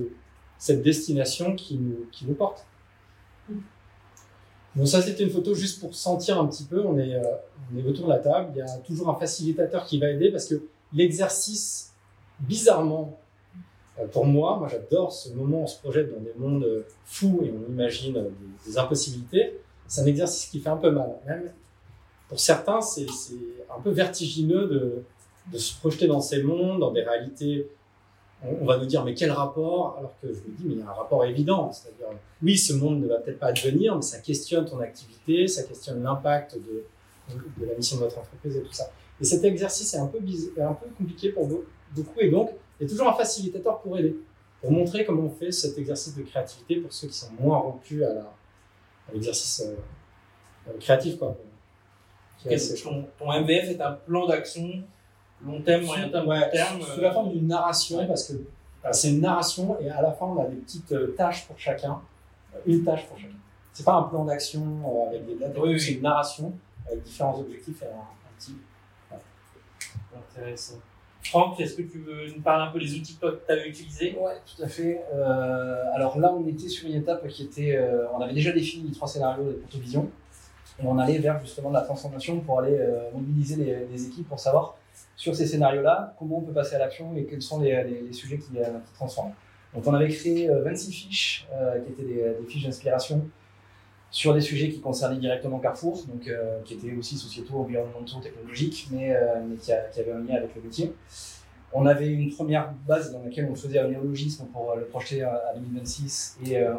cette 0.58 0.82
destination 0.82 1.56
qui 1.56 1.76
nous 1.76 2.34
porte. 2.34 2.64
Bon, 4.74 4.86
ça, 4.86 5.00
c'était 5.00 5.22
une 5.22 5.30
photo 5.30 5.54
juste 5.54 5.80
pour 5.80 5.94
sentir 5.94 6.40
un 6.40 6.46
petit 6.46 6.64
peu. 6.64 6.84
On 6.84 6.98
est, 6.98 7.14
euh, 7.14 7.22
on 7.72 7.78
est 7.78 7.88
autour 7.88 8.06
de 8.06 8.12
la 8.12 8.18
table. 8.18 8.50
Il 8.54 8.58
y 8.58 8.62
a 8.62 8.78
toujours 8.78 9.08
un 9.08 9.14
facilitateur 9.14 9.84
qui 9.84 9.98
va 9.98 10.10
aider 10.10 10.30
parce 10.30 10.46
que 10.46 10.62
l'exercice, 10.92 11.92
bizarrement, 12.40 13.18
euh, 14.00 14.06
pour 14.08 14.26
moi, 14.26 14.56
moi 14.58 14.68
j'adore 14.68 15.12
ce 15.12 15.32
moment 15.32 15.60
où 15.60 15.62
on 15.62 15.66
se 15.66 15.78
projette 15.78 16.12
dans 16.12 16.20
des 16.20 16.32
mondes 16.36 16.64
euh, 16.64 16.86
fous 17.04 17.40
et 17.44 17.52
on 17.52 17.70
imagine 17.70 18.24
des, 18.66 18.76
impossibilités. 18.76 19.60
C'est 19.86 20.00
un 20.00 20.06
exercice 20.06 20.50
qui 20.50 20.58
fait 20.58 20.70
un 20.70 20.76
peu 20.76 20.90
mal. 20.90 21.10
Même 21.26 21.52
pour 22.28 22.40
certains, 22.40 22.80
c'est 22.80 23.06
un 23.70 23.80
peu 23.80 23.90
vertigineux 23.90 24.66
de, 24.66 25.04
de 25.52 25.58
se 25.58 25.78
projeter 25.78 26.08
dans 26.08 26.20
ces 26.20 26.42
mondes, 26.42 26.80
dans 26.80 26.90
des 26.90 27.02
réalités 27.02 27.68
on 28.60 28.64
va 28.64 28.78
nous 28.78 28.86
dire 28.86 29.04
mais 29.04 29.14
quel 29.14 29.30
rapport 29.30 29.96
Alors 29.98 30.12
que 30.20 30.28
je 30.28 30.38
me 30.40 30.56
dis 30.56 30.64
mais 30.64 30.74
il 30.74 30.78
y 30.80 30.82
a 30.82 30.88
un 30.88 30.92
rapport 30.92 31.24
évident, 31.24 31.72
c'est-à-dire 31.72 32.06
oui 32.42 32.58
ce 32.58 32.72
monde 32.74 33.00
ne 33.00 33.06
va 33.06 33.18
peut-être 33.18 33.38
pas 33.38 33.46
advenir, 33.46 33.96
mais 33.96 34.02
ça 34.02 34.18
questionne 34.18 34.64
ton 34.64 34.80
activité, 34.80 35.48
ça 35.48 35.62
questionne 35.62 36.02
l'impact 36.02 36.56
de, 36.56 36.84
la 37.66 37.74
mission 37.74 37.96
de 37.96 38.02
votre 38.02 38.18
entreprise 38.18 38.56
et 38.56 38.62
tout 38.62 38.72
ça. 38.72 38.90
Et 39.20 39.24
cet 39.24 39.44
exercice 39.44 39.94
est 39.94 39.98
un 39.98 40.06
peu 40.06 40.18
un 40.18 40.74
peu 40.74 40.86
compliqué 40.98 41.30
pour 41.30 41.46
beaucoup 41.46 42.20
et 42.20 42.30
donc 42.30 42.50
il 42.78 42.84
y 42.84 42.86
a 42.86 42.90
toujours 42.90 43.08
un 43.08 43.14
facilitateur 43.14 43.80
pour 43.80 43.98
aider, 43.98 44.16
pour 44.60 44.72
montrer 44.72 45.04
comment 45.04 45.24
on 45.24 45.30
fait 45.30 45.52
cet 45.52 45.78
exercice 45.78 46.16
de 46.16 46.22
créativité 46.22 46.76
pour 46.76 46.92
ceux 46.92 47.08
qui 47.08 47.16
sont 47.16 47.32
moins 47.38 47.58
rompus 47.58 48.02
à 48.02 49.12
l'exercice 49.12 49.62
euh, 49.64 50.72
créatif 50.80 51.18
quoi. 51.18 51.36
Ton, 52.82 53.06
ton 53.18 53.40
MVF 53.40 53.70
est 53.70 53.80
un 53.80 53.92
plan 53.92 54.26
d'action 54.26 54.82
long 55.46 55.60
terme, 55.62 55.84
moyen 55.84 56.08
terme, 56.08 56.28
ouais, 56.28 56.50
terme. 56.50 56.80
Sous 56.82 57.00
la 57.00 57.12
forme 57.12 57.30
d'une 57.32 57.46
narration, 57.46 57.98
ouais. 57.98 58.06
parce 58.06 58.28
que 58.28 58.34
c'est 58.92 59.10
une 59.10 59.20
narration 59.20 59.78
et 59.80 59.88
à 59.90 60.02
la 60.02 60.12
fin 60.12 60.26
on 60.26 60.42
a 60.42 60.46
des 60.46 60.56
petites 60.56 61.16
tâches 61.16 61.46
pour 61.46 61.58
chacun, 61.58 62.00
une 62.66 62.84
tâche 62.84 63.06
pour 63.06 63.18
chacun. 63.18 63.32
c'est 63.72 63.84
pas 63.84 63.94
un 63.94 64.02
plan 64.04 64.24
d'action 64.26 64.62
euh, 64.62 65.08
avec 65.08 65.26
des 65.26 65.36
dates, 65.36 65.56
Oui, 65.58 65.70
oui. 65.74 65.80
c'est 65.80 65.92
une 65.92 66.02
narration 66.02 66.52
avec 66.86 67.02
différents 67.02 67.38
objectifs 67.40 67.82
et 67.82 67.86
un, 67.86 67.98
un 67.98 68.38
type. 68.38 68.60
Intéressant. 70.16 70.74
Franck, 71.22 71.58
est-ce 71.60 71.74
que 71.76 71.82
tu 71.82 71.98
veux 72.00 72.26
nous 72.36 72.42
parler 72.42 72.64
un 72.68 72.70
peu 72.70 72.78
des 72.78 72.94
outils 72.94 73.16
que 73.16 73.26
tu 73.46 73.52
avais 73.52 73.66
utilisés? 73.68 74.16
Ouais, 74.20 74.34
tout 74.44 74.62
à 74.62 74.68
fait. 74.68 75.02
Euh, 75.14 75.82
alors 75.94 76.18
là, 76.18 76.30
on 76.32 76.46
était 76.46 76.68
sur 76.68 76.86
une 76.86 76.96
étape 76.96 77.26
qui 77.28 77.44
était. 77.44 77.76
euh, 77.76 78.06
on 78.14 78.20
avait 78.20 78.34
déjà 78.34 78.52
défini 78.52 78.88
les 78.88 78.94
trois 78.94 79.08
scénarios 79.08 79.44
de 79.44 79.52
Protovision. 79.52 80.10
Et 80.82 80.86
on 80.86 80.98
allait 80.98 81.18
vers 81.18 81.40
justement 81.40 81.70
de 81.70 81.74
la 81.74 81.80
transformation 81.80 82.40
pour 82.40 82.60
aller 82.60 82.76
euh, 82.78 83.10
mobiliser 83.12 83.56
les, 83.56 83.86
les 83.86 84.06
équipes 84.06 84.28
pour 84.28 84.38
savoir 84.38 84.76
sur 85.16 85.34
ces 85.34 85.46
scénarios-là 85.46 86.14
comment 86.18 86.38
on 86.38 86.42
peut 86.42 86.52
passer 86.52 86.76
à 86.76 86.78
l'action 86.78 87.14
et 87.16 87.24
quels 87.24 87.42
sont 87.42 87.60
les, 87.60 88.12
sujets 88.12 88.38
qui, 88.38 88.58
euh, 88.58 88.64
qui 88.86 88.92
transforment. 88.94 89.32
Donc 89.74 89.86
on 89.86 89.94
avait 89.94 90.08
créé 90.08 90.48
euh, 90.48 90.62
26 90.62 90.92
fiches 90.92 91.48
euh, 91.52 91.80
qui 91.80 91.92
étaient 91.92 92.04
des, 92.04 92.34
fiches 92.48 92.64
d'inspiration 92.64 93.24
sur 94.14 94.32
des 94.32 94.40
sujets 94.40 94.68
qui 94.68 94.80
concernaient 94.80 95.18
directement 95.18 95.58
Carrefour, 95.58 96.04
donc 96.06 96.28
euh, 96.28 96.60
qui 96.64 96.74
étaient 96.74 96.94
aussi 96.94 97.16
sociétaux, 97.16 97.58
environnementaux, 97.58 98.20
technologiques, 98.22 98.86
mais, 98.92 99.12
euh, 99.12 99.40
qui, 99.60 99.72
avaient 99.72 100.12
un 100.12 100.20
lien 100.20 100.36
avec 100.36 100.54
le 100.54 100.62
métier. 100.62 100.94
On 101.72 101.84
avait 101.86 102.06
une 102.06 102.30
première 102.30 102.72
base 102.86 103.10
dans 103.10 103.24
laquelle 103.24 103.48
on 103.50 103.56
faisait 103.56 103.80
un 103.80 103.88
néologisme 103.88 104.46
pour 104.52 104.70
euh, 104.70 104.76
le 104.76 104.84
projeter 104.84 105.22
à, 105.22 105.42
à 105.50 105.54
2026 105.56 106.38
et 106.46 106.58
euh, 106.58 106.72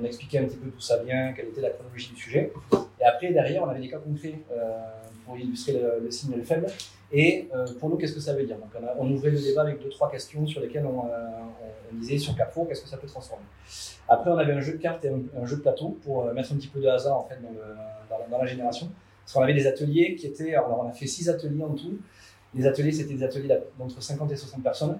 on, 0.00 0.02
expliquait 0.02 0.38
un 0.38 0.44
petit 0.44 0.56
peu 0.56 0.70
d'où 0.70 0.80
ça 0.80 1.02
vient, 1.02 1.34
quelle 1.34 1.48
était 1.48 1.60
la 1.60 1.68
chronologie 1.68 2.12
du 2.14 2.16
sujet. 2.16 2.50
Et 2.98 3.04
après, 3.04 3.30
derrière, 3.30 3.64
on 3.64 3.68
avait 3.68 3.80
des 3.80 3.90
cas 3.90 3.98
concrets 3.98 4.40
euh, 4.50 4.80
pour 5.28 5.38
illustrer 5.38 5.74
le, 5.74 6.00
le 6.00 6.36
le 6.36 6.42
faible. 6.42 6.66
Et 7.12 7.48
euh, 7.54 7.66
pour 7.78 7.90
nous, 7.90 7.96
qu'est-ce 7.96 8.14
que 8.14 8.20
ça 8.20 8.34
veut 8.34 8.44
dire? 8.44 8.56
Donc, 8.56 8.70
on, 8.98 9.10
ouvrait 9.10 9.30
le 9.30 9.38
débat 9.38 9.62
avec 9.62 9.82
deux, 9.82 9.88
trois 9.90 10.10
questions 10.10 10.46
sur 10.46 10.60
lesquelles 10.60 10.86
on, 10.86 11.06
euh, 11.06 11.18
disait 11.92 12.18
sur 12.18 12.34
Carrefour, 12.34 12.68
qu'est-ce 12.68 12.82
que 12.82 12.88
ça 12.88 12.96
peut 12.96 13.06
transformer? 13.06 13.44
Après, 14.08 14.30
on 14.30 14.38
avait 14.38 14.52
un 14.52 14.60
jeu 14.60 14.72
de 14.72 14.78
cartes 14.78 15.04
et 15.04 15.10
un, 15.10 15.46
jeu 15.46 15.56
de 15.56 15.62
plateau 15.62 15.98
pour 16.02 16.24
euh, 16.26 16.32
mettre 16.32 16.52
un 16.52 16.56
petit 16.56 16.68
peu 16.68 16.80
de 16.80 16.88
hasard 16.88 17.18
en 17.18 17.28
fait, 17.28 17.38
dans, 17.40 18.38
la, 18.38 18.46
génération. 18.46 18.90
Parce 19.24 19.34
qu'on 19.34 19.42
avait 19.42 19.54
des 19.54 19.66
ateliers 19.66 20.14
qui 20.16 20.26
étaient. 20.26 20.54
Alors, 20.54 20.82
on 20.84 20.88
a 20.88 20.92
fait 20.92 21.06
six 21.06 21.28
ateliers 21.28 21.64
en 21.64 21.74
tout. 21.74 21.98
Les 22.54 22.66
ateliers, 22.66 22.92
c'était 22.92 23.14
des 23.14 23.22
ateliers 23.22 23.58
d'entre 23.78 24.02
50 24.02 24.30
et 24.32 24.36
60 24.36 24.62
personnes. 24.62 24.98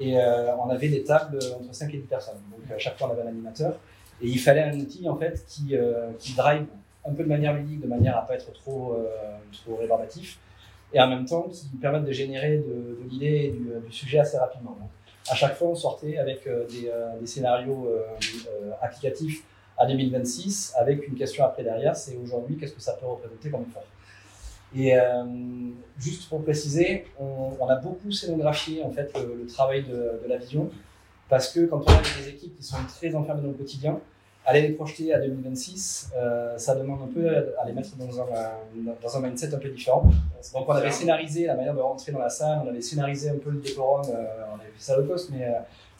Et 0.00 0.18
euh, 0.18 0.56
on 0.56 0.70
avait 0.70 0.88
des 0.88 1.04
tables 1.04 1.38
entre 1.60 1.72
5 1.72 1.92
et 1.94 1.98
10 1.98 2.06
personnes. 2.06 2.40
Donc, 2.50 2.68
à 2.70 2.78
chaque 2.78 2.98
fois, 2.98 3.08
on 3.08 3.12
avait 3.12 3.22
un 3.22 3.28
animateur. 3.28 3.78
Et 4.20 4.28
il 4.28 4.38
fallait 4.38 4.62
un 4.62 4.78
outil, 4.78 5.08
en 5.08 5.16
fait, 5.16 5.44
qui 5.46 5.76
drive 6.36 6.66
un 7.06 7.12
peu 7.12 7.22
de 7.22 7.28
manière 7.28 7.54
ludique, 7.54 7.80
de 7.80 7.86
manière 7.86 8.16
à 8.16 8.26
pas 8.26 8.34
être 8.34 8.52
trop, 8.52 8.94
euh, 8.94 9.06
trop 9.52 9.76
rébarbatif. 9.76 10.38
Et 10.92 11.00
en 11.00 11.08
même 11.08 11.24
temps, 11.24 11.48
qui 11.50 11.68
permette 11.80 12.04
de 12.04 12.12
générer 12.12 12.58
de, 12.58 12.98
de 13.02 13.08
l'idée 13.08 13.46
et 13.46 13.50
du, 13.50 13.92
sujet 13.92 14.20
assez 14.20 14.38
rapidement. 14.38 14.76
Donc, 14.78 14.88
à 15.28 15.34
chaque 15.34 15.56
fois, 15.56 15.68
on 15.68 15.74
sortait 15.74 16.18
avec 16.18 16.46
euh, 16.46 16.66
des, 16.68 16.88
euh, 16.88 17.18
des 17.18 17.26
scénarios 17.26 17.90
applicatifs 18.80 19.44
à 19.76 19.86
2026, 19.86 20.74
avec 20.78 21.06
une 21.08 21.14
question 21.14 21.44
après 21.44 21.64
derrière, 21.64 21.96
c'est 21.96 22.16
aujourd'hui, 22.16 22.56
qu'est-ce 22.56 22.74
que 22.74 22.80
ça 22.80 22.92
peut 22.92 23.06
représenter 23.06 23.50
comme 23.50 23.62
effort? 23.62 23.84
Et 24.76 24.92
juste 25.98 26.28
pour 26.28 26.42
préciser, 26.42 27.06
on, 27.18 27.66
a 27.68 27.76
beaucoup 27.76 28.10
scénographié 28.10 28.82
en 28.82 28.90
fait 28.90 29.16
le, 29.16 29.42
le 29.42 29.46
travail 29.46 29.84
de, 29.84 30.20
de 30.22 30.28
la 30.28 30.36
vision 30.36 30.68
parce 31.28 31.52
que 31.52 31.66
quand 31.66 31.82
on 31.86 31.92
a 31.92 32.02
des 32.20 32.28
équipes 32.28 32.56
qui 32.56 32.62
sont 32.62 32.76
très 32.88 33.14
enfermées 33.14 33.42
dans 33.42 33.48
le 33.48 33.54
quotidien, 33.54 34.00
aller 34.46 34.62
les 34.62 34.70
projeter 34.74 35.14
à 35.14 35.20
2026, 35.20 36.10
euh, 36.16 36.58
ça 36.58 36.74
demande 36.74 37.00
un 37.02 37.12
peu 37.12 37.28
à 37.28 37.66
les 37.66 37.72
mettre 37.72 37.96
dans 37.96 38.20
un, 38.20 38.26
dans 39.02 39.16
un 39.16 39.20
mindset 39.20 39.54
un 39.54 39.58
peu 39.58 39.68
différent. 39.70 40.04
Donc 40.52 40.68
on 40.68 40.72
avait 40.72 40.90
scénarisé 40.90 41.46
la 41.46 41.54
manière 41.54 41.74
de 41.74 41.80
rentrer 41.80 42.12
dans 42.12 42.18
la 42.18 42.28
salle, 42.30 42.60
on 42.64 42.68
avait 42.68 42.82
scénarisé 42.82 43.30
un 43.30 43.38
peu 43.38 43.50
le 43.50 43.58
décorum, 43.58 44.02
euh, 44.10 44.24
on 44.52 44.60
avait 44.60 44.70
fait 44.76 44.82
ça 44.82 44.98
au 45.00 45.04
cost, 45.04 45.30
mais 45.32 45.44
euh, 45.46 45.52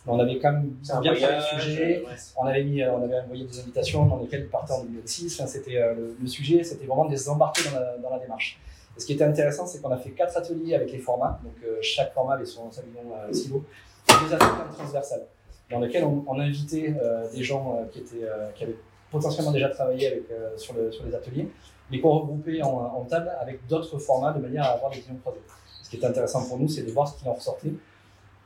on 0.06 0.18
avait 0.18 0.38
quand 0.38 0.52
même 0.52 0.74
bien 1.00 1.14
fait 1.14 1.36
le 1.36 1.60
sujet. 1.60 2.04
ouais. 2.06 2.12
On 2.36 2.44
avait, 2.44 2.62
mis, 2.64 2.82
euh, 2.82 2.92
on 2.92 3.02
avait 3.04 3.20
envoyé 3.20 3.44
des 3.44 3.58
invitations 3.60 4.04
dans 4.04 4.18
lesquelles 4.18 4.42
ils 4.42 4.48
partaient 4.50 4.74
en 4.74 4.84
2006. 4.84 5.40
Enfin, 5.40 5.46
c'était 5.48 5.78
euh, 5.78 5.94
le, 5.94 6.16
le 6.20 6.26
sujet, 6.28 6.62
c'était 6.62 6.84
vraiment 6.84 7.06
de 7.06 7.12
les 7.12 7.28
embarquer 7.28 7.62
dans 7.70 7.80
la, 7.80 7.96
dans 7.96 8.10
la 8.10 8.18
démarche. 8.18 8.60
Et 8.96 9.00
ce 9.00 9.06
qui 9.06 9.14
était 9.14 9.24
intéressant, 9.24 9.66
c'est 9.66 9.80
qu'on 9.80 9.90
a 9.90 9.96
fait 9.96 10.10
quatre 10.10 10.36
ateliers 10.36 10.74
avec 10.74 10.92
les 10.92 10.98
formats. 10.98 11.40
Donc 11.42 11.54
euh, 11.64 11.78
chaque 11.80 12.12
format 12.12 12.34
avait 12.34 12.44
son 12.44 12.68
euh, 12.68 13.32
silo. 13.32 13.64
Et 14.08 14.12
deux 14.28 14.34
ateliers 14.34 14.48
transversales 14.76 15.22
dans 15.70 15.80
lesquels 15.80 16.04
on, 16.04 16.24
on 16.26 16.38
invitait 16.38 16.94
euh, 17.02 17.30
des 17.32 17.42
gens 17.42 17.78
euh, 17.78 17.86
qui, 17.86 18.00
étaient, 18.00 18.24
euh, 18.24 18.50
qui 18.54 18.64
avaient 18.64 18.76
potentiellement 19.10 19.52
déjà 19.52 19.68
travaillé 19.68 20.08
avec, 20.08 20.22
sur, 20.56 20.74
le, 20.74 20.90
sur 20.90 21.04
les 21.04 21.14
ateliers, 21.14 21.48
mais 21.90 22.00
qu'on 22.00 22.18
regroupait 22.18 22.62
en, 22.62 23.04
table 23.04 23.30
avec 23.40 23.64
d'autres 23.68 23.98
formats 23.98 24.32
de 24.32 24.40
manière 24.40 24.64
à 24.64 24.70
avoir 24.70 24.90
des 24.90 24.98
visions 24.98 25.14
croisées. 25.16 25.40
Ce 25.82 25.90
qui 25.90 25.96
était 25.96 26.06
intéressant 26.06 26.48
pour 26.48 26.58
nous, 26.58 26.68
c'est 26.68 26.82
de 26.82 26.90
voir 26.90 27.06
ce 27.06 27.20
qui 27.20 27.28
en 27.28 27.34
ressortait 27.34 27.74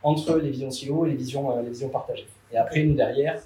entre 0.03 0.37
les 0.37 0.51
visions 0.51 0.71
silo 0.71 1.07
et 1.07 1.11
les 1.11 1.17
visions, 1.17 1.59
les 1.63 1.71
visions 1.71 1.89
partagées. 1.89 2.27
Et 2.53 2.59
après, 2.59 2.83
nous, 2.83 2.95
derrière, 2.95 3.41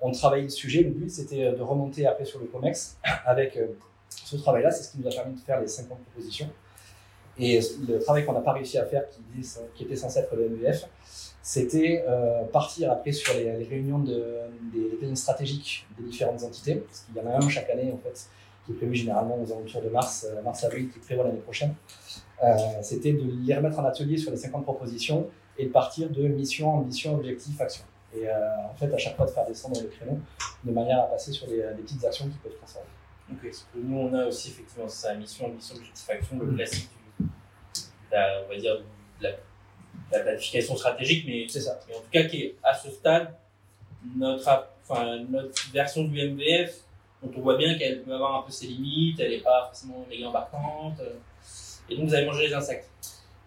on 0.00 0.12
travaillait 0.12 0.44
le 0.44 0.50
sujet. 0.50 0.82
Le 0.84 0.90
but, 0.90 1.10
c'était 1.10 1.50
de 1.50 1.62
remonter 1.62 2.06
après 2.06 2.24
sur 2.24 2.38
le 2.38 2.46
COMEX 2.46 2.98
avec 3.26 3.58
ce 4.08 4.36
travail-là. 4.36 4.70
C'est 4.70 4.84
ce 4.84 4.92
qui 4.92 5.00
nous 5.00 5.08
a 5.08 5.10
permis 5.10 5.34
de 5.34 5.40
faire 5.40 5.60
les 5.60 5.66
50 5.66 5.98
propositions. 5.98 6.48
Et 7.38 7.60
le 7.88 7.98
travail 7.98 8.24
qu'on 8.24 8.34
n'a 8.34 8.40
pas 8.40 8.52
réussi 8.52 8.78
à 8.78 8.86
faire, 8.86 9.02
qui 9.74 9.82
était 9.82 9.96
censé 9.96 10.20
être 10.20 10.36
le 10.36 10.48
MEF, 10.48 10.88
c'était 11.50 12.04
euh, 12.06 12.44
partir 12.44 12.92
après 12.92 13.10
sur 13.12 13.32
les, 13.32 13.44
les 13.56 13.64
réunions 13.64 14.00
de, 14.00 14.22
des, 14.70 14.90
des 14.90 14.96
plannings 14.96 15.16
stratégiques 15.16 15.86
des 15.98 16.04
différentes 16.04 16.42
entités, 16.42 16.74
parce 16.74 17.00
qu'il 17.06 17.16
y 17.16 17.20
en 17.20 17.30
a 17.30 17.36
un 17.42 17.48
chaque 17.48 17.70
année 17.70 17.90
en 17.90 17.96
fait, 17.96 18.28
qui 18.66 18.72
est 18.72 18.74
prévu 18.74 18.94
généralement 18.94 19.38
aux 19.42 19.50
alentours 19.50 19.80
de 19.80 19.88
mars, 19.88 20.26
euh, 20.28 20.42
mars-avril, 20.42 20.90
qui 20.90 20.98
prévoit 20.98 21.24
l'année 21.24 21.38
prochaine. 21.38 21.74
Euh, 22.44 22.54
c'était 22.82 23.12
de 23.14 23.22
les 23.46 23.54
remettre 23.56 23.78
en 23.78 23.84
atelier 23.86 24.18
sur 24.18 24.30
les 24.30 24.36
50 24.36 24.62
propositions 24.62 25.26
et 25.56 25.64
de 25.64 25.70
partir 25.70 26.10
de 26.10 26.28
mission, 26.28 26.68
ambition, 26.70 27.14
objectif, 27.14 27.58
action. 27.62 27.84
Et 28.14 28.24
en 28.30 28.74
fait, 28.74 28.92
à 28.92 28.98
chaque 28.98 29.16
fois 29.16 29.24
de 29.26 29.30
faire 29.30 29.46
descendre 29.46 29.80
le 29.82 29.88
créneau 29.88 30.18
de 30.64 30.70
manière 30.72 31.00
à 31.00 31.06
passer 31.06 31.32
sur 31.32 31.46
des, 31.46 31.56
des 31.76 31.82
petites 31.82 32.04
actions 32.04 32.26
qui 32.26 32.36
peuvent 32.38 32.56
transformer. 32.58 32.88
Ok, 33.32 33.38
parce 33.42 33.66
que 33.72 33.78
nous, 33.78 33.98
on 33.98 34.12
a 34.14 34.26
aussi 34.26 34.48
effectivement 34.50 34.88
sa 34.88 35.14
mission, 35.14 35.48
mission, 35.48 35.76
objectif, 35.76 36.08
action, 36.10 36.38
le 36.38 36.54
classique 36.54 36.90
du, 37.18 37.24
de 37.26 37.30
la- 38.12 38.42
on 38.44 38.48
va 38.48 38.56
dire, 38.58 38.76
de 38.76 39.24
la, 39.24 39.30
de 39.32 39.36
la 40.12 40.20
planification 40.20 40.76
stratégique, 40.76 41.24
mais, 41.26 41.46
C'est 41.48 41.60
ça. 41.60 41.78
mais 41.88 41.94
en 41.94 41.98
tout 42.00 42.10
cas 42.10 42.24
qui 42.24 42.42
est 42.42 42.54
à 42.62 42.74
ce 42.74 42.90
stade 42.90 43.34
notre, 44.16 44.48
enfin, 44.88 45.18
notre 45.28 45.70
version 45.72 46.04
du 46.04 46.18
MVF, 46.30 46.74
dont 47.22 47.30
on 47.36 47.40
voit 47.40 47.56
bien 47.56 47.76
qu'elle 47.76 48.02
peut 48.02 48.14
avoir 48.14 48.40
un 48.40 48.42
peu 48.42 48.52
ses 48.52 48.66
limites, 48.68 49.18
elle 49.20 49.30
n'est 49.32 49.40
pas 49.40 49.64
forcément 49.66 50.06
méga 50.08 50.28
embarquante, 50.28 51.00
euh, 51.00 51.14
et 51.90 51.96
donc 51.96 52.06
vous 52.08 52.14
avez 52.14 52.26
mangé 52.26 52.46
les 52.46 52.54
insectes. 52.54 52.88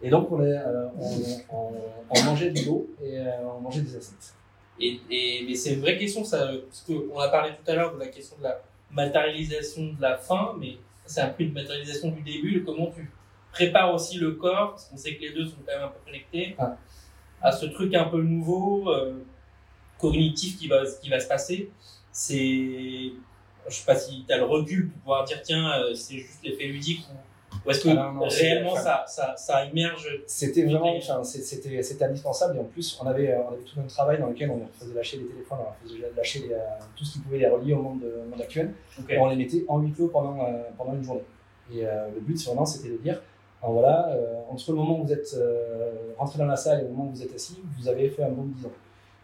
Et 0.03 0.09
donc, 0.09 0.31
on, 0.31 0.41
est, 0.43 0.51
euh, 0.57 0.87
on, 0.99 1.55
on- 1.55 1.73
on 2.09 2.23
mangeait 2.23 2.49
de 2.49 2.65
l'eau 2.65 2.89
et 3.03 3.19
euh, 3.19 3.31
on 3.55 3.61
mangeait 3.61 3.81
des 3.81 3.95
insectes. 3.95 4.33
Et, 4.79 4.99
et, 5.11 5.45
mais 5.47 5.53
c'est 5.55 5.73
une 5.75 5.81
vraie 5.81 5.97
question, 5.97 6.23
ça, 6.23 6.49
parce 6.67 6.81
qu'on 6.81 7.19
a 7.19 7.29
parlé 7.29 7.51
tout 7.63 7.71
à 7.71 7.75
l'heure 7.75 7.93
de 7.93 7.99
la 7.99 8.07
question 8.07 8.35
de 8.39 8.43
la 8.43 8.59
matérialisation 8.91 9.93
de 9.93 10.01
la 10.01 10.17
fin, 10.17 10.55
mais 10.59 10.77
c'est 11.05 11.21
un 11.21 11.29
peu 11.29 11.43
une 11.43 11.53
matérialisation 11.53 12.09
du 12.09 12.21
début, 12.21 12.63
comment 12.65 12.87
tu 12.87 13.09
prépares 13.51 13.93
aussi 13.93 14.17
le 14.17 14.31
corps, 14.33 14.71
parce 14.71 14.85
qu'on 14.85 14.97
sait 14.97 15.15
que 15.15 15.21
les 15.21 15.31
deux 15.33 15.45
sont 15.45 15.57
quand 15.65 15.73
même 15.73 15.83
un 15.83 15.87
peu 15.89 15.99
connectés, 16.05 16.55
Ah. 16.57 16.77
à 17.41 17.51
ce 17.51 17.65
truc 17.65 17.93
un 17.95 18.05
peu 18.05 18.21
nouveau, 18.21 18.89
euh, 18.89 19.23
cognitif 19.99 20.57
qui 20.57 20.67
va, 20.67 20.83
qui 21.01 21.09
va 21.09 21.19
se 21.19 21.27
passer. 21.27 21.69
C'est, 22.11 23.11
je 23.67 23.73
sais 23.73 23.85
pas 23.85 23.95
si 23.95 24.25
tu 24.27 24.33
as 24.33 24.37
le 24.37 24.43
recul 24.45 24.89
pour 24.89 24.99
pouvoir 25.01 25.23
dire, 25.25 25.41
tiens, 25.41 25.71
euh, 25.81 25.93
c'est 25.93 26.17
juste 26.17 26.39
l'effet 26.43 26.65
ludique, 26.65 27.01
ou, 27.09 27.67
ou 27.67 27.71
est-ce 27.71 27.83
que 27.83 27.89
Ah 27.89 27.93
non, 27.93 28.11
non, 28.13 28.29
c'est- 28.29 28.41
réellement 28.41 28.75
ça, 28.75 29.03
ça, 29.07 29.35
ça 29.37 29.65
immerge 29.65 30.07
C'était 30.25 30.63
vraiment, 30.63 30.95
enfin, 30.97 31.23
c'était, 31.23 31.81
c'était 31.83 32.05
indispensable. 32.05 32.57
Et 32.57 32.59
en 32.59 32.63
plus, 32.65 32.97
on 33.01 33.07
avait, 33.07 33.35
on 33.35 33.53
avait 33.53 33.63
tout 33.63 33.79
un 33.79 33.83
travail 33.87 34.19
dans 34.19 34.27
lequel 34.27 34.49
on 34.51 34.57
leur 34.57 34.69
faisait 34.71 34.93
lâcher 34.93 35.17
les 35.17 35.25
téléphones, 35.25 35.59
on 35.61 35.63
leur 35.63 35.75
faisait 35.83 36.11
lâcher 36.15 36.39
les, 36.47 36.53
euh, 36.53 36.59
tout 36.95 37.05
ce 37.05 37.13
qui 37.13 37.19
pouvait 37.19 37.39
les 37.39 37.47
relier 37.47 37.73
au 37.73 37.81
monde, 37.81 38.03
au 38.03 38.29
monde 38.29 38.41
actuel. 38.41 38.73
Et 39.09 39.17
on 39.17 39.29
les 39.29 39.35
mettait 39.35 39.63
en 39.67 39.79
huis 39.79 39.91
clos 39.91 40.07
pendant, 40.07 40.37
pendant 40.77 40.93
une 40.93 41.03
journée. 41.03 41.21
Et 41.73 41.85
euh, 41.85 42.09
le 42.13 42.19
but, 42.19 42.37
vraiment, 42.45 42.65
c'était 42.65 42.89
de 42.89 42.97
dire, 42.97 43.21
ben 43.61 43.69
voilà, 43.69 44.09
euh, 44.09 44.41
entre 44.49 44.71
le 44.71 44.77
moment 44.77 44.99
où 44.99 45.05
vous 45.05 45.13
êtes 45.13 45.33
euh, 45.35 46.13
rentré 46.17 46.39
dans 46.39 46.45
la 46.45 46.55
salle 46.55 46.79
et 46.79 46.83
le 46.83 46.89
moment 46.89 47.05
où 47.05 47.11
vous 47.11 47.21
êtes 47.23 47.33
assis, 47.33 47.59
vous 47.77 47.87
avez 47.87 48.09
fait 48.09 48.23
un 48.23 48.29
bon 48.29 48.43
10 48.43 48.65
ans. 48.65 48.71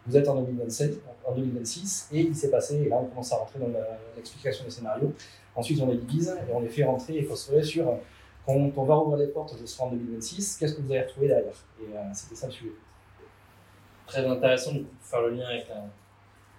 Vous 0.06 0.16
êtes 0.16 0.28
en 0.28 0.36
2027, 0.36 1.00
en 1.26 1.34
2026, 1.34 2.08
et 2.12 2.20
il 2.20 2.34
s'est 2.34 2.50
passé, 2.50 2.76
et 2.82 2.88
là 2.88 2.96
on 2.96 3.06
commence 3.06 3.32
à 3.32 3.36
rentrer 3.36 3.58
dans 3.58 3.68
l'explication 4.16 4.64
des 4.64 4.70
scénarios. 4.70 5.12
Ensuite, 5.54 5.80
on 5.82 5.86
les 5.88 5.96
divise 5.98 6.28
et 6.48 6.52
on 6.52 6.60
les 6.60 6.68
fait 6.68 6.84
rentrer 6.84 7.18
et 7.18 7.24
construire 7.26 7.64
sur 7.64 7.98
quand 8.46 8.54
on 8.54 8.84
va 8.84 8.96
ouvrir 8.96 9.18
les 9.18 9.26
portes, 9.26 9.54
je 9.60 9.66
serai 9.66 9.84
en 9.84 9.90
2026, 9.90 10.56
qu'est-ce 10.56 10.74
que 10.74 10.80
vous 10.80 10.90
allez 10.90 11.02
retrouver 11.02 11.28
derrière? 11.28 11.52
Et 11.82 11.94
euh, 11.94 12.00
c'était 12.14 12.34
ça 12.36 12.46
le 12.46 12.52
sujet. 12.52 12.72
très 14.06 14.24
intéressant 14.26 14.72
de 14.72 14.86
faire 15.02 15.20
le 15.20 15.30
lien 15.34 15.46
avec 15.46 15.68
la- 15.68 15.84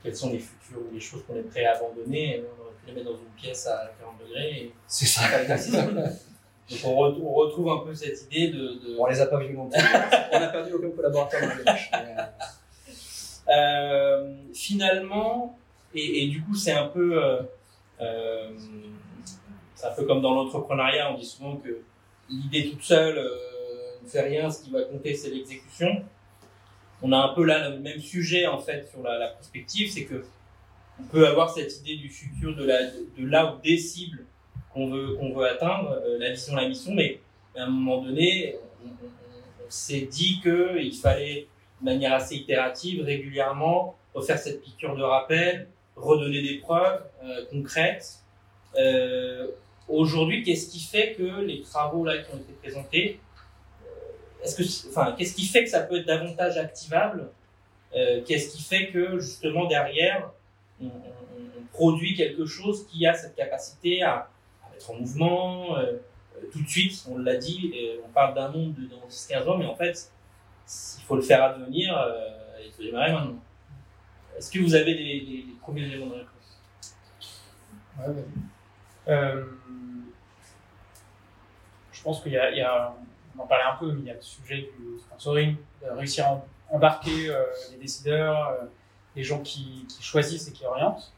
quels 0.03 0.15
sont 0.15 0.29
les 0.29 0.37
futurs 0.37 0.81
ou 0.87 0.93
les 0.93 0.99
choses 0.99 1.23
qu'on 1.25 1.35
est 1.35 1.41
prêt 1.41 1.65
à 1.65 1.77
abandonner. 1.77 2.43
On 2.57 2.61
aurait 2.61 2.73
pu 2.75 2.87
les 2.87 2.93
mettre 2.93 3.07
dans 3.11 3.17
une 3.17 3.31
pièce 3.35 3.65
à 3.65 3.89
40 3.99 4.19
degrés. 4.19 4.49
Et... 4.65 4.73
C'est 4.87 5.07
ça. 5.07 5.21
Donc 6.69 6.79
on, 6.85 6.89
re- 7.09 7.21
on 7.21 7.33
retrouve 7.33 7.69
un 7.71 7.79
peu 7.85 7.93
cette 7.95 8.21
idée 8.31 8.49
de. 8.49 8.57
de- 8.59 8.95
On 8.99 9.07
les 9.07 9.19
a 9.19 9.25
pas 9.25 9.39
violentés. 9.39 9.79
on 10.33 10.37
a 10.37 10.47
perdu 10.47 10.73
aucun 10.73 10.89
collaborateur 10.91 11.41
dans 11.41 11.47
la 11.47 11.79
mais, 12.03 12.15
euh, 13.53 14.35
finalement, 14.53 15.57
et, 15.95 16.23
et 16.23 16.27
du 16.27 16.43
coup 16.43 16.55
c'est 16.55 16.71
un 16.73 16.87
peu, 16.87 17.23
euh, 17.23 17.41
euh, 18.01 18.51
c'est 19.75 19.87
un 19.87 19.91
peu 19.91 20.05
comme 20.05 20.21
dans 20.21 20.35
l'entrepreneuriat, 20.35 21.11
on 21.11 21.17
dit 21.17 21.25
souvent 21.25 21.55
que 21.55 21.79
l'idée 22.29 22.69
toute 22.69 22.83
seule 22.83 23.17
euh, 23.17 23.29
ne 24.03 24.07
fait 24.07 24.21
rien, 24.21 24.51
ce 24.51 24.63
qui 24.63 24.69
va 24.71 24.83
compter 24.83 25.15
c'est 25.15 25.29
l'exécution. 25.31 26.03
On 27.01 27.11
a 27.13 27.17
un 27.17 27.29
peu 27.33 27.43
là 27.45 27.69
le 27.69 27.79
même 27.79 27.99
sujet 27.99 28.45
en 28.45 28.59
fait 28.59 28.87
sur 28.91 29.01
la, 29.01 29.17
la 29.17 29.27
prospective, 29.29 29.89
c'est 29.89 30.03
que 30.03 30.23
on 30.99 31.03
peut 31.05 31.25
avoir 31.25 31.49
cette 31.49 31.79
idée 31.79 31.95
du 31.95 32.09
futur, 32.09 32.55
de, 32.55 32.65
la, 32.65 32.83
de, 32.83 33.25
là 33.25 33.55
ou 33.55 33.61
des 33.61 33.77
cibles 33.77 34.25
qu'on 35.17 35.33
veut, 35.33 35.45
atteindre, 35.45 35.99
euh, 36.05 36.17
la 36.19 36.31
vision, 36.31 36.55
la 36.55 36.67
mission, 36.67 36.93
mais 36.93 37.19
à 37.55 37.63
un 37.63 37.69
moment 37.69 38.01
donné, 38.01 38.55
on, 38.83 38.89
s'est 39.69 40.07
dit 40.09 40.39
qu'il 40.41 40.93
fallait, 40.93 41.47
de 41.79 41.85
manière 41.85 42.13
assez 42.13 42.35
itérative, 42.35 43.03
régulièrement, 43.03 43.95
refaire 44.13 44.39
cette 44.39 44.61
piqûre 44.63 44.95
de 44.95 45.03
rappel, 45.03 45.67
redonner 45.95 46.41
des 46.41 46.55
preuves 46.55 47.03
euh, 47.23 47.45
concrètes. 47.51 48.19
Euh, 48.77 49.47
Aujourd'hui, 49.87 50.43
qu'est-ce 50.43 50.69
qui 50.69 50.79
fait 50.79 51.13
que 51.13 51.41
les 51.41 51.61
travaux 51.61 52.05
là 52.05 52.19
qui 52.19 52.31
ont 52.31 52.37
été 52.37 52.53
présentés, 52.61 53.19
est-ce 54.43 54.55
que, 54.55 55.17
qu'est-ce 55.17 55.33
qui 55.33 55.45
fait 55.45 55.63
que 55.63 55.69
ça 55.71 55.81
peut 55.81 55.97
être 55.97 56.05
davantage 56.05 56.57
activable 56.57 57.31
Qu'est-ce 57.91 58.55
qui 58.55 58.61
fait 58.61 58.89
que 58.91 59.17
justement 59.17 59.65
derrière, 59.65 60.29
on, 60.79 60.91
produit 61.79 62.13
quelque 62.13 62.45
chose 62.45 62.85
qui 62.87 63.07
a 63.07 63.13
cette 63.13 63.35
capacité 63.35 64.03
à, 64.03 64.29
en 64.87 64.95
mouvement 64.95 65.77
euh, 65.77 65.93
tout 66.51 66.61
de 66.61 66.67
suite 66.67 67.05
On 67.09 67.17
l'a 67.17 67.35
dit, 67.35 67.73
on 68.05 68.09
parle 68.09 68.33
d'un 68.33 68.49
monde 68.49 68.73
de 68.75 68.87
dans 68.87 69.07
10-15 69.07 69.47
ans, 69.47 69.57
mais 69.57 69.65
en 69.65 69.75
fait, 69.75 70.11
il 70.99 71.03
faut 71.03 71.15
le 71.15 71.21
faire 71.21 71.43
advenir, 71.43 71.97
euh, 71.97 72.29
il 72.63 72.71
faut 72.71 72.83
démarrer 72.83 73.11
maintenant. 73.11 73.39
Est-ce 74.37 74.51
que 74.51 74.59
vous 74.59 74.75
avez 74.75 74.95
des, 74.95 75.45
premiers 75.61 75.83
éléments 75.83 76.07
de 76.07 76.13
réponse? 76.13 76.61
Ouais. 77.99 78.23
Euh, 79.09 79.43
je 81.91 82.03
pense 82.03 82.21
qu'il 82.21 82.31
y, 82.31 82.37
a, 82.37 82.95
on 83.37 83.41
en 83.41 83.47
parlait 83.47 83.65
un 83.65 83.75
peu, 83.75 83.91
mais 83.91 83.99
il 83.99 84.05
y 84.05 84.11
a 84.11 84.13
le 84.13 84.21
sujet 84.21 84.69
du 84.77 84.97
sponsoring, 84.99 85.57
réussir 85.81 86.27
à 86.27 86.45
embarquer 86.69 87.29
euh, 87.29 87.43
les 87.71 87.77
décideurs, 87.77 88.49
euh, 88.49 88.65
les 89.15 89.23
gens 89.23 89.41
qui, 89.41 89.85
qui, 89.89 90.01
choisissent 90.01 90.47
et 90.47 90.53
qui 90.53 90.65
orientent. 90.65 91.11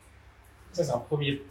Ça, 0.71 0.83
c'est 0.83 0.91
un 0.91 0.99
premier, 0.99 1.43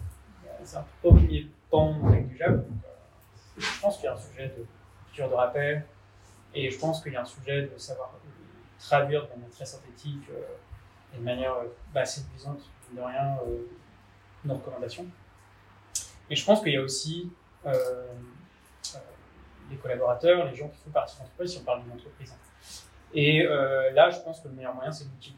c'est 0.64 0.78
un 0.78 0.86
premier 1.02 1.46
pan 1.70 1.94
négligeable. 2.10 2.64
Donc, 2.64 2.78
euh, 2.84 3.60
je 3.60 3.80
pense 3.80 3.96
qu'il 3.96 4.04
y 4.04 4.08
a 4.08 4.14
un 4.14 4.18
sujet 4.18 4.48
de 4.48 4.66
culture 5.06 5.28
de 5.28 5.34
rappel, 5.34 5.84
et 6.54 6.70
je 6.70 6.78
pense 6.78 7.02
qu'il 7.02 7.12
y 7.12 7.16
a 7.16 7.22
un 7.22 7.24
sujet 7.24 7.62
de 7.62 7.78
savoir 7.78 8.12
traduire 8.78 9.24
de 9.24 9.30
manière 9.30 9.50
très 9.50 9.66
synthétique 9.66 10.22
et 11.14 11.18
de 11.18 11.22
manière 11.22 11.54
bah, 11.92 12.04
séduisante, 12.04 12.60
de 12.92 13.00
rien, 13.00 13.36
nos 14.44 14.54
recommandations. 14.54 15.06
Et 16.30 16.36
je 16.36 16.44
pense 16.44 16.62
qu'il 16.62 16.72
y 16.72 16.76
a 16.76 16.82
aussi 16.82 17.30
euh, 17.66 17.72
euh, 17.72 18.98
les 19.70 19.76
collaborateurs, 19.76 20.46
les 20.46 20.54
gens 20.54 20.68
qui 20.68 20.78
font 20.78 20.90
partie 20.90 21.16
de 21.16 21.22
l'entreprise, 21.22 21.52
si 21.52 21.58
on 21.58 21.64
parle 21.64 21.82
d'une 21.82 21.92
entreprise. 21.92 22.34
Et 23.12 23.44
euh, 23.44 23.90
là, 23.90 24.10
je 24.10 24.20
pense 24.20 24.40
que 24.40 24.48
le 24.48 24.54
meilleur 24.54 24.74
moyen, 24.74 24.92
c'est 24.92 25.04
l'outil. 25.04 25.36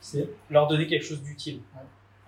C'est 0.00 0.28
leur 0.50 0.66
donner 0.66 0.86
quelque 0.86 1.04
chose 1.04 1.22
d'utile. 1.22 1.62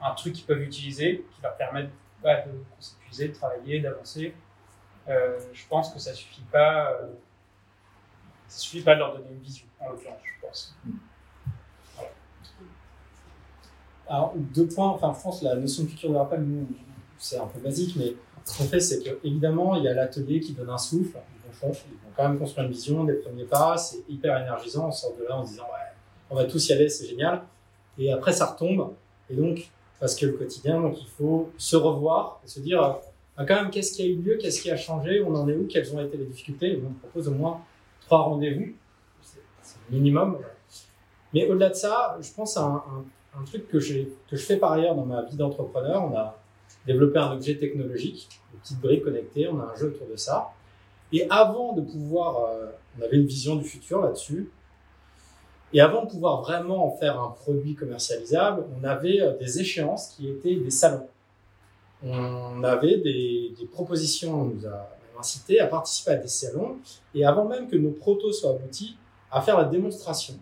Un 0.01 0.15
truc 0.15 0.35
qu'ils 0.35 0.47
peuvent 0.47 0.63
utiliser, 0.63 1.27
qui 1.35 1.43
leur 1.43 1.57
permette 1.57 1.91
bah, 2.23 2.43
de 2.43 2.53
conceptualiser, 2.75 3.29
de 3.29 3.35
travailler, 3.35 3.81
d'avancer. 3.81 4.35
Euh, 5.09 5.39
je 5.53 5.67
pense 5.69 5.93
que 5.93 5.99
ça 5.99 6.13
suffit. 6.13 6.43
Euh, 6.55 7.09
suffit 8.49 8.83
pas 8.83 8.95
de 8.95 9.01
leur 9.01 9.13
donner 9.15 9.31
une 9.31 9.41
vision, 9.41 9.67
en 9.81 9.91
l'occurrence, 9.91 10.21
je 10.25 10.47
pense. 10.47 10.77
Alors, 14.09 14.35
deux 14.37 14.69
points. 14.69 14.89
Enfin, 14.89 15.13
je 15.17 15.23
pense 15.23 15.43
la 15.43 15.57
notion 15.57 15.85
de 15.85 15.89
culture 15.89 16.11
de 16.11 16.17
rappel, 16.17 16.45
c'est 17.19 17.39
un 17.39 17.47
peu 17.47 17.61
basique, 17.61 17.97
mais 17.97 18.15
ce 18.45 18.59
qu'on 18.59 18.65
fait, 18.65 18.81
c'est 18.81 19.03
qu'évidemment, 19.03 19.75
il 19.77 19.85
y 19.85 19.89
a 19.89 19.95
l'atelier 19.95 20.41
qui 20.41 20.53
donne 20.53 20.71
un 20.71 20.79
souffle. 20.79 21.19
Ils 21.35 21.67
vont, 21.67 21.73
ils 21.73 21.93
vont, 21.93 22.13
quand 22.17 22.29
même 22.29 22.39
construire 22.39 22.67
une 22.67 22.73
vision, 22.73 23.05
des 23.05 23.15
premiers 23.15 23.45
pas. 23.45 23.77
C'est 23.77 24.05
hyper 24.09 24.41
énergisant. 24.41 24.89
On 24.89 24.93
sort 24.93 25.17
de 25.17 25.25
là 25.25 25.37
en 25.37 25.45
se 25.45 25.51
disant, 25.53 25.65
ouais, 25.65 25.93
on 26.31 26.37
va 26.37 26.45
tous 26.45 26.69
y 26.69 26.73
aller, 26.73 26.89
c'est 26.89 27.07
génial. 27.07 27.43
Et 27.99 28.13
après, 28.13 28.33
ça 28.33 28.47
retombe. 28.47 28.95
Et 29.29 29.35
donc, 29.35 29.69
parce 30.01 30.15
que 30.15 30.27
le 30.27 30.33
quotidien, 30.33 30.81
donc 30.81 31.01
il 31.01 31.09
faut 31.09 31.51
se 31.57 31.77
revoir 31.77 32.41
et 32.45 32.49
se 32.49 32.61
dire, 32.61 32.81
ah, 33.37 33.45
quand 33.45 33.55
même, 33.55 33.71
qu'est-ce 33.71 33.93
qui 33.93 34.03
a 34.03 34.07
eu 34.07 34.17
lieu, 34.17 34.37
qu'est-ce 34.37 34.63
qui 34.63 34.71
a 34.71 34.77
changé, 34.77 35.23
on 35.23 35.35
en 35.35 35.49
est 35.49 35.55
où, 35.55 35.67
quelles 35.67 35.95
ont 35.95 36.05
été 36.05 36.17
les 36.17 36.25
difficultés. 36.25 36.81
On 36.85 36.93
propose 36.93 37.29
au 37.29 37.33
moins 37.33 37.61
trois 38.01 38.23
rendez-vous. 38.23 38.73
C'est 39.23 39.77
le 39.91 39.97
minimum. 39.99 40.39
Mais 41.35 41.49
au-delà 41.49 41.71
de 41.71 41.75
ça, 41.75 42.17
je 42.21 42.33
pense 42.33 42.57
à 42.57 42.63
un, 42.63 43.45
truc 43.45 43.69
que, 43.69 43.79
que 43.79 44.37
je 44.37 44.43
fais 44.43 44.57
par 44.57 44.73
ailleurs 44.73 44.95
dans 44.95 45.05
ma 45.05 45.23
vie 45.23 45.37
d'entrepreneur. 45.37 46.05
On 46.11 46.17
a 46.17 46.39
développer 46.87 47.19
un 47.19 47.33
objet 47.33 47.57
technologique, 47.57 48.29
une 48.55 48.61
petite 48.61 48.81
brique 48.81 49.05
connectée, 49.05 49.49
on 49.49 49.59
a 49.61 49.65
un 49.65 49.77
jeu 49.77 49.89
autour 49.89 50.07
de 50.07 50.17
ça. 50.17 50.53
Et 51.13 51.27
avant 51.31 51.75
de 51.75 51.83
pouvoir, 51.83 52.45
euh, 52.45 52.67
on 52.99 53.05
avait 53.05 53.17
une 53.17 53.27
vision 53.27 53.57
du 53.57 53.65
futur 53.65 54.01
là-dessus, 54.01 54.51
et 55.73 55.81
avant 55.81 56.05
de 56.05 56.11
pouvoir 56.11 56.43
vraiment 56.43 56.87
en 56.87 56.97
faire 56.97 57.21
un 57.21 57.31
produit 57.31 57.75
commercialisable, 57.75 58.65
on 58.81 58.85
avait 58.85 59.21
euh, 59.21 59.37
des 59.37 59.61
échéances 59.61 60.09
qui 60.09 60.29
étaient 60.29 60.57
des 60.57 60.71
salons. 60.71 61.09
On 62.03 62.63
avait 62.63 62.99
des, 62.99 63.55
propositions, 63.73 64.43
on 64.43 64.45
nous 64.45 64.67
a 64.67 64.89
incité 65.19 65.61
à 65.61 65.67
participer 65.67 66.13
à 66.13 66.17
des 66.17 66.29
salons, 66.29 66.77
et 67.15 67.25
avant 67.25 67.47
même 67.47 67.69
que 67.69 67.77
nos 67.77 67.91
protos 67.91 68.33
soient 68.33 68.51
aboutis, 68.51 68.97
à 69.31 69.41
faire 69.41 69.59
la 69.59 69.65
démonstration 69.65 70.35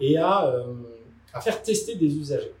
et 0.00 0.16
à, 0.16 0.46
euh, 0.46 0.64
à 1.34 1.40
faire 1.40 1.60
tester 1.62 1.96
des 1.96 2.16
usagers. 2.16 2.54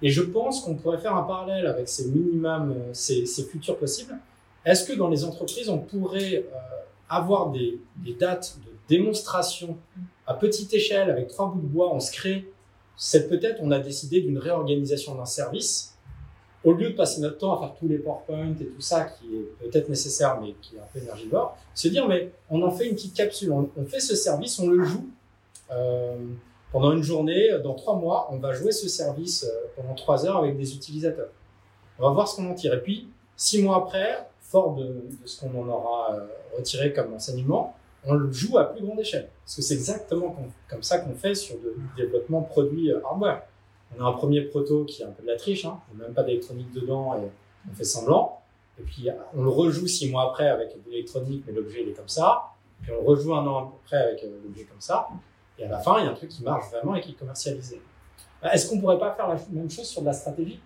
Et 0.00 0.10
je 0.10 0.22
pense 0.22 0.60
qu'on 0.60 0.76
pourrait 0.76 0.98
faire 0.98 1.16
un 1.16 1.22
parallèle 1.22 1.66
avec 1.66 1.88
ces 1.88 2.08
minimums, 2.08 2.74
ces, 2.92 3.26
ces 3.26 3.44
futurs 3.44 3.76
possibles. 3.76 4.16
Est-ce 4.64 4.86
que 4.86 4.96
dans 4.96 5.08
les 5.08 5.24
entreprises, 5.24 5.68
on 5.68 5.78
pourrait 5.78 6.36
euh, 6.36 6.58
avoir 7.08 7.50
des, 7.50 7.80
des, 7.96 8.14
dates 8.14 8.56
de 8.64 8.70
démonstration 8.88 9.76
à 10.26 10.34
petite 10.34 10.72
échelle 10.72 11.10
avec 11.10 11.28
trois 11.28 11.50
bouts 11.50 11.60
de 11.60 11.66
bois 11.66 11.92
On 11.92 12.00
se 12.00 12.12
crée, 12.12 12.48
c'est 12.96 13.28
peut-être, 13.28 13.60
on 13.62 13.70
a 13.70 13.78
décidé 13.78 14.20
d'une 14.20 14.38
réorganisation 14.38 15.14
d'un 15.14 15.24
service. 15.24 15.96
Au 16.62 16.72
lieu 16.72 16.90
de 16.90 16.94
passer 16.94 17.20
notre 17.20 17.38
temps 17.38 17.54
à 17.54 17.60
faire 17.60 17.74
tous 17.78 17.86
les 17.86 17.98
PowerPoint 17.98 18.54
et 18.58 18.64
tout 18.64 18.80
ça, 18.80 19.04
qui 19.04 19.26
est 19.36 19.68
peut-être 19.68 19.90
nécessaire, 19.90 20.40
mais 20.40 20.54
qui 20.62 20.76
est 20.76 20.78
un 20.78 20.86
peu 20.92 20.98
énergivore, 20.98 21.58
se 21.74 21.88
dire, 21.88 22.08
mais 22.08 22.30
on 22.48 22.62
en 22.62 22.70
fait 22.70 22.88
une 22.88 22.94
petite 22.94 23.14
capsule, 23.14 23.52
on, 23.52 23.84
fait 23.84 24.00
ce 24.00 24.16
service, 24.16 24.58
on 24.58 24.68
le 24.68 24.82
joue. 24.82 25.06
Euh, 25.70 26.16
pendant 26.72 26.92
une 26.92 27.02
journée, 27.02 27.50
dans 27.62 27.74
trois 27.74 27.96
mois, 27.96 28.28
on 28.32 28.38
va 28.38 28.52
jouer 28.54 28.72
ce 28.72 28.88
service 28.88 29.46
pendant 29.76 29.94
trois 29.94 30.26
heures 30.26 30.38
avec 30.38 30.56
des 30.56 30.74
utilisateurs. 30.74 31.28
On 31.98 32.04
va 32.04 32.10
voir 32.10 32.28
ce 32.28 32.36
qu'on 32.36 32.50
en 32.50 32.54
tire. 32.54 32.72
Et 32.72 32.80
puis, 32.80 33.08
six 33.36 33.62
mois 33.62 33.76
après, 33.76 34.26
fort 34.40 34.74
de, 34.74 34.84
de 34.84 35.26
ce 35.26 35.40
qu'on 35.40 35.54
en 35.60 35.68
aura 35.68 36.16
retiré 36.56 36.94
comme 36.94 37.12
enseignement, 37.12 37.76
on 38.06 38.14
le 38.14 38.32
joue 38.32 38.58
à 38.58 38.72
plus 38.72 38.84
grande 38.84 39.00
échelle. 39.00 39.28
Parce 39.44 39.56
que 39.56 39.62
c'est 39.62 39.74
exactement 39.74 40.36
comme 40.68 40.82
ça 40.82 40.98
qu'on 40.98 41.14
fait 41.14 41.34
sur 41.34 41.56
du 41.56 41.68
développement 41.96 42.42
produit 42.42 42.92
hardware. 42.92 43.42
On 43.96 44.04
a 44.04 44.08
un 44.08 44.12
premier 44.12 44.42
proto 44.42 44.84
qui 44.84 45.02
est 45.02 45.04
un 45.04 45.10
peu 45.10 45.22
de 45.22 45.28
la 45.28 45.36
triche, 45.36 45.64
hein. 45.64 45.78
on 45.92 45.98
n'a 45.98 46.04
même 46.04 46.14
pas 46.14 46.22
d'électronique 46.22 46.72
dedans 46.72 47.16
et 47.16 47.28
on 47.70 47.74
fait 47.74 47.84
semblant. 47.84 48.40
Et 48.78 48.82
puis 48.82 49.08
on 49.34 49.42
le 49.42 49.50
rejoue 49.50 49.86
six 49.86 50.10
mois 50.10 50.30
après 50.30 50.48
avec 50.48 50.70
de 50.70 50.90
l'électronique, 50.90 51.44
mais 51.46 51.52
l'objet 51.52 51.82
il 51.82 51.90
est 51.90 51.92
comme 51.92 52.08
ça. 52.08 52.50
Puis 52.82 52.90
on 52.92 53.02
le 53.02 53.08
rejoue 53.08 53.34
un 53.34 53.46
an 53.46 53.78
après 53.84 53.98
avec 53.98 54.22
l'objet 54.22 54.64
comme 54.64 54.80
ça. 54.80 55.08
Et 55.58 55.64
à 55.64 55.68
la 55.68 55.78
fin, 55.78 56.00
il 56.00 56.04
y 56.04 56.08
a 56.08 56.10
un 56.10 56.14
truc 56.14 56.30
qui 56.30 56.42
marche 56.42 56.68
vraiment 56.70 56.96
et 56.96 57.00
qui 57.00 57.12
est 57.12 57.14
commercialisé. 57.14 57.80
Est-ce 58.42 58.68
qu'on 58.68 58.80
pourrait 58.80 58.98
pas 58.98 59.12
faire 59.14 59.28
la 59.28 59.36
même 59.52 59.70
chose 59.70 59.86
sur 59.86 60.02
de 60.02 60.06
la 60.06 60.12
stratégie? 60.12 60.60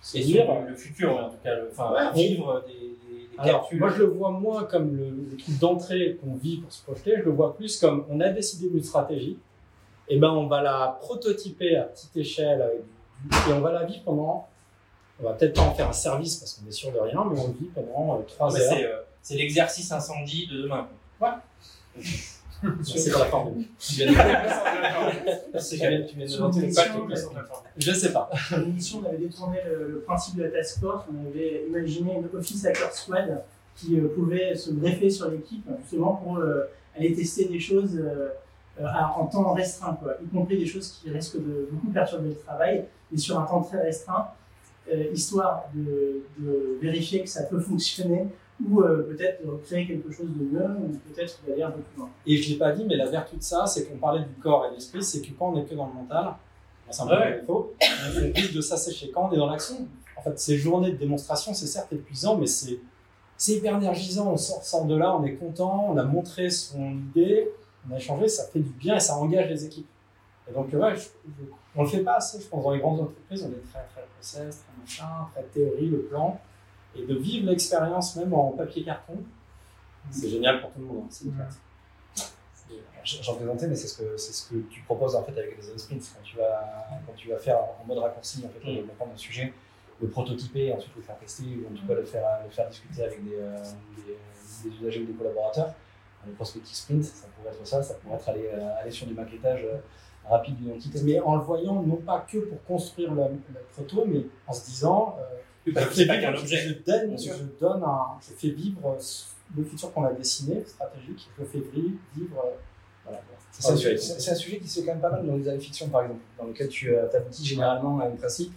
C'est 0.00 0.20
dire 0.20 0.46
le 0.68 0.74
futur, 0.74 1.16
en 1.16 1.30
tout 1.30 1.38
cas, 1.42 1.54
le, 1.54 1.70
enfin, 1.72 1.92
ouais, 1.92 2.12
vivre 2.12 2.62
des 2.66 2.93
Alors. 3.38 3.68
Moi, 3.72 3.90
je 3.90 3.98
le 3.98 4.06
vois 4.06 4.30
moins 4.30 4.64
comme 4.64 4.96
le, 4.96 5.10
le 5.30 5.36
truc 5.36 5.58
d'entrée 5.58 6.18
qu'on 6.22 6.34
vit 6.36 6.58
pour 6.58 6.72
se 6.72 6.82
projeter. 6.82 7.14
Je 7.18 7.22
le 7.24 7.30
vois 7.32 7.56
plus 7.56 7.78
comme 7.78 8.04
on 8.08 8.20
a 8.20 8.28
décidé 8.30 8.68
d'une 8.68 8.82
stratégie. 8.82 9.38
Et 10.08 10.18
ben, 10.18 10.30
on 10.30 10.46
va 10.46 10.60
la 10.62 10.98
prototyper 11.00 11.76
à 11.76 11.84
petite 11.84 12.16
échelle 12.16 12.60
avec 12.62 12.80
du, 13.24 13.50
et 13.50 13.52
on 13.54 13.60
va 13.60 13.72
la 13.72 13.84
vivre 13.84 14.02
pendant. 14.04 14.46
On 15.20 15.24
va 15.24 15.32
peut-être 15.34 15.54
pas 15.54 15.62
en 15.62 15.74
faire 15.74 15.88
un 15.88 15.92
service 15.92 16.36
parce 16.36 16.54
qu'on 16.54 16.66
est 16.68 16.72
sûr 16.72 16.92
de 16.92 16.98
rien, 16.98 17.24
mais 17.30 17.38
on 17.40 17.46
le 17.48 17.52
vit 17.54 17.70
pendant 17.74 18.20
trois 18.26 18.52
Ouais, 18.52 18.60
heures. 18.60 19.04
c'est, 19.22 19.34
euh, 19.34 19.38
l'exercice 19.38 19.90
incendie 19.92 20.46
de 20.48 20.62
demain. 20.62 20.88
quoi. 21.18 21.40
C'est 22.82 23.12
pas 23.12 23.18
la 23.20 23.24
forme. 23.26 23.54
Tu 23.78 23.94
viens 23.94 24.12
de- 24.12 25.58
Je 27.76 27.92
sais 27.92 28.12
pas. 28.12 28.30
Dans 28.50 28.58
l'émission, 28.58 29.00
on 29.04 29.08
avait 29.08 29.18
détourné 29.18 29.58
le, 29.66 29.88
le 29.92 30.00
principe 30.00 30.36
de 30.36 30.44
la 30.44 30.50
task 30.50 30.80
force. 30.80 31.04
On 31.12 31.26
avait 31.28 31.64
imaginé 31.68 32.14
une 32.14 32.38
Office 32.38 32.64
Hacker 32.64 32.92
Squad 32.92 33.42
qui 33.76 33.98
euh, 33.98 34.08
pouvait 34.14 34.54
se 34.54 34.70
greffer 34.70 35.10
sur 35.10 35.28
l'équipe, 35.30 35.64
justement 35.82 36.14
pour 36.16 36.38
euh, 36.38 36.64
aller 36.96 37.12
tester 37.14 37.46
des 37.46 37.58
choses 37.58 37.96
euh, 37.96 38.28
euh, 38.80 38.84
à- 38.86 39.12
en 39.18 39.26
temps 39.26 39.52
restreint, 39.52 39.94
quoi, 40.00 40.14
y 40.24 40.28
compris 40.28 40.56
des 40.58 40.66
choses 40.66 40.88
qui 40.92 41.10
risquent 41.10 41.36
de 41.38 41.68
beaucoup 41.72 41.88
perturber 41.92 42.28
le 42.28 42.36
travail, 42.36 42.84
mais 43.10 43.18
sur 43.18 43.38
un 43.38 43.44
temps 43.44 43.62
très 43.62 43.80
restreint, 43.82 44.28
euh, 44.92 45.06
histoire 45.12 45.64
de, 45.74 46.22
de 46.38 46.78
vérifier 46.80 47.22
que 47.22 47.28
ça 47.28 47.42
peut 47.44 47.58
fonctionner 47.58 48.26
ou 48.62 48.80
euh, 48.82 49.02
peut-être 49.08 49.44
de 49.44 49.50
créer 49.64 49.86
quelque 49.86 50.10
chose 50.12 50.28
de 50.28 50.44
mieux 50.44 50.64
ou 50.64 50.98
peut-être 51.12 51.40
d'aller 51.46 51.62
un 51.62 51.70
peu 51.70 51.80
plus 51.80 51.98
loin. 51.98 52.10
Et 52.26 52.36
je 52.36 52.50
l'ai 52.52 52.56
pas 52.58 52.72
dit, 52.72 52.84
mais 52.84 52.96
la 52.96 53.06
vertu 53.06 53.36
de 53.36 53.42
ça, 53.42 53.66
c'est 53.66 53.86
qu'on 53.86 53.96
parlait 53.98 54.22
du 54.24 54.34
corps 54.40 54.66
et 54.66 54.70
de 54.70 54.74
l'esprit, 54.74 55.02
c'est 55.02 55.20
que 55.20 55.32
quand 55.38 55.52
on 55.52 55.60
est 55.60 55.64
que 55.64 55.74
dans 55.74 55.86
le 55.86 55.92
mental, 55.94 56.24
bon, 56.86 56.92
c'est 56.92 57.02
un 57.02 57.06
peu 57.06 57.12
Ouais. 57.14 57.42
faux, 57.46 57.72
on 57.80 58.32
risque 58.32 58.54
de 58.54 58.60
s'assécher. 58.60 59.10
Quand 59.10 59.28
on 59.28 59.32
est 59.32 59.38
dans 59.38 59.50
l'action, 59.50 59.86
en 60.16 60.22
fait, 60.22 60.38
ces 60.38 60.56
journées 60.56 60.92
de 60.92 60.96
démonstration, 60.96 61.52
c'est 61.52 61.66
certes 61.66 61.92
épuisant, 61.92 62.36
mais 62.36 62.46
c'est 62.46 62.78
c'est 63.36 63.54
hyper 63.54 63.76
énergisant. 63.76 64.32
On 64.32 64.36
sort, 64.36 64.62
sort 64.62 64.84
de 64.84 64.94
là, 64.96 65.16
on 65.16 65.24
est 65.24 65.34
content, 65.34 65.88
on 65.90 65.96
a 65.98 66.04
montré 66.04 66.48
son 66.50 66.92
idée, 66.92 67.50
on 67.90 67.92
a 67.92 67.96
échangé, 67.96 68.28
ça 68.28 68.44
fait 68.44 68.60
du 68.60 68.70
bien 68.70 68.94
et 68.96 69.00
ça 69.00 69.16
engage 69.16 69.50
les 69.50 69.64
équipes. 69.64 69.88
Et 70.48 70.52
donc, 70.52 70.68
ouais, 70.72 70.94
je, 70.94 71.00
je, 71.00 71.44
on 71.74 71.82
le 71.82 71.88
fait 71.88 72.00
pas 72.04 72.14
assez, 72.18 72.40
je 72.40 72.46
pense, 72.46 72.62
dans 72.62 72.70
les 72.70 72.78
grandes 72.78 73.00
entreprises, 73.00 73.42
on 73.42 73.48
est 73.50 73.68
très, 73.72 73.82
très 73.92 74.04
process, 74.14 74.62
très 74.62 74.80
machin, 74.80 75.26
très 75.34 75.42
théorie, 75.44 75.88
le 75.88 76.02
plan. 76.02 76.38
Et 76.96 77.04
de 77.04 77.14
vivre 77.14 77.50
l'expérience 77.50 78.16
même 78.16 78.32
en 78.32 78.50
papier-carton, 78.50 79.18
c'est 80.10 80.28
génial 80.28 80.60
pour 80.60 80.70
tout 80.70 80.80
le 80.80 80.86
monde. 80.86 81.04
Hein, 81.10 81.48
ouais. 82.70 82.76
J'en 83.04 83.34
présentais, 83.34 83.68
mais 83.68 83.74
c'est 83.74 83.88
ce 83.88 83.98
que 83.98 84.16
c'est 84.16 84.32
ce 84.32 84.50
que 84.50 84.56
tu 84.70 84.80
proposes 84.82 85.14
en 85.14 85.22
fait 85.22 85.32
avec 85.32 85.56
les 85.56 85.78
sprints 85.78 86.10
quand 86.14 86.22
tu 86.22 86.36
vas 86.36 86.86
quand 87.06 87.12
tu 87.14 87.28
vas 87.28 87.36
faire 87.36 87.58
en 87.58 87.84
mode 87.86 87.98
raccourci 87.98 88.44
en 88.46 88.48
fait, 88.48 88.82
mm. 88.82 88.86
prendre 88.96 89.12
un 89.12 89.16
sujet, 89.16 89.52
le 90.00 90.08
prototyper, 90.08 90.72
ensuite 90.72 90.96
le 90.96 91.02
faire 91.02 91.18
tester 91.18 91.44
ou 91.44 91.70
en 91.70 91.76
tout 91.76 91.86
cas 91.86 91.94
le 91.94 92.04
faire 92.04 92.24
le 92.44 92.50
faire 92.50 92.68
discuter 92.68 93.02
avec 93.02 93.22
des, 93.22 93.34
euh, 93.34 93.62
des, 93.96 94.70
des 94.70 94.76
usagers 94.76 95.02
ou 95.02 95.06
des 95.06 95.12
collaborateurs. 95.12 95.74
Le 96.26 96.32
prospective 96.32 96.74
sprint, 96.74 97.04
ça 97.04 97.26
pourrait 97.36 97.54
être 97.54 97.66
ça, 97.66 97.82
ça 97.82 97.94
pourrait 97.94 98.16
être 98.16 98.28
aller, 98.30 98.48
euh, 98.52 98.80
aller 98.80 98.90
sur 98.90 99.06
du 99.06 99.12
maquettage 99.14 99.64
euh, 99.64 99.76
rapide 100.26 100.56
d'une 100.56 100.72
entité. 100.72 101.00
Mais 101.02 101.20
en 101.20 101.36
le 101.36 101.42
voyant 101.42 101.82
non 101.82 101.96
pas 101.96 102.20
que 102.20 102.38
pour 102.38 102.64
construire 102.64 103.14
la, 103.14 103.28
la 103.28 103.60
proto, 103.72 104.04
mais 104.06 104.24
en 104.46 104.52
se 104.52 104.64
disant, 104.64 105.18
euh, 105.20 105.36
bah, 105.72 105.82
je, 105.92 106.04
pas 106.04 106.18
qu'un 106.18 106.34
objet. 106.34 106.56
Je, 106.68 106.74
donne, 106.84 107.18
je 107.18 107.32
donne 107.60 107.82
un, 107.82 108.06
je 108.20 108.34
fais 108.34 108.50
vivre 108.50 108.96
le 109.56 109.64
futur 109.64 109.92
qu'on 109.92 110.04
a 110.04 110.12
dessiné, 110.12 110.64
stratégique, 110.66 111.28
je 111.36 111.42
le 111.42 111.48
fais 111.48 111.58
vivre. 111.58 112.44
Voilà. 113.04 113.20
C'est 113.52 113.68
un, 113.68 113.74
un, 114.32 114.34
sujet 114.34 114.58
qui 114.58 114.66
se 114.68 114.80
fait 114.80 114.86
quand 114.86 114.92
même 114.92 115.00
pas 115.00 115.10
mal 115.10 115.26
dans 115.26 115.36
les 115.36 115.60
fiction 115.60 115.88
par 115.88 116.02
exemple, 116.02 116.20
dans 116.38 116.46
lequel 116.46 116.68
tu 116.68 116.90
euh, 116.90 117.06
aboutis 117.14 117.44
généralement 117.44 118.00
à 118.00 118.06
un 118.06 118.10
principe 118.10 118.52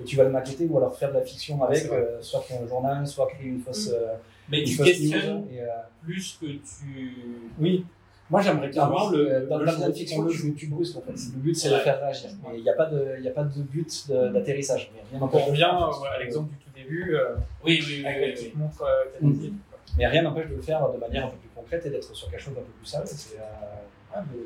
et 0.00 0.04
tu 0.04 0.16
vas 0.16 0.24
le 0.24 0.30
maqueter 0.30 0.66
ou 0.66 0.78
alors 0.78 0.96
faire 0.96 1.10
de 1.10 1.18
la 1.18 1.24
fiction 1.24 1.62
avec, 1.62 1.86
euh, 1.90 2.18
soit 2.20 2.40
créer 2.40 2.58
un 2.58 2.66
journal, 2.66 3.06
soit 3.06 3.26
créer 3.28 3.48
une 3.48 3.60
fausse. 3.60 3.90
Euh, 3.92 4.14
Mais 4.48 4.64
tu 4.64 4.76
questionnes 4.76 5.46
et, 5.52 5.60
euh, 5.60 5.66
plus 6.02 6.38
que 6.40 6.46
tu. 6.46 7.16
Oui. 7.58 7.84
Moi, 8.30 8.40
j'aimerais 8.40 8.70
clairement 8.70 9.10
le, 9.10 9.46
dans, 9.48 9.58
la 9.58 9.92
fiction, 9.92 10.22
le 10.22 10.54
tu 10.54 10.68
brusques 10.68 10.96
en 10.96 11.00
fait. 11.00 11.12
Le 11.34 11.40
but, 11.40 11.54
c'est 11.54 11.70
de 11.70 11.76
faire 11.76 12.00
réagir. 12.00 12.30
Mais 12.48 12.58
il 12.58 12.62
n'y 12.62 12.70
a 12.70 12.74
pas 12.74 12.86
de, 12.86 13.28
pas 13.30 13.42
but 13.42 14.08
d'atterrissage. 14.08 14.90
On 15.12 15.26
revient 15.26 15.64
à 15.64 16.18
l'exemple 16.18 16.50
du 16.50 16.56
tout 16.56 16.70
début. 16.74 17.16
oui, 17.64 17.82
oui, 17.86 17.96
oui. 17.98 18.06
Avec 18.06 18.38
oui, 18.40 18.52
montre 18.56 18.84
mm. 19.20 19.50
Mais 19.98 20.06
rien 20.06 20.22
n'empêche 20.22 20.48
de 20.48 20.54
le 20.54 20.62
faire 20.62 20.88
de 20.90 20.98
manière 20.98 21.26
un 21.26 21.30
peu 21.30 21.36
plus 21.36 21.48
concrète 21.54 21.84
et 21.86 21.90
d'être 21.90 22.14
sur 22.14 22.30
quelque 22.30 22.40
chose 22.40 22.54
d'un 22.54 22.60
peu 22.60 22.72
plus 22.78 22.86
sale. 22.86 23.04
Ah, 24.14 24.22
mais, 24.30 24.40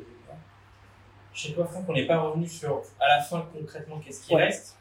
Chez 1.33 1.53
toi, 1.53 1.65
Franck, 1.65 1.85
on 1.87 1.93
n'est 1.93 2.07
pas 2.07 2.19
revenu 2.19 2.47
sur, 2.47 2.81
à 2.99 3.17
la 3.17 3.21
fin, 3.21 3.47
concrètement, 3.53 3.99
qu'est-ce 3.99 4.25
qui 4.25 4.35
reste 4.35 4.77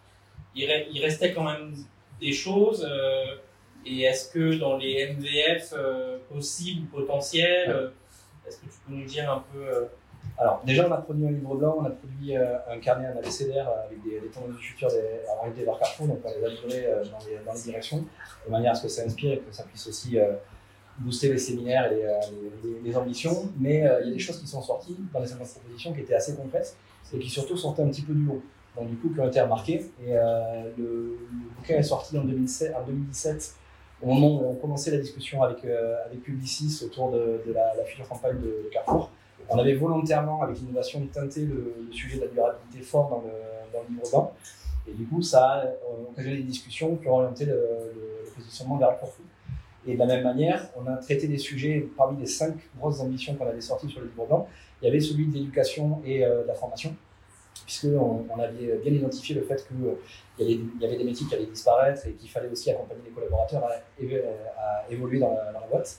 il, 0.54 0.70
il, 0.92 1.02
restait 1.02 1.32
quand 1.32 1.44
même 1.44 1.74
des 2.20 2.32
choses. 2.32 2.86
Euh, 2.88 3.36
et 3.86 4.02
est-ce 4.02 4.32
que 4.32 4.54
dans 4.58 4.76
les 4.76 5.12
MVF 5.12 5.74
euh, 5.76 6.18
possibles 6.32 6.82
ou 6.84 7.00
potentiels, 7.00 7.70
euh, 7.70 7.90
est-ce 8.46 8.58
que 8.58 8.64
tu 8.64 8.78
peux 8.86 8.94
nous 8.94 9.04
dire 9.04 9.30
un 9.30 9.44
peu 9.52 9.88
alors, 10.38 10.62
déjà, 10.64 10.88
on 10.88 10.92
a 10.92 10.96
produit 10.96 11.26
un 11.26 11.30
livre 11.30 11.54
blanc, 11.54 11.76
on 11.80 11.84
a 11.84 11.90
produit 11.90 12.34
un 12.34 12.78
carnet, 12.80 13.08
un 13.08 13.18
ABCDR 13.18 13.68
avec 13.84 14.02
des, 14.02 14.20
des 14.20 14.28
tendances 14.28 14.56
du 14.56 14.64
futur 14.64 14.88
des, 14.88 15.20
en 15.30 15.42
réalité 15.42 15.64
vers 15.64 15.78
Carrefour, 15.78 16.06
donc 16.08 16.20
on 16.24 16.28
les 16.30 16.46
a 16.46 17.04
dans 17.44 17.54
les, 17.54 17.62
directions, 17.62 18.02
de 18.46 18.50
manière 18.50 18.72
à 18.72 18.74
ce 18.74 18.84
que 18.84 18.88
ça 18.88 19.02
inspire 19.02 19.34
et 19.34 19.38
que 19.40 19.52
ça 19.52 19.64
puisse 19.64 19.86
aussi 19.86 20.18
booster 20.98 21.28
les 21.28 21.38
séminaires 21.38 21.92
et 21.92 22.04
les, 22.82 22.96
ambitions, 22.96 23.50
mais 23.58 23.86
euh, 23.86 24.00
il 24.02 24.08
y 24.08 24.10
a 24.10 24.14
des 24.14 24.20
choses 24.20 24.40
qui 24.40 24.46
sont 24.46 24.62
sorties 24.62 24.96
dans 25.12 25.20
les 25.20 25.26
50 25.26 25.48
propositions 25.48 25.92
qui 25.92 26.00
étaient 26.00 26.14
assez 26.14 26.36
concrètes 26.36 26.76
et 27.12 27.18
qui 27.18 27.28
surtout 27.28 27.56
sortaient 27.56 27.82
un 27.82 27.88
petit 27.88 28.02
peu 28.02 28.12
du 28.12 28.24
lot. 28.24 28.42
Donc 28.76 28.88
du 28.90 28.96
coup, 28.96 29.08
qui 29.12 29.20
ont 29.20 29.28
été 29.28 29.40
remarquées. 29.40 29.86
Et 30.04 30.16
euh, 30.16 30.70
le, 30.76 31.18
bouquin 31.56 31.76
est 31.76 31.82
sorti 31.82 32.18
en, 32.18 32.24
2007, 32.24 32.74
en 32.76 32.84
2017, 32.86 33.54
au 34.04 34.08
moment 34.08 34.40
où 34.40 34.50
on 34.50 34.54
commençait 34.54 34.90
la 34.90 34.98
discussion 34.98 35.42
avec, 35.42 35.64
euh, 35.64 35.96
Publicis 36.22 36.84
autour 36.84 37.10
de, 37.10 37.40
la, 37.52 37.84
future 37.84 38.08
campagne 38.08 38.38
de, 38.40 38.68
Carrefour. 38.72 39.10
On 39.48 39.58
avait 39.58 39.74
volontairement, 39.74 40.42
avec 40.42 40.58
l'innovation, 40.58 41.06
teinté 41.12 41.42
le, 41.42 41.74
sujet 41.90 42.16
de 42.16 42.22
la 42.22 42.28
durabilité 42.28 42.82
fort 42.82 43.08
dans 43.08 43.22
le, 43.22 43.30
livre 43.90 44.08
blanc. 44.10 44.32
Et 44.86 44.92
du 44.92 45.04
coup, 45.06 45.20
ça 45.20 45.44
a 45.44 45.64
occasionné 46.10 46.36
des 46.36 46.42
discussions 46.44 46.96
qui 46.96 47.08
ont 47.08 47.16
orienté 47.16 47.44
le, 47.44 47.52
le, 47.52 48.30
positionnement 48.34 48.76
vers 48.76 48.90
Carrefour. 48.98 49.24
Et 49.86 49.94
de 49.94 49.98
la 49.98 50.06
même 50.06 50.24
manière, 50.24 50.70
on 50.76 50.86
a 50.86 50.96
traité 50.96 51.28
des 51.28 51.38
sujets, 51.38 51.86
parmi 51.96 52.18
les 52.18 52.26
cinq 52.26 52.54
grosses 52.78 53.00
ambitions 53.00 53.34
qu'on 53.34 53.46
avait 53.46 53.60
sorties 53.60 53.88
sur 53.88 54.00
le 54.00 54.06
livre 54.06 54.26
blanc, 54.26 54.48
il 54.80 54.86
y 54.86 54.88
avait 54.88 55.00
celui 55.00 55.26
de 55.26 55.34
l'éducation 55.34 56.00
et 56.04 56.24
euh, 56.24 56.42
de 56.42 56.48
la 56.48 56.54
formation, 56.54 56.94
puisqu'on 57.64 58.26
on 58.28 58.38
avait 58.38 58.76
bien 58.82 58.92
identifié 58.92 59.34
le 59.34 59.42
fait 59.42 59.66
qu'il 59.66 59.86
euh, 59.86 60.58
y, 60.80 60.84
avait 60.84 60.96
des 60.96 61.04
métiers 61.04 61.26
qui 61.26 61.34
allaient 61.34 61.46
disparaître 61.46 62.06
et 62.06 62.12
qu'il 62.12 62.28
fallait 62.28 62.48
aussi 62.48 62.70
accompagner 62.70 63.02
les 63.04 63.10
collaborateurs 63.10 63.64
à, 63.64 64.90
évoluer 64.90 65.18
dans 65.18 65.34
la, 65.34 65.52
dans 65.52 65.66
boîte. 65.70 65.98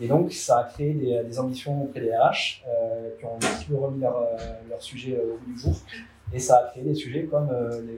Et 0.00 0.08
donc, 0.08 0.32
ça 0.32 0.58
a 0.58 0.64
créé 0.64 0.92
des, 0.92 1.38
ambitions 1.38 1.84
auprès 1.84 2.00
des 2.00 2.14
RH 2.16 2.64
euh, 2.66 3.10
qui 3.18 3.24
ont 3.24 3.36
un 3.36 3.38
petit 3.38 3.66
peu 3.66 3.76
remis 3.76 4.00
leur, 4.00 4.16
euh, 4.16 4.78
sujet 4.80 5.20
au 5.20 5.36
bout 5.36 5.52
du 5.52 5.58
jour. 5.58 5.74
Et 6.32 6.38
ça 6.38 6.56
a 6.56 6.70
créé 6.70 6.82
des 6.82 6.94
sujets 6.94 7.24
comme 7.24 7.48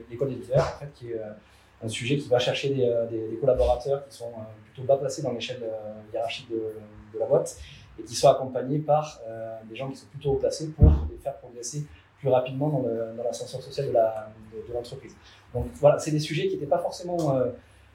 l'école 0.09 0.29
des 0.29 0.35
leaders, 0.35 0.59
en 0.59 0.79
fait, 0.79 0.93
qui 0.93 1.11
est 1.11 1.19
un 1.83 1.87
sujet 1.87 2.17
qui 2.17 2.27
va 2.29 2.37
chercher 2.37 2.69
des, 2.69 3.37
collaborateurs 3.39 4.07
qui 4.07 4.15
sont 4.15 4.31
plutôt 4.63 4.87
bas 4.87 4.97
placés 4.97 5.21
dans 5.23 5.31
l'échelle 5.31 5.63
hiérarchique 6.13 6.49
de, 6.49 6.73
de, 7.13 7.19
la 7.19 7.25
boîte 7.25 7.57
et 7.97 8.03
qui 8.03 8.13
sont 8.13 8.27
accompagnés 8.27 8.79
par 8.79 9.21
des 9.67 9.75
gens 9.75 9.89
qui 9.89 9.95
sont 9.95 10.07
plutôt 10.07 10.31
haut 10.33 10.35
placés 10.35 10.67
pour 10.69 10.91
les 11.09 11.17
faire 11.17 11.37
progresser 11.37 11.87
plus 12.19 12.29
rapidement 12.29 12.69
dans, 12.69 12.81
le, 12.81 13.13
dans 13.15 13.23
l'ascenseur 13.23 13.61
de, 13.61 14.73
l'entreprise. 14.73 15.15
Donc 15.53 15.67
voilà, 15.75 15.99
c'est 15.99 16.11
des 16.11 16.19
sujets 16.19 16.47
qui 16.47 16.55
n'étaient 16.55 16.65
pas 16.65 16.79
forcément 16.79 17.35
euh, 17.35 17.51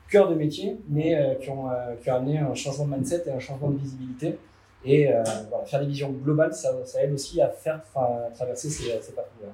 cœur 0.09 0.29
de 0.29 0.35
métier, 0.35 0.77
mais 0.89 1.15
euh, 1.17 1.35
qui, 1.37 1.51
ont, 1.51 1.69
qui 2.03 2.11
ont 2.11 2.15
amené 2.15 2.39
un 2.39 2.55
changement 2.55 2.87
de 2.87 2.95
mindset 2.95 3.25
et 3.27 3.33
un 3.33 3.41
changement 3.41 3.71
de 3.71 3.79
visibilité. 3.79 4.39
Et 4.85 5.09
voilà, 5.49 5.65
faire 5.65 5.79
des 5.79 5.87
visions 5.87 6.11
globales, 6.11 6.53
ça, 6.53 6.73
aide 7.01 7.13
aussi 7.13 7.41
à 7.41 7.49
faire 7.49 7.81
traverser 8.35 8.69
ces, 8.69 9.01
ces 9.01 9.13
parcours-là. 9.13 9.53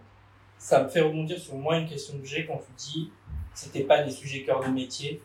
Ça 0.56 0.82
me 0.82 0.88
fait 0.88 1.02
rebondir 1.02 1.38
sur 1.38 1.54
moi 1.54 1.76
une 1.76 1.86
question 1.86 2.18
que 2.18 2.24
j'ai 2.24 2.46
quand 2.46 2.56
tu 2.56 2.72
dis 2.76 3.12
c'était 3.58 3.82
pas 3.82 4.02
des 4.02 4.12
sujets 4.12 4.44
cœur 4.44 4.60
de 4.60 4.68
métier. 4.68 5.20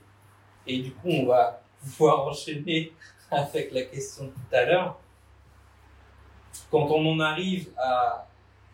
Et 0.66 0.80
du 0.80 0.92
coup, 0.92 1.10
on 1.10 1.28
va 1.28 1.62
pouvoir 1.80 2.28
enchaîner 2.28 2.92
avec 3.32 3.72
la 3.72 3.84
question 3.84 4.26
de 4.26 4.30
tout 4.30 4.56
à 4.56 4.66
l'heure. 4.66 5.00
Quand 6.72 6.88
on 6.90 7.06
en 7.14 7.20
arrive 7.20 7.70
à 7.78 8.28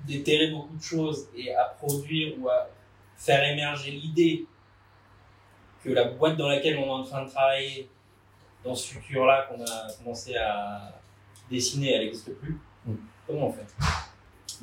déterrer 0.05 0.51
beaucoup 0.51 0.75
de 0.75 0.81
choses 0.81 1.27
et 1.35 1.53
à 1.53 1.65
produire 1.65 2.35
ou 2.39 2.49
à 2.49 2.69
faire 3.17 3.43
émerger 3.43 3.91
l'idée 3.91 4.45
que 5.83 5.89
la 5.89 6.05
boîte 6.05 6.37
dans 6.37 6.47
laquelle 6.47 6.77
on 6.77 6.85
est 6.85 7.01
en 7.01 7.03
train 7.03 7.23
de 7.23 7.29
travailler, 7.29 7.89
dans 8.63 8.75
ce 8.75 8.93
futur-là 8.93 9.47
qu'on 9.49 9.61
a 9.61 9.93
commencé 9.97 10.35
à 10.35 10.93
dessiner, 11.49 11.93
elle 11.93 12.05
n'existe 12.05 12.33
plus, 12.35 12.59
mm. 12.85 12.93
comment 13.25 13.47
on 13.47 13.51
fait? 13.51 13.65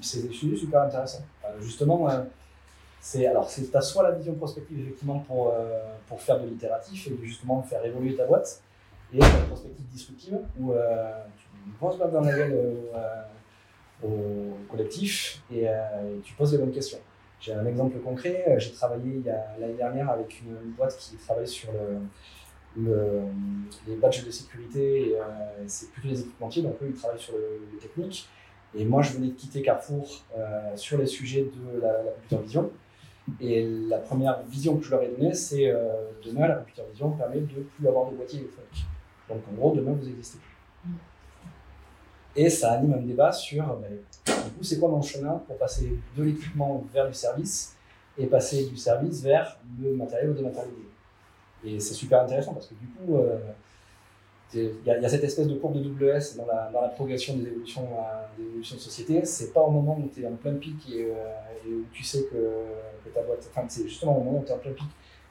C'est 0.02 0.30
super 0.32 0.82
intéressant. 0.82 1.24
Euh, 1.44 1.60
justement, 1.60 2.08
euh, 2.10 2.22
c'est 3.00 3.26
alors 3.26 3.48
c'est 3.48 3.74
as 3.74 3.80
soit 3.80 4.02
la 4.02 4.10
vision 4.10 4.34
prospective 4.34 4.80
effectivement 4.80 5.20
pour 5.20 5.52
euh, 5.52 5.94
pour 6.06 6.20
faire 6.20 6.40
de 6.40 6.46
l'itératif 6.46 7.06
et 7.06 7.16
justement 7.22 7.62
faire 7.62 7.84
évoluer 7.84 8.14
ta 8.16 8.26
boîte 8.26 8.60
et 9.14 9.18
la 9.18 9.28
prospective 9.48 9.86
disruptive 9.86 10.38
où 10.58 10.72
euh, 10.72 11.24
tu 11.38 11.70
poses 11.78 11.98
pas 11.98 12.08
dans 12.08 12.20
la 12.20 12.36
gueule 12.36 12.52
au 14.02 14.56
collectif 14.70 15.42
et, 15.50 15.68
euh, 15.68 15.72
et, 16.16 16.20
tu 16.20 16.34
poses 16.34 16.52
les 16.52 16.58
bonnes 16.58 16.72
questions. 16.72 16.98
J'ai 17.40 17.52
un 17.52 17.66
exemple 17.66 17.98
concret. 17.98 18.44
Euh, 18.48 18.58
j'ai 18.58 18.72
travaillé 18.72 19.22
l'année 19.58 19.74
dernière 19.74 20.10
avec 20.10 20.40
une, 20.40 20.70
boîte 20.72 20.96
qui 20.98 21.16
travaille 21.16 21.48
sur 21.48 21.70
le, 21.72 22.82
le, 22.82 23.22
les 23.86 23.96
badges 23.96 24.24
de 24.24 24.30
sécurité. 24.30 25.10
Et, 25.10 25.16
c'est 25.66 25.90
plutôt 25.90 26.08
des 26.08 26.20
équipementiers, 26.20 26.62
donc 26.62 26.76
eux 26.82 26.88
ils 26.88 26.94
travaillent 26.94 27.20
sur 27.20 27.34
le, 27.34 27.60
le 27.72 27.78
technique. 27.78 28.28
Et 28.74 28.84
moi, 28.84 29.02
je 29.02 29.12
venais 29.12 29.28
de 29.28 29.32
quitter 29.32 29.62
Carrefour 29.62 30.24
euh, 30.36 30.76
sur 30.76 30.98
les 30.98 31.06
sujets 31.06 31.44
de 31.44 31.80
la, 31.80 32.02
la 32.02 32.10
computer 32.10 32.36
vision. 32.42 32.70
Et 33.40 33.66
la 33.88 33.98
première 33.98 34.42
vision 34.42 34.76
que 34.76 34.84
je 34.84 34.90
leur 34.90 35.02
ai 35.02 35.08
donnée, 35.08 35.34
c'est 35.34 35.68
euh, 35.68 36.12
demain, 36.24 36.46
la 36.46 36.56
computer 36.56 36.82
vision 36.90 37.10
permet 37.12 37.40
de 37.40 37.46
plus 37.46 37.88
avoir 37.88 38.10
de 38.10 38.16
boîtier 38.16 38.40
électronique. 38.40 38.84
Donc 39.28 39.40
en 39.50 39.54
gros, 39.54 39.74
demain, 39.74 39.92
vous 39.92 40.06
n'existez 40.06 40.38
plus. 40.38 40.45
Et 42.36 42.50
ça 42.50 42.72
anime 42.72 42.94
un 42.94 43.02
débat 43.02 43.32
sur, 43.32 43.64
ben, 43.76 43.90
du 44.26 44.50
coup, 44.52 44.62
c'est 44.62 44.78
quoi 44.78 44.90
mon 44.90 45.00
chemin 45.00 45.42
pour 45.46 45.56
passer 45.56 45.98
de 46.16 46.22
l'équipement 46.22 46.84
vers 46.92 47.08
du 47.08 47.14
service 47.14 47.74
et 48.18 48.26
passer 48.26 48.66
du 48.66 48.76
service 48.76 49.22
vers 49.22 49.58
le 49.80 49.94
matériel 49.94 50.30
ou 50.30 50.34
dématérialisé. 50.34 50.82
Et 51.64 51.80
c'est 51.80 51.94
super 51.94 52.22
intéressant 52.22 52.52
parce 52.52 52.66
que 52.66 52.74
du 52.74 52.86
coup, 52.86 53.16
euh, 53.16 53.38
il 54.54 54.74
y, 54.86 54.90
a 54.90 55.08
cette 55.08 55.24
espèce 55.24 55.46
de 55.48 55.54
courbe 55.56 55.74
de 55.74 55.88
WS 55.88 56.36
dans 56.36 56.46
la, 56.46 56.70
dans 56.72 56.80
la 56.80 56.88
progression 56.88 57.36
des 57.36 57.46
évolutions, 57.46 57.88
euh, 57.92 58.26
des 58.38 58.44
évolutions 58.44 58.76
de 58.76 58.80
société. 58.80 59.24
C'est 59.24 59.52
pas 59.52 59.62
au 59.62 59.70
moment 59.70 59.98
où 59.98 60.08
tu 60.08 60.22
es 60.22 60.26
en 60.26 60.36
plein 60.36 60.54
pic 60.54 60.76
et, 60.92 61.06
euh, 61.06 61.68
où 61.68 61.84
tu 61.92 62.04
sais 62.04 62.24
que, 62.24 63.10
ta 63.12 63.22
boîte. 63.22 63.48
Enfin, 63.50 63.66
c'est 63.68 63.88
justement 63.88 64.18
au 64.18 64.22
moment 64.22 64.40
où 64.40 64.44
tu 64.44 64.50
es 64.50 64.54
en 64.54 64.58
plein 64.58 64.72
pic 64.72 64.86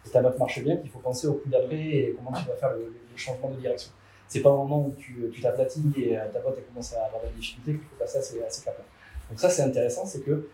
et 0.05 0.09
ta 0.09 0.21
boîte 0.21 0.37
marche 0.39 0.61
bien 0.63 0.77
qu'il 0.77 0.89
faut 0.89 0.99
penser 0.99 1.27
au 1.27 1.33
coup 1.33 1.49
d'après 1.49 1.77
et 1.77 2.15
comment 2.17 2.31
tu 2.37 2.47
vas 2.47 2.55
faire 2.55 2.73
le 2.73 2.91
changement 3.15 3.49
de 3.51 3.57
direction. 3.57 3.91
C'est 4.27 4.41
pas 4.41 4.49
au 4.49 4.57
moment 4.57 4.87
où 4.87 4.95
tu 4.99 5.41
t'aplatis 5.41 5.83
et 5.97 6.17
euh, 6.17 6.27
ta 6.31 6.39
boîte 6.39 6.55
commence 6.67 6.93
à 6.93 7.05
avoir 7.05 7.21
des 7.23 7.29
difficultés 7.39 7.73
qu'il 7.73 7.81
faut 7.81 7.95
passer 7.95 8.17
à 8.17 8.21
ces, 8.21 8.39
Donc, 8.39 9.39
ça, 9.39 9.49
c'est 9.49 9.61
intéressant, 9.61 10.05
c'est 10.05 10.21
que 10.21 10.47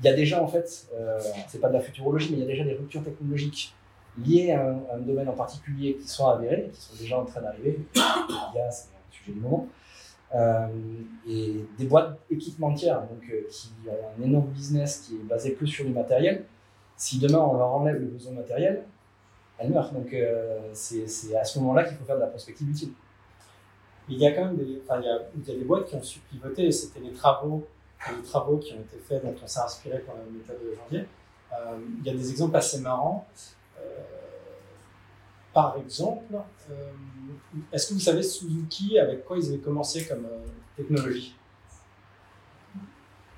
il 0.00 0.06
y 0.06 0.08
a 0.08 0.14
déjà 0.14 0.42
en 0.42 0.46
fait, 0.46 0.88
euh, 0.94 1.18
c'est 1.48 1.60
pas 1.60 1.68
de 1.68 1.74
la 1.74 1.80
futurologie, 1.80 2.30
mais 2.30 2.38
il 2.38 2.40
y 2.40 2.44
a 2.44 2.46
déjà 2.46 2.64
des 2.64 2.74
ruptures 2.74 3.02
technologiques 3.02 3.74
liées 4.24 4.52
à 4.52 4.76
un, 4.94 4.98
domaine 4.98 5.28
en 5.28 5.34
particulier 5.34 5.96
qui 5.96 6.08
sont 6.08 6.26
avérées, 6.26 6.70
qui 6.72 6.80
sont 6.80 6.96
déjà 6.98 7.18
en 7.18 7.24
train 7.24 7.40
d'arriver. 7.40 7.78
c'est 7.94 8.00
un 8.60 8.70
sujet 9.10 9.32
du 9.32 9.40
moment. 9.40 9.68
Euh, 10.34 10.66
et 11.28 11.64
des 11.78 11.84
boîtes 11.86 12.18
équipementières 12.30 13.00
donc, 13.02 13.22
euh, 13.30 13.46
qui 13.50 13.70
ont 13.88 14.20
un 14.20 14.24
énorme 14.24 14.48
business 14.48 15.06
qui 15.06 15.14
est 15.14 15.24
basé 15.24 15.52
plus 15.52 15.68
sur 15.68 15.84
du 15.84 15.92
matériel, 15.92 16.44
si 16.96 17.18
demain 17.18 17.38
on 17.38 17.56
leur 17.56 17.68
enlève 17.68 17.96
le 17.96 18.06
besoin 18.06 18.32
matériel, 18.32 18.84
elles 19.58 19.70
meurent. 19.70 19.92
Donc 19.92 20.14
c'est 20.72 21.36
à 21.36 21.44
ce 21.44 21.58
moment-là 21.60 21.84
qu'il 21.84 21.96
faut 21.96 22.04
faire 22.04 22.16
de 22.16 22.22
la 22.22 22.26
prospective 22.26 22.68
utile. 22.68 22.90
Il 24.08 24.18
y 24.18 24.26
a 24.26 24.32
quand 24.32 24.44
même 24.44 24.56
des, 24.56 24.64
il 24.64 25.04
y 25.04 25.08
a, 25.08 25.18
il 25.36 25.48
y 25.48 25.50
a 25.50 25.58
des 25.58 25.64
boîtes 25.64 25.86
qui 25.86 25.96
ont 25.96 26.02
su 26.02 26.20
pivoter, 26.20 26.70
c'était 26.70 27.00
les 27.00 27.12
travaux, 27.12 27.66
les 28.08 28.22
travaux 28.22 28.58
qui 28.58 28.72
ont 28.74 28.80
été 28.80 28.98
faits, 28.98 29.24
dont 29.24 29.34
on 29.42 29.46
s'est 29.46 29.60
inspiré 29.60 29.98
pour 30.00 30.14
la 30.14 30.22
méthode 30.30 30.58
de 30.62 30.74
janvier. 30.74 31.06
Euh, 31.52 31.78
il 31.98 32.06
y 32.06 32.10
a 32.10 32.12
des 32.14 32.30
exemples 32.30 32.56
assez 32.56 32.80
marrants. 32.80 33.26
Euh, 33.78 33.82
par 35.52 35.76
exemple, 35.78 36.34
euh, 36.70 36.92
est-ce 37.72 37.88
que 37.88 37.94
vous 37.94 38.00
savez 38.00 38.22
Suzuki, 38.22 38.98
avec 38.98 39.24
quoi 39.24 39.38
ils 39.38 39.48
avaient 39.48 39.58
commencé 39.58 40.06
comme 40.06 40.26
technologie? 40.76 41.34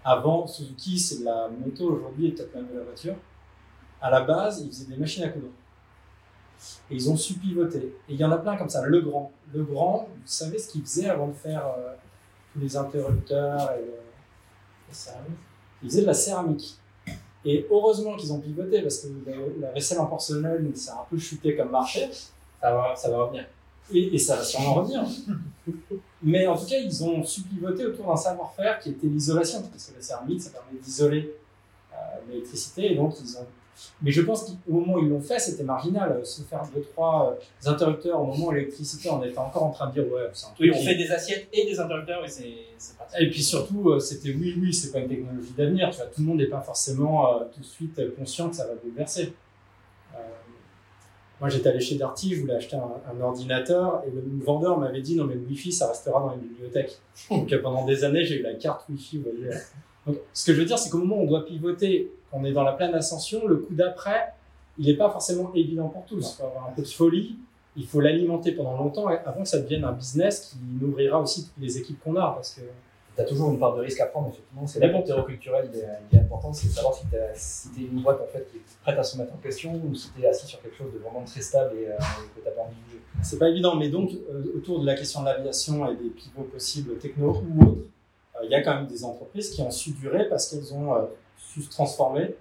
Avant, 0.05 0.47
Suzuki, 0.47 0.99
c'est 0.99 1.21
de 1.21 1.25
la 1.25 1.49
moto 1.49 1.93
aujourd'hui 1.93 2.29
et 2.29 2.33
peut-être 2.33 2.55
même 2.55 2.69
de 2.69 2.79
la 2.79 2.85
voiture. 2.85 3.17
À 4.01 4.11
la 4.11 4.21
base, 4.23 4.63
ils 4.63 4.69
faisaient 4.69 4.93
des 4.93 4.97
machines 4.97 5.25
à 5.25 5.29
coudre. 5.29 5.49
Et 6.91 6.95
ils 6.95 7.11
ont 7.11 7.17
su 7.17 7.35
pivoter. 7.35 7.95
Et 8.09 8.15
il 8.15 8.17
y 8.17 8.25
en 8.25 8.33
a 8.33 8.39
plein 8.39 8.57
comme 8.57 8.69
ça. 8.69 8.85
Le 8.87 9.01
Grand. 9.01 9.33
Le 9.53 9.63
Grand, 9.63 10.09
vous 10.13 10.23
savez 10.25 10.59
ce 10.59 10.69
qu'il 10.69 10.83
faisait 10.83 11.09
avant 11.09 11.29
de 11.29 11.35
faire 11.35 11.67
euh, 11.67 11.95
tous 12.53 12.61
les 12.61 12.77
interrupteurs 12.77 13.73
et 13.73 13.85
la 14.89 14.95
céramique 14.95 15.39
Il 15.83 15.91
faisait 15.91 16.03
de 16.03 16.07
la 16.07 16.15
céramique. 16.15 16.79
Et 17.45 17.67
heureusement 17.71 18.17
qu'ils 18.17 18.33
ont 18.33 18.41
pivoté 18.41 18.83
parce 18.83 18.99
que 18.99 19.09
la, 19.61 19.71
vaisselle 19.71 20.01
en 20.01 20.07
porcelaine, 20.07 20.73
a 20.89 20.93
un 20.93 21.05
peu 21.09 21.19
chuté 21.19 21.57
comme 21.57 21.71
marché. 21.71 22.09
Ça 22.61 22.75
va, 22.75 22.95
ça 22.97 23.11
va 23.11 23.25
revenir. 23.25 23.47
Et, 23.93 24.15
et 24.15 24.19
ça 24.19 24.37
va 24.37 24.43
sûrement 24.43 24.75
revenir. 24.75 25.05
Mais 26.23 26.47
en 26.47 26.57
tout 26.57 26.67
cas, 26.67 26.79
ils 26.79 27.05
ont 27.05 27.23
su 27.23 27.43
pivoter 27.43 27.87
autour 27.87 28.07
d'un 28.07 28.17
savoir-faire 28.17 28.81
qui 28.81 28.91
était 28.91 29.07
l'isolation. 29.07 29.63
Parce 29.63 29.87
que 29.87 29.97
la 29.97 30.03
céramique, 30.03 30.43
ça 30.43 30.51
permet 30.51 30.81
d'isoler 30.81 31.35
euh, 31.93 31.97
l'électricité. 32.29 32.93
Et 32.93 32.97
donc, 32.97 33.15
ils 33.21 33.37
ont 33.39 33.47
mais 34.03 34.11
je 34.11 34.23
pense 34.23 34.45
qu'au 34.45 34.73
moment 34.73 34.95
où 34.95 34.99
ils 35.01 35.09
l'ont 35.09 35.21
fait, 35.21 35.39
c'était 35.39 35.63
marginal. 35.65 36.25
Se 36.25 36.43
faire 36.43 36.63
deux, 36.75 36.83
trois 36.83 37.37
euh, 37.67 37.71
interrupteurs 37.71 38.21
au 38.21 38.27
moment 38.27 38.47
où 38.47 38.53
l'électricité, 38.53 39.11
on 39.11 39.23
était 39.23 39.39
encore 39.39 39.65
en 39.65 39.71
train 39.71 39.89
de 39.89 39.93
dire, 39.95 40.13
ouais, 40.13 40.29
c'est 40.33 40.47
un 40.47 40.51
truc. 40.51 40.61
Oui, 40.61 40.71
on 40.75 40.79
qui- 40.79 40.85
fait 40.87 40.95
des 40.97 41.11
assiettes 41.11 41.49
et 41.53 41.65
des 41.67 41.79
interrupteurs 41.81 42.25
et 42.25 42.29
c'est 42.29 42.97
pratique. 42.97 43.21
Et 43.21 43.31
puis 43.31 43.43
surtout, 43.43 43.91
euh, 43.91 43.99
c'était 43.99 44.31
oui, 44.31 44.55
oui, 44.61 44.73
c'est 44.73 44.93
pas 44.93 44.99
une 45.01 45.09
technologie 45.09 45.53
d'avenir. 45.57 45.91
Tu 45.91 45.97
vois, 45.97 46.07
tout 46.07 46.21
le 46.21 46.27
monde 46.27 46.39
n'est 46.39 46.47
pas 46.47 46.61
forcément 46.61 47.35
euh, 47.41 47.45
tout 47.53 47.61
de 47.61 47.65
suite 47.65 47.99
euh, 47.99 48.15
conscient 48.19 48.49
que 48.51 48.57
ça 48.57 48.67
va 48.67 48.75
bouleverser. 48.75 49.33
Euh, 50.15 50.19
moi, 51.41 51.49
j'étais 51.49 51.69
allé 51.69 51.79
chez 51.81 51.97
Darty, 51.97 52.35
je 52.35 52.41
voulais 52.41 52.55
acheter 52.57 52.75
un, 52.77 52.91
un 53.17 53.21
ordinateur 53.21 54.03
et 54.07 54.11
le 54.11 54.23
vendeur 54.45 54.79
m'avait 54.79 55.01
dit 55.03 55.15
non, 55.17 55.25
mais 55.25 55.35
le 55.35 55.41
Wi-Fi, 55.43 55.71
ça 55.73 55.89
restera 55.89 56.19
dans 56.21 56.33
les 56.35 56.41
bibliothèques. 56.41 56.99
Donc 57.31 57.53
euh, 57.53 57.63
pendant 57.63 57.85
des 57.85 58.03
années, 58.05 58.25
j'ai 58.25 58.41
eu 58.41 58.43
la 58.43 58.55
carte 58.55 58.89
Wi-Fi, 58.89 59.19
vous 59.19 59.25
voyez. 59.31 59.55
Donc, 60.07 60.17
ce 60.33 60.47
que 60.47 60.55
je 60.55 60.59
veux 60.61 60.65
dire, 60.67 60.79
c'est 60.79 60.91
qu'au 60.91 60.99
moment 60.99 61.19
où 61.19 61.25
on 61.25 61.27
doit 61.27 61.45
pivoter, 61.45 62.11
qu'on 62.31 62.45
est 62.45 62.53
dans 62.53 62.65
la 62.65 62.73
pleine 62.73 62.95
ascension, 62.95 63.47
le 63.47 63.57
coup 63.57 63.75
d'après, 63.75 64.33
il 64.79 64.87
n'est 64.87 64.97
pas 64.97 65.11
forcément 65.11 65.51
évident 65.55 65.89
pour 65.89 66.05
tous. 66.05 66.35
Il 66.35 66.37
faut 66.41 66.47
avoir 66.47 66.69
un 66.69 66.73
peu 66.73 66.83
de 66.83 66.89
folie, 66.89 67.37
il 67.77 67.87
faut 67.87 68.01
l'alimenter 68.01 68.53
pendant 68.53 68.77
longtemps 68.77 69.07
avant 69.09 69.43
que 69.43 69.49
ça 69.49 69.59
devienne 69.61 69.85
un 69.85 69.93
business 69.93 70.41
qui 70.51 70.57
nourrira 70.85 71.21
aussi 71.21 71.45
toutes 71.47 71.63
les 71.63 71.79
équipes 71.79 72.01
qu'on 72.03 72.17
a. 72.17 72.33
Parce 72.35 72.55
que 72.55 72.61
Tu 73.17 73.23
as 73.23 73.25
toujours 73.25 73.51
une 73.51 73.59
part 73.59 73.75
de 73.75 73.81
risque 73.81 74.01
à 74.01 74.07
prendre, 74.07 74.29
effectivement. 74.29 74.65
C'est 74.67 74.79
pour 74.93 75.27
culturel, 75.27 75.69
il 75.73 75.81
est, 75.81 76.17
est 76.17 76.21
important, 76.21 76.53
c'est 76.53 76.69
de 76.69 76.73
savoir 76.73 76.95
si 76.95 77.05
tu 77.09 77.17
es, 77.17 77.33
si 77.35 77.69
une 77.93 78.01
boîte 78.01 78.21
en 78.21 78.27
fait, 78.27 78.47
qui 78.51 78.59
est 78.59 78.61
prête 78.83 78.97
à 78.97 79.03
se 79.03 79.19
mettre 79.19 79.35
en 79.35 79.39
question 79.39 79.75
ou 79.85 79.93
si 79.95 80.11
tu 80.13 80.23
es 80.23 80.29
assis 80.29 80.47
sur 80.47 80.63
quelque 80.63 80.77
chose 80.77 80.93
de 80.93 80.99
vraiment 80.99 81.25
très 81.25 81.41
stable 81.41 81.75
et, 81.77 81.87
euh, 81.89 81.95
et 81.95 82.29
que 82.35 82.41
tu 82.41 82.45
n'as 82.47 82.53
pas 82.53 82.63
envie 82.63 82.77
de 82.77 82.85
bouger. 82.85 83.01
C'est 83.23 83.39
pas 83.41 83.49
évident, 83.49 83.75
mais 83.75 83.89
donc 83.89 84.11
euh, 84.13 84.57
autour 84.57 84.79
de 84.81 84.87
la 84.87 84.95
question 84.95 85.23
de 85.23 85.27
l'aviation 85.27 85.91
et 85.91 85.97
des 85.97 86.11
pivots 86.11 86.45
possibles 86.45 86.97
techno 86.99 87.31
ou 87.33 87.63
autres, 87.63 87.81
euh, 88.37 88.45
il 88.45 88.51
y 88.51 88.55
a 88.55 88.63
quand 88.63 88.75
même 88.77 88.87
des 88.87 89.05
entreprises 89.05 89.51
qui 89.51 89.63
ont 89.63 89.71
su 89.73 89.91
durer 89.91 90.29
parce 90.29 90.49
qu'elles 90.49 90.73
ont 90.73 90.95
su 91.49 91.63
se 91.63 91.71
transformer 91.71 92.37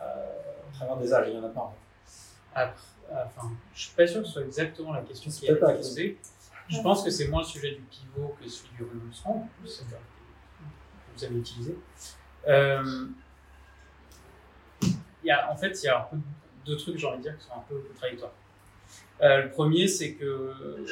euh, 0.00 0.26
au 0.68 0.74
travers 0.74 0.96
des 0.96 1.12
âges. 1.12 1.28
Il 1.28 1.34
y 1.34 1.38
en 1.38 1.44
a 1.44 1.48
pas. 1.48 1.74
Après, 2.54 2.74
enfin, 3.12 3.52
je 3.74 3.82
suis 3.82 3.94
pas 3.94 4.06
sûr 4.06 4.22
que 4.22 4.26
ce 4.26 4.32
soit 4.32 4.42
exactement 4.42 4.92
la 4.92 5.02
question 5.02 5.30
qui 5.30 5.48
a 5.48 5.52
été 5.52 5.60
posée. 5.60 6.18
Je 6.68 6.80
pense 6.80 7.04
que 7.04 7.10
c'est 7.10 7.28
moins 7.28 7.42
le 7.42 7.46
sujet 7.46 7.72
du 7.72 7.82
pivot 7.82 8.34
que 8.40 8.48
celui 8.48 8.74
du 8.76 8.82
renoncement, 8.82 9.48
que 9.62 9.68
vous 11.16 11.24
avez 11.24 11.36
utilisé. 11.36 11.78
Euh, 12.48 13.06
y 15.26 15.30
a, 15.30 15.50
en 15.50 15.56
fait, 15.56 15.82
il 15.82 15.86
y 15.86 15.88
a 15.88 16.00
un 16.00 16.04
peu 16.04 16.16
deux 16.64 16.76
trucs, 16.76 16.96
j'ai 16.96 17.06
envie 17.06 17.18
de 17.18 17.22
dire, 17.22 17.36
qui 17.38 17.44
sont 17.44 17.54
un 17.54 17.64
peu 17.68 17.78
contradictoires. 17.80 18.32
Euh, 19.22 19.42
le 19.42 19.50
premier, 19.50 19.88
c'est 19.88 20.14
que 20.14 20.24
euh, 20.24 20.86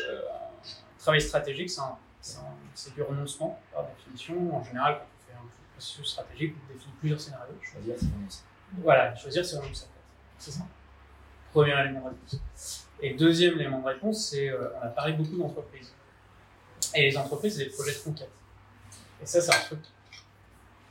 travail 0.99 1.21
stratégique, 1.21 1.71
c'est 2.21 2.95
du 2.95 3.03
renoncement, 3.03 3.61
par 3.73 3.87
définition. 3.87 4.57
En 4.57 4.65
général, 4.65 4.99
quand 4.99 5.07
processus 5.75 6.07
stratégique, 6.07 6.55
on 6.65 6.73
définit 6.73 6.95
plusieurs 7.01 7.21
scénarios. 7.21 7.55
Choisir, 7.61 7.95
c'est 7.99 8.07
vraiment 8.07 8.31
ça. 8.31 8.43
Voilà, 8.79 9.15
choisir, 9.15 9.45
c'est 9.45 9.57
en 9.57 9.63
fait. 9.63 9.89
C'est 10.39 10.51
ça. 10.51 10.67
Premier 11.53 11.79
élément 11.81 12.01
de 12.01 12.09
réponse. 12.09 12.89
Et 13.01 13.15
deuxième 13.15 13.55
élément 13.55 13.81
de 13.81 13.87
réponse, 13.87 14.31
c'est 14.31 14.49
euh, 14.49 14.71
on 14.81 14.87
a 14.87 14.89
parlé 14.89 15.13
beaucoup 15.13 15.37
d'entreprises. 15.37 15.93
Et 16.95 17.11
les 17.11 17.17
entreprises, 17.17 17.57
c'est 17.57 17.65
des 17.65 17.71
projets 17.71 17.95
de 17.95 17.99
conquête. 17.99 18.31
Et 19.23 19.27
ça, 19.27 19.41
c'est 19.41 19.55
un 19.55 19.61
truc 19.61 19.81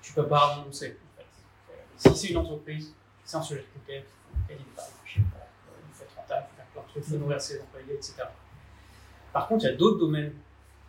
tu 0.03 0.21
peux 0.21 0.27
pas 0.27 0.55
renoncer. 0.55 0.97
En 1.17 1.17
fait. 1.17 2.09
Si 2.09 2.19
c'est 2.19 2.31
une 2.33 2.37
entreprise, 2.37 2.93
c'est 3.23 3.37
un 3.37 3.41
sujet 3.41 3.61
de 3.61 3.79
conquête, 3.79 4.05
gagner 4.47 4.61
des 4.61 4.75
parts 4.75 4.85
de 4.85 4.97
marché, 4.97 5.21
voilà. 5.31 5.47
il 5.89 5.95
faut 5.95 6.03
être 6.03 6.15
rentable, 6.15 6.45
il 6.45 6.49
faut 6.49 6.55
faire 6.57 6.65
plein 6.65 6.81
de 6.81 6.87
trucs, 6.89 7.03
il 7.07 7.11
faut 7.11 7.17
nourrir 7.17 7.41
ses 7.41 7.61
employés, 7.61 7.93
etc. 7.93 8.15
Par 9.31 9.47
contre, 9.47 9.63
il 9.63 9.71
y 9.71 9.73
a 9.73 9.75
d'autres 9.75 9.99
domaines 9.99 10.33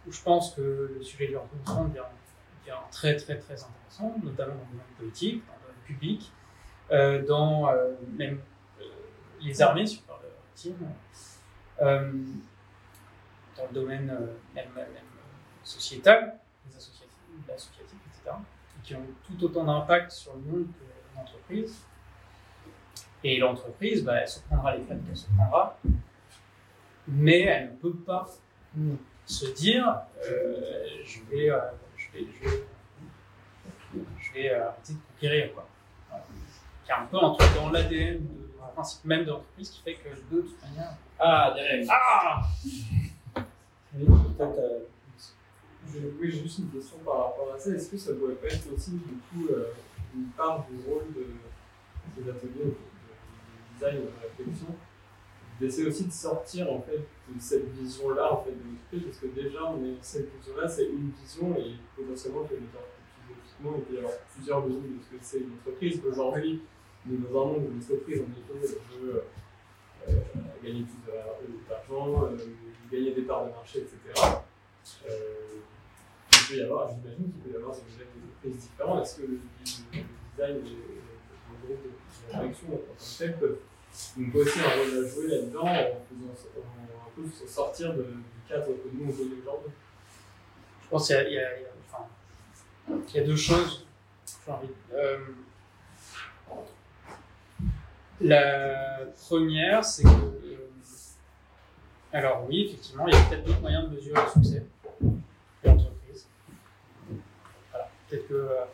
où 0.06 0.12
je 0.12 0.20
pense 0.20 0.54
que 0.54 0.94
le 0.98 1.02
sujet 1.02 1.28
du 1.28 1.36
renoncement 1.36 1.84
devient, 1.84 2.02
très 2.90 3.16
très 3.16 3.38
très 3.38 3.54
intéressant, 3.54 4.14
notamment 4.22 4.54
dans 4.54 4.60
le 4.60 4.72
domaine 4.72 4.94
politique, 4.98 5.44
dans 5.46 5.54
le 5.54 5.60
domaine 5.60 5.84
public, 5.84 6.32
euh, 6.90 7.24
dans 7.24 7.68
euh, 7.68 7.92
même 8.16 8.40
euh, 8.80 8.84
les 9.40 9.62
armées, 9.62 9.86
si 9.86 10.02
on 10.02 10.06
parle 10.06 10.20
dans 13.56 13.66
le 13.66 13.72
domaine 13.72 14.06
même, 14.54 14.68
même, 14.74 14.86
sociétal, 15.62 16.38
les 16.68 16.76
associatifs, 16.76 17.16
l'associatif, 17.48 17.98
etc., 18.06 18.36
et 18.36 18.82
qui 18.82 18.94
ont 18.94 19.06
tout 19.24 19.44
autant 19.44 19.64
d'impact 19.64 20.10
sur 20.10 20.34
le 20.34 20.40
monde 20.40 20.66
que 20.66 21.16
l'entreprise. 21.16 21.84
Et 23.22 23.38
l'entreprise, 23.38 24.04
bah, 24.04 24.16
elle 24.16 24.28
se 24.28 24.40
prendra 24.40 24.76
les 24.76 24.84
frais 24.84 24.98
qu'elle 25.06 25.16
se 25.16 25.26
prendra, 25.36 25.78
mais 27.08 27.40
elle 27.42 27.70
ne 27.70 27.76
peut 27.76 27.94
pas 27.94 28.28
se 29.24 29.46
dire 29.54 30.00
je 30.18 31.20
vais, 31.30 31.50
je 32.18 32.48
vais, 32.48 34.42
vais 34.42 34.50
euh, 34.50 34.68
arrêter 34.68 34.92
de 34.92 34.98
conquérir. 35.12 35.54
Quoi. 35.54 35.68
Voilà. 36.08 36.24
Un 37.02 37.06
peu 37.06 37.16
un 37.16 37.30
truc 37.34 37.54
dans 37.54 37.70
l'ADN, 37.70 38.20
le 38.20 38.72
principe 38.74 39.04
même 39.04 39.24
de 39.24 39.30
l'entreprise 39.30 39.70
qui 39.70 39.82
fait 39.82 39.94
que 39.94 40.08
de 40.34 40.40
toute 40.42 40.62
manière. 40.62 40.96
Ah, 41.18 41.52
derrière. 41.54 41.86
Ah 41.90 42.42
Oui, 43.94 44.06
Oui, 46.20 46.30
j'ai 46.32 46.42
juste 46.42 46.58
une 46.58 46.70
question 46.70 46.98
par 46.98 47.16
rapport 47.26 47.52
à 47.54 47.58
ça. 47.58 47.70
Est-ce 47.70 47.90
que 47.90 47.96
ça 47.96 48.12
pourrait 48.14 48.34
pas 48.34 48.48
être 48.48 48.72
aussi, 48.74 48.92
du 48.92 48.98
coup, 49.30 49.52
euh, 49.52 49.72
une 50.14 50.26
part 50.36 50.64
du 50.68 50.76
rôle 50.88 51.06
de, 51.14 51.26
des 52.20 52.28
ateliers 52.30 52.64
de 52.64 52.76
design 53.74 53.96
et 53.96 54.00
de 54.00 54.10
réflexion, 54.22 54.66
d'essayer 55.60 55.86
aussi 55.86 56.06
de 56.06 56.12
sortir 56.12 56.72
en 56.72 56.80
fait 56.80 56.98
de 56.98 57.40
cette 57.40 57.68
vision-là 57.72 58.32
en 58.32 58.42
fait 58.42 58.50
de 58.50 58.56
l'entreprise, 58.56 59.02
parce 59.04 59.18
que 59.18 59.26
déjà, 59.40 59.64
on 59.64 59.84
est, 59.84 59.96
cette 60.00 60.30
vision-là, 60.38 60.68
c'est 60.68 60.86
une 60.86 61.10
vision 61.10 61.56
et 61.56 61.74
potentiellement 61.96 62.42
que 62.42 62.54
philosophiquement, 62.56 63.74
il 63.76 63.82
peut 63.84 63.94
y 63.94 63.98
avoir 63.98 64.12
plusieurs 64.34 64.66
visions 64.66 64.80
de 64.80 65.02
ce 65.02 65.16
que 65.16 65.22
c'est 65.22 65.38
une 65.38 65.52
entreprise. 65.54 66.00
Aujourd'hui, 66.06 66.62
on 67.06 67.14
est 67.14 67.16
dans 67.16 67.42
un 67.42 67.46
monde 67.46 67.62
où 67.68 67.74
en 67.74 67.78
effet, 67.78 68.02
elle 68.08 69.00
veut 69.00 69.22
euh, 70.08 70.20
gagner 70.62 70.82
plus 70.82 71.12
d'argent, 71.68 72.24
euh, 72.24 72.36
gagner 72.90 73.12
des 73.12 73.22
parts 73.22 73.46
de 73.46 73.50
marché, 73.50 73.80
etc. 73.80 74.36
Euh, 75.06 75.10
il 76.32 76.48
peut 76.48 76.56
y 76.56 76.62
avoir, 76.62 76.88
j'imagine 76.88 77.32
qu'il 77.32 77.42
peut 77.42 77.52
y 77.52 77.56
avoir 77.56 77.74
des 77.74 77.82
modèles 77.82 78.06
d'entreprise 78.20 78.56
différents. 78.56 79.02
Est-ce 79.02 79.16
que 79.16 79.22
le, 79.22 79.40
design 79.64 80.56
et 80.56 80.70
le, 80.70 81.66
groupe 81.66 81.82
de 81.82 82.36
réflexion 82.36 82.68
en 82.68 82.76
tant 82.76 82.94
que 82.98 83.18
tel 83.18 83.38
peuvent 83.38 83.58
donc 84.16 84.34
aussi 84.34 84.58
un 84.60 84.62
rôle 84.62 85.04
à 85.04 85.08
jouer 85.08 85.28
là-dedans 85.28 85.62
en 85.62 85.68
en, 85.68 85.74
un 85.74 87.10
peu 87.16 87.46
sortir 87.46 87.94
du 87.94 88.02
cadre 88.48 88.66
que 88.66 88.88
nous 88.92 89.04
on 89.08 89.12
connaît 89.12 89.40
aujourd'hui 89.42 89.72
Je 90.82 90.88
pense 90.88 91.06
qu'il 91.06 91.16
y 91.16 91.34
y 91.34 91.34
y 91.34 93.16
y 93.16 93.20
a 93.20 93.24
deux 93.24 93.36
choses. 93.36 93.86
euh, 94.92 95.18
la 98.20 98.98
première, 99.26 99.84
c'est 99.84 100.02
que. 100.04 100.08
euh, 100.08 100.68
alors, 102.12 102.46
oui, 102.48 102.66
effectivement, 102.68 103.06
il 103.08 103.14
y 103.14 103.16
a 103.16 103.24
peut-être 103.24 103.44
d'autres 103.44 103.60
moyens 103.60 103.88
de 103.90 103.94
mesurer 103.96 104.20
le 104.22 104.30
succès 104.42 104.62
de 105.00 105.68
l'entreprise. 105.68 106.26
Voilà. 107.70 107.90
Peut-être 108.08 108.28
que 108.28 108.34
euh, 108.34 108.64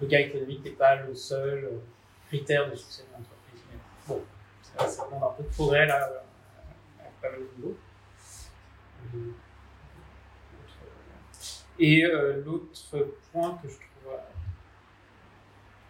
le 0.00 0.06
gain 0.06 0.18
économique 0.18 0.62
n'est 0.64 0.70
pas 0.72 0.96
le 0.96 1.14
seul 1.14 1.70
critère 2.28 2.70
de 2.70 2.76
succès 2.76 3.02
de 3.04 3.12
l'entreprise. 3.12 3.60
Mais 3.70 3.78
bon, 4.08 4.22
ça, 4.78 5.06
demande 5.06 5.24
un 5.24 5.34
peu 5.36 5.42
de 5.42 5.48
progrès 5.48 5.86
là, 5.86 6.08
pas 7.20 7.30
mal 7.30 7.40
de. 7.58 7.74
Euh, 9.14 9.32
Et 11.78 12.04
euh, 12.04 12.42
l'autre 12.44 13.06
point 13.32 13.58
que 13.62 13.68
je 13.68 13.74
trouve 13.74 14.12
euh, 14.12 14.16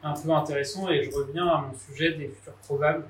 un 0.02 0.14
peu 0.14 0.30
intéressant, 0.30 0.88
et 0.88 1.04
je 1.04 1.10
reviens 1.16 1.46
à 1.46 1.60
mon 1.60 1.74
sujet 1.74 2.12
des 2.12 2.28
futurs 2.28 2.54
probables, 2.54 3.06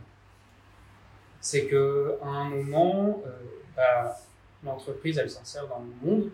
c'est 1.41 1.67
qu'à 1.67 2.27
un 2.27 2.51
moment, 2.51 3.23
euh, 3.27 3.31
bah, 3.75 4.17
l'entreprise, 4.63 5.17
elle 5.19 5.31
s'insère 5.31 5.67
dans 5.69 5.81
le 5.81 6.07
monde 6.07 6.31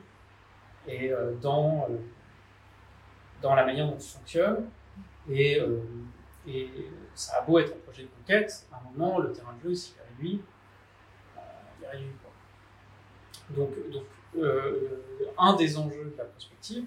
et 0.88 1.12
dans, 1.40 1.86
dans 3.40 3.54
la 3.54 3.64
manière 3.64 3.86
dont 3.86 3.96
il 3.96 4.04
fonctionne. 4.04 4.68
Et, 5.30 5.60
et 6.48 6.70
ça 7.14 7.38
a 7.38 7.40
beau 7.42 7.58
être 7.58 7.72
un 7.72 7.80
projet 7.80 8.02
de 8.02 8.08
conquête, 8.08 8.66
à 8.72 8.78
un 8.78 8.90
moment, 8.90 9.18
le 9.18 9.32
terrain 9.32 9.54
de 9.54 9.68
jeu, 9.68 9.74
s'il 9.74 9.96
est 9.96 10.16
réduit, 10.16 10.42
euh, 11.36 11.40
il 11.78 11.84
est 11.84 11.88
réduit. 11.88 12.12
Quoi. 12.22 13.56
Donc, 13.56 13.90
donc 13.90 14.04
euh, 14.36 15.02
un 15.38 15.54
des 15.56 15.76
enjeux 15.76 16.12
de 16.12 16.18
la 16.18 16.24
prospective, 16.24 16.84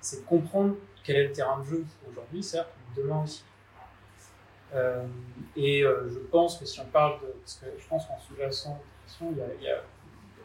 c'est 0.00 0.20
de 0.22 0.26
comprendre 0.26 0.76
quel 1.04 1.16
est 1.16 1.28
le 1.28 1.32
terrain 1.32 1.60
de 1.60 1.64
jeu 1.64 1.84
aujourd'hui, 2.10 2.42
certes, 2.42 2.70
mais 2.78 3.02
demain 3.02 3.22
aussi. 3.22 3.44
Euh, 4.74 5.06
et 5.54 5.82
je 5.82 6.18
pense 6.30 6.58
que 6.58 6.64
si 6.64 6.80
on 6.80 6.86
parle 6.86 7.20
de. 7.20 7.26
Parce 7.26 7.56
que 7.56 7.66
je 7.78 7.86
pense 7.86 8.06
qu'en 8.06 8.18
sous-jacent 8.18 8.80
il 9.20 9.36
y 9.36 9.42
a, 9.42 9.46
il 9.60 9.82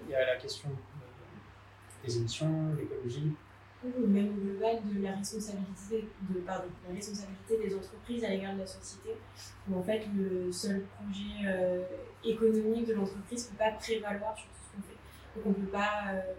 il 0.06 0.12
y 0.12 0.16
a 0.16 0.26
la 0.26 0.36
question 0.38 0.70
des 2.04 2.18
émissions, 2.18 2.74
l'écologie. 2.78 3.34
Ou 3.98 4.08
même 4.08 4.30
au 4.30 4.42
global 4.42 4.80
de 4.86 5.04
la 5.04 5.16
responsabilité, 5.16 6.08
de, 6.30 6.46
la 6.46 6.64
responsabilité 6.94 7.58
des 7.68 7.76
entreprises 7.76 8.24
à 8.24 8.30
l'égard 8.30 8.54
de 8.56 8.60
la 8.60 8.68
société, 8.68 9.12
où 9.70 9.80
en 9.80 9.84
fait 9.84 10.04
le 10.16 10.52
seul 10.52 10.82
projet 10.82 11.48
euh, 11.48 11.84
économique 12.24 12.88
de 12.88 12.94
l'entreprise 12.94 13.46
ne 13.46 13.52
peut 13.52 13.58
pas 13.58 13.72
prévaloir 13.72 14.38
sur 14.38 14.48
tout 14.48 14.60
ce 14.64 14.76
qu'on 14.76 14.82
fait. 14.82 14.98
Donc 15.36 15.46
on 15.46 15.50
ne 15.50 15.66
peut 15.66 15.72
pas 15.72 16.14
euh, 16.14 16.34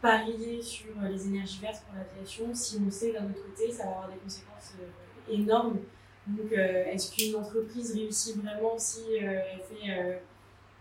parier 0.00 0.62
sur 0.62 0.94
les 1.02 1.26
énergies 1.26 1.60
vertes 1.60 1.82
pour 1.86 1.96
l'aviation 1.96 2.54
si 2.54 2.78
on 2.86 2.90
sait 2.90 3.12
d'un 3.12 3.24
autre 3.24 3.42
côté 3.44 3.72
ça 3.72 3.84
va 3.84 3.90
avoir 3.90 4.08
des 4.08 4.18
conséquences 4.18 4.74
euh, 4.80 5.32
énormes. 5.32 5.78
Donc 6.26 6.52
est-ce 6.52 7.16
qu'une 7.16 7.36
entreprise 7.36 7.94
réussit 7.94 8.36
vraiment 8.36 8.76
si 8.76 9.14
elle 9.14 9.62
fait 9.62 10.20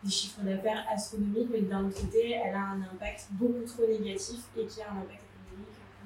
des 0.04 0.12
chiffres 0.12 0.42
d'affaires 0.42 0.86
astronomiques, 0.92 1.48
mais 1.50 1.62
d'un 1.62 1.86
autre 1.86 2.02
côté, 2.02 2.32
elle 2.32 2.54
a 2.54 2.72
un 2.72 2.82
impact 2.82 3.28
beaucoup 3.32 3.64
trop 3.66 3.88
négatif 3.88 4.40
et 4.58 4.66
qui 4.66 4.82
a 4.82 4.92
un 4.92 4.98
impact 4.98 5.27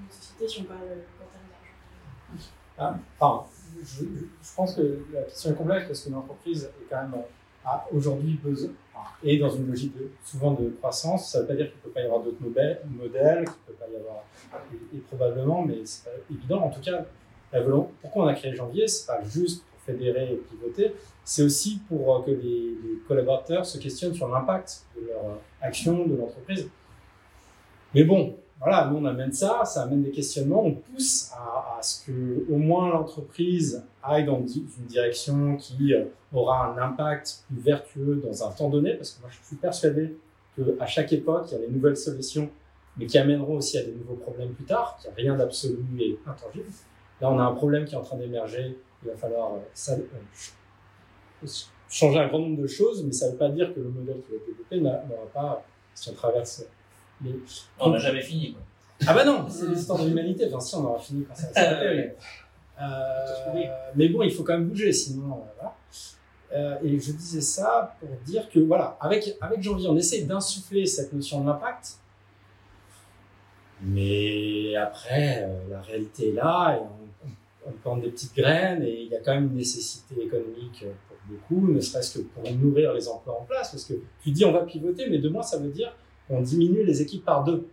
une 0.03 0.11
société 0.11 0.47
si 0.47 0.61
on 0.61 0.63
parle 0.65 0.79
en 0.79 2.77
termes. 2.77 2.99
Ah, 3.19 3.45
je, 3.83 4.05
pense 4.55 4.75
que 4.75 5.05
la 5.13 5.23
question 5.23 5.51
est 5.51 5.55
complexe 5.55 5.87
parce 5.87 6.03
qu'une 6.03 6.15
entreprise 6.15 6.63
est 6.63 6.89
quand 6.89 7.01
même 7.01 7.23
a 7.63 7.85
aujourd'hui 7.93 8.39
besoin 8.43 8.71
est 9.23 9.37
dans 9.37 9.49
une 9.49 9.67
logique 9.67 9.93
souvent 10.23 10.53
de 10.53 10.69
croissance. 10.79 11.31
Ça 11.31 11.39
ne 11.39 11.43
veut 11.43 11.49
pas 11.49 11.55
dire 11.55 11.67
qu'il 11.67 11.77
ne 11.77 11.81
peut 11.83 11.89
pas 11.89 12.01
y 12.01 12.05
avoir 12.05 12.21
d'autres 12.21 12.41
modèles, 12.41 12.79
qu'il 12.83 12.97
ne 12.97 13.67
peut 13.67 13.73
pas 13.73 13.85
y 13.91 13.95
avoir 13.95 14.23
et, 14.71 14.97
et 14.97 14.99
probablement, 14.99 15.63
mais 15.63 15.85
c'est 15.85 16.05
pas 16.05 16.11
évident. 16.29 16.61
En 16.63 16.69
tout 16.69 16.81
cas, 16.81 17.05
la 17.53 17.61
volonté, 17.61 17.91
pourquoi 18.01 18.25
on 18.25 18.27
a 18.27 18.33
créé 18.33 18.55
Janvier, 18.55 18.87
c'est 18.87 19.05
pas 19.05 19.23
juste 19.23 19.63
pour 19.63 19.79
fédérer 19.81 20.33
et 20.33 20.35
pivoter, 20.37 20.95
c'est 21.23 21.43
aussi 21.43 21.79
pour 21.87 22.15
euh, 22.15 22.21
que 22.21 22.31
les, 22.31 22.75
les 22.83 22.99
collaborateurs 23.07 23.65
se 23.65 23.77
questionnent 23.77 24.13
sur 24.13 24.27
l'impact 24.27 24.85
de 24.95 25.07
leur 25.07 25.25
euh, 25.25 25.35
action, 25.61 26.05
de 26.05 26.15
l'entreprise. 26.15 26.69
Mais 27.93 28.03
bon, 28.03 28.35
voilà, 28.61 28.87
nous 28.89 28.97
on 28.97 29.05
amène 29.05 29.33
ça, 29.33 29.65
ça 29.65 29.83
amène 29.83 30.03
des 30.03 30.11
questionnements, 30.11 30.63
on 30.63 30.73
pousse 30.75 31.31
à, 31.33 31.79
ce 31.81 32.05
que 32.05 32.45
au 32.51 32.57
moins 32.57 32.89
l'entreprise 32.89 33.83
aille 34.03 34.25
dans 34.25 34.37
une 34.45 34.85
direction 34.87 35.57
qui 35.57 35.93
euh, 35.95 36.05
aura 36.31 36.67
un 36.71 36.77
impact 36.77 37.43
plus 37.47 37.59
vertueux 37.59 38.21
dans 38.23 38.47
un 38.47 38.51
temps 38.51 38.69
donné, 38.69 38.93
parce 38.93 39.11
que 39.11 39.21
moi 39.21 39.29
je 39.31 39.47
suis 39.47 39.55
persuadé 39.55 40.15
qu'à 40.55 40.85
chaque 40.85 41.11
époque, 41.11 41.45
il 41.47 41.53
y 41.53 41.57
a 41.63 41.65
des 41.65 41.73
nouvelles 41.73 41.97
solutions, 41.97 42.49
mais 42.97 43.07
qui 43.07 43.17
amèneront 43.17 43.57
aussi 43.57 43.77
à 43.79 43.83
des 43.83 43.93
nouveaux 43.93 44.15
problèmes 44.15 44.51
plus 44.53 44.65
tard, 44.65 44.97
qu'il 45.01 45.09
n'y 45.09 45.13
a 45.13 45.15
rien 45.31 45.35
d'absolu 45.37 45.83
et 45.99 46.19
intangible. 46.27 46.69
Là, 47.19 47.31
on 47.31 47.39
a 47.39 47.43
un 47.43 47.53
problème 47.53 47.85
qui 47.85 47.93
est 47.95 47.97
en 47.97 48.03
train 48.03 48.17
d'émerger, 48.17 48.77
il 49.03 49.09
va 49.09 49.15
falloir 49.15 49.53
euh, 49.53 49.57
euh, 49.93 51.45
ch- 51.45 51.67
changer 51.89 52.19
un 52.19 52.27
grand 52.27 52.39
nombre 52.39 52.61
de 52.61 52.67
choses, 52.67 53.03
mais 53.03 53.11
ça 53.11 53.27
ne 53.27 53.31
veut 53.31 53.37
pas 53.37 53.49
dire 53.49 53.73
que 53.73 53.79
le 53.79 53.89
modèle 53.89 54.21
qui 54.21 54.31
va 54.31 54.37
être 54.37 54.45
développé 54.45 54.79
n'a- 54.81 55.03
n'aura 55.07 55.27
pas, 55.33 55.65
si 55.95 56.09
on 56.09 56.13
traverse 56.13 56.65
On 57.79 57.89
n'a 57.89 57.97
jamais 57.97 58.21
fini. 58.21 58.53
Quoi. 58.53 58.61
Ah 59.07 59.13
bah 59.13 59.25
non, 59.25 59.45
c'est 59.49 59.67
l'histoire 59.67 59.99
de 59.99 60.07
l'humanité. 60.07 60.45
Enfin, 60.47 60.59
si, 60.59 60.75
on 60.75 60.85
aura 60.85 60.99
fini 60.99 61.25
quand 61.25 61.35
ça 61.35 61.47
va 61.47 61.53
s'arrêter. 61.53 62.13
euh, 62.81 63.65
mais 63.95 64.09
bon, 64.09 64.21
il 64.23 64.31
faut 64.31 64.43
quand 64.43 64.53
même 64.53 64.67
bouger, 64.67 64.91
sinon, 64.91 65.31
euh, 65.33 65.51
voilà. 65.55 65.75
Euh, 66.53 66.77
et 66.83 66.99
je 66.99 67.11
disais 67.13 67.41
ça 67.41 67.95
pour 67.99 68.09
dire 68.25 68.49
que, 68.49 68.59
voilà, 68.59 68.97
avec, 68.99 69.37
avec 69.39 69.61
Janvier, 69.61 69.87
on 69.87 69.95
essaie 69.97 70.23
d'insuffler 70.23 70.85
cette 70.85 71.13
notion 71.13 71.41
de 71.41 71.47
l'impact. 71.47 71.97
Mais 73.81 74.75
après, 74.75 75.43
euh, 75.43 75.69
la 75.69 75.81
réalité 75.81 76.29
est 76.29 76.33
là, 76.33 76.75
et 76.75 76.81
on, 76.81 77.69
on 77.69 77.71
plante 77.71 78.01
des 78.01 78.09
petites 78.09 78.35
graines, 78.35 78.83
et 78.83 79.03
il 79.03 79.07
y 79.07 79.15
a 79.15 79.19
quand 79.19 79.33
même 79.33 79.45
une 79.45 79.55
nécessité 79.55 80.21
économique 80.21 80.85
pour 81.07 81.17
beaucoup, 81.27 81.71
ne 81.71 81.79
serait-ce 81.79 82.19
que 82.19 82.23
pour 82.25 82.43
nourrir 82.51 82.93
les 82.93 83.07
emplois 83.07 83.39
en 83.39 83.45
place. 83.45 83.71
Parce 83.71 83.85
que 83.85 83.93
tu 84.21 84.31
dis 84.31 84.43
on 84.45 84.51
va 84.51 84.61
pivoter, 84.61 85.09
mais 85.09 85.19
deux 85.19 85.29
mois, 85.29 85.43
ça 85.43 85.57
veut 85.57 85.69
dire 85.69 85.95
qu'on 86.31 86.41
diminue 86.41 86.83
les 86.83 87.01
équipes 87.01 87.25
par 87.25 87.43
deux. 87.43 87.67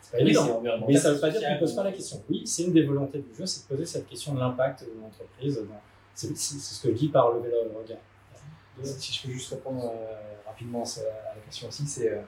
C'est 0.00 0.10
pas 0.12 0.16
Oui, 0.18 0.30
évident. 0.30 0.62
Mais 0.88 0.96
ça 0.96 1.10
ne 1.10 1.14
veut 1.14 1.20
pas 1.20 1.30
dire 1.30 1.40
qu'on 1.40 1.54
ne 1.54 1.58
pose 1.58 1.74
pas 1.76 1.84
la 1.84 1.92
question. 1.92 2.22
Oui, 2.28 2.42
c'est 2.46 2.64
une 2.64 2.72
des 2.72 2.82
volontés 2.82 3.18
du 3.20 3.34
jeu, 3.36 3.46
c'est 3.46 3.62
de 3.62 3.68
poser 3.74 3.86
cette 3.86 4.06
question 4.08 4.34
de 4.34 4.40
l'impact 4.40 4.84
de 4.84 5.00
l'entreprise. 5.00 5.64
C'est 6.14 6.34
ce 6.34 6.82
que 6.86 6.92
dis 6.92 7.08
par 7.08 7.32
lever 7.32 7.50
le 7.50 7.78
regard. 7.78 7.98
Si 8.82 9.12
je 9.12 9.26
peux 9.26 9.32
juste 9.32 9.50
répondre 9.50 9.84
euh, 9.84 10.14
rapidement 10.46 10.82
à 10.82 11.34
la 11.34 11.40
question 11.44 11.68
aussi, 11.68 11.86
c'est 11.86 12.10
euh, 12.12 12.20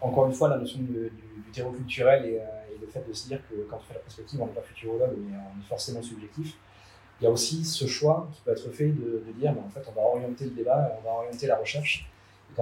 encore 0.00 0.26
une 0.26 0.32
fois 0.34 0.48
la 0.48 0.58
notion 0.58 0.78
du, 0.78 0.86
du, 0.92 1.08
du 1.08 1.50
terreau 1.52 1.72
culturel 1.72 2.26
et, 2.26 2.38
euh, 2.38 2.74
et 2.74 2.78
le 2.78 2.86
fait 2.86 3.06
de 3.06 3.12
se 3.14 3.28
dire 3.28 3.40
que 3.48 3.54
quand 3.68 3.76
on 3.76 3.80
fait 3.80 3.94
la 3.94 4.00
perspective, 4.00 4.40
on 4.42 4.46
n'est 4.46 4.52
pas 4.52 4.60
futurologue, 4.60 5.16
mais 5.18 5.36
on 5.36 5.60
est 5.60 5.66
forcément 5.66 6.02
subjectif. 6.02 6.56
Il 7.20 7.24
y 7.24 7.26
a 7.26 7.30
aussi 7.30 7.64
ce 7.64 7.86
choix 7.86 8.28
qui 8.32 8.40
peut 8.42 8.50
être 8.52 8.70
fait 8.70 8.88
de, 8.88 9.22
de 9.26 9.32
dire, 9.38 9.52
mais 9.54 9.60
en 9.60 9.68
fait, 9.70 9.82
on 9.88 9.92
va 9.92 10.02
orienter 10.06 10.44
le 10.44 10.50
débat, 10.50 10.98
on 11.00 11.04
va 11.04 11.14
orienter 11.16 11.46
la 11.46 11.56
recherche. 11.56 12.09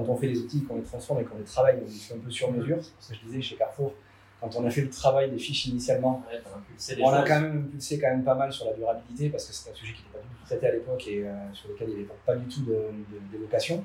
Quand 0.06 0.12
on 0.12 0.16
fait 0.16 0.28
les 0.28 0.38
outils, 0.38 0.62
qu'on 0.64 0.76
les 0.76 0.82
transforme 0.82 1.20
et 1.20 1.24
qu'on 1.24 1.38
les 1.38 1.44
travaille, 1.44 1.76
on 1.80 1.84
les 1.84 1.90
fait 1.90 2.14
un 2.14 2.18
peu 2.18 2.30
sur 2.30 2.52
mesure. 2.52 2.76
C'est 2.82 2.92
pour 2.94 3.02
ça 3.02 3.14
que 3.14 3.20
je 3.20 3.26
disais 3.26 3.42
chez 3.42 3.56
Carrefour, 3.56 3.92
quand 4.40 4.54
on 4.56 4.64
a 4.66 4.70
fait 4.70 4.82
le 4.82 4.90
travail 4.90 5.30
des 5.30 5.38
fiches 5.38 5.66
initialement, 5.66 6.22
Ouais, 6.30 6.38
on 7.02 7.08
a 7.10 7.18
choses. 7.20 7.28
quand 7.28 7.40
même 7.40 7.64
impulsé 7.66 7.98
quand 7.98 8.08
même 8.10 8.22
pas 8.22 8.34
mal 8.36 8.52
sur 8.52 8.66
la 8.66 8.74
durabilité 8.74 9.30
parce 9.30 9.46
que 9.46 9.52
c'est 9.52 9.70
un 9.70 9.74
sujet 9.74 9.92
qui 9.94 10.02
n'était 10.02 10.12
pas 10.18 10.22
du 10.22 10.28
tout 10.28 10.44
traité 10.46 10.66
à 10.68 10.72
l'époque 10.72 11.08
et 11.08 11.24
euh, 11.26 11.32
sur 11.52 11.68
lequel 11.70 11.88
il 11.90 11.94
n'y 11.96 12.00
avait 12.02 12.10
pas 12.24 12.36
du 12.36 12.46
tout 12.46 12.62
d'évocation. 13.32 13.84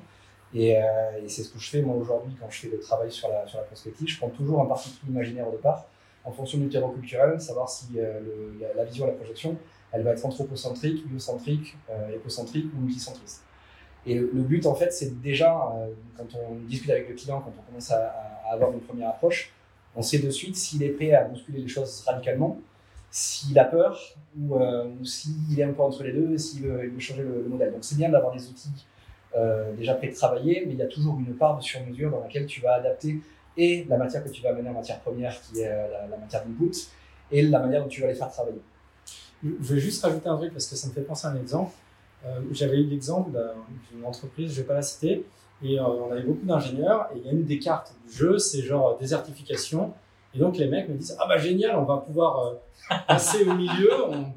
Et, 0.54 0.76
euh, 0.78 0.82
et 1.24 1.28
c'est 1.28 1.42
ce 1.42 1.50
que 1.50 1.58
je 1.58 1.68
fais 1.68 1.82
moi 1.82 1.96
aujourd'hui 1.96 2.32
quand 2.40 2.48
je 2.48 2.60
fais 2.60 2.68
le 2.68 2.78
travail 2.78 3.10
sur 3.10 3.28
la, 3.28 3.46
sur 3.48 3.58
la 3.58 3.64
prospective. 3.64 4.06
Je 4.06 4.16
prends 4.18 4.28
toujours 4.28 4.60
un 4.62 4.66
parti 4.66 4.90
pris 4.90 5.08
imaginaire 5.08 5.48
au 5.48 5.52
départ 5.52 5.86
en 6.24 6.30
fonction 6.32 6.58
du 6.58 6.68
terreau 6.68 6.90
culturel, 6.90 7.40
savoir 7.40 7.68
si 7.68 7.86
euh, 7.96 8.20
le- 8.20 8.54
la, 8.60 8.72
la 8.74 8.84
vision, 8.84 9.06
la 9.06 9.12
projection, 9.12 9.56
elle 9.92 10.02
va 10.02 10.12
être 10.12 10.24
anthropocentrique, 10.24 11.06
biocentrique, 11.08 11.76
écocentrique 12.12 12.66
ou 12.76 12.80
multicentriste. 12.80 13.43
Et 14.06 14.14
le, 14.14 14.26
but 14.26 14.66
en 14.66 14.74
fait, 14.74 14.92
c'est 14.92 15.20
déjà, 15.20 15.72
euh, 15.76 15.88
quand 16.16 16.26
on 16.34 16.56
discute 16.66 16.90
avec 16.90 17.08
le 17.08 17.14
client, 17.14 17.40
quand 17.40 17.52
on 17.58 17.62
commence 17.62 17.90
à, 17.90 18.14
avoir 18.50 18.72
une 18.72 18.80
première 18.80 19.08
approche, 19.08 19.52
on 19.96 20.02
sait 20.02 20.18
de 20.18 20.30
suite 20.30 20.56
s'il 20.56 20.82
est 20.82 20.90
prêt 20.90 21.12
à 21.12 21.24
bousculer 21.24 21.60
les 21.60 21.68
choses 21.68 22.04
radicalement, 22.06 22.58
s'il 23.10 23.58
a 23.58 23.64
peur 23.64 23.98
ou, 24.38 24.56
euh, 24.56 24.90
s'il 25.04 25.58
est 25.58 25.62
un 25.62 25.72
peu 25.72 25.82
entre 25.82 26.02
les 26.02 26.12
deux, 26.12 26.36
s'il 26.36 26.62
veut, 26.62 26.92
changer 26.98 27.22
le, 27.22 27.42
le 27.42 27.48
modèle. 27.48 27.72
Donc 27.72 27.84
c'est 27.84 27.96
bien 27.96 28.10
d'avoir 28.10 28.32
des 28.34 28.46
outils 28.48 28.70
euh, 29.36 29.72
déjà 29.74 29.94
travailler, 29.94 30.64
mais 30.66 30.74
il 30.74 30.78
y 30.78 30.82
a 30.82 30.86
toujours 30.86 31.18
une 31.18 31.34
part 31.34 31.56
de 31.56 31.62
sur-mesure 31.62 32.10
dans 32.10 32.20
laquelle 32.20 32.46
tu 32.46 32.60
vas 32.60 32.74
adapter 32.74 33.20
et 33.56 33.84
la 33.88 33.96
matière 33.96 34.22
que 34.22 34.28
tu 34.28 34.42
vas 34.42 34.50
amener 34.50 34.68
en 34.68 34.74
matière 34.74 35.00
première, 35.00 35.40
qui 35.40 35.60
est 35.60 35.68
euh, 35.68 35.88
la, 35.90 36.06
la 36.06 36.16
matière 36.16 36.44
d'input, 36.44 36.76
et 37.32 37.42
la 37.42 37.58
manière 37.58 37.82
dont 37.82 37.88
tu 37.88 38.00
vas 38.00 38.08
les 38.08 38.14
faire 38.14 38.30
travailler. 38.30 38.60
Je 39.42 39.74
vais 39.74 39.80
juste 39.80 40.02
rajouter 40.04 40.28
un 40.28 40.36
truc 40.36 40.52
parce 40.52 40.66
que 40.66 40.76
ça 40.76 40.88
me 40.88 40.92
fait 40.92 41.02
penser 41.02 41.26
à 41.26 41.30
un 41.30 41.36
exemple. 41.36 41.72
Euh, 42.26 42.40
J'avais 42.52 42.78
eu 42.78 42.84
l'exemple 42.84 43.30
d'un- 43.32 43.52
d'une 43.92 44.04
entreprise, 44.04 44.50
je 44.52 44.56
ne 44.58 44.62
vais 44.62 44.68
pas 44.68 44.74
la 44.74 44.82
citer, 44.82 45.24
et 45.62 45.78
euh, 45.78 45.84
on 45.84 46.10
avait 46.12 46.22
beaucoup 46.22 46.46
d'ingénieurs, 46.46 47.08
et 47.14 47.18
il 47.18 47.24
y 47.26 47.28
a 47.28 47.32
une 47.32 47.44
des 47.44 47.58
cartes 47.58 47.92
du 48.06 48.12
jeu, 48.16 48.38
c'est 48.38 48.62
genre 48.62 48.90
euh, 48.90 48.98
désertification. 49.00 49.92
Et 50.34 50.38
donc 50.38 50.56
les 50.56 50.66
mecs 50.66 50.88
me 50.88 50.94
disent 50.94 51.16
Ah 51.20 51.26
bah 51.28 51.38
génial, 51.38 51.76
on 51.76 51.84
va 51.84 51.98
pouvoir 51.98 52.54
passer 53.06 53.44
au 53.44 53.54
milieu, 53.54 53.90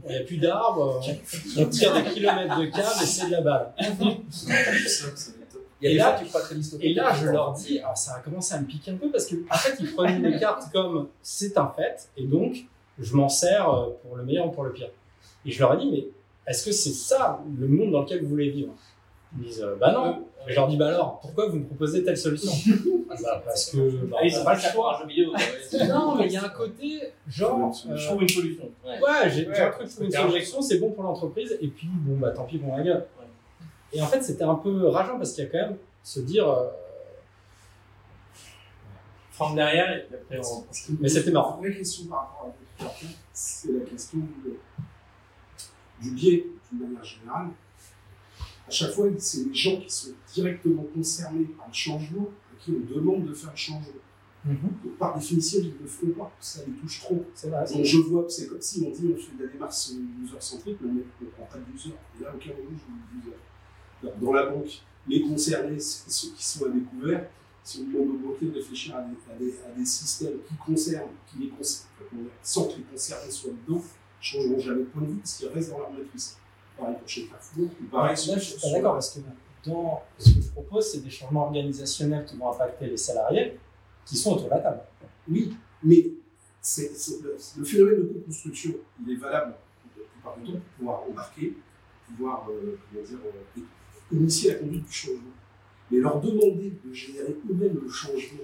il 0.08 0.12
n'y 0.12 0.18
a 0.18 0.24
plus 0.24 0.38
d'arbres, 0.38 1.02
on, 1.58 1.62
on 1.62 1.66
tire 1.66 1.94
des 1.96 2.04
kilomètres 2.04 2.60
de 2.60 2.66
câbles 2.68 3.02
et 3.02 3.06
c'est 3.06 3.28
de 3.28 3.32
la 3.32 3.42
balle. 3.42 3.74
Et 5.82 5.96
là-. 5.98 6.12
Et 6.82 6.94
là, 6.94 7.14
je 7.14 7.26
leur 7.32 7.54
dis, 7.54 7.80
alors 7.80 7.98
ça 7.98 8.16
a 8.16 8.20
commencé 8.20 8.54
à 8.54 8.60
me 8.60 8.66
piquer 8.66 8.92
un 8.92 8.96
peu 8.98 9.10
parce 9.12 9.26
que 9.26 9.36
en 9.50 9.56
fait, 9.58 9.76
ils 9.80 9.92
prenaient 9.94 10.20
les 10.30 10.40
cartes 10.40 10.72
comme 10.72 11.08
c'est 11.22 11.58
un 11.58 11.72
fait, 11.76 12.10
et 12.18 12.26
donc 12.26 12.66
je 13.00 13.16
m'en 13.16 13.30
sers 13.30 13.66
pour 14.04 14.16
le 14.18 14.24
meilleur 14.24 14.48
ou 14.48 14.52
pour 14.52 14.64
le 14.66 14.74
pire. 14.74 14.90
Et 15.46 15.52
je 15.52 15.60
leur 15.60 15.74
ai 15.74 15.78
dit, 15.78 15.90
mais 15.92 16.08
est-ce 16.48 16.66
que 16.66 16.72
c'est 16.72 16.92
ça 16.94 17.44
le 17.60 17.68
monde 17.68 17.92
dans 17.92 18.02
lequel 18.02 18.24
vous 18.24 18.30
voulez 18.30 18.50
vivre? 18.50 18.74
Ils 19.36 19.40
me 19.40 19.44
disent, 19.48 19.62
euh, 19.62 19.76
bah 19.80 19.92
non. 19.92 20.26
Et 20.48 20.52
je 20.52 20.56
leur 20.56 20.68
dis, 20.70 20.78
bah 20.78 20.88
alors, 20.88 21.20
pourquoi 21.20 21.50
vous 21.50 21.58
me 21.58 21.66
proposez 21.66 22.04
telle 22.04 22.18
solution? 22.18 22.52
Bah, 23.24 23.42
Parce 23.46 23.72
que 23.72 23.78
bah, 24.06 24.18
Ah, 24.22 24.30
sont 24.30 24.44
pas 24.44 24.54
le 24.54 24.60
choix. 24.60 25.00
jeu 25.02 25.08
vidéo. 25.08 25.32
ouais. 25.34 25.88
Non, 25.88 26.16
mais 26.18 26.26
il 26.26 26.34
y 26.34 26.38
a 26.38 26.44
un 26.44 26.50
côté 26.50 27.00
genre. 27.28 27.74
Je 27.74 27.90
euh, 27.94 28.06
trouve 28.06 28.22
une 28.22 28.30
solution. 28.30 28.70
Ouais. 28.86 29.00
Ouais, 29.02 29.30
j'ai 29.30 29.48
Ouais, 29.48 29.60
un 29.60 29.70
truc 29.72 29.90
pour 29.90 30.04
une 30.04 30.12
c'est 30.12 30.18
solution, 30.22 30.62
c'est 30.62 30.78
bon 30.78 30.92
pour 30.92 31.04
l'entreprise, 31.04 31.58
et 31.62 31.68
puis 31.70 31.88
bon, 31.90 32.18
bah 32.18 32.32
tant 32.32 32.44
pis 32.44 32.58
pour 32.58 32.76
la 32.78 32.84
gueule. 32.84 33.06
Et 33.94 34.02
en 34.02 34.06
fait, 34.08 34.22
c'était 34.22 34.44
un 34.44 34.56
peu 34.56 34.88
rageant 34.90 35.18
parce 35.18 35.32
qu'il 35.34 35.46
y 35.46 35.48
a 35.48 35.50
quand 35.50 35.58
même 35.70 35.78
se 36.04 36.20
dire. 36.20 36.48
euh, 36.50 36.68
Franck 39.32 39.56
derrière 39.56 39.92
et 39.96 40.02
puis 40.06 40.16
après 40.16 40.40
on. 40.52 40.66
Mais 41.00 41.10
c'était 41.10 41.32
marrant. 41.32 41.60
La 41.62 41.70
vraie 41.70 41.78
question 41.78 42.06
par 42.08 42.20
rapport 42.20 42.54
à 42.82 42.86
c'est 43.34 43.72
la 43.72 43.86
question 43.86 44.20
de- 44.20 44.58
du 46.02 46.12
biais, 46.12 46.48
d'une 46.72 46.82
manière 46.88 47.04
générale. 47.04 47.50
À 48.68 48.72
chaque 48.72 48.92
fois, 48.92 49.08
c'est 49.18 49.46
les 49.46 49.54
gens 49.54 49.80
qui 49.80 49.90
sont 49.90 50.10
directement 50.34 50.84
concernés 50.94 51.46
par 51.58 51.68
le 51.68 51.74
changement 51.74 52.30
à 52.52 52.56
qui 52.64 52.72
on 52.72 52.96
demande 52.96 53.26
de 53.26 53.34
faire 53.34 53.52
le 53.52 53.56
changement. 53.58 53.94
Donc, 54.46 54.98
par 54.98 55.18
définition, 55.18 55.60
ils 55.62 55.74
ne 55.74 55.80
le 55.82 55.88
feront 55.88 56.12
pas, 56.12 56.32
ça 56.40 56.62
les 56.66 56.74
touche 56.74 57.00
trop. 57.02 57.26
Vrai. 57.44 57.66
Donc 57.74 57.84
je 57.84 57.98
vois, 57.98 58.26
c'est 58.30 58.48
comme 58.48 58.62
si 58.62 58.84
on 58.86 58.92
dit 58.92 59.14
on 59.14 59.18
fait 59.18 59.36
de 59.38 59.44
la 59.46 59.52
démarche 59.52 59.90
user-centrique, 60.24 60.78
mais 60.82 60.90
on 60.90 61.26
ne 61.26 61.30
prend 61.32 61.46
pas 61.46 61.58
de 61.58 61.74
user. 61.76 61.90
Et 62.20 62.24
là, 62.24 62.34
aucun 62.34 62.50
moment, 62.52 62.70
je 62.72 63.26
veux 63.26 63.32
user. 63.32 64.16
Dans 64.22 64.34
la 64.34 64.46
banque, 64.46 64.82
les 65.08 65.22
concernés, 65.22 65.80
ceux 65.80 66.30
qui 66.32 66.46
sont 66.46 66.66
à 66.66 66.70
découvert. 66.70 67.30
Si 67.64 67.82
on 67.86 67.92
demande 67.92 68.16
aux 68.16 68.28
banquiers 68.30 68.48
de 68.48 68.54
réfléchir 68.56 68.96
à 68.96 69.02
des, 69.02 69.16
à 69.34 69.38
des- 69.38 69.60
à 69.66 69.78
des 69.78 69.86
systèmes 69.86 70.38
qui 70.48 70.56
concernent, 70.66 71.10
qui 71.30 71.40
les 71.40 71.50
concernent, 71.50 71.90
sans 72.42 72.68
que 72.70 72.78
les 72.78 72.84
concernés 72.84 73.30
soient 73.32 73.52
dedans, 73.68 73.84
changeront 74.32 74.60
jamais 74.60 74.80
de 74.82 74.86
point 74.86 75.02
de 75.04 75.08
vue 75.08 75.18
parce 75.18 75.38
qu'ils 75.38 75.48
restent 75.50 75.72
dans 75.72 75.80
leur 75.80 75.92
matrice. 75.92 76.38
Pareil 76.78 76.96
pour 77.00 77.10
chez 77.10 77.26
Carrefour, 77.28 77.64
ou 77.82 77.84
pareil 77.92 78.10
Là, 78.12 78.16
sur- 78.16 78.34
je 78.36 78.40
suis 78.40 78.60
pas 78.62 78.72
d'accord 78.72 78.94
parce 78.94 79.10
que 79.16 79.20
dans 79.70 80.04
ce 80.18 80.30
que 80.34 80.42
je 80.42 80.50
propose, 80.50 80.92
c'est 80.92 81.00
des 81.04 81.10
changements 81.10 81.46
organisationnels 81.46 82.26
qui 82.26 82.38
vont 82.38 82.52
impacter 82.52 82.88
les 82.88 82.98
salariés 82.98 83.58
qui 84.06 84.16
sont 84.16 84.34
autour 84.34 84.46
de 84.46 84.50
la 84.52 84.60
table. 84.60 84.82
Oui, 85.30 85.56
mais 85.84 86.06
le, 86.78 87.38
le 87.58 87.66
phénomène 87.66 88.00
de 88.02 88.04
co-construction, 88.14 88.74
il 89.06 89.14
est 89.14 89.16
valable 89.18 89.56
la 89.98 90.04
plupart 90.14 90.38
du 90.38 90.46
temps 90.46 90.52
pour 90.60 90.62
pouvoir 90.78 91.04
embarquer, 91.10 91.58
pouvoir 92.08 92.48
euh, 92.50 92.78
dire, 93.04 93.18
euh, 93.58 93.62
initier 94.16 94.52
la 94.54 94.60
conduite 94.60 94.86
du 94.86 94.94
changement. 94.94 95.22
Mais 95.92 95.98
leur 96.00 96.20
demander 96.22 96.74
de 96.84 96.94
générer 96.94 97.36
eux-mêmes 97.50 97.80
le 97.82 97.90
changement, 97.90 98.44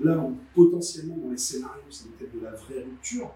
là 0.00 0.16
où 0.18 0.36
potentiellement 0.54 1.16
dans 1.18 1.30
les 1.30 1.36
scénarios 1.36 1.82
c'est 1.90 2.08
peut-être 2.12 2.32
de 2.34 2.40
la 2.44 2.52
vraie 2.52 2.82
rupture, 2.82 3.30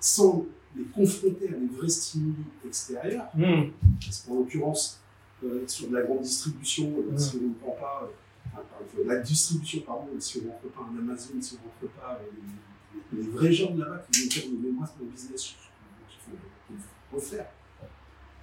sans 0.00 0.44
les 0.76 0.84
confronter 0.84 1.48
à 1.48 1.52
des 1.52 1.66
vrais 1.66 1.88
stimuli 1.88 2.44
extérieurs, 2.66 3.26
parce 4.04 4.20
qu'en 4.22 4.34
l'occurrence, 4.34 5.00
euh, 5.44 5.64
sur 5.66 5.88
de 5.88 5.94
la 5.94 6.02
grande 6.02 6.22
distribution, 6.22 6.92
euh, 6.98 7.12
Mm. 7.12 7.18
si 7.18 7.36
on 7.36 7.48
ne 7.48 7.54
prend 7.54 7.70
pas 7.80 8.02
euh, 8.10 8.52
enfin, 8.52 8.62
la 9.06 9.18
distribution, 9.18 9.80
pardon, 9.82 10.08
si 10.18 10.38
on 10.38 10.46
ne 10.46 10.50
rentre 10.50 10.68
pas 10.68 10.80
un 10.92 10.98
Amazon, 10.98 11.34
si 11.40 11.54
on 11.54 11.64
ne 11.64 11.70
rentre 11.70 11.94
pas 11.94 12.20
les, 13.12 13.18
les 13.22 13.28
vrais 13.28 13.52
gens 13.52 13.70
de 13.72 13.80
là-bas 13.80 14.04
qui 14.10 14.24
vont 14.24 14.30
faire 14.30 14.50
de 14.50 14.56
mémoire 14.56 14.90
pour 14.92 15.06
le 15.06 15.12
business, 15.12 15.54
qu'il 16.08 16.18
faut, 16.18 17.16
refaire. 17.16 17.46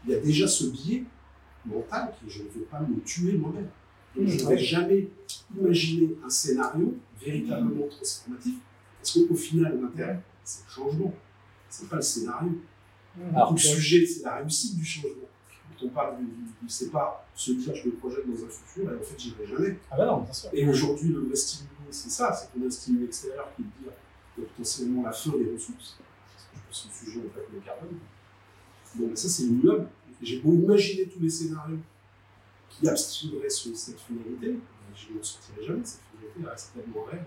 Il 0.06 0.12
y 0.12 0.16
a 0.16 0.20
déjà 0.20 0.48
ce 0.48 0.66
biais 0.66 1.04
mental 1.66 2.14
qui 2.20 2.30
je 2.30 2.44
ne 2.44 2.50
veux 2.50 2.62
pas 2.62 2.80
me 2.80 3.00
tuer 3.02 3.34
moi-même. 3.34 3.70
Donc, 4.16 4.28
je 4.28 4.44
ne 4.46 4.50
vais 4.50 4.58
jamais 4.58 5.10
imaginer 5.60 6.16
un 6.26 6.30
scénario 6.30 6.96
véritablement 7.20 7.88
transformatif, 7.88 8.56
parce 9.00 9.20
qu'au 9.28 9.36
final, 9.36 9.80
l'intérêt, 9.82 10.22
c'est 10.44 10.64
le 10.66 10.72
changement. 10.72 11.14
C'est 11.78 11.90
pas 11.90 11.98
le 11.98 12.02
scénario. 12.02 12.52
Alors, 13.34 13.52
le 13.52 13.58
sujet, 13.58 14.06
c'est 14.06 14.24
la 14.24 14.38
réussite 14.38 14.78
du 14.78 14.86
changement. 14.86 15.28
Quand 15.78 15.86
on 15.88 15.90
parle 15.90 16.18
du, 16.18 16.26
c'est 16.70 16.90
pas 16.90 17.28
se 17.36 17.52
dire 17.52 17.76
je 17.76 17.88
me 17.90 17.96
projette 17.96 18.26
dans 18.26 18.46
un 18.46 18.48
futur 18.48 18.90
et 18.94 18.96
en 18.96 19.02
fait 19.02 19.20
j'y 19.20 19.34
vais 19.34 19.46
jamais. 19.46 19.78
Ah 19.92 19.98
bah 19.98 20.06
non, 20.06 20.22
bien 20.22 20.32
sûr. 20.32 20.50
Et 20.54 20.66
aujourd'hui, 20.68 21.10
le 21.10 21.20
vrai 21.20 21.36
stimuli, 21.36 21.70
c'est 21.92 22.10
ça, 22.10 22.32
c'est 22.32 22.52
qu'on 22.52 22.64
a 22.64 22.68
un 22.68 22.72
stimuli 22.72 23.06
extérieur 23.06 23.50
qui 23.56 23.64
veut 23.64 23.70
dire 23.84 23.92
qu'il 24.34 24.44
y 24.44 24.46
a 24.46 24.50
potentiellement 24.50 25.04
la 25.04 25.12
fin 25.12 25.32
des 25.32 25.52
ressources. 25.52 25.98
Que 26.54 26.60
le 26.60 26.74
sujet, 26.74 27.20
en 27.20 27.34
fait, 27.34 27.46
le 27.54 27.60
carbone. 27.60 27.98
Bon, 28.96 29.08
mais 29.10 29.16
ça, 29.18 29.28
c'est 29.28 29.44
immuable. 29.44 29.90
J'ai 30.22 30.40
beau 30.40 30.54
imaginer 30.54 31.08
tous 31.08 31.20
les 31.20 31.30
scénarios 31.30 31.80
qui 32.70 32.88
abstrairaient 32.88 33.50
sur 33.50 33.76
cette 33.76 34.00
finalité, 34.00 34.60
je 34.96 35.14
n'en 35.14 35.24
sortirai 35.24 35.66
jamais, 35.66 35.84
cette 35.84 36.02
finalité 36.12 36.40
elle 36.42 36.50
reste 36.50 36.74
tellement 36.74 37.04
réelle. 37.04 37.26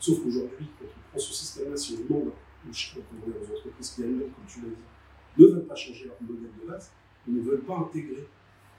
Sauf 0.00 0.22
qu'aujourd'hui, 0.22 0.66
quand 0.78 0.86
on 0.86 1.10
prend 1.10 1.18
ce 1.18 1.32
système-là, 1.34 1.76
si 1.76 1.98
on 2.00 2.04
demande 2.04 2.32
aux 2.68 2.72
chefs 2.72 2.96
aux 2.98 3.56
entreprises 3.56 3.90
qui 3.90 4.02
elles-mêmes, 4.02 4.30
comme 4.30 4.44
tu 4.46 4.60
l'as 4.60 4.68
dit, 4.68 4.76
ne 5.38 5.46
veulent 5.46 5.66
pas 5.66 5.74
changer 5.74 6.06
leur 6.06 6.16
modèle 6.20 6.50
de 6.62 6.70
base, 6.70 6.90
ne 7.26 7.40
veulent 7.40 7.62
pas 7.62 7.76
intégrer 7.76 8.26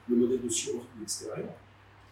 le 0.08 0.16
modèle 0.16 0.42
de 0.42 0.48
survie 0.48 0.80
extérieur, 1.02 1.48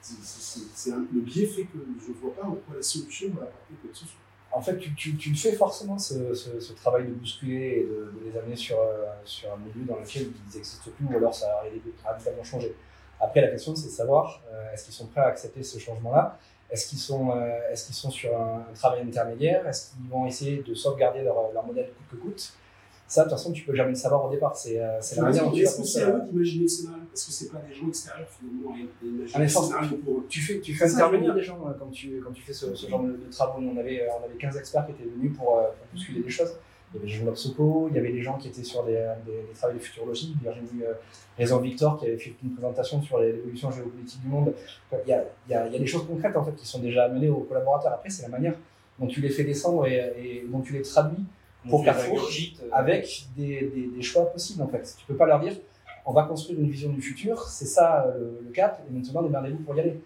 c'est- 0.00 0.60
c'est- 0.74 0.90
le 0.90 1.20
biais 1.20 1.46
fait 1.46 1.64
que 1.64 1.78
je 2.04 2.08
ne 2.10 2.14
vois 2.14 2.34
pas 2.34 2.42
en 2.42 2.52
quoi 2.52 2.76
la 2.76 2.82
solution 2.82 3.28
va 3.28 3.42
apporter 3.42 3.74
quoi 3.80 3.90
que 3.90 3.96
ce 3.96 4.04
soit. 4.06 4.18
En 4.54 4.60
fait, 4.60 4.78
tu, 4.96 5.12
le 5.30 5.36
fais 5.36 5.52
forcément 5.52 5.98
ce, 5.98 6.72
travail 6.74 7.06
de 7.06 7.12
bousculer 7.12 7.78
et 7.78 7.84
de, 7.84 8.12
de 8.18 8.30
les 8.30 8.38
amener 8.38 8.56
sur, 8.56 8.78
euh, 8.78 9.06
sur 9.24 9.50
un 9.52 9.56
milieu 9.56 9.86
dans 9.86 9.98
lequel 9.98 10.24
ils 10.24 10.54
n'existent 10.54 10.90
plus 10.90 11.06
ou 11.06 11.16
alors 11.16 11.34
ça 11.34 11.46
a 11.46 12.10
radicalement 12.10 12.44
changé. 12.44 12.74
Après, 13.18 13.40
la 13.40 13.48
question, 13.48 13.74
c'est 13.74 13.86
de 13.86 13.92
savoir 13.92 14.42
euh, 14.50 14.72
est-ce 14.72 14.84
qu'ils 14.84 14.94
sont 14.94 15.06
prêts 15.06 15.20
à 15.22 15.26
accepter 15.28 15.62
ce 15.62 15.78
changement-là? 15.78 16.38
Est-ce 16.72 16.88
qu'ils 16.88 16.98
sont, 16.98 17.30
euh, 17.30 17.70
est-ce 17.70 17.86
qu'ils 17.86 17.94
sont 17.94 18.10
sur 18.10 18.34
un, 18.34 18.66
un 18.70 18.74
travail 18.74 19.02
intermédiaire? 19.02 19.66
Est-ce 19.68 19.90
qu'ils 19.90 20.08
vont 20.10 20.26
essayer 20.26 20.62
de 20.66 20.74
sauvegarder 20.74 21.22
leur, 21.22 21.52
leur 21.52 21.66
modèle 21.66 21.90
coûte 21.92 22.18
que 22.18 22.24
coûte? 22.24 22.52
Ça, 23.06 23.24
de 23.24 23.28
toute 23.28 23.36
façon, 23.36 23.52
tu 23.52 23.62
peux 23.64 23.74
jamais 23.74 23.90
le 23.90 23.94
savoir 23.94 24.24
au 24.24 24.30
départ. 24.30 24.56
C'est 24.56 24.80
euh, 24.80 24.96
c'est 25.02 25.16
la 25.16 25.22
manière 25.24 25.44
dont 25.44 25.50
tu 25.50 25.60
est-ce 25.60 25.76
que 25.76 25.84
c'est 25.86 26.02
à 26.02 26.08
eux 26.08 26.22
d'imaginer 26.30 26.62
le 26.62 26.68
scénario 26.68 27.02
Parce 27.10 27.26
que 27.26 27.32
c'est 27.32 27.52
pas 27.52 27.58
des 27.58 27.74
gens 27.74 27.86
extérieurs 27.88 28.28
finalement 28.30 28.74
pour 30.02 30.18
eux. 30.20 30.26
Tu 30.30 30.40
fais, 30.40 30.60
tu 30.60 30.72
fais 30.74 30.86
intervenir 30.86 31.34
des 31.34 31.42
gens 31.42 31.60
euh, 31.66 31.72
quand 31.78 31.90
tu, 31.90 32.22
quand 32.24 32.32
tu 32.32 32.42
fais 32.42 32.54
ce, 32.54 32.74
ce 32.74 32.88
genre 32.88 33.02
de, 33.02 33.10
de 33.12 33.30
travaux. 33.30 33.60
On 33.60 33.76
avait, 33.76 34.08
on 34.18 34.24
avait 34.24 34.38
15 34.38 34.56
experts 34.56 34.86
qui 34.86 34.92
étaient 34.92 35.10
venus 35.10 35.36
pour, 35.36 35.58
euh, 35.58 35.64
pour 35.64 35.86
bousculer 35.92 36.22
des 36.22 36.30
choses. 36.30 36.54
Il 36.94 36.98
y 36.98 37.02
avait 37.02 37.08
Jean-Claude 37.08 37.36
Soco, 37.36 37.88
il 37.90 37.96
y 37.96 37.98
avait 37.98 38.12
des 38.12 38.22
gens 38.22 38.36
qui 38.36 38.48
étaient 38.48 38.62
sur 38.62 38.84
des, 38.84 39.12
des, 39.24 39.32
des 39.32 39.52
travaux 39.54 39.74
de 39.74 39.78
futurologie, 39.78 40.34
Virginie 40.42 40.84
euh, 40.84 40.92
Raison 41.38 41.58
Victor 41.58 41.98
qui 41.98 42.06
avait 42.06 42.18
fait 42.18 42.34
une 42.44 42.52
présentation 42.52 43.00
sur 43.02 43.18
l'évolution 43.18 43.70
géopolitique 43.70 44.20
du 44.20 44.28
monde. 44.28 44.52
Il 44.92 45.08
y, 45.08 45.12
a, 45.12 45.24
il, 45.48 45.52
y 45.52 45.54
a, 45.54 45.66
il 45.66 45.72
y 45.72 45.76
a 45.76 45.78
des 45.78 45.86
choses 45.86 46.06
concrètes 46.06 46.36
en 46.36 46.44
fait 46.44 46.54
qui 46.54 46.66
sont 46.66 46.80
déjà 46.80 47.04
amenées 47.04 47.28
aux 47.28 47.40
collaborateurs. 47.40 47.92
Après, 47.92 48.10
c'est 48.10 48.22
la 48.22 48.28
manière 48.28 48.54
dont 48.98 49.06
tu 49.06 49.20
les 49.20 49.30
fais 49.30 49.44
descendre 49.44 49.86
et, 49.86 50.12
et 50.18 50.46
dont 50.50 50.60
tu 50.60 50.74
les 50.74 50.82
traduis 50.82 51.24
pour 51.68 51.84
Carrefour 51.84 52.18
euh. 52.18 52.68
avec 52.72 53.26
des, 53.36 53.70
des, 53.74 53.86
des 53.94 54.02
choix 54.02 54.26
possibles 54.26 54.62
en 54.62 54.68
fait. 54.68 54.94
Tu 54.98 55.06
peux 55.06 55.16
pas 55.16 55.26
leur 55.26 55.40
dire 55.40 55.54
on 56.04 56.12
va 56.12 56.24
construire 56.24 56.58
une 56.58 56.68
vision 56.68 56.90
du 56.90 57.00
futur, 57.00 57.48
c'est 57.48 57.66
ça 57.66 58.06
euh, 58.06 58.32
le, 58.44 58.50
cap, 58.50 58.82
et 58.88 58.92
maintenant 58.92 59.22
démerdez-vous 59.22 59.62
pour 59.62 59.76
y 59.76 59.80
aller. 59.80 60.00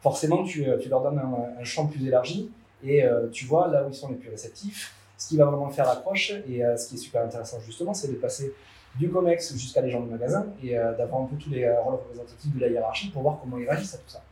Forcément, 0.00 0.42
tu, 0.42 0.66
euh, 0.66 0.78
tu 0.78 0.88
leur 0.88 1.02
donnes 1.02 1.18
un, 1.18 1.60
un 1.60 1.64
champ 1.64 1.86
plus 1.86 2.06
élargi 2.06 2.50
et 2.82 3.04
euh, 3.04 3.28
tu 3.28 3.44
vois 3.44 3.68
là 3.68 3.84
où 3.84 3.90
ils 3.90 3.94
sont 3.94 4.08
les 4.08 4.16
plus 4.16 4.30
réceptifs, 4.30 4.94
ce 5.22 5.28
qui 5.28 5.36
va 5.36 5.44
vraiment 5.46 5.68
faire 5.70 5.86
l'accroche. 5.86 6.32
Et 6.48 6.64
euh, 6.64 6.76
ce 6.76 6.88
qui 6.88 6.94
est 6.94 6.98
super 6.98 7.24
intéressant 7.24 7.58
justement, 7.60 7.94
c'est 7.94 8.08
de 8.08 8.14
passer 8.14 8.54
du 8.96 9.10
COMEX 9.10 9.54
jusqu'à 9.54 9.80
les 9.80 9.90
gens 9.90 10.00
du 10.00 10.10
magasin 10.10 10.46
et 10.62 10.78
euh, 10.78 10.94
d'avoir 10.96 11.22
un 11.22 11.26
peu 11.26 11.36
tous 11.36 11.50
les 11.50 11.64
euh, 11.64 11.80
rôles 11.80 11.94
représentatifs 11.94 12.54
de 12.54 12.60
la 12.60 12.68
hiérarchie 12.68 13.10
pour 13.10 13.22
voir 13.22 13.38
comment 13.40 13.56
ils 13.58 13.66
réagissent 13.68 13.94
à 13.94 13.98
tout 13.98 14.08
ça. 14.08 14.22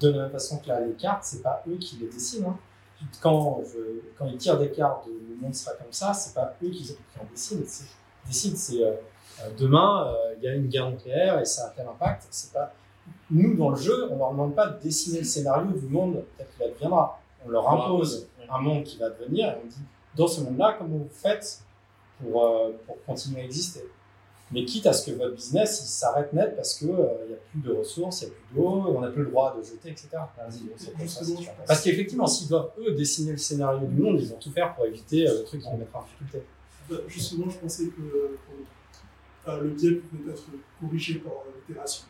De 0.00 0.10
la 0.10 0.22
même 0.22 0.30
façon 0.30 0.58
que 0.58 0.68
là, 0.68 0.80
les 0.80 0.92
cartes, 0.92 1.24
c'est 1.24 1.42
pas 1.42 1.62
eux 1.68 1.76
qui 1.76 1.96
les 1.96 2.06
dessinent. 2.08 2.44
hein. 2.46 2.56
Quand, 3.20 3.60
je- 3.64 4.00
quand 4.16 4.26
ils 4.26 4.36
tirent 4.38 4.58
des 4.58 4.70
cartes 4.70 5.06
le 5.06 5.36
monde 5.40 5.54
sera 5.54 5.74
comme 5.74 5.90
ça, 5.92 6.14
c'est 6.14 6.34
pas 6.34 6.54
eux 6.62 6.68
qui, 6.70 6.84
qui 6.84 6.94
en 7.20 7.24
dessinent. 7.30 7.64
C'est, 7.66 7.86
décident. 8.26 8.56
C'est 8.56 9.52
demain, 9.58 10.06
euh, 10.06 10.34
il 10.36 10.44
y 10.44 10.48
a 10.48 10.54
une 10.54 10.68
guerre 10.68 10.88
nucléaire 10.90 11.40
et 11.40 11.44
ça 11.44 11.66
a 11.66 11.70
tel 11.70 11.86
impact. 11.88 12.26
C'est 12.30 12.52
pas 12.52 12.72
nous 13.30 13.56
dans 13.56 13.70
le 13.70 13.76
jeu, 13.76 14.08
on 14.12 14.16
leur 14.18 14.30
demande 14.30 14.54
pas 14.54 14.68
de 14.68 14.80
dessiner 14.80 15.18
le 15.18 15.24
scénario 15.24 15.72
du 15.72 15.86
monde 15.88 16.22
tel 16.38 16.46
qu'il 16.54 16.64
adviendra. 16.64 17.18
On 17.44 17.48
leur 17.48 17.68
impose 17.68 18.28
un 18.48 18.60
monde 18.60 18.84
qui 18.84 18.98
va 18.98 19.10
devenir 19.10 19.48
et 19.48 19.56
on 19.64 19.66
dit 19.66 19.82
dans 20.16 20.28
ce 20.28 20.40
monde-là, 20.42 20.76
comment 20.78 20.96
vous 20.98 21.08
faites 21.10 21.62
pour, 22.20 22.44
euh, 22.44 22.70
pour 22.86 23.02
continuer 23.04 23.40
à 23.40 23.44
exister 23.44 23.84
mais 24.52 24.66
quitte 24.66 24.86
à 24.86 24.92
ce 24.92 25.10
que 25.10 25.16
votre 25.16 25.34
business 25.34 25.80
il 25.82 25.88
s'arrête 25.88 26.32
net 26.34 26.54
parce 26.54 26.74
qu'il 26.74 26.88
n'y 26.88 26.94
a 26.94 27.38
plus 27.50 27.60
de 27.60 27.72
ressources, 27.72 28.20
il 28.20 28.26
n'y 28.26 28.32
a 28.32 28.34
plus 28.34 28.54
d'eau, 28.54 28.84
on 28.96 29.00
n'a 29.00 29.08
plus 29.08 29.22
le 29.22 29.30
droit 29.30 29.56
de 29.56 29.62
jeter, 29.62 29.90
etc. 29.90 30.08
Parce 31.66 31.80
qu'effectivement, 31.82 32.26
s'ils 32.26 32.48
doivent 32.48 32.70
eux 32.78 32.92
dessiner 32.92 33.32
le 33.32 33.38
scénario 33.38 33.86
du 33.86 34.02
monde, 34.02 34.20
ils 34.20 34.28
vont 34.28 34.36
tout 34.36 34.50
faire 34.50 34.74
pour 34.74 34.84
éviter 34.84 35.26
euh, 35.26 35.38
le 35.38 35.44
truc 35.44 35.62
qui 35.62 35.70
va 35.70 35.76
mettre 35.76 35.96
en 35.96 36.02
difficulté. 36.02 36.42
Bah, 36.90 36.96
justement, 37.08 37.48
je 37.48 37.58
pensais 37.58 37.86
que 37.86 38.02
euh, 38.02 38.38
euh, 39.48 39.60
le 39.62 39.70
biais 39.70 39.92
pouvait 39.92 40.32
être 40.32 40.44
corrigé 40.80 41.14
par 41.16 41.32
euh, 41.32 41.60
l'itération, 41.66 42.04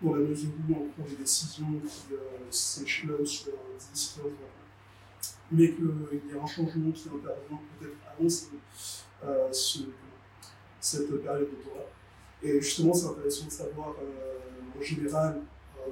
dans 0.00 0.14
la 0.14 0.20
mesure 0.20 0.50
où 0.68 0.72
on 0.72 1.02
prend 1.02 1.10
des 1.10 1.16
décisions 1.16 1.66
qui 1.80 2.14
euh, 2.14 2.16
s'échelonnent 2.50 3.26
sur 3.26 3.52
10, 3.92 4.14
15 4.16 4.24
ans, 4.24 4.28
mais 5.50 5.70
qu'il 5.72 5.84
y 5.84 6.38
a 6.38 6.42
un 6.42 6.46
changement 6.46 6.90
qui 6.92 7.08
intervient 7.08 7.60
peut-être 7.78 7.96
avant 8.18 8.28
euh, 9.24 9.52
ce- 9.52 9.78
cette 10.80 11.22
période 11.22 11.48
de 11.50 11.56
temps-là. 11.64 11.84
Et 12.42 12.60
justement, 12.60 12.92
c'est 12.92 13.06
intéressant 13.06 13.46
de 13.46 13.50
savoir 13.50 13.90
euh, 14.02 14.78
en 14.78 14.82
général 14.82 15.40
euh, 15.78 15.90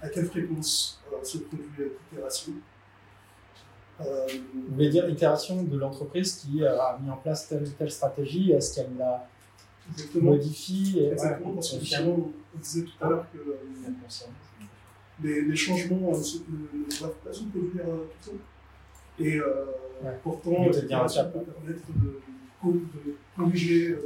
à 0.00 0.08
quelle 0.08 0.26
fréquence 0.26 1.00
euh, 1.12 1.22
se 1.22 1.38
produit 1.38 1.66
l'itération. 1.78 2.52
Euh, 4.00 4.26
Vous 4.54 4.74
voulez 4.74 4.88
dire 4.88 5.06
itération 5.10 5.62
de 5.62 5.76
l'entreprise 5.76 6.36
qui 6.36 6.62
euh, 6.64 6.80
a 6.80 6.98
mis 6.98 7.10
en 7.10 7.16
place 7.18 7.48
telle 7.48 7.64
ou 7.64 7.70
telle 7.78 7.90
stratégie, 7.90 8.50
est-ce 8.52 8.76
qu'elle 8.76 8.96
la 8.96 9.28
modifie? 10.14 11.00
Et, 11.00 11.08
Exactement, 11.08 11.52
parce 11.54 11.72
que 11.72 11.80
justement, 11.80 12.30
on 12.54 12.58
disait 12.58 12.84
tout 12.84 13.04
à 13.04 13.08
l'heure 13.10 13.26
que 13.30 13.38
euh, 13.38 13.56
les, 15.22 15.42
les 15.42 15.56
changements 15.56 16.12
euh, 16.14 16.16
ne 16.16 16.98
doivent 16.98 17.12
pas 17.24 17.32
se 17.32 17.42
produire 17.44 17.84
euh, 17.88 18.06
tout 18.24 18.30
le 18.32 18.38
temps. 18.38 18.44
Et 19.20 19.36
euh, 19.38 19.64
Ouais. 20.02 20.18
pourtant, 20.22 20.50
bien 20.62 20.70
l'itération 20.70 21.20
un 21.20 21.24
peut 21.26 21.40
permettre 21.40 21.82
de, 21.94 22.70
de 22.72 23.16
corriger 23.36 23.90
euh, 23.90 23.98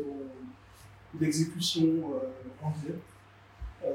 l'exécution 1.21 1.85
euh, 1.85 2.65
en 2.67 2.71
vie. 2.71 2.95
Euh, 3.85 3.89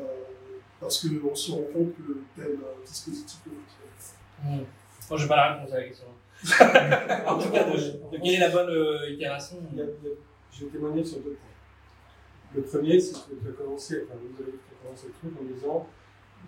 parce 0.79 1.05
qu'on 1.05 1.35
se 1.35 1.51
rend 1.51 1.63
compte 1.73 1.93
que 1.97 2.17
tel 2.37 2.51
euh, 2.51 2.85
dispositif 2.85 3.39
ne 3.47 3.51
fonctionne. 3.51 4.65
Moi, 5.09 5.17
je 5.17 5.23
n'ai 5.23 5.27
pas 5.27 5.35
la 5.35 5.53
réponse 5.55 5.73
à 5.73 5.77
la 5.77 5.83
question. 5.83 6.05
en 7.27 7.37
tout 7.37 7.49
cas, 7.49 7.63
de, 7.65 7.75
de 7.75 8.23
quelle 8.23 8.33
est 8.35 8.39
la 8.39 8.49
bonne 8.49 8.69
euh, 8.69 9.09
itération 9.09 9.57
Il 9.73 9.77
y 9.77 9.81
a- 9.81 9.85
il 9.85 10.07
y 10.07 10.11
a- 10.11 10.15
Je 10.53 10.65
vais 10.65 10.71
témoigner 10.71 11.03
sur 11.03 11.17
deux 11.17 11.31
points. 11.31 12.55
Le 12.55 12.61
premier, 12.61 12.97
c'est 12.99 13.13
que 13.13 13.35
tu 13.43 13.49
as 13.49 13.51
commencé, 13.51 14.03
enfin, 14.05 14.17
vous 14.21 14.41
avez 14.41 14.53
commencé 14.81 15.07
le 15.07 15.13
truc 15.13 15.31
en 15.39 15.43
disant 15.53 15.87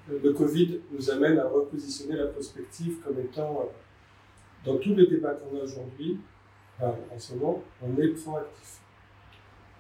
euh, 0.10 0.20
le 0.24 0.32
Covid 0.34 0.80
nous 0.92 1.12
amène 1.12 1.38
à 1.40 1.48
repositionner 1.50 2.16
la 2.16 2.28
prospective 2.28 3.00
comme 3.04 3.20
étant, 3.20 3.64
euh, 3.66 3.66
dans 4.66 4.78
tous 4.78 4.94
les 4.96 5.08
débats 5.08 5.34
qu'on 5.34 5.58
a 5.60 5.64
aujourd'hui, 5.64 6.20
en 6.82 6.94
ce 7.20 7.34
moment, 7.36 7.62
on 7.82 8.02
est 8.02 8.08
proactif. 8.10 8.80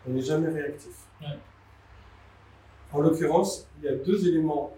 On 0.07 0.11
n'est 0.11 0.21
jamais 0.21 0.49
réactif. 0.49 0.93
Ouais. 1.21 1.27
En 2.93 3.01
l'occurrence, 3.01 3.67
il 3.79 3.85
y 3.85 3.87
a 3.87 3.95
deux 3.95 4.27
éléments. 4.27 4.73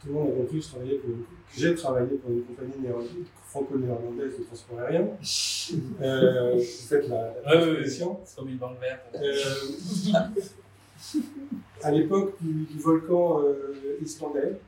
Tout 0.00 0.08
le 0.08 0.14
monde 0.14 0.30
a 0.32 0.36
compris, 0.36 0.60
je 0.60 0.68
travaillais 0.68 0.98
pour 0.98 1.10
une- 1.10 1.22
que 1.24 1.26
j'ai 1.60 1.74
travaillé 1.74 2.16
pour 2.18 2.30
une 2.30 2.44
compagnie 2.44 2.74
néerlandaise- 2.78 3.26
franco-néerlandaise 3.46 4.38
de 4.38 4.44
transport 4.44 4.78
aérien. 4.80 5.08
Euh, 6.02 6.56
vous 6.56 6.62
faites 6.62 7.08
la, 7.08 7.32
Ouais, 7.46 7.58
transposition. 7.58 8.20
C'est 8.24 8.36
comme 8.36 8.48
une 8.50 8.58
banque 8.58 8.78
verte. 8.80 9.14
Euh, 9.14 10.20
à 11.82 11.90
l'époque 11.90 12.34
du, 12.40 12.64
du 12.64 12.78
volcan 12.78 13.40
euh, 13.40 13.98
islandais, 14.02 14.60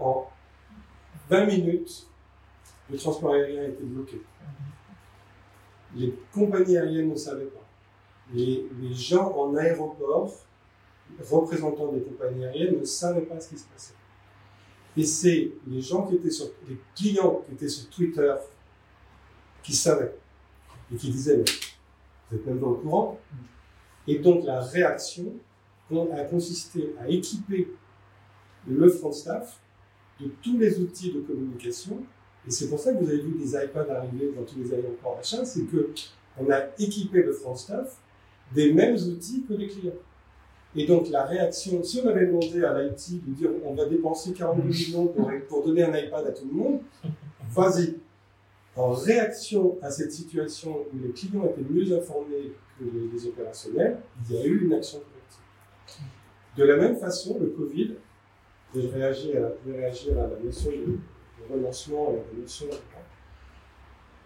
en 0.00 0.26
20 1.28 1.46
minutes, 1.46 2.08
le 2.90 2.96
transport 2.96 3.34
aérien 3.34 3.64
était 3.64 3.84
bloqué. 3.84 4.20
Les 5.96 6.14
compagnies 6.32 6.76
aériennes 6.76 7.10
ne 7.10 7.16
savaient 7.16 7.46
pas. 7.46 7.66
Les, 8.32 8.68
les 8.80 8.94
gens 8.94 9.32
en 9.36 9.56
aéroport, 9.56 10.32
représentants 11.28 11.92
des 11.92 12.00
compagnies 12.00 12.44
aériennes, 12.44 12.78
ne 12.78 12.84
savaient 12.84 13.22
pas 13.22 13.40
ce 13.40 13.48
qui 13.48 13.58
se 13.58 13.66
passait. 13.66 13.94
Et 14.96 15.04
c'est 15.04 15.52
les 15.66 15.80
gens 15.80 16.06
qui 16.06 16.16
étaient 16.16 16.30
sur, 16.30 16.50
les 16.68 16.78
clients 16.96 17.42
qui 17.46 17.54
étaient 17.54 17.68
sur 17.68 17.88
Twitter 17.90 18.34
qui 19.62 19.74
savaient 19.74 20.16
et 20.92 20.96
qui 20.96 21.10
disaient, 21.10 21.36
mais 21.36 21.44
vous 22.30 22.36
êtes 22.36 22.46
même 22.46 22.60
pas 22.60 22.66
au 22.66 22.74
courant. 22.74 23.20
Et 24.06 24.18
donc 24.18 24.44
la 24.44 24.60
réaction 24.60 25.34
a 26.12 26.24
consisté 26.24 26.94
à 27.00 27.08
équiper 27.08 27.72
le 28.66 28.88
front 28.88 29.12
staff 29.12 29.60
de 30.20 30.28
tous 30.42 30.58
les 30.58 30.78
outils 30.78 31.12
de 31.12 31.20
communication. 31.20 32.02
Et 32.50 32.52
c'est 32.52 32.68
pour 32.68 32.80
ça 32.80 32.92
que 32.92 32.98
vous 32.98 33.08
avez 33.08 33.20
vu 33.20 33.38
des 33.38 33.50
iPads 33.50 33.86
arriver 33.88 34.32
dans 34.36 34.42
tous 34.42 34.58
les 34.58 34.74
aéroports, 34.74 35.14
machin, 35.14 35.44
c'est 35.44 35.62
que 35.66 35.90
on 36.36 36.50
a 36.50 36.62
équipé 36.80 37.22
le 37.22 37.32
front 37.32 37.54
staff 37.54 37.98
des 38.52 38.72
mêmes 38.72 38.96
outils 38.96 39.44
que 39.48 39.54
les 39.54 39.68
clients. 39.68 39.92
Et 40.74 40.84
donc 40.84 41.10
la 41.10 41.26
réaction, 41.26 41.80
si 41.84 42.00
on 42.04 42.08
avait 42.08 42.26
demandé 42.26 42.64
à 42.64 42.82
l'IT 42.82 43.24
de 43.24 43.34
dire 43.34 43.50
on 43.64 43.74
va 43.74 43.84
dépenser 43.84 44.32
42 44.32 44.64
millions 44.64 45.06
pour, 45.06 45.30
pour 45.48 45.64
donner 45.64 45.84
un 45.84 45.96
iPad 45.96 46.26
à 46.26 46.32
tout 46.32 46.44
le 46.44 46.52
monde, 46.52 46.80
vas-y. 47.50 47.94
En 48.74 48.94
réaction 48.94 49.78
à 49.80 49.92
cette 49.92 50.10
situation 50.10 50.86
où 50.92 51.06
les 51.06 51.12
clients 51.12 51.44
étaient 51.44 51.68
mieux 51.70 51.96
informés 51.96 52.50
que 52.80 52.84
les, 52.84 53.12
les 53.12 53.26
opérationnels, 53.28 53.98
il 54.28 54.34
y 54.34 54.38
a 54.40 54.44
eu 54.44 54.64
une 54.64 54.72
action 54.72 54.98
collective. 54.98 56.04
De 56.56 56.64
la 56.64 56.76
même 56.76 56.96
façon, 56.96 57.38
le 57.38 57.46
Covid, 57.46 57.94
et 58.74 58.82
je 58.82 58.88
réagis 58.88 59.36
à, 59.36 59.52
je 59.64 59.70
vais 59.70 59.78
réagir 59.78 60.18
à 60.18 60.26
la 60.26 60.38
notion 60.42 60.72
de, 60.72 60.98
et 61.56 62.70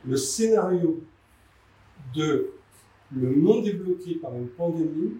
le 0.06 0.16
scénario 0.16 1.02
de 2.14 2.51
le 3.14 3.30
monde 3.30 3.66
est 3.66 3.74
bloqué 3.74 4.16
par 4.16 4.34
une 4.34 4.48
pandémie, 4.48 5.18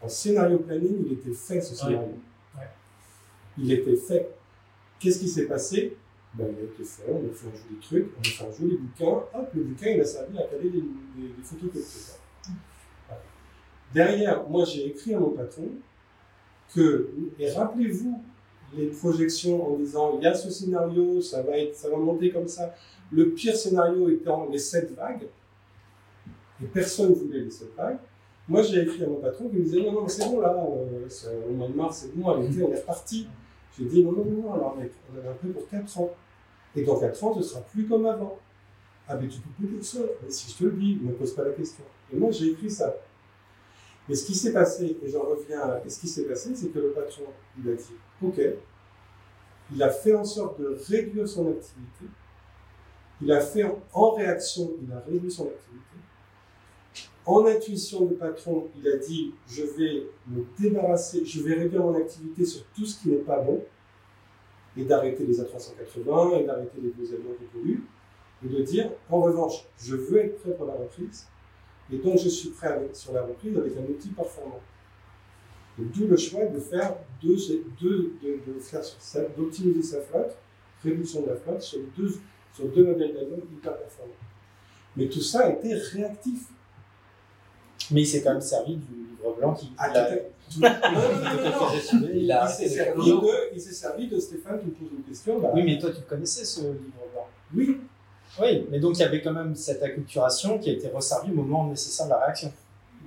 en 0.00 0.08
scénario 0.08 0.58
planning, 0.58 1.04
il 1.06 1.12
était 1.14 1.32
fait 1.32 1.60
ce 1.60 1.74
scénario. 1.74 2.14
Ouais. 2.56 2.62
Il 3.58 3.72
était 3.72 3.96
fait. 3.96 4.30
Qu'est-ce 5.00 5.18
qui 5.18 5.28
s'est 5.28 5.46
passé? 5.46 5.96
Ben, 6.34 6.46
Il 6.52 6.58
a 6.58 6.62
été 6.64 6.84
fait, 6.84 7.10
on 7.10 7.16
a 7.16 7.32
fait 7.34 7.48
un 7.48 7.52
joli 7.52 7.80
truc, 7.80 8.06
on 8.16 8.20
a 8.20 8.24
fait 8.24 8.44
un 8.44 8.52
joli 8.52 8.76
bouquin, 8.76 9.06
hop, 9.06 9.50
le 9.54 9.62
bouquin 9.64 9.90
il 9.90 10.00
a 10.00 10.04
servi 10.04 10.38
à 10.38 10.42
caler 10.42 10.70
des, 10.70 10.80
des, 10.80 11.28
des 11.28 11.42
photos 11.42 11.72
quelque 11.72 11.86
part. 13.08 13.18
Derrière, 13.94 14.48
moi 14.48 14.64
j'ai 14.64 14.86
écrit 14.88 15.14
à 15.14 15.20
mon 15.20 15.30
patron 15.30 15.70
que, 16.74 17.10
et 17.38 17.50
rappelez-vous 17.50 18.22
les 18.76 18.86
projections 18.86 19.74
en 19.74 19.76
disant 19.76 20.18
il 20.18 20.24
y 20.24 20.26
a 20.26 20.34
ce 20.34 20.50
scénario, 20.50 21.20
ça 21.20 21.42
va, 21.42 21.58
être, 21.58 21.74
ça 21.74 21.88
va 21.88 21.96
monter 21.96 22.30
comme 22.30 22.48
ça. 22.48 22.74
Le 23.10 23.30
pire 23.30 23.56
scénario 23.56 24.08
étant 24.10 24.48
les 24.50 24.58
sept 24.58 24.94
vagues, 24.94 25.26
et 26.62 26.66
personne 26.66 27.10
ne 27.10 27.14
voulait 27.14 27.40
les 27.40 27.50
sept 27.50 27.74
vagues. 27.76 27.98
Moi, 28.48 28.62
j'ai 28.62 28.82
écrit 28.82 29.04
à 29.04 29.06
mon 29.06 29.16
patron 29.16 29.48
qui 29.48 29.56
me 29.56 29.62
disait 29.62 29.82
non, 29.82 29.92
non, 29.92 30.08
c'est 30.08 30.26
bon 30.26 30.40
là, 30.40 30.56
au 30.56 31.52
mois 31.52 31.68
de 31.68 31.74
mars, 31.74 31.98
c'est 32.02 32.16
bon, 32.16 32.30
à 32.30 32.40
l'été, 32.40 32.62
on 32.62 32.72
est 32.72 32.80
reparti. 32.80 33.26
J'ai 33.78 33.84
dit 33.84 34.02
non, 34.02 34.12
non, 34.12 34.24
non, 34.24 34.52
alors 34.54 34.76
mec, 34.76 34.90
on 35.12 35.18
avait 35.18 35.28
un 35.28 35.34
peu 35.34 35.48
pour 35.48 35.68
4 35.68 36.00
ans. 36.00 36.10
Et 36.74 36.82
dans 36.82 36.98
4 36.98 37.24
ans, 37.24 37.34
ce 37.34 37.42
sera 37.42 37.60
plus 37.60 37.86
comme 37.86 38.06
avant. 38.06 38.38
Ah, 39.06 39.16
mais 39.16 39.28
tu 39.28 39.40
peux 39.40 39.50
plus 39.50 39.68
dire 39.68 39.84
ça. 39.84 40.00
Si 40.28 40.52
je 40.52 40.58
te 40.58 40.64
le 40.64 40.72
dis, 40.72 40.98
ne 41.00 41.08
me 41.08 41.14
pose 41.14 41.34
pas 41.34 41.44
la 41.44 41.52
question. 41.52 41.84
Et 42.12 42.16
moi, 42.16 42.30
j'ai 42.30 42.48
écrit 42.48 42.70
ça. 42.70 42.94
Mais 44.08 44.14
ce 44.14 44.24
qui 44.24 44.34
s'est 44.34 44.52
passé, 44.52 44.96
et 45.02 45.08
j'en 45.10 45.22
reviens 45.22 45.60
à 45.60 45.82
ce 45.88 46.00
qui 46.00 46.08
s'est 46.08 46.24
passé, 46.24 46.54
c'est 46.54 46.68
que 46.68 46.78
le 46.78 46.90
patron, 46.92 47.24
il 47.62 47.70
a 47.70 47.74
dit 47.74 47.94
OK. 48.22 48.40
Il 49.74 49.82
a 49.82 49.90
fait 49.90 50.14
en 50.14 50.24
sorte 50.24 50.58
de 50.60 50.78
réduire 50.88 51.28
son 51.28 51.46
activité. 51.50 52.06
Il 53.20 53.30
a 53.32 53.40
fait 53.40 53.64
en- 53.92 54.12
réaction, 54.14 54.72
il 54.82 54.90
a 54.92 55.00
réduit 55.00 55.30
son 55.30 55.44
activité. 55.48 55.84
En 57.26 57.44
intuition 57.44 58.06
de 58.06 58.14
patron, 58.14 58.68
il 58.78 58.88
a 58.88 58.96
dit 58.96 59.34
je 59.46 59.62
vais 59.64 60.06
me 60.26 60.44
débarrasser, 60.58 61.26
je 61.26 61.42
vais 61.42 61.54
réduire 61.54 61.82
mon 61.82 61.94
activité 61.94 62.46
sur 62.46 62.64
tout 62.74 62.86
ce 62.86 63.02
qui 63.02 63.10
n'est 63.10 63.16
pas 63.18 63.40
bon, 63.42 63.62
et 64.76 64.84
d'arrêter 64.84 65.24
les 65.26 65.38
A380, 65.38 66.40
et 66.40 66.44
d'arrêter 66.44 66.78
les 66.80 66.90
deux 66.90 67.12
avions 67.12 67.34
qui 67.38 67.44
polluent, 67.44 67.84
et 68.42 68.48
de 68.48 68.62
dire 68.62 68.90
en 69.10 69.20
revanche, 69.20 69.66
je 69.76 69.96
veux 69.96 70.18
être 70.18 70.40
prêt 70.40 70.52
pour 70.54 70.64
la 70.66 70.74
reprise, 70.74 71.26
et 71.92 71.96
donc 71.98 72.18
je 72.18 72.28
suis 72.28 72.50
prêt 72.50 72.68
avec- 72.68 72.94
sur 72.96 73.12
la 73.12 73.22
reprise 73.22 73.56
avec 73.56 73.72
un 73.76 73.90
outil 73.90 74.08
performant. 74.10 74.60
D'où 75.78 76.06
le 76.08 76.16
choix 76.16 76.44
de 76.46 76.58
faire 76.58 76.94
deux, 77.22 77.36
deux- 77.80 78.12
de, 78.22 78.52
de 78.52 78.58
faire 78.58 78.82
d'optimiser 79.36 79.82
sa 79.82 80.00
flotte, 80.00 80.36
réduction 80.82 81.22
de 81.22 81.28
la 81.28 81.36
flotte 81.36 81.62
sur 81.62 81.78
deux, 81.96 82.14
sur 82.52 82.66
deux 82.66 82.84
modèles 82.84 83.14
d'avions 83.14 83.40
hyper 83.52 83.76
performants. 83.78 84.12
Mais 84.96 85.06
tout 85.08 85.20
ça 85.20 85.46
a 85.46 85.50
été 85.50 85.74
réactif. 85.74 86.46
Mais 87.92 88.02
il 88.02 88.06
s'est 88.06 88.22
quand 88.22 88.32
même 88.32 88.40
servi 88.40 88.74
du 88.76 88.92
livre 88.92 89.36
blanc 89.38 89.54
qui. 89.54 89.72
Ah, 89.78 89.88
il 89.90 89.96
a- 89.96 90.10
tout 90.50 90.60
Non, 90.60 90.68
non, 90.70 92.00
non. 92.02 92.08
Il 92.12 92.32
a 92.32 92.44
Il 92.44 92.52
s'est 92.54 92.68
servi 92.68 93.10
de, 93.12 93.70
servi 93.72 94.08
de 94.08 94.18
Stéphane 94.18 94.58
qui 94.60 94.66
me 94.66 94.70
pose 94.72 94.88
une 94.98 95.04
question. 95.04 95.38
bah, 95.38 95.52
Oui, 95.54 95.62
mais 95.64 95.78
toi, 95.78 95.90
tu 95.90 96.02
connaissais 96.02 96.44
ce 96.44 96.60
livre 96.62 97.06
blanc? 97.12 97.28
oui, 97.54 97.78
Oui, 98.40 98.66
mais 98.70 98.78
donc 98.80 98.96
il 98.96 99.00
y 99.00 99.04
avait 99.04 99.20
quand 99.22 99.32
même 99.32 99.54
cette 99.54 99.82
acculturation 99.82 100.58
qui 100.58 100.70
a 100.70 100.72
été 100.74 100.88
resservie 100.88 101.30
au 101.32 101.34
moment 101.34 101.66
nécessaire 101.68 102.06
de 102.06 102.10
la 102.10 102.18
réaction. 102.24 102.52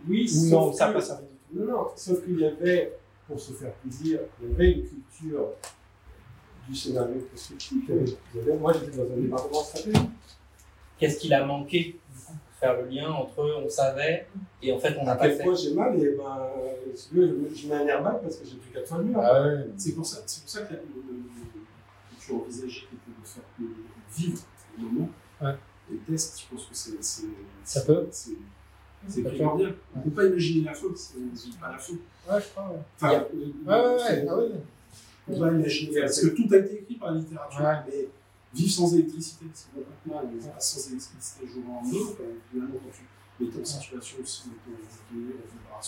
oui, 0.07 0.23
Ou 0.25 0.27
sauf 0.27 0.51
non, 0.51 0.73
ça 0.73 0.87
n'a 0.87 0.93
pas 0.93 1.01
servi 1.01 1.23
du 1.23 1.59
tout. 1.59 1.65
Non, 1.65 1.71
non, 1.71 1.87
sauf 1.95 2.23
qu'il 2.23 2.39
y 2.39 2.45
avait, 2.45 2.93
pour 3.27 3.39
se 3.39 3.53
faire 3.53 3.71
plaisir, 3.73 4.19
il 4.41 4.49
y 4.49 4.53
avait 4.53 4.71
une 4.73 4.83
culture 4.87 5.47
du 6.67 6.75
scénario 6.75 7.19
prospectif. 7.29 7.89
Moi, 8.59 8.73
j'étais 8.73 8.97
dans 8.97 9.03
un 9.13 9.17
département 9.17 9.63
stratégique. 9.63 10.09
Qu'est-ce 10.99 11.17
qu'il 11.19 11.33
a 11.33 11.45
manqué 11.45 11.79
du 12.13 12.19
coup, 12.23 12.33
pour 12.33 12.59
faire 12.59 12.79
le 12.81 12.87
lien 12.89 13.09
entre 13.11 13.39
on 13.65 13.67
savait 13.69 14.27
et 14.61 14.71
en 14.71 14.77
fait 14.77 14.95
on 14.99 15.03
n'a 15.03 15.15
pas 15.15 15.27
fait 15.31 15.43
point 15.43 15.55
j'ai 15.55 15.73
mal, 15.73 15.99
et 15.99 16.11
ben, 16.15 16.37
je, 17.11 17.17
me- 17.19 17.49
je 17.55 17.67
mets 17.67 17.73
un 17.75 17.87
airbag 17.87 18.21
parce 18.21 18.35
que 18.35 18.45
j'ai 18.45 18.57
plus 18.57 18.69
4 18.71 18.87
fois 18.87 18.97
le 18.99 19.05
mur. 19.05 19.19
Ah 19.19 19.41
ouais. 19.47 19.65
C'est 19.77 19.93
pour 19.95 20.05
ça, 20.05 20.21
c'est 20.27 20.41
pour 20.41 20.49
ça 20.51 20.61
que, 20.61 20.73
la- 20.75 20.79
envisageais 22.35 22.69
qui 22.69 22.95
était 22.95 23.21
de 23.21 23.27
faire 23.27 23.43
de 23.59 23.65
vivre 24.15 24.39
moment. 24.77 25.09
Ouais. 25.41 25.55
Les 25.89 25.97
tests, 25.97 26.39
je 26.41 26.55
pense 26.55 26.65
que 26.67 26.73
c'est. 26.75 27.01
c'est- 27.03 27.25
Ça 27.63 27.81
peut 27.81 28.07
C'est 28.11 28.31
c'est 29.07 29.21
D'accord. 29.23 29.37
primordial. 29.37 29.75
On 29.95 29.99
ne 29.99 30.03
peut 30.03 30.09
pas 30.11 30.25
imaginer 30.25 30.65
la 30.65 30.73
faute 30.75 30.95
vit 31.15 31.51
pas 31.59 31.71
la 31.71 31.77
faute. 31.77 31.95
Ouais, 32.29 32.39
je 32.39 32.47
crois. 32.49 32.69
Ouais, 32.69 32.79
Enfin, 32.95 33.09
Il 33.09 33.13
y 33.13 33.15
a- 33.15 33.27
le- 33.33 33.39
le- 33.39 33.45
ouais, 33.45 33.93
ouais, 33.95 33.99
c'est- 34.07 34.21
ouais, 34.21 34.27
ah 34.29 34.37
oui. 34.37 34.59
On 35.27 35.39
va 35.39 35.51
imaginer. 35.51 36.01
Parce 36.01 36.21
que 36.21 36.27
tout 36.27 36.47
a 36.51 36.57
été 36.57 36.81
écrit 36.81 36.95
par 36.95 37.11
la 37.11 37.19
littérature. 37.19 37.61
Ouais. 37.61 37.75
Mais 37.87 38.07
vivre 38.53 38.71
sans 38.71 38.93
électricité, 38.93 39.45
c'est 39.53 39.71
complètement. 39.73 40.21
Pas 40.53 40.59
sans 40.59 40.89
électricité 40.91 41.47
jour 41.47 41.63
en 41.69 41.83
jour. 41.89 42.15
Finalement, 42.51 42.75
quand 42.83 42.91
tu 43.39 43.43
mets 43.45 43.61
en 43.61 43.65
situation 43.65 44.17
aussi 44.23 44.43
de 44.49 44.53
ton. 44.53 44.71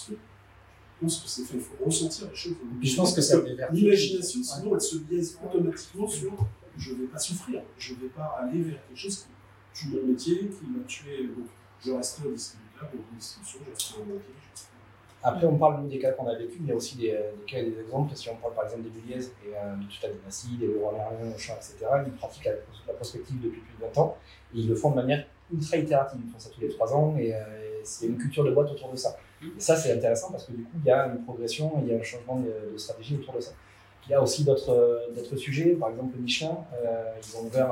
Je 0.06 1.06
pense 1.06 1.20
que 1.22 1.28
c'est 1.28 1.44
fait. 1.44 1.58
Il 1.58 1.62
faut 1.62 1.86
ressentir 1.86 2.30
les 2.30 2.36
choses. 2.36 2.54
Je 2.82 2.96
pense 2.96 3.14
que 3.14 3.22
ça. 3.22 3.38
L'imagination, 3.72 4.42
sinon, 4.44 4.74
elle 4.76 4.82
se 4.82 4.98
biaise 4.98 5.38
automatiquement 5.46 6.08
sur 6.08 6.32
je 6.78 6.94
ne 6.94 7.02
vais 7.02 7.08
pas 7.08 7.20
souffrir, 7.20 7.62
je 7.78 7.94
ne 7.94 8.00
vais 8.00 8.10
pas 8.10 8.38
aller 8.42 8.62
vers 8.62 8.88
quelque 8.88 8.98
chose 8.98 9.28
qui 9.74 9.88
tue 9.88 9.96
mon 9.96 10.08
métier, 10.08 10.50
qui 10.50 10.66
m'a 10.68 10.84
tué. 10.86 11.28
Donc, 11.28 11.48
je 11.86 11.92
resterai 11.92 12.28
au 12.28 12.32
distributeur, 12.32 12.90
donc 12.94 13.02
distribution, 13.18 13.60
je 13.66 13.72
resterai 13.72 14.02
au 14.02 14.06
banquier. 14.06 14.34
Après, 15.26 15.46
on 15.48 15.58
parle 15.58 15.88
des 15.88 16.00
cas 16.00 16.12
qu'on 16.12 16.28
a 16.28 16.36
vécu, 16.36 16.58
mais 16.60 16.66
il 16.66 16.70
y 16.70 16.72
a 16.74 16.76
aussi 16.76 16.98
des, 16.98 17.12
euh, 17.12 17.32
cas 17.48 17.60
et 17.60 17.72
des 17.72 17.80
exemples. 17.80 18.14
Si 18.14 18.28
on 18.30 18.36
parle 18.36 18.54
par 18.54 18.66
exemple 18.66 18.84
des 18.84 18.90
Bulliez 18.90 19.24
et 19.24 19.56
euh, 19.56 19.76
du 19.78 19.88
Total 19.88 20.18
Dynasty, 20.18 20.58
des 20.58 20.68
Leroy 20.68 20.92
Merlin, 20.92 21.32
etc., 21.32 21.76
ils 22.06 22.12
pratiquent 22.12 22.46
la, 22.46 22.52
la 22.88 22.94
prospective 22.94 23.40
depuis 23.42 23.62
plus 23.62 23.78
de 23.78 23.94
20 23.94 23.98
ans 24.00 24.18
et 24.54 24.60
ils 24.60 24.68
le 24.68 24.76
font 24.76 24.92
de 24.92 24.96
manière 24.96 25.26
ultra 25.54 25.78
itérative. 25.78 26.20
Ils 26.26 26.30
font 26.30 26.40
ça 26.40 26.50
tous 26.50 26.60
les 26.60 26.68
3 26.68 26.94
ans 26.94 27.16
et, 27.18 27.34
euh, 27.34 27.38
et 27.40 27.86
c'est 27.86 28.08
une 28.08 28.18
culture 28.18 28.44
de 28.44 28.52
boîte 28.52 28.72
autour 28.72 28.92
de 28.92 28.98
ça. 28.98 29.16
Et 29.42 29.60
ça, 29.60 29.78
c'est 29.78 29.94
intéressant 29.94 30.30
parce 30.30 30.46
que 30.46 30.52
du 30.52 30.64
coup, 30.64 30.78
il 30.84 30.86
y 30.86 30.92
a 30.92 31.06
une 31.08 31.24
progression, 31.24 31.72
il 31.82 31.88
y 31.90 31.94
a 31.94 32.00
un 32.00 32.04
changement 32.04 32.42
de, 32.42 32.74
de 32.74 32.78
stratégie 32.78 33.16
autour 33.16 33.36
de 33.36 33.40
ça. 33.40 33.54
Il 34.08 34.12
y 34.12 34.16
a 34.16 34.22
aussi 34.22 34.44
d'autres 34.44 34.70
euh, 34.72 35.00
d'autres 35.16 35.36
sujets, 35.38 35.72
par 35.72 35.90
exemple 35.90 36.18
Michelin, 36.18 36.58
euh, 36.74 37.14
ils 37.22 37.38
ont 37.38 37.46
ouvert 37.46 37.72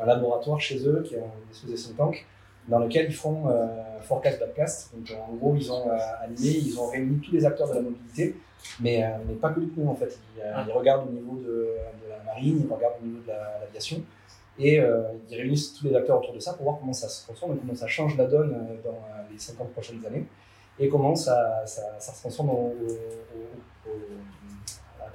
un, 0.00 0.06
laboratoire 0.06 0.60
chez 0.60 0.86
eux 0.86 1.02
qui 1.06 1.14
est 1.14 1.18
une 1.18 1.50
espèce 1.50 1.70
de 1.70 1.76
think 1.76 1.96
tank 1.96 2.26
dans 2.68 2.78
lequel 2.80 3.06
ils 3.08 3.14
font 3.14 3.48
euh, 3.48 3.66
forecast 4.02 4.38
backcast. 4.40 4.94
Donc 4.94 5.10
en 5.28 5.34
gros, 5.34 5.54
ils 5.56 5.72
ont 5.72 5.88
animé, 6.22 6.48
ils 6.50 6.78
ont 6.78 6.88
réuni 6.90 7.18
tous 7.20 7.32
les 7.32 7.44
acteurs 7.46 7.68
de 7.70 7.74
la 7.74 7.80
mobilité, 7.80 8.36
mais, 8.80 9.02
mais 9.26 9.34
pas 9.34 9.50
que 9.50 9.60
du 9.60 9.68
coup 9.68 9.88
en 9.88 9.94
fait. 9.94 10.18
Ils, 10.36 10.72
regardent 10.72 11.08
au 11.08 11.12
niveau 11.12 11.36
de, 11.38 11.46
de 12.04 12.08
la 12.10 12.22
marine, 12.24 12.62
ils 12.68 12.72
regardent 12.72 12.94
au 13.02 13.06
niveau 13.06 13.20
de 13.22 13.28
la- 13.28 13.58
l'aviation, 13.60 14.02
et 14.58 14.76
ils 14.76 15.36
réunissent 15.36 15.74
tous 15.74 15.86
les 15.88 15.94
acteurs 15.96 16.18
autour 16.18 16.34
de 16.34 16.40
ça 16.40 16.52
pour 16.54 16.64
voir 16.64 16.78
comment 16.78 16.92
ça 16.92 17.08
se 17.08 17.24
transforme 17.24 17.54
et 17.54 17.58
comment 17.58 17.74
ça 17.74 17.86
change 17.88 18.16
la 18.16 18.26
donne 18.26 18.52
dans 18.84 18.98
les 19.32 19.38
50 19.38 19.70
prochaines 19.72 20.04
années, 20.06 20.26
et 20.78 20.88
comment 20.88 21.14
ça, 21.16 21.64
ça, 21.66 21.98
se 21.98 22.20
transforme 22.20 22.50
au- 22.50 22.74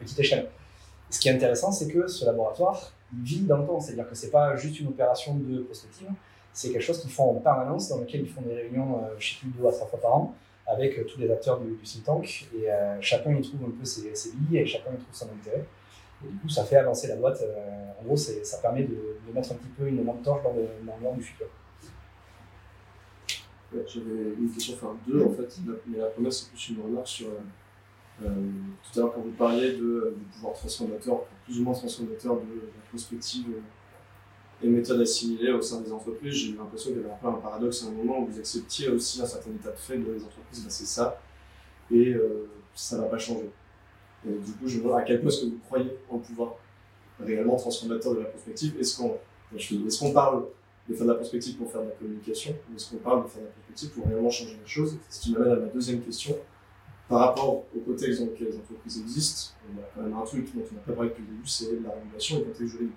petite 0.02 0.19
échelle. 0.19 0.48
Ce 1.10 1.19
qui 1.19 1.30
est 1.30 1.34
intéressant, 1.34 1.72
c'est 1.72 1.88
que 1.88 2.07
ce 2.07 2.26
laboratoire, 2.26 2.94
il 3.14 3.23
vit 3.23 3.41
dans 3.41 3.57
le 3.57 3.65
temps, 3.65 3.80
c'est-à-dire 3.80 4.07
que 4.07 4.15
c'est 4.15 4.32
pas 4.32 4.56
juste 4.56 4.80
une 4.80 4.88
opération 4.88 5.36
de 5.36 5.60
prospective, 5.60 6.10
c'est 6.53 6.72
quelque 6.72 6.84
chose 6.84 7.02
qu'ils 7.02 7.11
font 7.11 7.32
en 7.32 7.40
permanence, 7.40 7.90
dans 7.90 7.99
lequel 7.99 8.22
ils 8.22 8.30
font 8.30 8.41
des 8.41 8.53
réunions, 8.53 8.98
euh, 8.98 9.15
je 9.18 9.34
sais 9.34 9.40
plus, 9.40 9.49
deux 9.49 9.68
à 9.68 9.72
trois 9.72 9.88
fois 9.88 9.99
par 9.99 10.15
an, 10.15 10.36
avec 10.68 10.98
euh, 10.98 11.03
tous 11.03 11.19
les 11.19 11.30
acteurs 11.32 11.60
du, 11.60 11.72
du 11.72 11.84
think 11.84 12.03
tank, 12.03 12.48
et 12.57 12.72
euh, 12.72 12.98
chacun 13.02 13.32
y 13.36 13.41
trouve 13.41 13.61
un 13.68 13.72
peu 13.72 13.86
ses, 13.86 14.14
ses 14.15 14.32
billes, 14.34 14.60
et 14.60 14.65
chacun 14.65 14.91
y 14.91 14.98
trouve 14.98 15.14
son 15.14 15.26
intérêt. 15.26 15.65
Et 16.23 16.30
du 16.30 16.38
coup, 16.38 16.49
ça 16.49 16.64
fait 16.64 16.78
avancer 16.78 17.07
la 17.07 17.15
boîte. 17.15 17.41
euh, 17.41 17.91
en 17.99 18.03
gros, 18.06 18.18
ça 18.18 18.57
permet 18.61 18.84
de, 18.84 19.18
mettre 19.34 19.52
un 19.52 19.56
petit 19.56 19.69
peu 19.78 19.88
une 19.88 20.06
lampe 20.06 20.23
torche 20.23 20.44
dans 20.44 20.53
monde 20.53 21.18
du 21.18 21.23
futur. 21.23 21.48
J'avais 23.73 24.34
une 24.38 24.52
question, 24.53 24.73
enfin 24.76 24.98
deux 25.07 25.23
en 25.23 25.32
fait, 25.32 25.48
mais 25.88 25.98
la 25.98 26.07
première 26.07 26.34
c'est 26.34 26.49
plus 26.49 26.69
une 26.72 26.84
remarque 26.84 27.07
sur 27.07 27.28
euh, 28.23 28.30
tout 28.84 28.99
à 28.99 29.03
l'heure 29.03 29.14
quand 29.14 29.22
vous 29.22 29.31
parliez 29.31 29.73
de, 29.73 29.84
euh, 29.84 30.18
pouvoir 30.34 30.53
transformateur, 30.53 31.23
plus 31.45 31.60
ou 31.60 31.64
moins 31.64 31.73
transformateur 31.73 32.35
de 32.35 32.41
la 32.41 32.89
prospective 32.89 33.48
euh, 33.49 34.65
et 34.65 34.69
méthode 34.69 35.02
assimilée 35.02 35.52
au 35.52 35.61
sein 35.61 35.81
des 35.81 35.91
entreprises, 35.91 36.34
j'ai 36.34 36.49
eu 36.52 36.56
l'impression 36.56 36.91
qu'il 36.91 37.02
y 37.02 37.03
avait 37.03 37.14
un 37.14 37.18
peu 37.18 37.27
un 37.27 37.34
paradoxe 37.34 37.84
à 37.84 37.88
un 37.88 37.91
moment 37.91 38.19
où 38.19 38.27
vous 38.27 38.39
acceptiez 38.39 38.89
aussi 38.89 39.22
un 39.22 39.26
certain 39.26 39.52
état 39.52 39.72
de 39.72 39.77
fait 39.77 39.98
dans 39.98 40.11
les 40.11 40.23
entreprises, 40.23 40.64
bah, 40.64 40.69
c'est 40.69 40.85
ça, 40.85 41.19
et 41.89 42.15
ça 42.76 42.98
ne 42.98 43.02
va 43.02 43.07
pas 43.07 43.18
changer. 43.18 43.49
Et 44.27 44.34
du 44.34 44.52
coup, 44.52 44.68
je 44.68 44.80
à 44.91 45.02
quel 45.02 45.19
point 45.19 45.30
est-ce 45.30 45.41
que 45.41 45.49
vous 45.49 45.60
croyez 45.65 45.91
en 46.10 46.19
pouvoir 46.19 46.56
réellement 47.19 47.56
transformateur 47.56 48.14
de 48.14 48.19
la 48.19 48.26
prospective? 48.26 48.80
Est-ce 48.80 48.98
qu'on 48.98 49.18
est 49.56 49.99
qu'on 49.99 50.14
parle 50.14 50.45
de 50.88 50.93
faire 50.93 51.06
de 51.06 51.11
la 51.11 51.18
prospective 51.18 51.57
pour 51.57 51.72
faire 51.72 51.81
de 51.81 51.88
la 51.88 51.93
communication 51.93 52.53
ou 52.72 52.76
est-ce 52.76 52.91
qu'on 52.91 52.98
parle 52.98 53.23
de 53.23 53.30
faire 53.30 53.41
de 53.41 53.48
la 53.48 53.52
prospective 53.52 53.89
pour 53.89 54.06
réellement 54.06 54.30
changer 54.30 54.57
les 54.61 54.69
choses? 54.69 54.98
Ce 55.10 55.22
qui 55.22 55.34
m'amène 55.34 55.53
à 55.53 55.56
ma 55.56 55.68
deuxième 55.68 56.02
question. 56.02 56.38
Par 57.12 57.20
rapport 57.20 57.66
au 57.76 57.80
contexte 57.86 58.22
dans 58.22 58.28
lequel 58.28 58.48
les 58.48 58.58
entreprises 58.58 59.02
existent, 59.02 59.52
on 59.68 59.82
a 59.82 59.84
quand 59.94 60.02
même 60.02 60.18
un 60.18 60.24
truc 60.24 60.56
dont 60.56 60.64
on 60.72 60.76
n'a 60.76 60.82
pas 60.82 60.94
parlé 60.94 61.10
depuis 61.10 61.24
le 61.24 61.34
début, 61.34 61.46
c'est 61.46 61.72
la 61.84 61.94
régulation 61.94 62.38
et 62.38 62.40
le 62.40 62.46
contexte 62.46 62.72
juridique. 62.72 62.96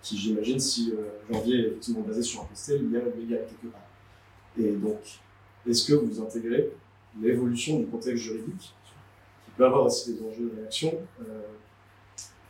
Qui, 0.00 0.16
j'imagine, 0.16 0.58
si 0.58 0.92
euh, 0.92 1.10
janvier 1.30 1.58
est 1.58 1.66
effectivement 1.66 2.00
basé 2.00 2.22
sur 2.22 2.40
un 2.40 2.44
postel, 2.46 2.80
il 2.82 2.90
y 2.90 2.96
a 2.96 3.00
légal 3.00 3.46
quelque 3.46 3.70
part. 3.70 3.82
Et 4.58 4.72
donc, 4.72 4.98
est-ce 5.68 5.86
que 5.86 5.92
vous 5.92 6.22
intégrez 6.22 6.72
l'évolution 7.20 7.80
du 7.80 7.86
contexte 7.86 8.24
juridique, 8.24 8.74
qui 9.44 9.50
peut 9.58 9.66
avoir 9.66 9.84
aussi 9.84 10.14
des 10.14 10.22
enjeux 10.22 10.50
de 10.50 10.60
réaction 10.60 10.98
euh, 11.20 11.42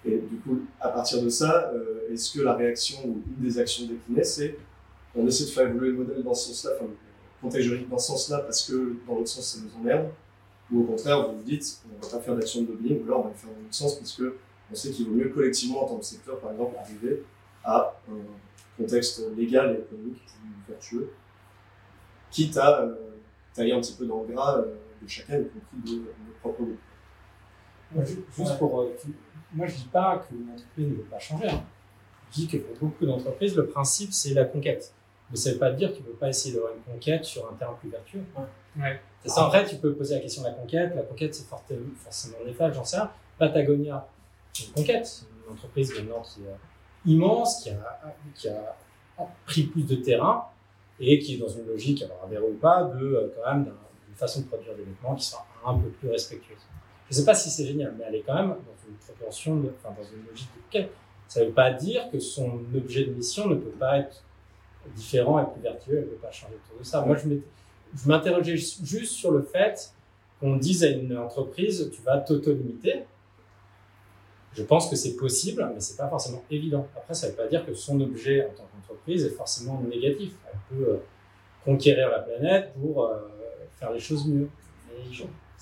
et 0.04 0.18
du 0.18 0.36
coup, 0.36 0.60
à 0.80 0.90
partir 0.90 1.22
de 1.22 1.28
ça, 1.28 1.72
euh, 1.74 2.12
est-ce 2.12 2.38
que 2.38 2.42
la 2.42 2.54
réaction 2.54 2.98
ou 3.04 3.20
une 3.26 3.44
des 3.44 3.58
actions 3.58 3.86
déclinées, 3.86 4.24
c'est 4.24 4.56
on 5.14 5.26
essaie 5.26 5.44
de 5.44 5.50
faire 5.50 5.68
évoluer 5.68 5.88
le 5.88 5.98
modèle 5.98 6.22
dans 6.22 6.34
ce 6.34 6.48
sens-là, 6.48 6.70
enfin 6.76 6.86
le 6.86 6.96
contexte 7.40 7.68
juridique 7.68 7.88
dans 7.88 7.98
ce 7.98 8.06
sens-là, 8.08 8.38
parce 8.38 8.64
que 8.68 8.96
dans 9.06 9.16
l'autre 9.16 9.28
sens, 9.28 9.56
ça 9.56 9.60
nous 9.60 9.80
emmerde, 9.80 10.08
ou 10.72 10.80
au 10.80 10.84
contraire, 10.84 11.28
vous 11.28 11.36
vous 11.38 11.42
dites, 11.42 11.82
on 11.86 12.02
va 12.04 12.10
pas 12.12 12.20
faire 12.20 12.34
d'action 12.34 12.62
de 12.62 12.68
lobbying, 12.68 13.02
ou 13.02 13.06
là, 13.06 13.16
on 13.18 13.22
va 13.22 13.28
le 13.30 13.34
faire 13.34 13.50
dans 13.50 13.60
l'autre 13.60 13.74
sens, 13.74 13.96
parce 13.96 14.12
que 14.16 14.36
on 14.70 14.74
sait 14.74 14.90
qu'il 14.90 15.06
vaut 15.06 15.14
mieux 15.14 15.28
collectivement, 15.28 15.84
en 15.84 15.88
tant 15.88 15.98
que 15.98 16.04
secteur, 16.04 16.38
par 16.40 16.52
exemple, 16.52 16.76
arriver 16.78 17.22
à 17.64 17.94
un 18.10 18.14
contexte 18.82 19.22
légal 19.36 19.76
et 19.76 19.80
économique 19.80 20.22
plus 20.24 20.72
vertueux, 20.74 21.12
quitte 22.30 22.56
à 22.56 22.80
euh, 22.82 22.94
tailler 23.54 23.72
un 23.74 23.80
petit 23.80 23.94
peu 23.94 24.06
dans 24.06 24.22
le 24.22 24.32
gras 24.34 24.58
euh, 24.58 24.74
de 25.02 25.06
chacun, 25.08 25.38
y 25.40 25.44
compris 25.44 25.92
de 25.92 25.98
notre 25.98 26.38
propre 26.40 26.62
groupe. 26.62 26.78
Moi, 27.92 28.04
ju- 28.04 28.24
Juste 28.34 28.58
pour, 28.58 28.80
euh, 28.80 28.96
moi, 29.52 29.66
je 29.66 29.74
dis 29.76 29.88
pas 29.92 30.24
qu'une 30.26 30.50
entreprise 30.50 30.86
ne 30.88 30.94
veut 30.94 31.02
pas 31.02 31.18
changer. 31.18 31.48
hein. 31.48 31.62
Je 32.30 32.36
dis 32.36 32.48
que 32.48 32.56
pour 32.56 32.88
beaucoup 32.88 33.04
d'entreprises, 33.04 33.54
le 33.54 33.66
principe, 33.66 34.12
c'est 34.14 34.32
la 34.32 34.46
conquête. 34.46 34.94
Mais 35.32 35.36
ça 35.36 35.48
ne 35.48 35.54
veut 35.54 35.60
pas 35.60 35.72
dire 35.72 35.92
qu'il 35.92 36.02
ne 36.04 36.08
veut 36.10 36.14
pas 36.14 36.28
essayer 36.28 36.54
d'avoir 36.54 36.72
une 36.74 36.82
conquête 36.82 37.24
sur 37.24 37.50
un 37.50 37.54
terrain 37.54 37.74
plus 37.80 37.88
vertueux. 37.90 38.22
Ouais. 38.78 39.00
C'est 39.24 39.30
ça, 39.30 39.46
en 39.46 39.50
fait, 39.50 39.66
tu 39.66 39.76
peux 39.76 39.94
poser 39.94 40.14
la 40.14 40.20
question 40.20 40.42
de 40.42 40.48
la 40.48 40.52
conquête. 40.52 40.94
La 40.94 41.02
conquête, 41.02 41.34
c'est 41.34 41.46
forcément 41.46 42.36
néfaste, 42.46 42.74
j'en 42.76 42.84
sais 42.84 42.96
rien. 42.98 43.10
Patagonia, 43.38 44.06
c'est 44.52 44.66
une 44.66 44.72
conquête. 44.74 45.06
C'est 45.06 45.24
une 45.46 45.52
entreprise 45.52 45.92
maintenant 45.98 46.20
qui 46.22 46.40
est 46.42 47.10
immense, 47.12 47.62
qui 47.62 47.70
a, 47.70 48.14
qui 48.34 48.48
a 48.48 48.76
pris 49.46 49.64
plus 49.64 49.84
de 49.86 49.96
terrain 49.96 50.44
et 51.00 51.18
qui 51.18 51.34
est 51.34 51.38
dans 51.38 51.48
une 51.48 51.66
logique, 51.66 52.02
alors 52.02 52.22
adhéré 52.24 52.44
ou 52.44 52.54
pas, 52.54 52.84
de 52.84 53.04
euh, 53.04 53.32
quand 53.36 53.52
même 53.54 53.64
d'un- 53.64 53.70
d'une 54.06 54.16
façon 54.16 54.40
de 54.42 54.46
produire 54.46 54.74
des 54.76 54.82
vêtements 54.84 55.14
qui 55.14 55.24
soit 55.24 55.44
un 55.66 55.74
peu 55.78 55.88
plus 55.88 56.10
respectueuse. 56.10 56.58
Je 57.10 57.14
ne 57.16 57.20
sais 57.20 57.24
pas 57.24 57.34
si 57.34 57.50
c'est 57.50 57.66
génial, 57.66 57.94
mais 57.98 58.04
elle 58.08 58.14
est 58.16 58.22
quand 58.22 58.34
même 58.34 58.48
dans 58.50 58.88
une 58.88 58.94
proportion, 58.96 59.56
de, 59.56 59.72
enfin 59.82 59.94
dans 59.96 60.06
une 60.08 60.24
logique 60.28 60.48
de 60.54 60.60
quête. 60.70 60.92
Ça 61.28 61.40
ne 61.40 61.46
veut 61.46 61.52
pas 61.52 61.70
dire 61.72 62.10
que 62.10 62.18
son 62.20 62.60
objet 62.74 63.04
de 63.04 63.12
mission 63.12 63.46
ne 63.48 63.54
peut 63.56 63.70
pas 63.70 63.98
être 63.98 64.22
différent 64.90 65.40
et 65.40 65.50
plus 65.52 65.62
vertueux, 65.62 65.98
elle 65.98 66.04
ne 66.04 66.10
peut 66.10 66.16
pas 66.16 66.30
changer 66.30 66.54
autour 66.54 66.78
de 66.78 66.84
ça. 66.84 67.04
Moi, 67.04 67.16
je 67.16 68.08
m'interrogeais 68.08 68.56
juste 68.56 69.14
sur 69.14 69.30
le 69.30 69.42
fait 69.42 69.92
qu'on 70.40 70.56
dise 70.56 70.84
à 70.84 70.88
une 70.88 71.16
entreprise, 71.16 71.90
tu 71.92 72.02
vas 72.02 72.18
t'auto-limiter. 72.18 73.04
Je 74.54 74.62
pense 74.62 74.90
que 74.90 74.96
c'est 74.96 75.16
possible, 75.16 75.66
mais 75.72 75.80
c'est 75.80 75.96
pas 75.96 76.08
forcément 76.08 76.42
évident. 76.50 76.86
Après, 76.96 77.14
ça 77.14 77.26
ne 77.26 77.32
veut 77.32 77.36
pas 77.38 77.46
dire 77.46 77.64
que 77.64 77.74
son 77.74 78.00
objet 78.00 78.44
en 78.44 78.50
tant 78.50 78.64
qu'entreprise 78.64 79.24
est 79.24 79.30
forcément 79.30 79.80
négatif. 79.80 80.32
Elle 80.46 80.76
peut 80.76 80.84
euh, 80.90 80.96
conquérir 81.64 82.10
la 82.10 82.18
planète 82.18 82.72
pour 82.74 83.04
euh, 83.04 83.16
faire 83.78 83.92
les 83.92 84.00
choses 84.00 84.26
mieux. 84.26 84.48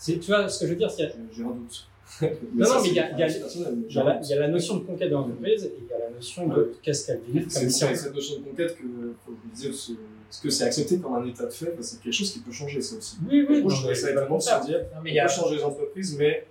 Tu 0.03 0.19
vois 0.27 0.49
ce 0.49 0.61
que 0.61 0.67
je 0.67 0.73
veux 0.73 0.79
dire 0.79 0.91
J'ai 0.97 1.45
un 1.45 1.51
doute. 1.51 1.90
Non, 2.55 2.69
non, 2.69 2.83
mais 2.83 2.89
il 2.89 2.95
y 2.95 2.99
a, 3.01 3.09
c'est 3.09 3.15
il 3.15 3.19
y 3.19 3.23
a- 3.23 3.29
c'est 3.29 3.41
personnel, 3.41 3.75
mais 3.77 3.87
il 3.89 3.95
y 3.95 3.99
a 3.99 4.05
la, 4.05 4.21
il 4.23 4.29
y 4.29 4.33
a 4.35 4.39
la 4.41 4.49
notion 4.49 4.77
de 4.79 4.85
conquête 4.85 5.11
l'entreprise 5.11 5.65
et 5.65 5.75
il 5.81 5.87
y 5.89 5.93
a 5.93 5.99
la 5.99 6.11
notion 6.11 6.47
de 6.49 6.73
qu'est-ce 6.83 7.07
qu'elle 7.07 7.21
C'est 7.49 7.71
cette 7.71 8.15
notion 8.15 8.39
de 8.41 8.45
conquête 8.45 8.77
que 8.77 8.83
faut 9.25 9.33
disais, 9.55 9.73
ce- 9.73 9.93
est-ce 9.93 10.41
que 10.43 10.51
c'est 10.51 10.65
accepté 10.65 10.99
comme 10.99 11.15
un 11.15 11.27
état 11.27 11.45
de 11.47 11.51
fait 11.51 11.67
Parce 11.67 11.79
que 11.91 11.95
C'est 11.97 12.03
quelque 12.03 12.13
chose 12.15 12.33
qui 12.33 12.39
peut 12.41 12.53
changer, 12.53 12.81
ça 12.81 12.97
aussi. 12.97 13.17
Oui, 13.29 13.47
oui, 13.49 13.65
je 13.69 13.75
trouvais 13.75 13.95
ça 13.95 14.11
étonnant 14.11 14.37
de 14.37 14.43
se 14.43 14.67
dire 14.67 14.79
Non, 14.95 15.01
mais 15.03 15.11
on 15.11 15.13
il 15.13 15.15
y 15.15 15.21
a- 15.21 15.27
peut 15.27 15.33
changer 15.33 15.57
les 15.57 15.63
entreprises, 15.65 16.17
mais 16.19 16.47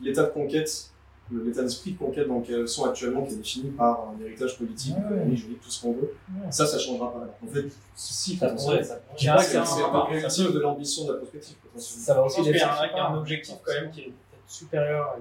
l'état 0.00 0.22
de 0.24 0.30
conquête, 0.30 0.90
l'état 1.32 1.62
d'esprit 1.62 1.92
de 1.92 1.98
conquête 1.98 2.28
dans 2.28 2.38
lequel 2.38 2.60
elles 2.60 2.68
sont 2.68 2.84
actuellement, 2.84 3.24
qui 3.24 3.34
est 3.34 3.36
défini 3.38 3.70
par 3.70 4.10
un 4.10 4.24
héritage 4.24 4.56
politique, 4.58 4.94
économique, 4.96 5.38
juridique, 5.38 5.60
tout 5.60 5.70
ce 5.70 5.82
qu'on 5.82 5.92
veut, 5.92 6.02
Ouais. 6.36 6.50
ça, 6.52 6.66
ça 6.66 6.78
changera 6.78 7.12
pas. 7.12 7.36
En 7.44 7.48
fait, 7.48 7.64
si, 7.96 8.36
Ça 8.36 8.50
pourrait, 8.50 8.82
ça 8.84 9.00
c'est 9.16 9.28
un- 9.28 10.46
peu 10.46 10.52
de 10.52 10.60
l'ambition 10.60 11.04
de 11.06 11.12
la 11.12 11.18
prospective, 11.18 11.56
potentiellement. 11.56 12.04
Ça 12.04 12.14
va 12.14 12.22
aussi 12.24 12.36
pense 12.36 12.46
qu'il 12.46 12.56
y 12.56 12.60
a 12.60 13.06
un, 13.08 13.18
objectif 13.18 13.54
quand 13.64 13.72
même 13.72 13.90
qui 13.90 14.00
est 14.02 14.12
supérieur 14.46 15.08
à, 15.10 15.14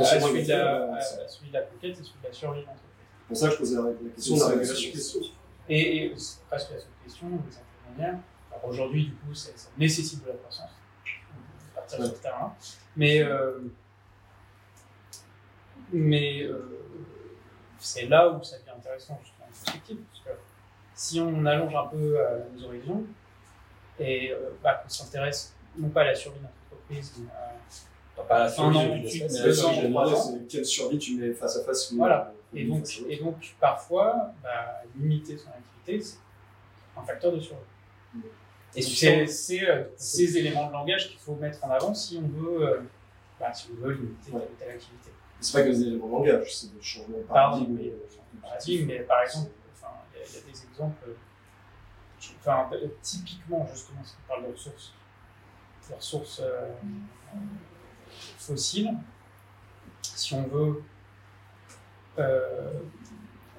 à 0.00 0.04
celui, 0.04 0.44
de 0.44 0.48
la, 0.50 0.94
à- 0.94 0.96
à 0.96 1.00
celui 1.28 1.50
de 1.50 1.58
conquête 1.58 1.92
et 1.98 2.02
celui 2.02 2.20
de 2.22 2.26
la 2.28 2.32
survie 2.32 2.60
de. 2.62 2.66
C'est 2.66 3.28
pour 3.28 3.36
ça 3.36 3.46
que 3.48 3.52
je 3.54 3.58
posais 3.58 3.76
la 3.76 3.82
la 3.82 4.10
question 4.14 4.34
de 4.36 4.40
la 4.40 4.46
régulation. 4.48 5.20
Et, 5.68 6.04
et 6.06 6.10
presque 6.48 6.70
la 6.72 6.78
seule 6.78 6.88
question, 7.04 7.28
d'une 7.28 7.96
manière. 7.96 8.18
Alors 8.50 8.64
aujourd'hui, 8.66 9.06
du 9.06 9.12
coup, 9.14 9.34
ça, 9.34 9.50
ça 9.56 9.68
nécessite 9.78 10.22
de 10.24 10.28
la 10.28 10.34
croissance. 10.34 10.70
On 11.06 11.36
peut 11.36 11.74
partir 11.74 12.04
sur 12.04 12.16
ce 12.16 12.20
terrain. 12.20 12.54
Mais, 12.96 13.22
euh, 13.22 13.60
mais 15.92 16.42
euh, 16.42 16.78
c'est 17.78 18.06
là 18.06 18.28
où 18.30 18.42
ça 18.42 18.58
devient 18.58 18.70
intéressant, 18.76 19.18
justement, 19.22 19.46
en 19.46 19.48
perspective. 19.48 19.98
Parce 20.10 20.24
que 20.24 20.42
si 20.94 21.20
on 21.20 21.44
allonge 21.46 21.74
un 21.74 21.86
peu 21.86 22.18
euh, 22.20 22.38
nos 22.54 22.66
horizons 22.66 23.04
et 23.98 24.32
bah, 24.62 24.74
qu'on 24.82 24.88
s'intéresse 24.88 25.54
non 25.76 25.88
pas 25.90 26.02
à 26.02 26.04
la 26.06 26.14
survie 26.14 26.38
de 26.38 26.42
notre 26.44 26.54
entreprise, 26.70 27.12
mais 27.18 27.30
à 27.30 27.52
Pas 28.28 28.38
la 28.38 28.60
un 28.62 28.74
an, 28.74 28.82
de 28.96 29.02
Mais 29.02 29.10
c'est 29.10 30.48
quelle 30.48 30.66
survie 30.66 30.98
tu 30.98 31.16
mets 31.16 31.32
face 31.32 31.56
à 31.56 31.64
face. 31.64 31.92
Voilà. 31.94 32.32
Et 32.54 32.64
donc, 32.64 32.86
et 33.08 33.16
donc 33.16 33.54
parfois, 33.60 34.32
bah, 34.42 34.82
limiter 34.98 35.36
son 35.38 35.48
activité, 35.50 36.00
c'est 36.00 36.18
un 36.96 37.02
facteur 37.02 37.32
de 37.32 37.40
survie. 37.40 37.60
Et 38.74 38.82
c'est 39.26 39.68
euh, 39.68 39.84
ces 39.96 40.38
éléments 40.38 40.66
de 40.68 40.72
langage 40.72 41.08
qu'il 41.10 41.18
faut 41.18 41.34
mettre 41.34 41.62
en 41.64 41.70
avant 41.70 41.92
si 41.94 42.18
on 42.22 42.28
veut, 42.28 42.62
euh, 42.66 42.80
bah, 43.38 43.52
si 43.52 43.68
on 43.72 43.84
veut 43.84 43.92
limiter 43.94 44.30
telle 44.30 44.40
ou 44.40 44.54
telle 44.58 44.70
activité. 44.70 45.10
C'est 45.40 45.52
pas 45.58 45.64
que 45.64 45.68
des 45.70 45.82
éléments 45.82 46.06
de 46.06 46.12
langage, 46.12 46.54
c'est 46.54 46.74
des 46.74 46.82
changements 46.82 47.18
de 47.18 47.22
paradigme. 47.24 47.74
mais, 47.78 47.88
euh, 47.88 48.40
paradigme, 48.40 48.86
mais 48.86 49.00
par 49.00 49.22
exemple, 49.22 49.50
enfin, 49.74 49.88
il 50.14 50.20
y, 50.20 50.22
a- 50.22 50.26
il 50.26 50.34
y 50.34 50.38
a 50.38 50.52
des 50.52 50.62
exemples, 50.70 51.08
enfin, 52.40 52.70
typiquement, 53.02 53.66
justement, 53.72 54.00
si 54.04 54.14
on 54.24 54.28
parle 54.28 54.46
de 54.46 54.52
ressources, 54.52 54.92
ressources 55.94 56.40
euh, 56.44 56.68
fossiles, 58.38 58.90
si 60.02 60.34
on 60.34 60.42
veut 60.46 60.82
euh, 62.18 62.72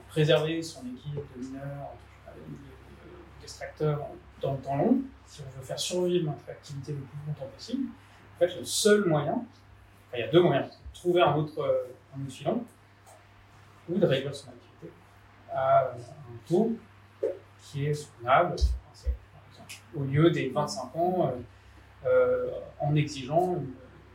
préserver 0.09 0.61
son 0.61 0.81
équipe 0.87 1.15
de 1.15 1.43
mineurs, 1.43 1.89
euh, 2.27 2.31
de- 2.31 3.41
d'extracteurs 3.41 4.07
dans 4.41 4.53
le 4.53 4.59
temps 4.59 4.75
long, 4.77 4.97
si 5.25 5.41
on 5.41 5.59
veut 5.59 5.65
faire 5.65 5.79
survivre 5.79 6.25
notre 6.31 6.49
activité 6.49 6.91
le 6.91 6.99
plus 6.99 7.17
longtemps 7.27 7.47
possible, 7.53 7.87
en 8.35 8.39
fait, 8.39 8.55
le 8.57 8.63
seul 8.65 9.05
moyen, 9.05 9.33
Enfin, 10.07 10.17
il 10.17 10.19
y 10.19 10.23
a 10.23 10.31
deux 10.31 10.41
moyens. 10.41 10.69
Trouver 10.93 11.21
un 11.23 11.33
autre, 11.35 11.59
euh, 11.59 11.85
filon 12.29 12.63
ou 13.89 13.97
de 13.97 14.05
réduire 14.05 14.35
son 14.35 14.49
activité 14.49 14.91
à 15.51 15.85
un 15.87 16.47
taux 16.47 16.73
qui 17.59 17.87
est 17.87 17.93
soutenable 17.95 18.55
au 19.95 20.03
lieu 20.03 20.29
des 20.29 20.49
25 20.49 20.95
ans 20.95 21.33
en 22.79 22.95
exigeant 22.95 23.55
une, 23.55 23.73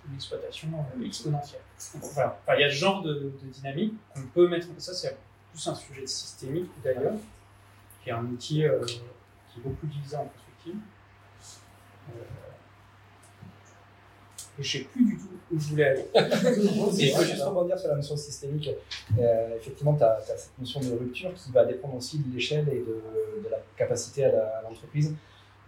une 0.09 0.15
exploitation 0.15 0.69
euh, 0.75 1.05
exponentielle. 1.05 1.61
Voilà. 1.95 2.39
Enfin, 2.43 2.57
il 2.59 2.63
y 2.63 2.65
a 2.65 2.71
ce 2.71 2.75
genre 2.75 3.03
de, 3.03 3.15
de 3.15 3.49
dynamique 3.51 3.95
qu'on 4.15 4.23
peut 4.23 4.49
mettre 4.49 4.69
en 4.69 4.73
place. 4.73 4.87
Ça, 4.87 4.95
c'est 4.95 5.17
plus 5.53 5.67
un 5.67 5.75
sujet 5.75 6.07
systémique 6.07 6.71
d'ailleurs, 6.83 7.15
qui 8.03 8.11
est 8.11 8.13
un 8.13 8.25
outil 8.25 8.65
euh, 8.65 8.85
qui 8.85 9.01
est 9.59 9.63
beaucoup 9.63 9.87
utilisé 9.87 10.17
en 10.17 10.27
perspective. 10.27 10.77
Euh, 12.11 12.23
et 14.59 14.63
je 14.63 14.79
ne 14.79 14.83
sais 14.83 14.89
plus 14.89 15.05
du 15.05 15.17
tout 15.17 15.29
où 15.53 15.61
je 15.61 15.69
voulais 15.69 15.85
aller. 15.85 16.07
Je 16.15 17.17
veux 17.17 17.25
juste 17.25 17.43
rebondir 17.43 17.79
sur 17.79 17.89
la 17.89 17.97
notion 17.97 18.17
systémique. 18.17 18.69
Euh, 19.19 19.57
effectivement, 19.57 19.95
tu 19.95 20.03
as, 20.03 20.19
cette 20.21 20.59
notion 20.59 20.81
de 20.81 20.91
rupture 20.99 21.33
qui 21.35 21.53
va 21.53 21.65
dépendre 21.65 21.95
aussi 21.95 22.19
de 22.19 22.35
l'échelle 22.35 22.69
et 22.69 22.81
de, 22.81 23.45
de 23.45 23.49
la 23.49 23.59
capacité 23.77 24.25
à 24.25 24.63
l'entreprise 24.63 25.15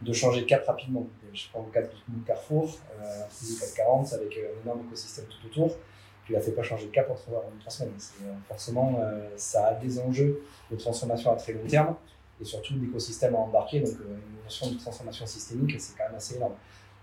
de 0.02 0.12
changer 0.12 0.42
de 0.42 0.46
cap 0.46 0.66
rapidement. 0.66 1.06
Je 1.32 1.48
prends 1.52 1.64
le 1.64 1.70
cas 1.70 1.82
de 1.82 2.26
Carrefour, 2.26 2.78
euh, 2.98 3.24
un 3.24 3.28
440 3.28 4.12
avec 4.14 4.36
euh, 4.36 4.54
un 4.56 4.62
énorme 4.62 4.86
écosystème 4.86 5.26
tout 5.26 5.46
autour. 5.46 5.76
Tu 6.24 6.32
ne 6.32 6.38
la 6.38 6.42
fais 6.42 6.52
pas 6.52 6.62
changer 6.62 6.86
de 6.86 6.90
cap 6.90 7.10
en 7.10 7.14
trois, 7.14 7.44
semaines. 7.68 7.92
Euh, 8.22 8.32
forcément, 8.48 8.98
euh, 9.00 9.28
ça 9.36 9.68
a 9.68 9.74
des 9.74 9.98
enjeux 10.00 10.42
de 10.70 10.76
transformation 10.76 11.32
à 11.32 11.36
très 11.36 11.52
long 11.52 11.66
terme 11.66 11.96
et 12.40 12.44
surtout 12.44 12.74
d'écosystème 12.74 13.34
à 13.34 13.38
embarquer. 13.38 13.80
Donc, 13.80 13.94
une 14.00 14.42
notion 14.44 14.70
de 14.70 14.78
transformation 14.78 15.26
systémique, 15.26 15.80
c'est 15.80 15.96
quand 15.96 16.04
même 16.04 16.16
assez 16.16 16.36
énorme. 16.36 16.54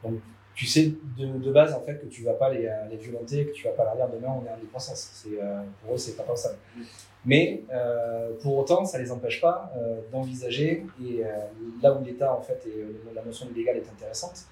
Donc, 0.03 0.19
tu 0.55 0.65
sais 0.65 0.91
de, 1.17 1.51
base 1.51 1.71
en 1.71 1.81
fait 1.81 1.99
que 1.99 2.07
tu 2.07 2.23
vas 2.23 2.33
pas 2.33 2.49
les, 2.49 2.67
les 2.89 2.97
violenter, 2.97 3.45
que 3.45 3.51
tu 3.51 3.65
vas 3.65 3.73
pas 3.73 3.83
leur 3.83 3.95
dire 3.95 4.09
demain 4.09 4.33
on 4.41 4.43
est 4.43 4.49
en 4.49 4.57
décroissance. 4.57 5.27
Pour 5.83 5.93
eux 5.93 5.97
c'est 5.99 6.17
pas 6.17 6.23
pensable. 6.23 6.57
Mais 7.27 7.63
euh, 7.73 8.31
pour 8.41 8.57
autant 8.57 8.85
ça 8.85 8.97
les 8.97 9.11
empêche 9.11 9.41
pas 9.41 9.69
euh, 9.75 9.99
d'envisager 10.13 10.85
et 11.03 11.25
euh, 11.25 11.27
là 11.83 11.93
où 11.93 12.01
l'État 12.03 12.33
en 12.33 12.41
fait 12.41 12.65
et 12.65 12.85
la 13.13 13.21
notion 13.21 13.47
de 13.47 13.53
légal 13.53 13.75
est 13.75 13.89
intéressante. 13.89 14.45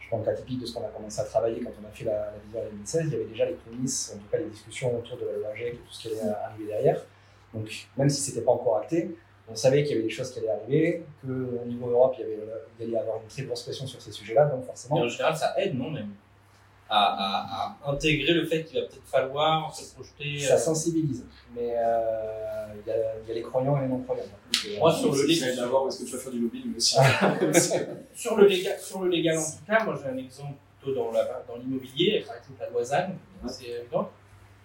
Je 0.00 0.08
prends 0.08 0.18
le 0.18 0.24
cas 0.24 0.32
typique 0.32 0.58
de 0.58 0.64
ce 0.64 0.72
qu'on 0.72 0.84
a 0.84 0.88
commencé 0.88 1.20
à 1.20 1.24
travailler 1.24 1.60
quand 1.60 1.72
on 1.82 1.86
a 1.86 1.90
fait 1.90 2.06
la, 2.06 2.32
la 2.32 2.38
vision 2.42 2.60
en 2.60 2.70
2016. 2.70 3.02
Il 3.04 3.12
y 3.12 3.16
avait 3.16 3.24
déjà 3.26 3.44
les 3.44 3.52
prémices, 3.52 4.14
en 4.16 4.18
tout 4.18 4.28
cas 4.30 4.38
les 4.38 4.46
discussions 4.46 4.98
autour 4.98 5.18
de 5.18 5.26
la 5.26 5.36
loi 5.36 5.54
GEC 5.54 5.74
et 5.74 5.76
tout 5.76 5.92
ce 5.92 6.00
qui 6.00 6.08
allait 6.08 6.30
arriver 6.30 6.66
derrière. 6.66 7.04
Donc 7.52 7.68
même 7.98 8.08
si 8.08 8.22
c'était 8.22 8.40
pas 8.40 8.52
encore 8.52 8.78
acté, 8.78 9.14
on 9.46 9.54
savait 9.54 9.82
qu'il 9.82 9.92
y 9.92 9.98
avait 9.98 10.08
des 10.08 10.10
choses 10.10 10.30
qui 10.32 10.38
allaient 10.38 10.48
arriver, 10.48 11.04
qu'au 11.20 11.66
niveau 11.66 11.90
Europe, 11.90 12.16
il 12.18 12.24
y, 12.24 12.82
allait 12.84 12.92
y 12.92 12.96
avoir 12.96 13.18
une 13.20 13.28
très 13.28 13.42
grosse 13.42 13.64
pression 13.64 13.86
sur 13.86 14.00
ces 14.00 14.12
sujets-là, 14.12 14.46
donc 14.46 14.64
forcément. 14.64 14.96
Et 14.96 15.02
en 15.02 15.08
général, 15.08 15.36
ça 15.36 15.52
aide, 15.58 15.76
non, 15.76 15.90
même? 15.90 16.08
À, 16.88 16.98
à- 16.98 17.76
à 17.84 17.90
intégrer 17.92 18.34
le 18.34 18.44
fait 18.46 18.64
qu'il 18.64 18.78
va 18.80 18.86
peut-être 18.86 19.06
falloir 19.06 19.74
se 19.74 19.94
projeter. 19.94 20.38
Ça 20.38 20.54
euh, 20.54 20.58
sensibilise, 20.58 21.24
mais 21.54 21.74
euh, 21.76 22.66
il 22.84 22.88
y, 22.88 22.92
a, 22.92 22.96
il 23.22 23.28
y 23.28 23.30
a 23.30 23.34
les 23.34 23.42
croyants 23.42 23.76
et 23.78 23.82
les 23.82 23.88
non-croyants. 23.88 24.22
Moi, 24.78 24.92
sur 24.92 25.12
le 25.12 25.18
Ça 25.18 25.48
légal, 25.48 25.68
où 25.72 25.88
est-ce 25.88 26.00
que 26.00 26.04
tu 26.04 26.12
vas 26.16 26.18
faire 26.22 26.32
du 26.32 26.40
lobbying, 26.40 26.76
aussi. 26.76 26.96
sur 28.14 28.36
le 28.36 28.46
légal, 28.46 28.78
sur 28.80 29.02
le 29.02 29.10
légal 29.10 29.38
en 29.38 29.42
tout 29.42 29.64
cas, 29.66 29.84
moi 29.84 29.98
j'ai 30.02 30.08
un 30.10 30.16
exemple 30.16 30.54
plutôt 30.80 30.94
dans 31.04 31.12
la- 31.12 31.42
dans 31.48 31.56
l'immobilier, 31.56 32.24
par 32.26 32.36
exemple 32.36 32.60
la 32.60 32.70
loi 32.70 32.84
ZAN, 32.84 33.08
c'est 33.46 33.64
évident. 33.66 34.10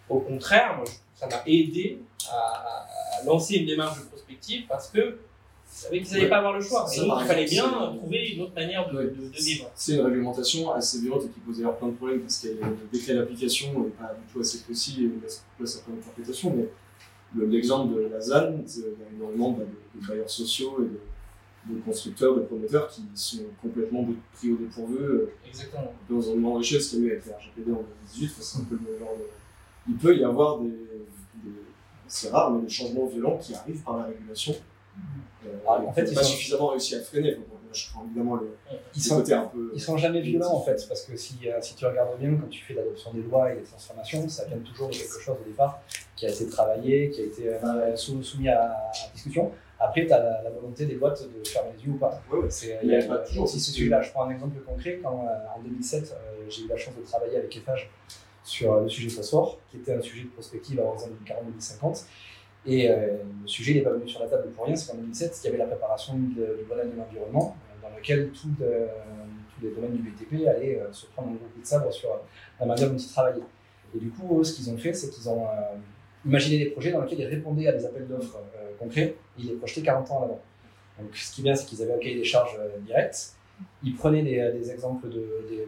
Au 0.10 0.20
contraire, 0.20 0.76
moi, 0.78 0.86
ça 1.16 1.28
m'a 1.28 1.42
aidé 1.46 2.00
à, 2.30 2.36
à- 2.36 2.88
à 3.20 3.24
lancer 3.26 3.56
une 3.58 3.66
démarche 3.66 4.00
de 4.00 4.06
prospective 4.06 4.66
parce 4.68 4.90
que 4.90 5.20
savais 5.80 6.02
qu'ils 6.02 6.14
n'allaient 6.14 6.30
pas 6.30 6.38
avoir 6.38 6.54
le 6.54 6.62
choix. 6.62 6.86
Ça, 6.88 6.96
Et 6.96 7.00
donc, 7.00 7.10
par 7.10 7.24
il 7.24 7.28
fallait 7.28 7.46
bien 7.46 7.70
trouver 7.98 8.30
une 8.34 8.42
autre 8.42 8.54
manière 8.56 8.90
de, 8.92 9.02
de, 9.02 9.08
de 9.10 9.38
vivre. 9.38 9.70
C'est 9.76 9.94
une 9.96 10.02
réglementation 10.02 10.72
assez 10.74 11.00
violente 11.02 11.24
et 11.26 11.30
qui 11.30 11.40
pose 11.40 11.58
d'ailleurs 11.58 11.78
plein 11.78 11.88
de 11.90 11.94
problèmes 11.96 12.22
parce 12.22 12.38
qu'il 12.40 12.52
y 12.52 12.62
a 12.64 12.68
le 12.68 12.76
décret 12.92 13.16
d'application 13.16 13.68
n'est 13.84 13.90
pas 13.90 14.14
du 14.16 14.32
tout 14.34 14.40
assez 14.40 14.60
précis 14.60 15.06
et 15.06 15.22
laisse 15.24 15.44
place 15.58 15.78
à 15.78 15.82
plein 15.82 15.96
d'interprétations. 15.96 16.54
Mais 16.56 16.66
le- 17.36 17.46
l'exemple 17.48 17.94
de 17.96 18.02
la 18.08 18.20
ZAN, 18.22 18.54
il 18.66 18.82
y 18.82 18.84
a 18.86 19.16
énormément 19.16 19.52
de, 19.52 20.08
bailleurs 20.08 20.30
sociaux 20.30 20.78
et 20.80 21.70
de, 21.70 21.76
de 21.76 21.82
constructeurs, 21.82 22.36
de 22.36 22.42
promoteurs 22.42 22.88
qui 22.90 23.04
sont 23.14 23.44
complètement 23.62 24.08
pris 24.34 24.52
au 24.52 24.56
dépourvu. 24.58 24.98
euh, 24.98 25.32
Exactement. 25.48 25.94
dans 26.10 26.30
un 26.32 26.36
moment 26.36 26.54
de 26.56 26.60
richesse 26.60 26.88
qui 26.90 26.96
a 26.96 27.00
eu 27.00 27.12
avec 27.12 27.26
la 27.28 27.36
RGPD 27.38 27.72
en 27.72 27.76
2018. 28.16 28.26
enfin, 28.32 28.42
c'est 28.42 28.58
un 28.60 28.64
peu 28.64 28.76
le 28.76 28.98
genre 29.00 29.16
de- 29.18 29.26
Il 29.90 29.96
peut 29.96 30.18
y 30.18 30.24
avoir 30.24 30.60
des, 30.60 30.70
des- 30.70 31.52
c'est 32.08 32.30
rare, 32.32 32.52
mais 32.52 32.62
des 32.64 32.70
changements 32.70 33.06
violents 33.06 33.38
qui 33.38 33.54
arrivent 33.54 33.84
par 33.84 33.98
la 33.98 34.06
régulation. 34.06 34.56
Euh, 35.46 35.50
Ah, 35.68 35.82
en 35.88 35.94
fait, 35.94 36.04
ils 36.10 36.16
pas 36.16 36.24
sont- 36.24 36.32
suffisamment 36.34 36.68
réussi 36.68 36.96
à 36.96 37.02
freiner. 37.02 37.36
Donc, 37.36 37.46
moi, 37.50 37.60
je 37.72 37.90
prends 37.92 38.04
évidemment 38.06 38.36
le, 38.36 38.56
Ils 38.96 39.02
sont- 39.02 39.16
côté 39.18 39.34
un 39.34 39.46
peu. 39.46 39.72
Ils 39.74 39.80
sont 39.82 39.96
jamais 39.98 40.22
violents 40.22 40.54
en 40.54 40.62
fait, 40.62 40.84
parce 40.88 41.04
que 41.04 41.16
si, 41.16 41.38
euh, 41.48 41.58
si 41.62 41.76
tu 41.76 41.86
regardes 41.86 42.18
bien, 42.20 42.36
quand 42.36 42.48
tu 42.50 42.62
fais 42.64 42.74
l'adoption 42.74 43.14
des 43.14 43.22
lois 43.22 43.52
et 43.52 43.56
les 43.56 43.64
transformations, 43.64 44.28
ça 44.28 44.46
vient 44.46 44.58
toujours 44.58 44.90
de 44.90 44.94
quelque 44.94 45.20
chose 45.20 45.38
au 45.42 45.46
départ 45.48 45.80
qui 46.16 46.26
a 46.26 46.30
été 46.30 46.48
travaillé, 46.48 47.10
qui 47.10 47.22
a 47.22 47.24
été 47.26 47.48
euh, 47.48 47.96
sou- 47.96 48.22
soumis 48.24 48.50
à, 48.50 48.64
à 48.72 48.92
discussion. 49.14 49.52
Après, 49.80 50.06
tu 50.06 50.12
as 50.12 50.20
la, 50.20 50.42
la 50.42 50.50
volonté 50.50 50.86
des 50.86 50.96
boîtes 50.96 51.24
de 51.24 51.48
fermer 51.48 51.70
les 51.78 51.86
yeux 51.86 51.92
ou 51.94 51.98
pas. 51.98 52.22
Ouais, 52.30 52.40
ouais. 52.40 52.50
C'est, 52.50 52.78
Il 52.84 52.90
il 52.90 52.92
y 52.92 52.96
a 52.96 53.00
y 53.00 53.04
a 53.04 53.08
pas 53.08 53.20
toujours 53.20 53.46
aussi 53.46 53.62
ce 53.62 53.72
sujet-là. 53.72 54.02
Je 54.02 54.12
prends 54.12 54.24
un 54.26 54.30
exemple 54.32 54.60
concret. 54.60 55.00
Quand, 55.02 55.26
euh, 55.26 55.56
en 55.58 55.62
2007, 55.62 56.12
euh, 56.12 56.46
j'ai 56.50 56.64
eu 56.64 56.68
la 56.68 56.76
chance 56.76 56.96
de 56.98 57.02
travailler 57.04 57.38
avec 57.38 57.56
EFAGE 57.56 57.90
sur 58.44 58.74
euh, 58.74 58.82
le 58.84 58.90
sujet 58.90 59.08
phosphore, 59.10 59.58
qui 59.72 59.78
était 59.78 59.94
un 59.94 60.02
sujet 60.02 60.24
de 60.26 60.30
prospective 60.30 60.82
à 60.82 60.84
horizon 60.84 61.08
2040-2050. 61.26 62.04
Et 62.66 62.90
euh, 62.90 63.18
le 63.42 63.48
sujet 63.48 63.76
n'est 63.76 63.82
pas 63.82 63.92
venu 63.92 64.08
sur 64.08 64.22
la 64.22 64.28
table 64.28 64.50
pour 64.50 64.66
rien, 64.66 64.76
c'est 64.76 64.92
qu'en 64.92 64.98
2007, 64.98 65.40
il 65.42 65.46
y 65.46 65.50
avait 65.50 65.58
la 65.58 65.66
préparation 65.66 66.16
du 66.16 66.36
Grenelle 66.68 66.92
de 66.92 66.98
l'environnement, 66.98 67.56
euh, 67.72 67.90
dans 67.90 67.96
lequel 67.96 68.20
euh, 68.20 68.28
tous 68.32 69.64
les 69.64 69.72
domaines 69.72 69.94
du 69.94 70.02
BTP 70.02 70.48
allaient 70.48 70.82
se 70.92 71.06
prendre 71.08 71.30
un 71.30 71.34
gros 71.34 71.46
coup 71.46 71.62
de 71.62 71.66
sabre 71.66 71.92
sur 71.92 72.10
la 72.60 72.66
manière 72.66 72.90
dont 72.90 72.98
ils 72.98 73.08
travaillaient. 73.08 73.44
Et 73.96 74.00
du 74.00 74.10
coup, 74.10 74.44
ce 74.44 74.54
qu'ils 74.54 74.70
ont 74.70 74.78
fait, 74.78 74.94
c'est 74.94 75.10
qu'ils 75.10 75.30
ont 75.30 75.48
imaginé 76.26 76.64
des 76.64 76.70
projets 76.72 76.92
dans 76.92 77.02
lesquels 77.02 77.22
ils 77.22 77.26
répondaient 77.26 77.68
à 77.68 77.72
des 77.72 77.86
appels 77.86 78.08
d'offres 78.08 78.40
concrets 78.78 79.16
et 79.38 79.42
ils 79.42 79.48
les 79.48 79.56
projetaient 79.56 79.82
40 79.82 80.12
ans 80.12 80.24
avant. 80.24 80.42
Donc, 81.00 81.16
ce 81.16 81.34
qui 81.34 81.42
est 81.42 81.44
bien, 81.44 81.56
c'est 81.56 81.66
qu'ils 81.66 81.82
avaient 81.82 81.94
un 81.94 81.98
cahier 81.98 82.16
des 82.16 82.24
charges 82.24 82.58
euh, 82.60 82.78
direct. 82.80 83.34
Ils 83.84 83.96
prenaient 83.96 84.22
des, 84.22 84.72
exemples 84.72 85.08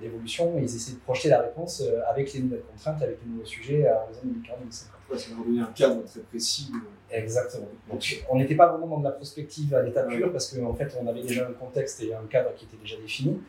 d'évolution 0.02 0.58
et 0.58 0.62
ils 0.62 0.76
essayaient 0.76 0.98
de 0.98 1.02
projeter 1.02 1.30
la 1.30 1.42
réponse 1.42 1.84
avec 2.10 2.32
les 2.34 2.40
nouvelles 2.40 2.64
contraintes, 2.64 3.02
avec 3.02 3.18
les 3.22 3.30
nouveaux 3.30 3.46
sujets 3.46 3.86
à 3.86 4.04
horizon 4.04 4.22
2040-2050. 4.26 5.01
Ouais, 5.12 5.18
ça 5.18 5.30
va 5.36 5.44
donner 5.44 5.62
un 5.62 5.66
cadre 5.66 6.04
très 6.06 6.20
précis. 6.22 6.72
euh, 6.74 7.18
Exactement. 7.18 7.68
Donc, 7.90 8.24
on 8.30 8.38
n'était 8.38 8.56
pas 8.56 8.68
vraiment 8.68 8.88
dans 8.88 9.00
de 9.00 9.04
la 9.04 9.12
prospective 9.12 9.74
à 9.76 9.82
l'état 9.84 10.04
pur 10.04 10.32
parce 10.32 10.56
qu'en 10.56 10.74
fait, 10.74 10.96
on 11.02 11.06
avait 11.08 11.22
déjà 11.24 11.48
un 11.48 11.52
contexte 11.54 12.02
et 12.04 12.14
un 12.14 12.26
cadre 12.30 12.54
qui 12.56 12.66
était 12.66 12.78
déjà 12.78 12.96
défini, 12.98 13.42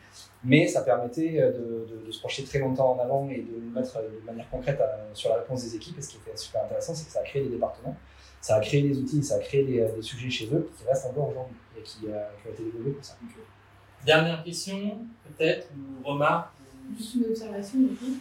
mais 0.43 0.67
ça 0.67 0.81
permettait 0.81 1.39
euh, 1.41 1.51
de, 1.53 1.87
de- 2.01 2.05
de 2.07 2.11
se 2.11 2.19
projeter 2.19 2.43
très 2.43 2.59
longtemps 2.59 2.91
en 2.91 2.99
avant 2.99 3.29
et 3.29 3.37
de 3.41 3.59
nous 3.61 3.71
mettre 3.71 3.95
euh, 3.97 4.09
de 4.19 4.25
manière 4.25 4.49
concrète 4.49 4.81
à- 4.81 5.07
sur 5.13 5.29
la 5.29 5.37
réponse 5.37 5.63
des 5.63 5.75
équipes. 5.77 5.97
Et 5.97 6.01
ce 6.01 6.09
qui 6.09 6.17
était 6.17 6.35
super 6.35 6.63
intéressant, 6.65 6.93
c'est 6.93 7.05
que 7.05 7.11
ça 7.11 7.21
a 7.21 7.23
créé 7.23 7.41
des 7.43 7.49
départements, 7.49 7.95
ça 8.41 8.55
a 8.55 8.59
créé 8.59 8.81
des 8.81 8.97
outils, 8.97 9.23
ça 9.23 9.35
a 9.35 9.39
créé 9.39 9.63
des, 9.63 9.87
des 9.95 10.01
sujets 10.01 10.29
chez 10.29 10.53
eux 10.53 10.69
qui 10.77 10.85
restent 10.85 11.05
encore 11.05 11.29
aujourd'hui 11.29 11.55
et 11.77 11.81
qui, 11.83 11.99
euh, 12.07 12.19
qui 12.41 12.47
ont 12.49 12.51
été 12.51 12.63
développés 12.63 12.91
pour 12.91 13.05
ça. 13.05 13.15
Dernière 14.05 14.43
question, 14.43 14.97
peut-être, 15.37 15.69
ou 16.03 16.05
remarque 16.05 16.49
Juste 16.97 17.15
une 17.15 17.25
observation, 17.27 17.79
du 17.79 17.95
coup. 17.95 18.17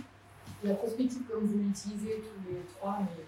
La 0.63 0.75
prospective, 0.75 1.23
comme 1.29 1.45
vous 1.45 1.59
l'utilisez 1.59 2.23
tous 2.23 2.49
les 2.53 2.61
trois, 2.79 2.99
mais- 3.01 3.25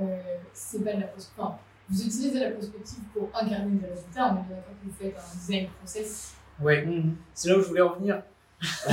euh, 0.00 0.18
c'est 0.52 0.84
pas 0.84 0.92
de 0.94 1.00
la 1.00 1.06
prospective. 1.06 1.42
Enfin, 1.44 1.58
vous 1.88 2.00
utilisez 2.02 2.40
la 2.40 2.50
prospective 2.50 2.98
pour 3.14 3.28
incarner 3.34 3.78
des 3.78 3.86
résultats. 3.86 4.26
On 4.26 4.36
est 4.40 4.46
bien 4.46 4.56
d'accord 4.56 4.74
que 4.82 4.88
vous 4.88 4.94
faites 4.98 5.16
un 5.16 5.36
design 5.38 5.68
process. 5.78 6.34
Ouais, 6.60 6.86
c'est 7.34 7.48
là 7.50 7.58
où 7.58 7.62
je 7.62 7.66
voulais 7.68 7.80
en 7.82 7.94
venir. 7.96 8.22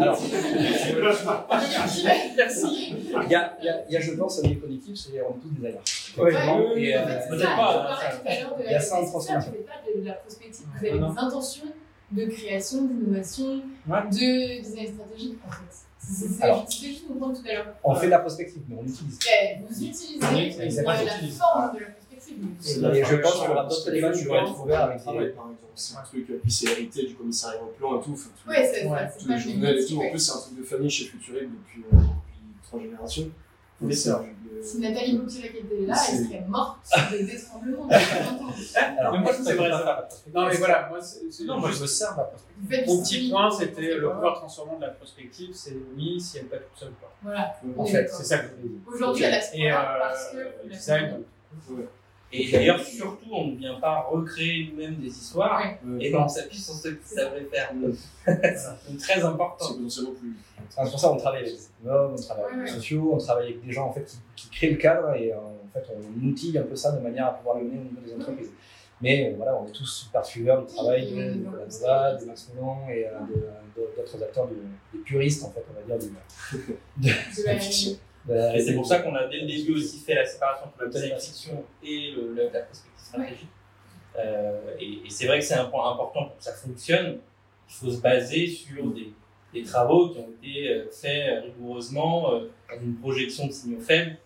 Alors, 0.00 0.18
Merci. 2.36 2.94
il 2.94 3.10
y 3.30 3.34
a, 3.34 3.56
il 3.60 3.64
y 3.64 3.68
a- 3.68 3.84
il 3.88 3.92
y 3.92 3.96
a, 3.96 4.00
je 4.00 4.12
pense, 4.12 4.38
un 4.38 4.42
biais 4.42 4.56
cognitif, 4.56 4.96
c'est 4.96 5.20
on 5.20 5.36
est 5.36 5.40
tous. 5.40 6.20
Ouais, 6.20 6.34
oui, 6.74 6.84
et, 6.86 6.96
en 6.96 7.02
euh, 7.02 7.06
fait, 7.06 7.20
C'est 7.22 7.28
Peut-être 7.28 7.56
pas, 7.56 7.72
je 7.72 7.78
parlais 7.78 8.10
ça. 8.10 8.16
tout 8.16 8.28
à 8.28 8.40
l'heure 8.40 8.56
de 8.56 8.62
Il 8.62 8.66
y 8.66 8.68
a 8.68 8.72
la 8.72 8.80
ça 8.80 8.96
en 8.96 9.02
vous 9.02 9.10
transformation. 9.10 9.50
ne 9.50 9.56
faites 9.56 9.66
pas 9.66 9.72
de 10.00 10.04
la 10.06 10.12
prospective, 10.14 10.66
vous 10.72 10.86
avez 10.86 10.98
Non. 10.98 11.12
des 11.12 11.18
intentions 11.18 11.66
de 12.10 12.24
création, 12.26 12.82
d'innovation, 12.84 13.62
Ouais. 13.86 14.02
de 14.10 14.62
design 14.62 14.94
stratégique 14.94 15.38
en 15.46 15.50
fait. 15.50 15.76
Alors. 16.40 16.66
tout 16.66 17.48
à 17.48 17.52
l'heure. 17.52 17.74
on 17.84 17.94
fait 17.94 18.06
de 18.06 18.10
la 18.10 18.18
prospective, 18.18 18.62
mais 18.68 18.76
on 18.80 18.84
utilise. 18.84 19.18
Eh, 19.26 19.58
Vous 19.68 19.74
utilisez 19.84 20.18
Oui, 20.32 20.56
exactement, 20.60 20.92
la 20.92 21.28
forme 21.30 21.74
de 21.74 21.80
la 21.80 21.86
prospective. 21.90 22.38
Et 22.94 23.04
je 23.04 23.16
pense 23.16 23.32
qu'il 23.34 23.44
y 23.44 23.48
aura 23.48 23.64
d'autres 23.64 23.90
débats 23.90 24.10
qui 24.12 24.24
vont 24.24 24.34
être 24.36 24.60
ouverts 24.62 24.80
avec 24.82 25.02
par 25.04 25.44
exemple. 25.44 25.58
C'est 25.74 25.96
un 25.96 26.02
truc, 26.02 26.26
puis 26.42 26.52
c'est 26.52 26.70
hérité 26.70 27.06
du 27.06 27.14
commissariat 27.14 27.62
au 27.62 27.66
plan 27.68 27.98
et 28.00 28.04
tout. 28.04 28.14
les- 28.16 28.50
Ouais, 28.50 28.70
c'est 28.74 28.86
Ouais, 28.86 28.98
ça, 28.98 29.10
c'est 29.10 29.18
tous 29.24 29.28
les 29.30 29.38
journaux 29.38 29.66
et 29.68 29.86
tout. 29.86 30.02
En 30.02 30.10
plus, 30.10 30.18
c'est 30.18 30.32
un 30.32 30.40
truc 30.40 30.58
de 30.58 30.62
famille 30.64 30.90
chez 30.90 31.04
depuis, 31.46 31.82
euh, 31.92 31.96
depuis 31.96 32.40
trois 32.62 32.80
générations. 32.80 33.30
Si 34.62 34.78
Nathalie 34.78 35.18
Boutilek 35.18 35.56
était 35.56 35.86
là, 35.86 35.94
elle 36.08 36.24
serait 36.24 36.44
morte 36.46 36.78
de 37.12 37.18
détremblement 37.26 37.86
depuis 37.86 38.30
longtemps. 38.30 38.54
Alors, 38.98 39.12
Mais 39.12 39.18
moi, 39.18 39.32
je 39.36 39.42
c'est 39.42 39.54
vrai, 39.54 39.70
préfère 39.70 39.84
ça. 39.84 40.08
Non, 40.32 40.46
mais 40.46 40.54
voilà, 40.54 40.88
moi, 40.88 40.98
c'est 41.00 41.44
Non, 41.44 41.58
moi, 41.58 41.70
je 41.72 41.82
me 41.82 41.86
sers 41.86 42.16
Mon 42.86 43.02
petit 43.02 43.28
point, 43.28 43.50
c'était 43.50 43.94
le 43.96 44.10
pouvoir 44.12 44.34
transformant 44.36 44.76
de 44.76 44.82
la 44.82 44.90
prospective, 44.90 45.50
c'est 45.52 45.76
oui, 45.96 46.20
si 46.20 46.38
elle 46.38 46.44
n'est 46.44 46.50
pas 46.50 46.58
toute 46.58 46.78
seule. 46.78 46.92
Quoi. 47.00 47.12
Voilà. 47.22 47.56
En 47.76 47.84
fait, 47.84 48.08
c'est 48.08 48.24
ça 48.24 48.38
que 48.38 48.48
je 48.48 48.54
voulais 48.54 48.68
dire. 48.68 48.80
Aujourd'hui, 48.86 49.24
elle 49.24 49.34
a 49.34 49.40
ce 49.40 49.56
euh, 49.56 49.98
parce 49.98 50.30
que. 50.30 51.88
Et 52.32 52.50
d'ailleurs, 52.50 52.80
surtout, 52.80 53.28
on 53.30 53.48
ne 53.48 53.56
vient 53.56 53.78
pas 53.78 54.06
recréer 54.10 54.70
nous-mêmes 54.70 54.96
des 54.96 55.08
histoires 55.08 55.60
Ouais. 55.84 56.06
Et 56.06 56.14
on 56.14 56.26
s'appuie 56.26 56.58
sur 56.58 56.74
ce 56.74 56.88
qu'ils 56.88 56.98
savaient 57.04 57.44
faire. 57.44 57.74
Donc, 57.74 57.94
très 58.24 58.56
C'est 59.20 59.22
important. 59.22 59.74
potentiellement 59.74 60.12
plus 60.12 60.34
c'est 60.70 60.90
pour 60.90 60.98
ça 61.00 61.08
qu'on 61.08 61.16
travaille 61.16 61.42
avec 61.42 61.54
des 61.54 61.68
économes, 61.80 62.12
on 62.12 62.22
travaille 62.22 62.44
avec 62.46 62.58
ouais. 62.58 62.66
sociaux, 62.66 63.10
on 63.14 63.18
travaille 63.18 63.44
avec 63.44 63.64
des 63.64 63.72
gens 63.72 63.88
en 63.88 63.92
fait, 63.92 64.04
qui, 64.04 64.18
qui 64.36 64.50
créent 64.50 64.70
le 64.70 64.76
cadre 64.76 65.14
et 65.14 65.32
euh, 65.32 65.36
en 65.36 65.68
fait 65.72 65.84
on 65.94 66.26
outille 66.26 66.56
un 66.56 66.62
peu 66.62 66.76
ça 66.76 66.92
de 66.92 67.00
manière 67.00 67.26
à 67.26 67.32
pouvoir 67.34 67.58
le 67.58 67.64
mener 67.64 67.78
au 67.78 67.82
niveau 67.84 68.00
des 68.06 68.14
entreprises. 68.14 68.50
Mais 69.00 69.28
euh, 69.30 69.34
voilà, 69.36 69.58
on 69.60 69.66
est 69.66 69.72
tous 69.72 69.84
super 69.84 70.24
suiveurs 70.24 70.64
du 70.64 70.72
travail 70.72 71.10
de, 71.10 71.16
de 71.16 71.44
Nova, 71.44 72.14
de 72.14 72.24
Max 72.24 72.50
Moulin 72.54 72.88
et 72.88 73.06
euh, 73.06 73.10
d'autres 73.96 74.22
acteurs, 74.22 74.48
des 74.92 74.98
puristes 75.00 75.44
en 75.44 75.50
fait, 75.50 75.64
on 75.70 75.90
va 75.90 75.98
dire, 75.98 76.08
De 76.96 77.08
la 77.46 77.58
fiction. 77.58 77.98
La- 78.28 78.56
Et 78.56 78.60
c'est 78.62 78.74
pour 78.74 78.86
ça 78.86 79.00
qu'on 79.00 79.14
a 79.14 79.26
dès 79.26 79.40
le 79.40 79.46
début 79.46 79.74
aussi 79.76 79.98
fait 80.00 80.14
la 80.14 80.24
séparation 80.26 80.66
entre 80.66 80.82
le 80.84 80.90
design 80.90 81.18
fiction 81.18 81.64
et 81.82 82.12
le, 82.16 82.34
le- 82.34 82.44
la 82.44 82.60
perspective 82.60 82.90
stratégique. 82.96 83.48
Euh, 84.18 84.74
et 84.78 85.06
et 85.06 85.10
c'est 85.10 85.26
vrai 85.26 85.38
que 85.38 85.44
c'est 85.44 85.54
un 85.54 85.64
point 85.66 85.90
important 85.92 86.26
pour 86.26 86.36
que 86.36 86.44
ça 86.44 86.52
fonctionne. 86.52 87.18
Il 87.68 87.74
faut 87.74 87.90
se 87.90 88.00
baser 88.00 88.46
sur 88.46 88.84
des, 88.92 89.12
des 89.54 89.62
travaux 89.62 90.10
qui 90.10 90.18
ont 90.18 90.28
été 90.42 90.68
euh, 90.68 90.90
faits 90.90 91.42
rigoureusement 91.44 92.32
euh, 92.34 92.50
dans 92.68 92.80
une 92.82 92.96
projection 92.96 93.46
de 93.46 93.52
signaux 93.52 93.80
faibles. 93.80 94.16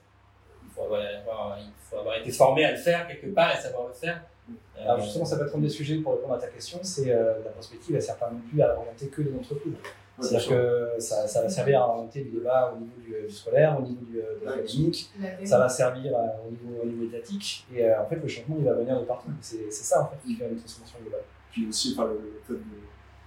Il 0.64 0.70
faut 0.74 0.82
avoir, 0.82 1.01
avoir- 1.01 1.59
il 1.60 1.70
faut 1.89 1.98
avoir 1.98 2.16
été 2.18 2.31
formé 2.32 2.64
à 2.64 2.73
le 2.73 2.77
faire 2.78 3.06
quelque 3.06 3.28
part 3.32 3.56
et 3.56 3.60
savoir 3.60 3.86
le 3.89 3.94
faire. 3.94 4.23
Euh, 4.51 4.82
Alors 4.82 5.01
justement, 5.01 5.24
ça 5.24 5.36
peut 5.39 5.47
être 5.47 5.56
un 5.56 5.60
des 5.60 5.68
sujets 5.68 5.97
pour 5.97 6.12
répondre 6.14 6.35
à 6.35 6.39
ta 6.39 6.48
question, 6.48 6.78
c'est 6.82 7.10
euh, 7.10 7.35
la 7.44 7.51
prospective, 7.51 7.90
elle 7.94 8.01
ne 8.02 8.06
sert 8.06 8.16
pas 8.16 8.31
non 8.31 8.40
plus 8.51 8.60
à 8.62 8.77
orienter 8.77 9.09
que 9.09 9.23
les 9.23 9.32
entreprises. 9.35 9.73
C'est-à-dire 10.21 10.49
que 10.49 11.01
ça, 11.01 11.29
ça 11.29 11.43
va 11.43 11.49
servir 11.49 11.83
à 11.83 11.89
orienter 11.89 12.25
le 12.25 12.31
débat 12.31 12.73
au 12.75 12.81
niveau 12.81 12.93
du, 13.01 13.27
du 13.29 13.33
scolaire, 13.35 13.77
au 13.79 13.83
niveau 13.83 14.05
du, 14.05 14.15
de 14.17 14.45
l'académique, 14.45 15.11
ça 15.47 15.59
va 15.59 15.69
servir 15.69 16.17
à- 16.17 16.37
au, 16.47 16.51
niveau, 16.51 16.83
au 16.83 16.87
niveau 16.87 17.05
étatique, 17.05 17.67
et 17.75 17.85
euh, 17.85 18.01
en 18.03 18.07
fait 18.07 18.17
le 18.17 18.27
changement 18.29 18.57
il 18.59 18.65
va 18.65 18.73
venir 18.75 18.99
de 18.99 19.05
partout. 19.05 19.29
C'est 19.41 19.71
c'est 19.71 19.85
ça 19.85 20.03
en 20.03 20.07
fait 20.07 20.17
qui 20.27 20.35
fait 20.37 20.49
une 20.49 20.57
transformation 20.57 20.99
globale. 21.03 21.21
Puis 21.51 21.69
aussi, 21.69 21.95
enfin, 21.97 22.09
le, 22.09 22.41
fait 22.47 22.61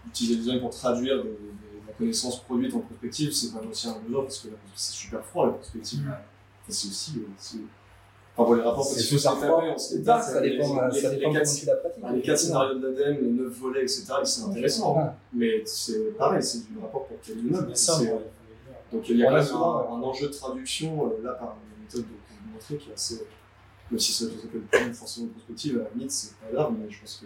d'utiliser 0.06 0.36
le 0.36 0.42
design 0.42 0.60
pour 0.62 0.70
traduire 0.72 1.18
des- 1.24 1.30
des- 1.30 1.36
de 1.82 1.88
la 1.88 1.94
connaissance 1.94 2.40
produite 2.44 2.74
en 2.74 2.80
prospective, 2.80 3.32
c'est 3.32 3.52
quand 3.54 3.60
même 3.62 3.70
aussi 3.70 3.88
un 3.88 4.00
besoin 4.00 4.24
parce 4.24 4.40
que 4.40 4.48
c'est 4.76 4.94
super 4.94 5.24
froid 5.26 5.46
la 5.48 5.54
prospective. 5.54 6.00
Enfin, 6.08 6.18
c'est 6.70 6.88
aussi. 6.88 7.14
euh, 7.20 7.60
Enfin, 8.40 8.46
pour 8.46 8.56
les 8.56 8.62
rapports 8.62 8.86
C'est 8.86 9.00
les 9.00 9.04
Ça, 10.06 10.22
ça 10.22 10.42
dépend, 10.42 10.74
les- 10.88 11.02
quatre- 11.34 11.46
scénarios 12.38 12.80
de 12.80 12.88
l'ADEME, 12.88 13.18
les 13.24 13.32
neuf 13.32 13.52
volets, 13.54 13.82
etc., 13.82 14.06
c'est 14.24 14.42
intéressant. 14.44 14.98
hein. 14.98 15.14
Mais 15.34 15.62
c'est 15.66 16.18
pareil, 16.18 16.42
c'est 16.42 16.60
du 16.72 16.80
rapport 16.80 17.06
pour 17.06 17.18
quel 17.22 17.40
immeuble. 17.40 17.76
Donc 18.94 19.10
il 19.10 19.18
y 19.18 19.24
a 19.24 19.26
quand 19.28 19.34
même 19.34 19.44
souvent, 19.46 19.78
un, 19.94 20.00
un 20.00 20.04
enjeu 20.04 20.28
de 20.28 20.34
traduction, 20.34 21.06
euh, 21.08 21.24
là, 21.24 21.34
par 21.34 21.50
la 21.50 21.84
méthode 21.84 22.04
que 22.04 22.08
vous 22.08 22.54
montrez, 22.54 22.78
qui 22.78 22.90
est 22.90 22.94
assez. 22.94 23.22
Même 23.92 24.00
si 24.00 24.14
ça 24.14 24.26
ne 24.26 24.30
s'appelle 24.40 24.62
pas 24.62 24.94
forcément 24.94 25.28
une 25.28 25.32
prospective, 25.34 25.76
à 25.80 25.84
la 25.84 25.90
limite, 25.96 26.12
c'est 26.12 26.34
pas 26.36 26.52
grave, 26.54 26.74
mais 26.80 26.90
je 26.90 27.00
pense 27.02 27.18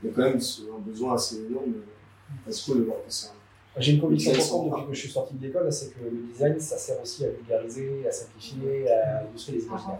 qu'il 0.00 0.08
y 0.08 0.12
a 0.12 0.14
quand 0.16 0.22
même 0.22 0.40
ce- 0.40 0.62
un 0.62 0.78
besoin 0.80 1.14
assez 1.14 1.36
énorme 1.44 1.74
euh, 1.76 2.48
à 2.48 2.52
ce 2.52 2.72
de 2.72 2.82
voir 2.82 2.96
que 2.98 3.04
c'est 3.12 3.28
un. 3.28 3.30
J'ai 3.76 3.92
une 3.92 4.00
conviction 4.00 4.30
depuis 4.76 4.86
que 4.88 4.94
je 4.94 5.00
suis 5.00 5.10
sorti 5.10 5.34
de 5.34 5.46
l'école, 5.46 5.72
c'est 5.72 5.90
que 5.92 6.04
le 6.04 6.32
design, 6.32 6.60
ça 6.60 6.78
sert 6.78 7.00
aussi 7.02 7.24
à 7.24 7.28
vulgariser, 7.30 8.06
à 8.06 8.12
simplifier, 8.12 8.88
à 8.88 9.24
illustrer 9.28 9.52
les 9.54 9.64
imaginaires. 9.64 9.98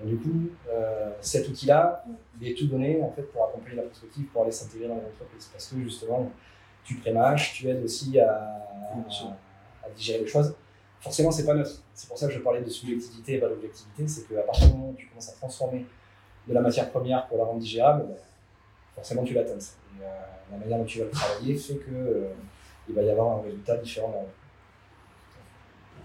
Donc, 0.00 0.08
du 0.08 0.16
coup, 0.18 0.50
euh, 0.70 1.10
cet 1.20 1.48
outil-là, 1.48 2.04
il 2.40 2.48
est 2.48 2.54
tout 2.54 2.66
donné 2.66 3.00
en 3.02 3.10
fait 3.10 3.22
pour 3.22 3.44
accompagner 3.44 3.76
la 3.76 3.82
perspective, 3.82 4.26
pour 4.26 4.42
aller 4.42 4.52
s'intégrer 4.52 4.88
dans 4.88 4.94
l'entreprise. 4.94 5.48
Parce 5.52 5.66
que 5.66 5.80
justement, 5.80 6.30
tu 6.84 6.94
prémâches, 6.96 7.54
tu 7.54 7.68
aides 7.68 7.82
aussi 7.82 8.18
à, 8.18 8.32
à, 8.32 9.86
à 9.86 9.90
digérer 9.94 10.20
les 10.20 10.26
choses. 10.26 10.54
Forcément, 11.00 11.30
c'est 11.30 11.46
pas 11.46 11.54
neutre. 11.54 11.82
C'est 11.94 12.08
pour 12.08 12.18
ça 12.18 12.26
que 12.26 12.32
je 12.32 12.40
parlais 12.40 12.60
de 12.60 12.68
subjectivité 12.68 13.34
et 13.34 13.38
pas 13.38 13.48
d'objectivité. 13.48 14.06
C'est 14.08 14.28
qu'à 14.28 14.42
partir 14.42 14.68
du 14.68 14.74
moment 14.74 14.90
où 14.90 14.94
tu 14.94 15.06
commences 15.06 15.28
à 15.30 15.32
transformer 15.32 15.86
de 16.46 16.54
la 16.54 16.60
matière 16.60 16.90
première 16.90 17.26
pour 17.26 17.38
la 17.38 17.44
rendre 17.44 17.60
digérable, 17.60 18.06
ben, 18.08 18.16
forcément 18.94 19.22
tu 19.24 19.34
l'atteins. 19.34 19.58
Et, 19.58 20.02
euh, 20.02 20.08
la 20.50 20.58
manière 20.58 20.78
dont 20.78 20.84
tu 20.84 20.98
vas 20.98 21.04
le 21.04 21.10
travailler 21.10 21.56
fait 21.56 21.76
que 21.76 21.90
euh, 21.90 22.28
il 22.88 22.94
va 22.94 23.02
y 23.02 23.10
avoir 23.10 23.38
un 23.38 23.42
résultat 23.42 23.76
différent. 23.76 24.26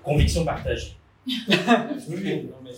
Conviction 0.03 0.45
partagée. 0.45 0.97
Oui, 2.09 2.17
oui, 2.21 2.49
non, 2.51 2.57
mais, 2.61 2.71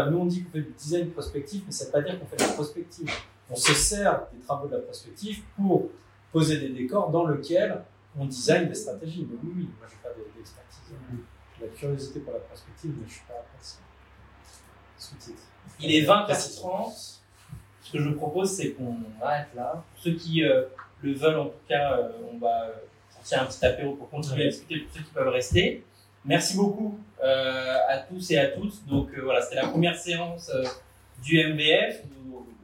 je 0.00 0.04
pas, 0.04 0.10
nous 0.10 0.18
on 0.18 0.26
dit 0.26 0.44
qu'on 0.44 0.50
fait 0.50 0.60
du 0.60 0.72
design 0.72 1.10
prospectif, 1.10 1.62
mais 1.66 1.72
ça 1.72 1.84
ne 1.84 1.86
veut 1.88 1.92
pas 1.92 2.02
dire 2.02 2.18
qu'on 2.20 2.26
fait 2.26 2.36
de 2.36 2.42
la 2.42 2.48
prospective. 2.52 3.10
On 3.50 3.56
se 3.56 3.72
sert 3.74 4.26
des 4.32 4.40
travaux 4.40 4.66
de 4.68 4.74
la 4.74 4.80
prospective 4.82 5.42
pour 5.56 5.88
poser 6.32 6.58
des 6.58 6.70
décors 6.70 7.10
dans 7.10 7.26
lesquels 7.28 7.82
on 8.18 8.26
design 8.26 8.68
des 8.68 8.74
stratégies. 8.74 9.26
Mais 9.30 9.36
oui, 9.42 9.52
oui, 9.56 9.68
moi 9.78 9.86
j'ai 9.88 9.96
pas 10.02 10.14
de- 10.14 10.36
d'expertise. 10.36 10.80
J'ai 11.58 11.66
la 11.66 11.72
curiosité 11.72 12.20
pour 12.20 12.32
la 12.32 12.40
prospective, 12.40 12.92
mais 13.00 13.06
je 13.08 13.12
suis 13.14 13.22
pas 13.26 13.34
praticien. 13.52 13.80
Sous-titre. 14.98 15.42
Il 15.80 15.94
est 15.94 16.02
20h30. 16.04 17.20
Ce 17.82 17.92
que 17.92 17.98
je 18.00 18.10
propose, 18.10 18.50
c'est 18.50 18.72
qu'on 18.72 18.96
arrête 19.22 19.48
là. 19.54 19.84
Pour 19.94 20.02
ceux 20.02 20.14
qui 20.14 20.42
euh, 20.42 20.64
le 21.02 21.12
veulent, 21.14 21.38
en 21.38 21.44
tout 21.46 21.52
cas, 21.68 21.98
euh, 21.98 22.10
on 22.32 22.38
va 22.38 22.70
sortir 23.10 23.42
un 23.42 23.46
petit 23.46 23.64
apéro 23.64 23.94
pour 23.94 24.10
continuer 24.10 24.46
à 24.46 24.48
discuter 24.48 24.80
pour 24.80 24.92
ceux 24.96 25.02
qui 25.04 25.10
peuvent 25.12 25.28
rester. 25.28 25.84
Merci 26.26 26.56
beaucoup 26.56 26.98
euh, 27.22 27.78
à 27.88 27.98
tous 27.98 28.32
et 28.32 28.38
à 28.38 28.48
toutes. 28.48 28.84
Donc 28.86 29.10
euh, 29.16 29.22
voilà, 29.22 29.40
c'était 29.40 29.56
la 29.56 29.68
première 29.68 29.96
séance 29.96 30.50
euh, 30.52 30.64
du 31.22 31.38
MBF. 31.38 32.02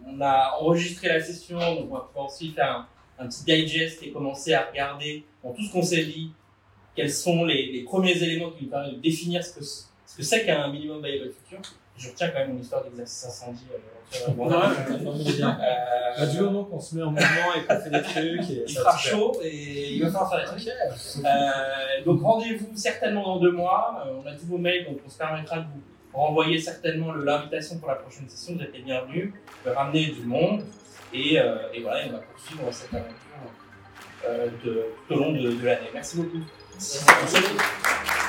On 0.05 0.21
a 0.21 0.57
enregistré 0.61 1.09
la 1.09 1.23
session, 1.23 1.59
donc 1.59 1.91
on 1.91 1.95
va 1.95 2.01
pouvoir 2.01 2.27
aussi 2.27 2.51
faire 2.51 2.89
un, 3.19 3.27
petit 3.27 3.45
digest 3.45 4.03
et 4.03 4.11
commencer 4.11 4.53
à 4.53 4.67
regarder 4.67 5.25
dans 5.45 5.53
tout 5.53 5.63
ce 5.63 5.73
qu'on 5.73 5.83
s'est 5.83 6.05
dit, 6.05 6.33
quels 6.97 7.13
sont 7.13 7.45
les, 7.45 7.85
premiers 7.85 8.21
éléments 8.21 8.51
qui 8.51 8.65
nous 8.65 8.71
permettent 8.71 8.97
de 8.97 9.01
définir 9.01 9.45
ce 9.45 9.55
que 9.55 9.65
ce 9.65 10.17
que 10.17 10.23
c'est 10.23 10.45
qu'un 10.45 10.71
minimum 10.71 11.03
viable 11.03 11.33
futur. 11.33 11.61
Je 11.97 12.11
retiens 12.11 12.29
quand 12.29 12.41
même 12.41 12.55
mon 12.55 12.61
histoire 12.61 12.83
d'exercice 12.85 13.25
incendie. 13.25 13.65
Euh, 14.15 14.31
bien. 15.37 15.59
euh, 15.61 16.19
Bah, 16.19 16.27
du 16.27 16.41
moment 16.41 16.65
qu'on 16.65 16.81
se 16.81 16.95
met 16.97 17.03
en 17.03 17.11
mouvement 17.11 17.55
et 17.57 17.65
qu'on 17.65 17.81
fait 17.81 17.91
des 17.91 18.03
trucs. 18.03 18.51
Et 18.51 18.65
il 18.69 18.75
fera 18.77 18.97
chaud 18.97 19.33
et 19.43 19.93
il 19.95 20.03
va 20.03 20.11
falloir 20.11 20.31
faire 20.31 20.41
des 20.41 20.47
trucs. 20.47 20.69
Euh, 21.25 22.05
donc 22.05 22.23
rendez-vous 22.23 22.71
certainement 22.75 23.23
dans 23.25 23.39
deux 23.41 23.53
mois. 23.53 24.05
Euh, 24.07 24.21
on 24.23 24.29
a 24.29 24.33
tous 24.35 24.47
vos 24.47 24.59
mails, 24.59 24.85
donc 24.85 24.99
on 25.07 25.09
se 25.09 25.17
permettra 25.19 25.57
de 25.61 25.63
vous 25.65 25.81
renvoyer 26.19 26.59
certainement 26.61 27.13
l'invitation 27.15 27.79
pour 27.79 27.89
la 27.89 27.95
prochaine 27.95 28.29
session. 28.29 28.55
Vous 28.57 28.63
êtes 28.63 28.75
les 28.75 28.83
bienvenus. 28.83 29.33
Ramener 29.65 30.07
du 30.07 30.23
monde 30.25 30.63
et, 31.15 31.41
euh, 31.41 31.57
et 31.73 31.81
voilà, 31.81 32.05
et 32.05 32.09
on 32.11 32.13
va 32.13 32.19
poursuivre 32.19 32.63
cette 32.71 32.93
aventure 32.93 33.15
euh, 34.29 34.47
de- 34.65 34.85
tout 35.09 35.15
au 35.15 35.19
long 35.19 35.33
de, 35.33 35.51
de 35.53 35.65
l'année. 35.67 35.89
Merci 35.95 36.17
beaucoup. 36.19 36.39
Merci. 36.75 38.22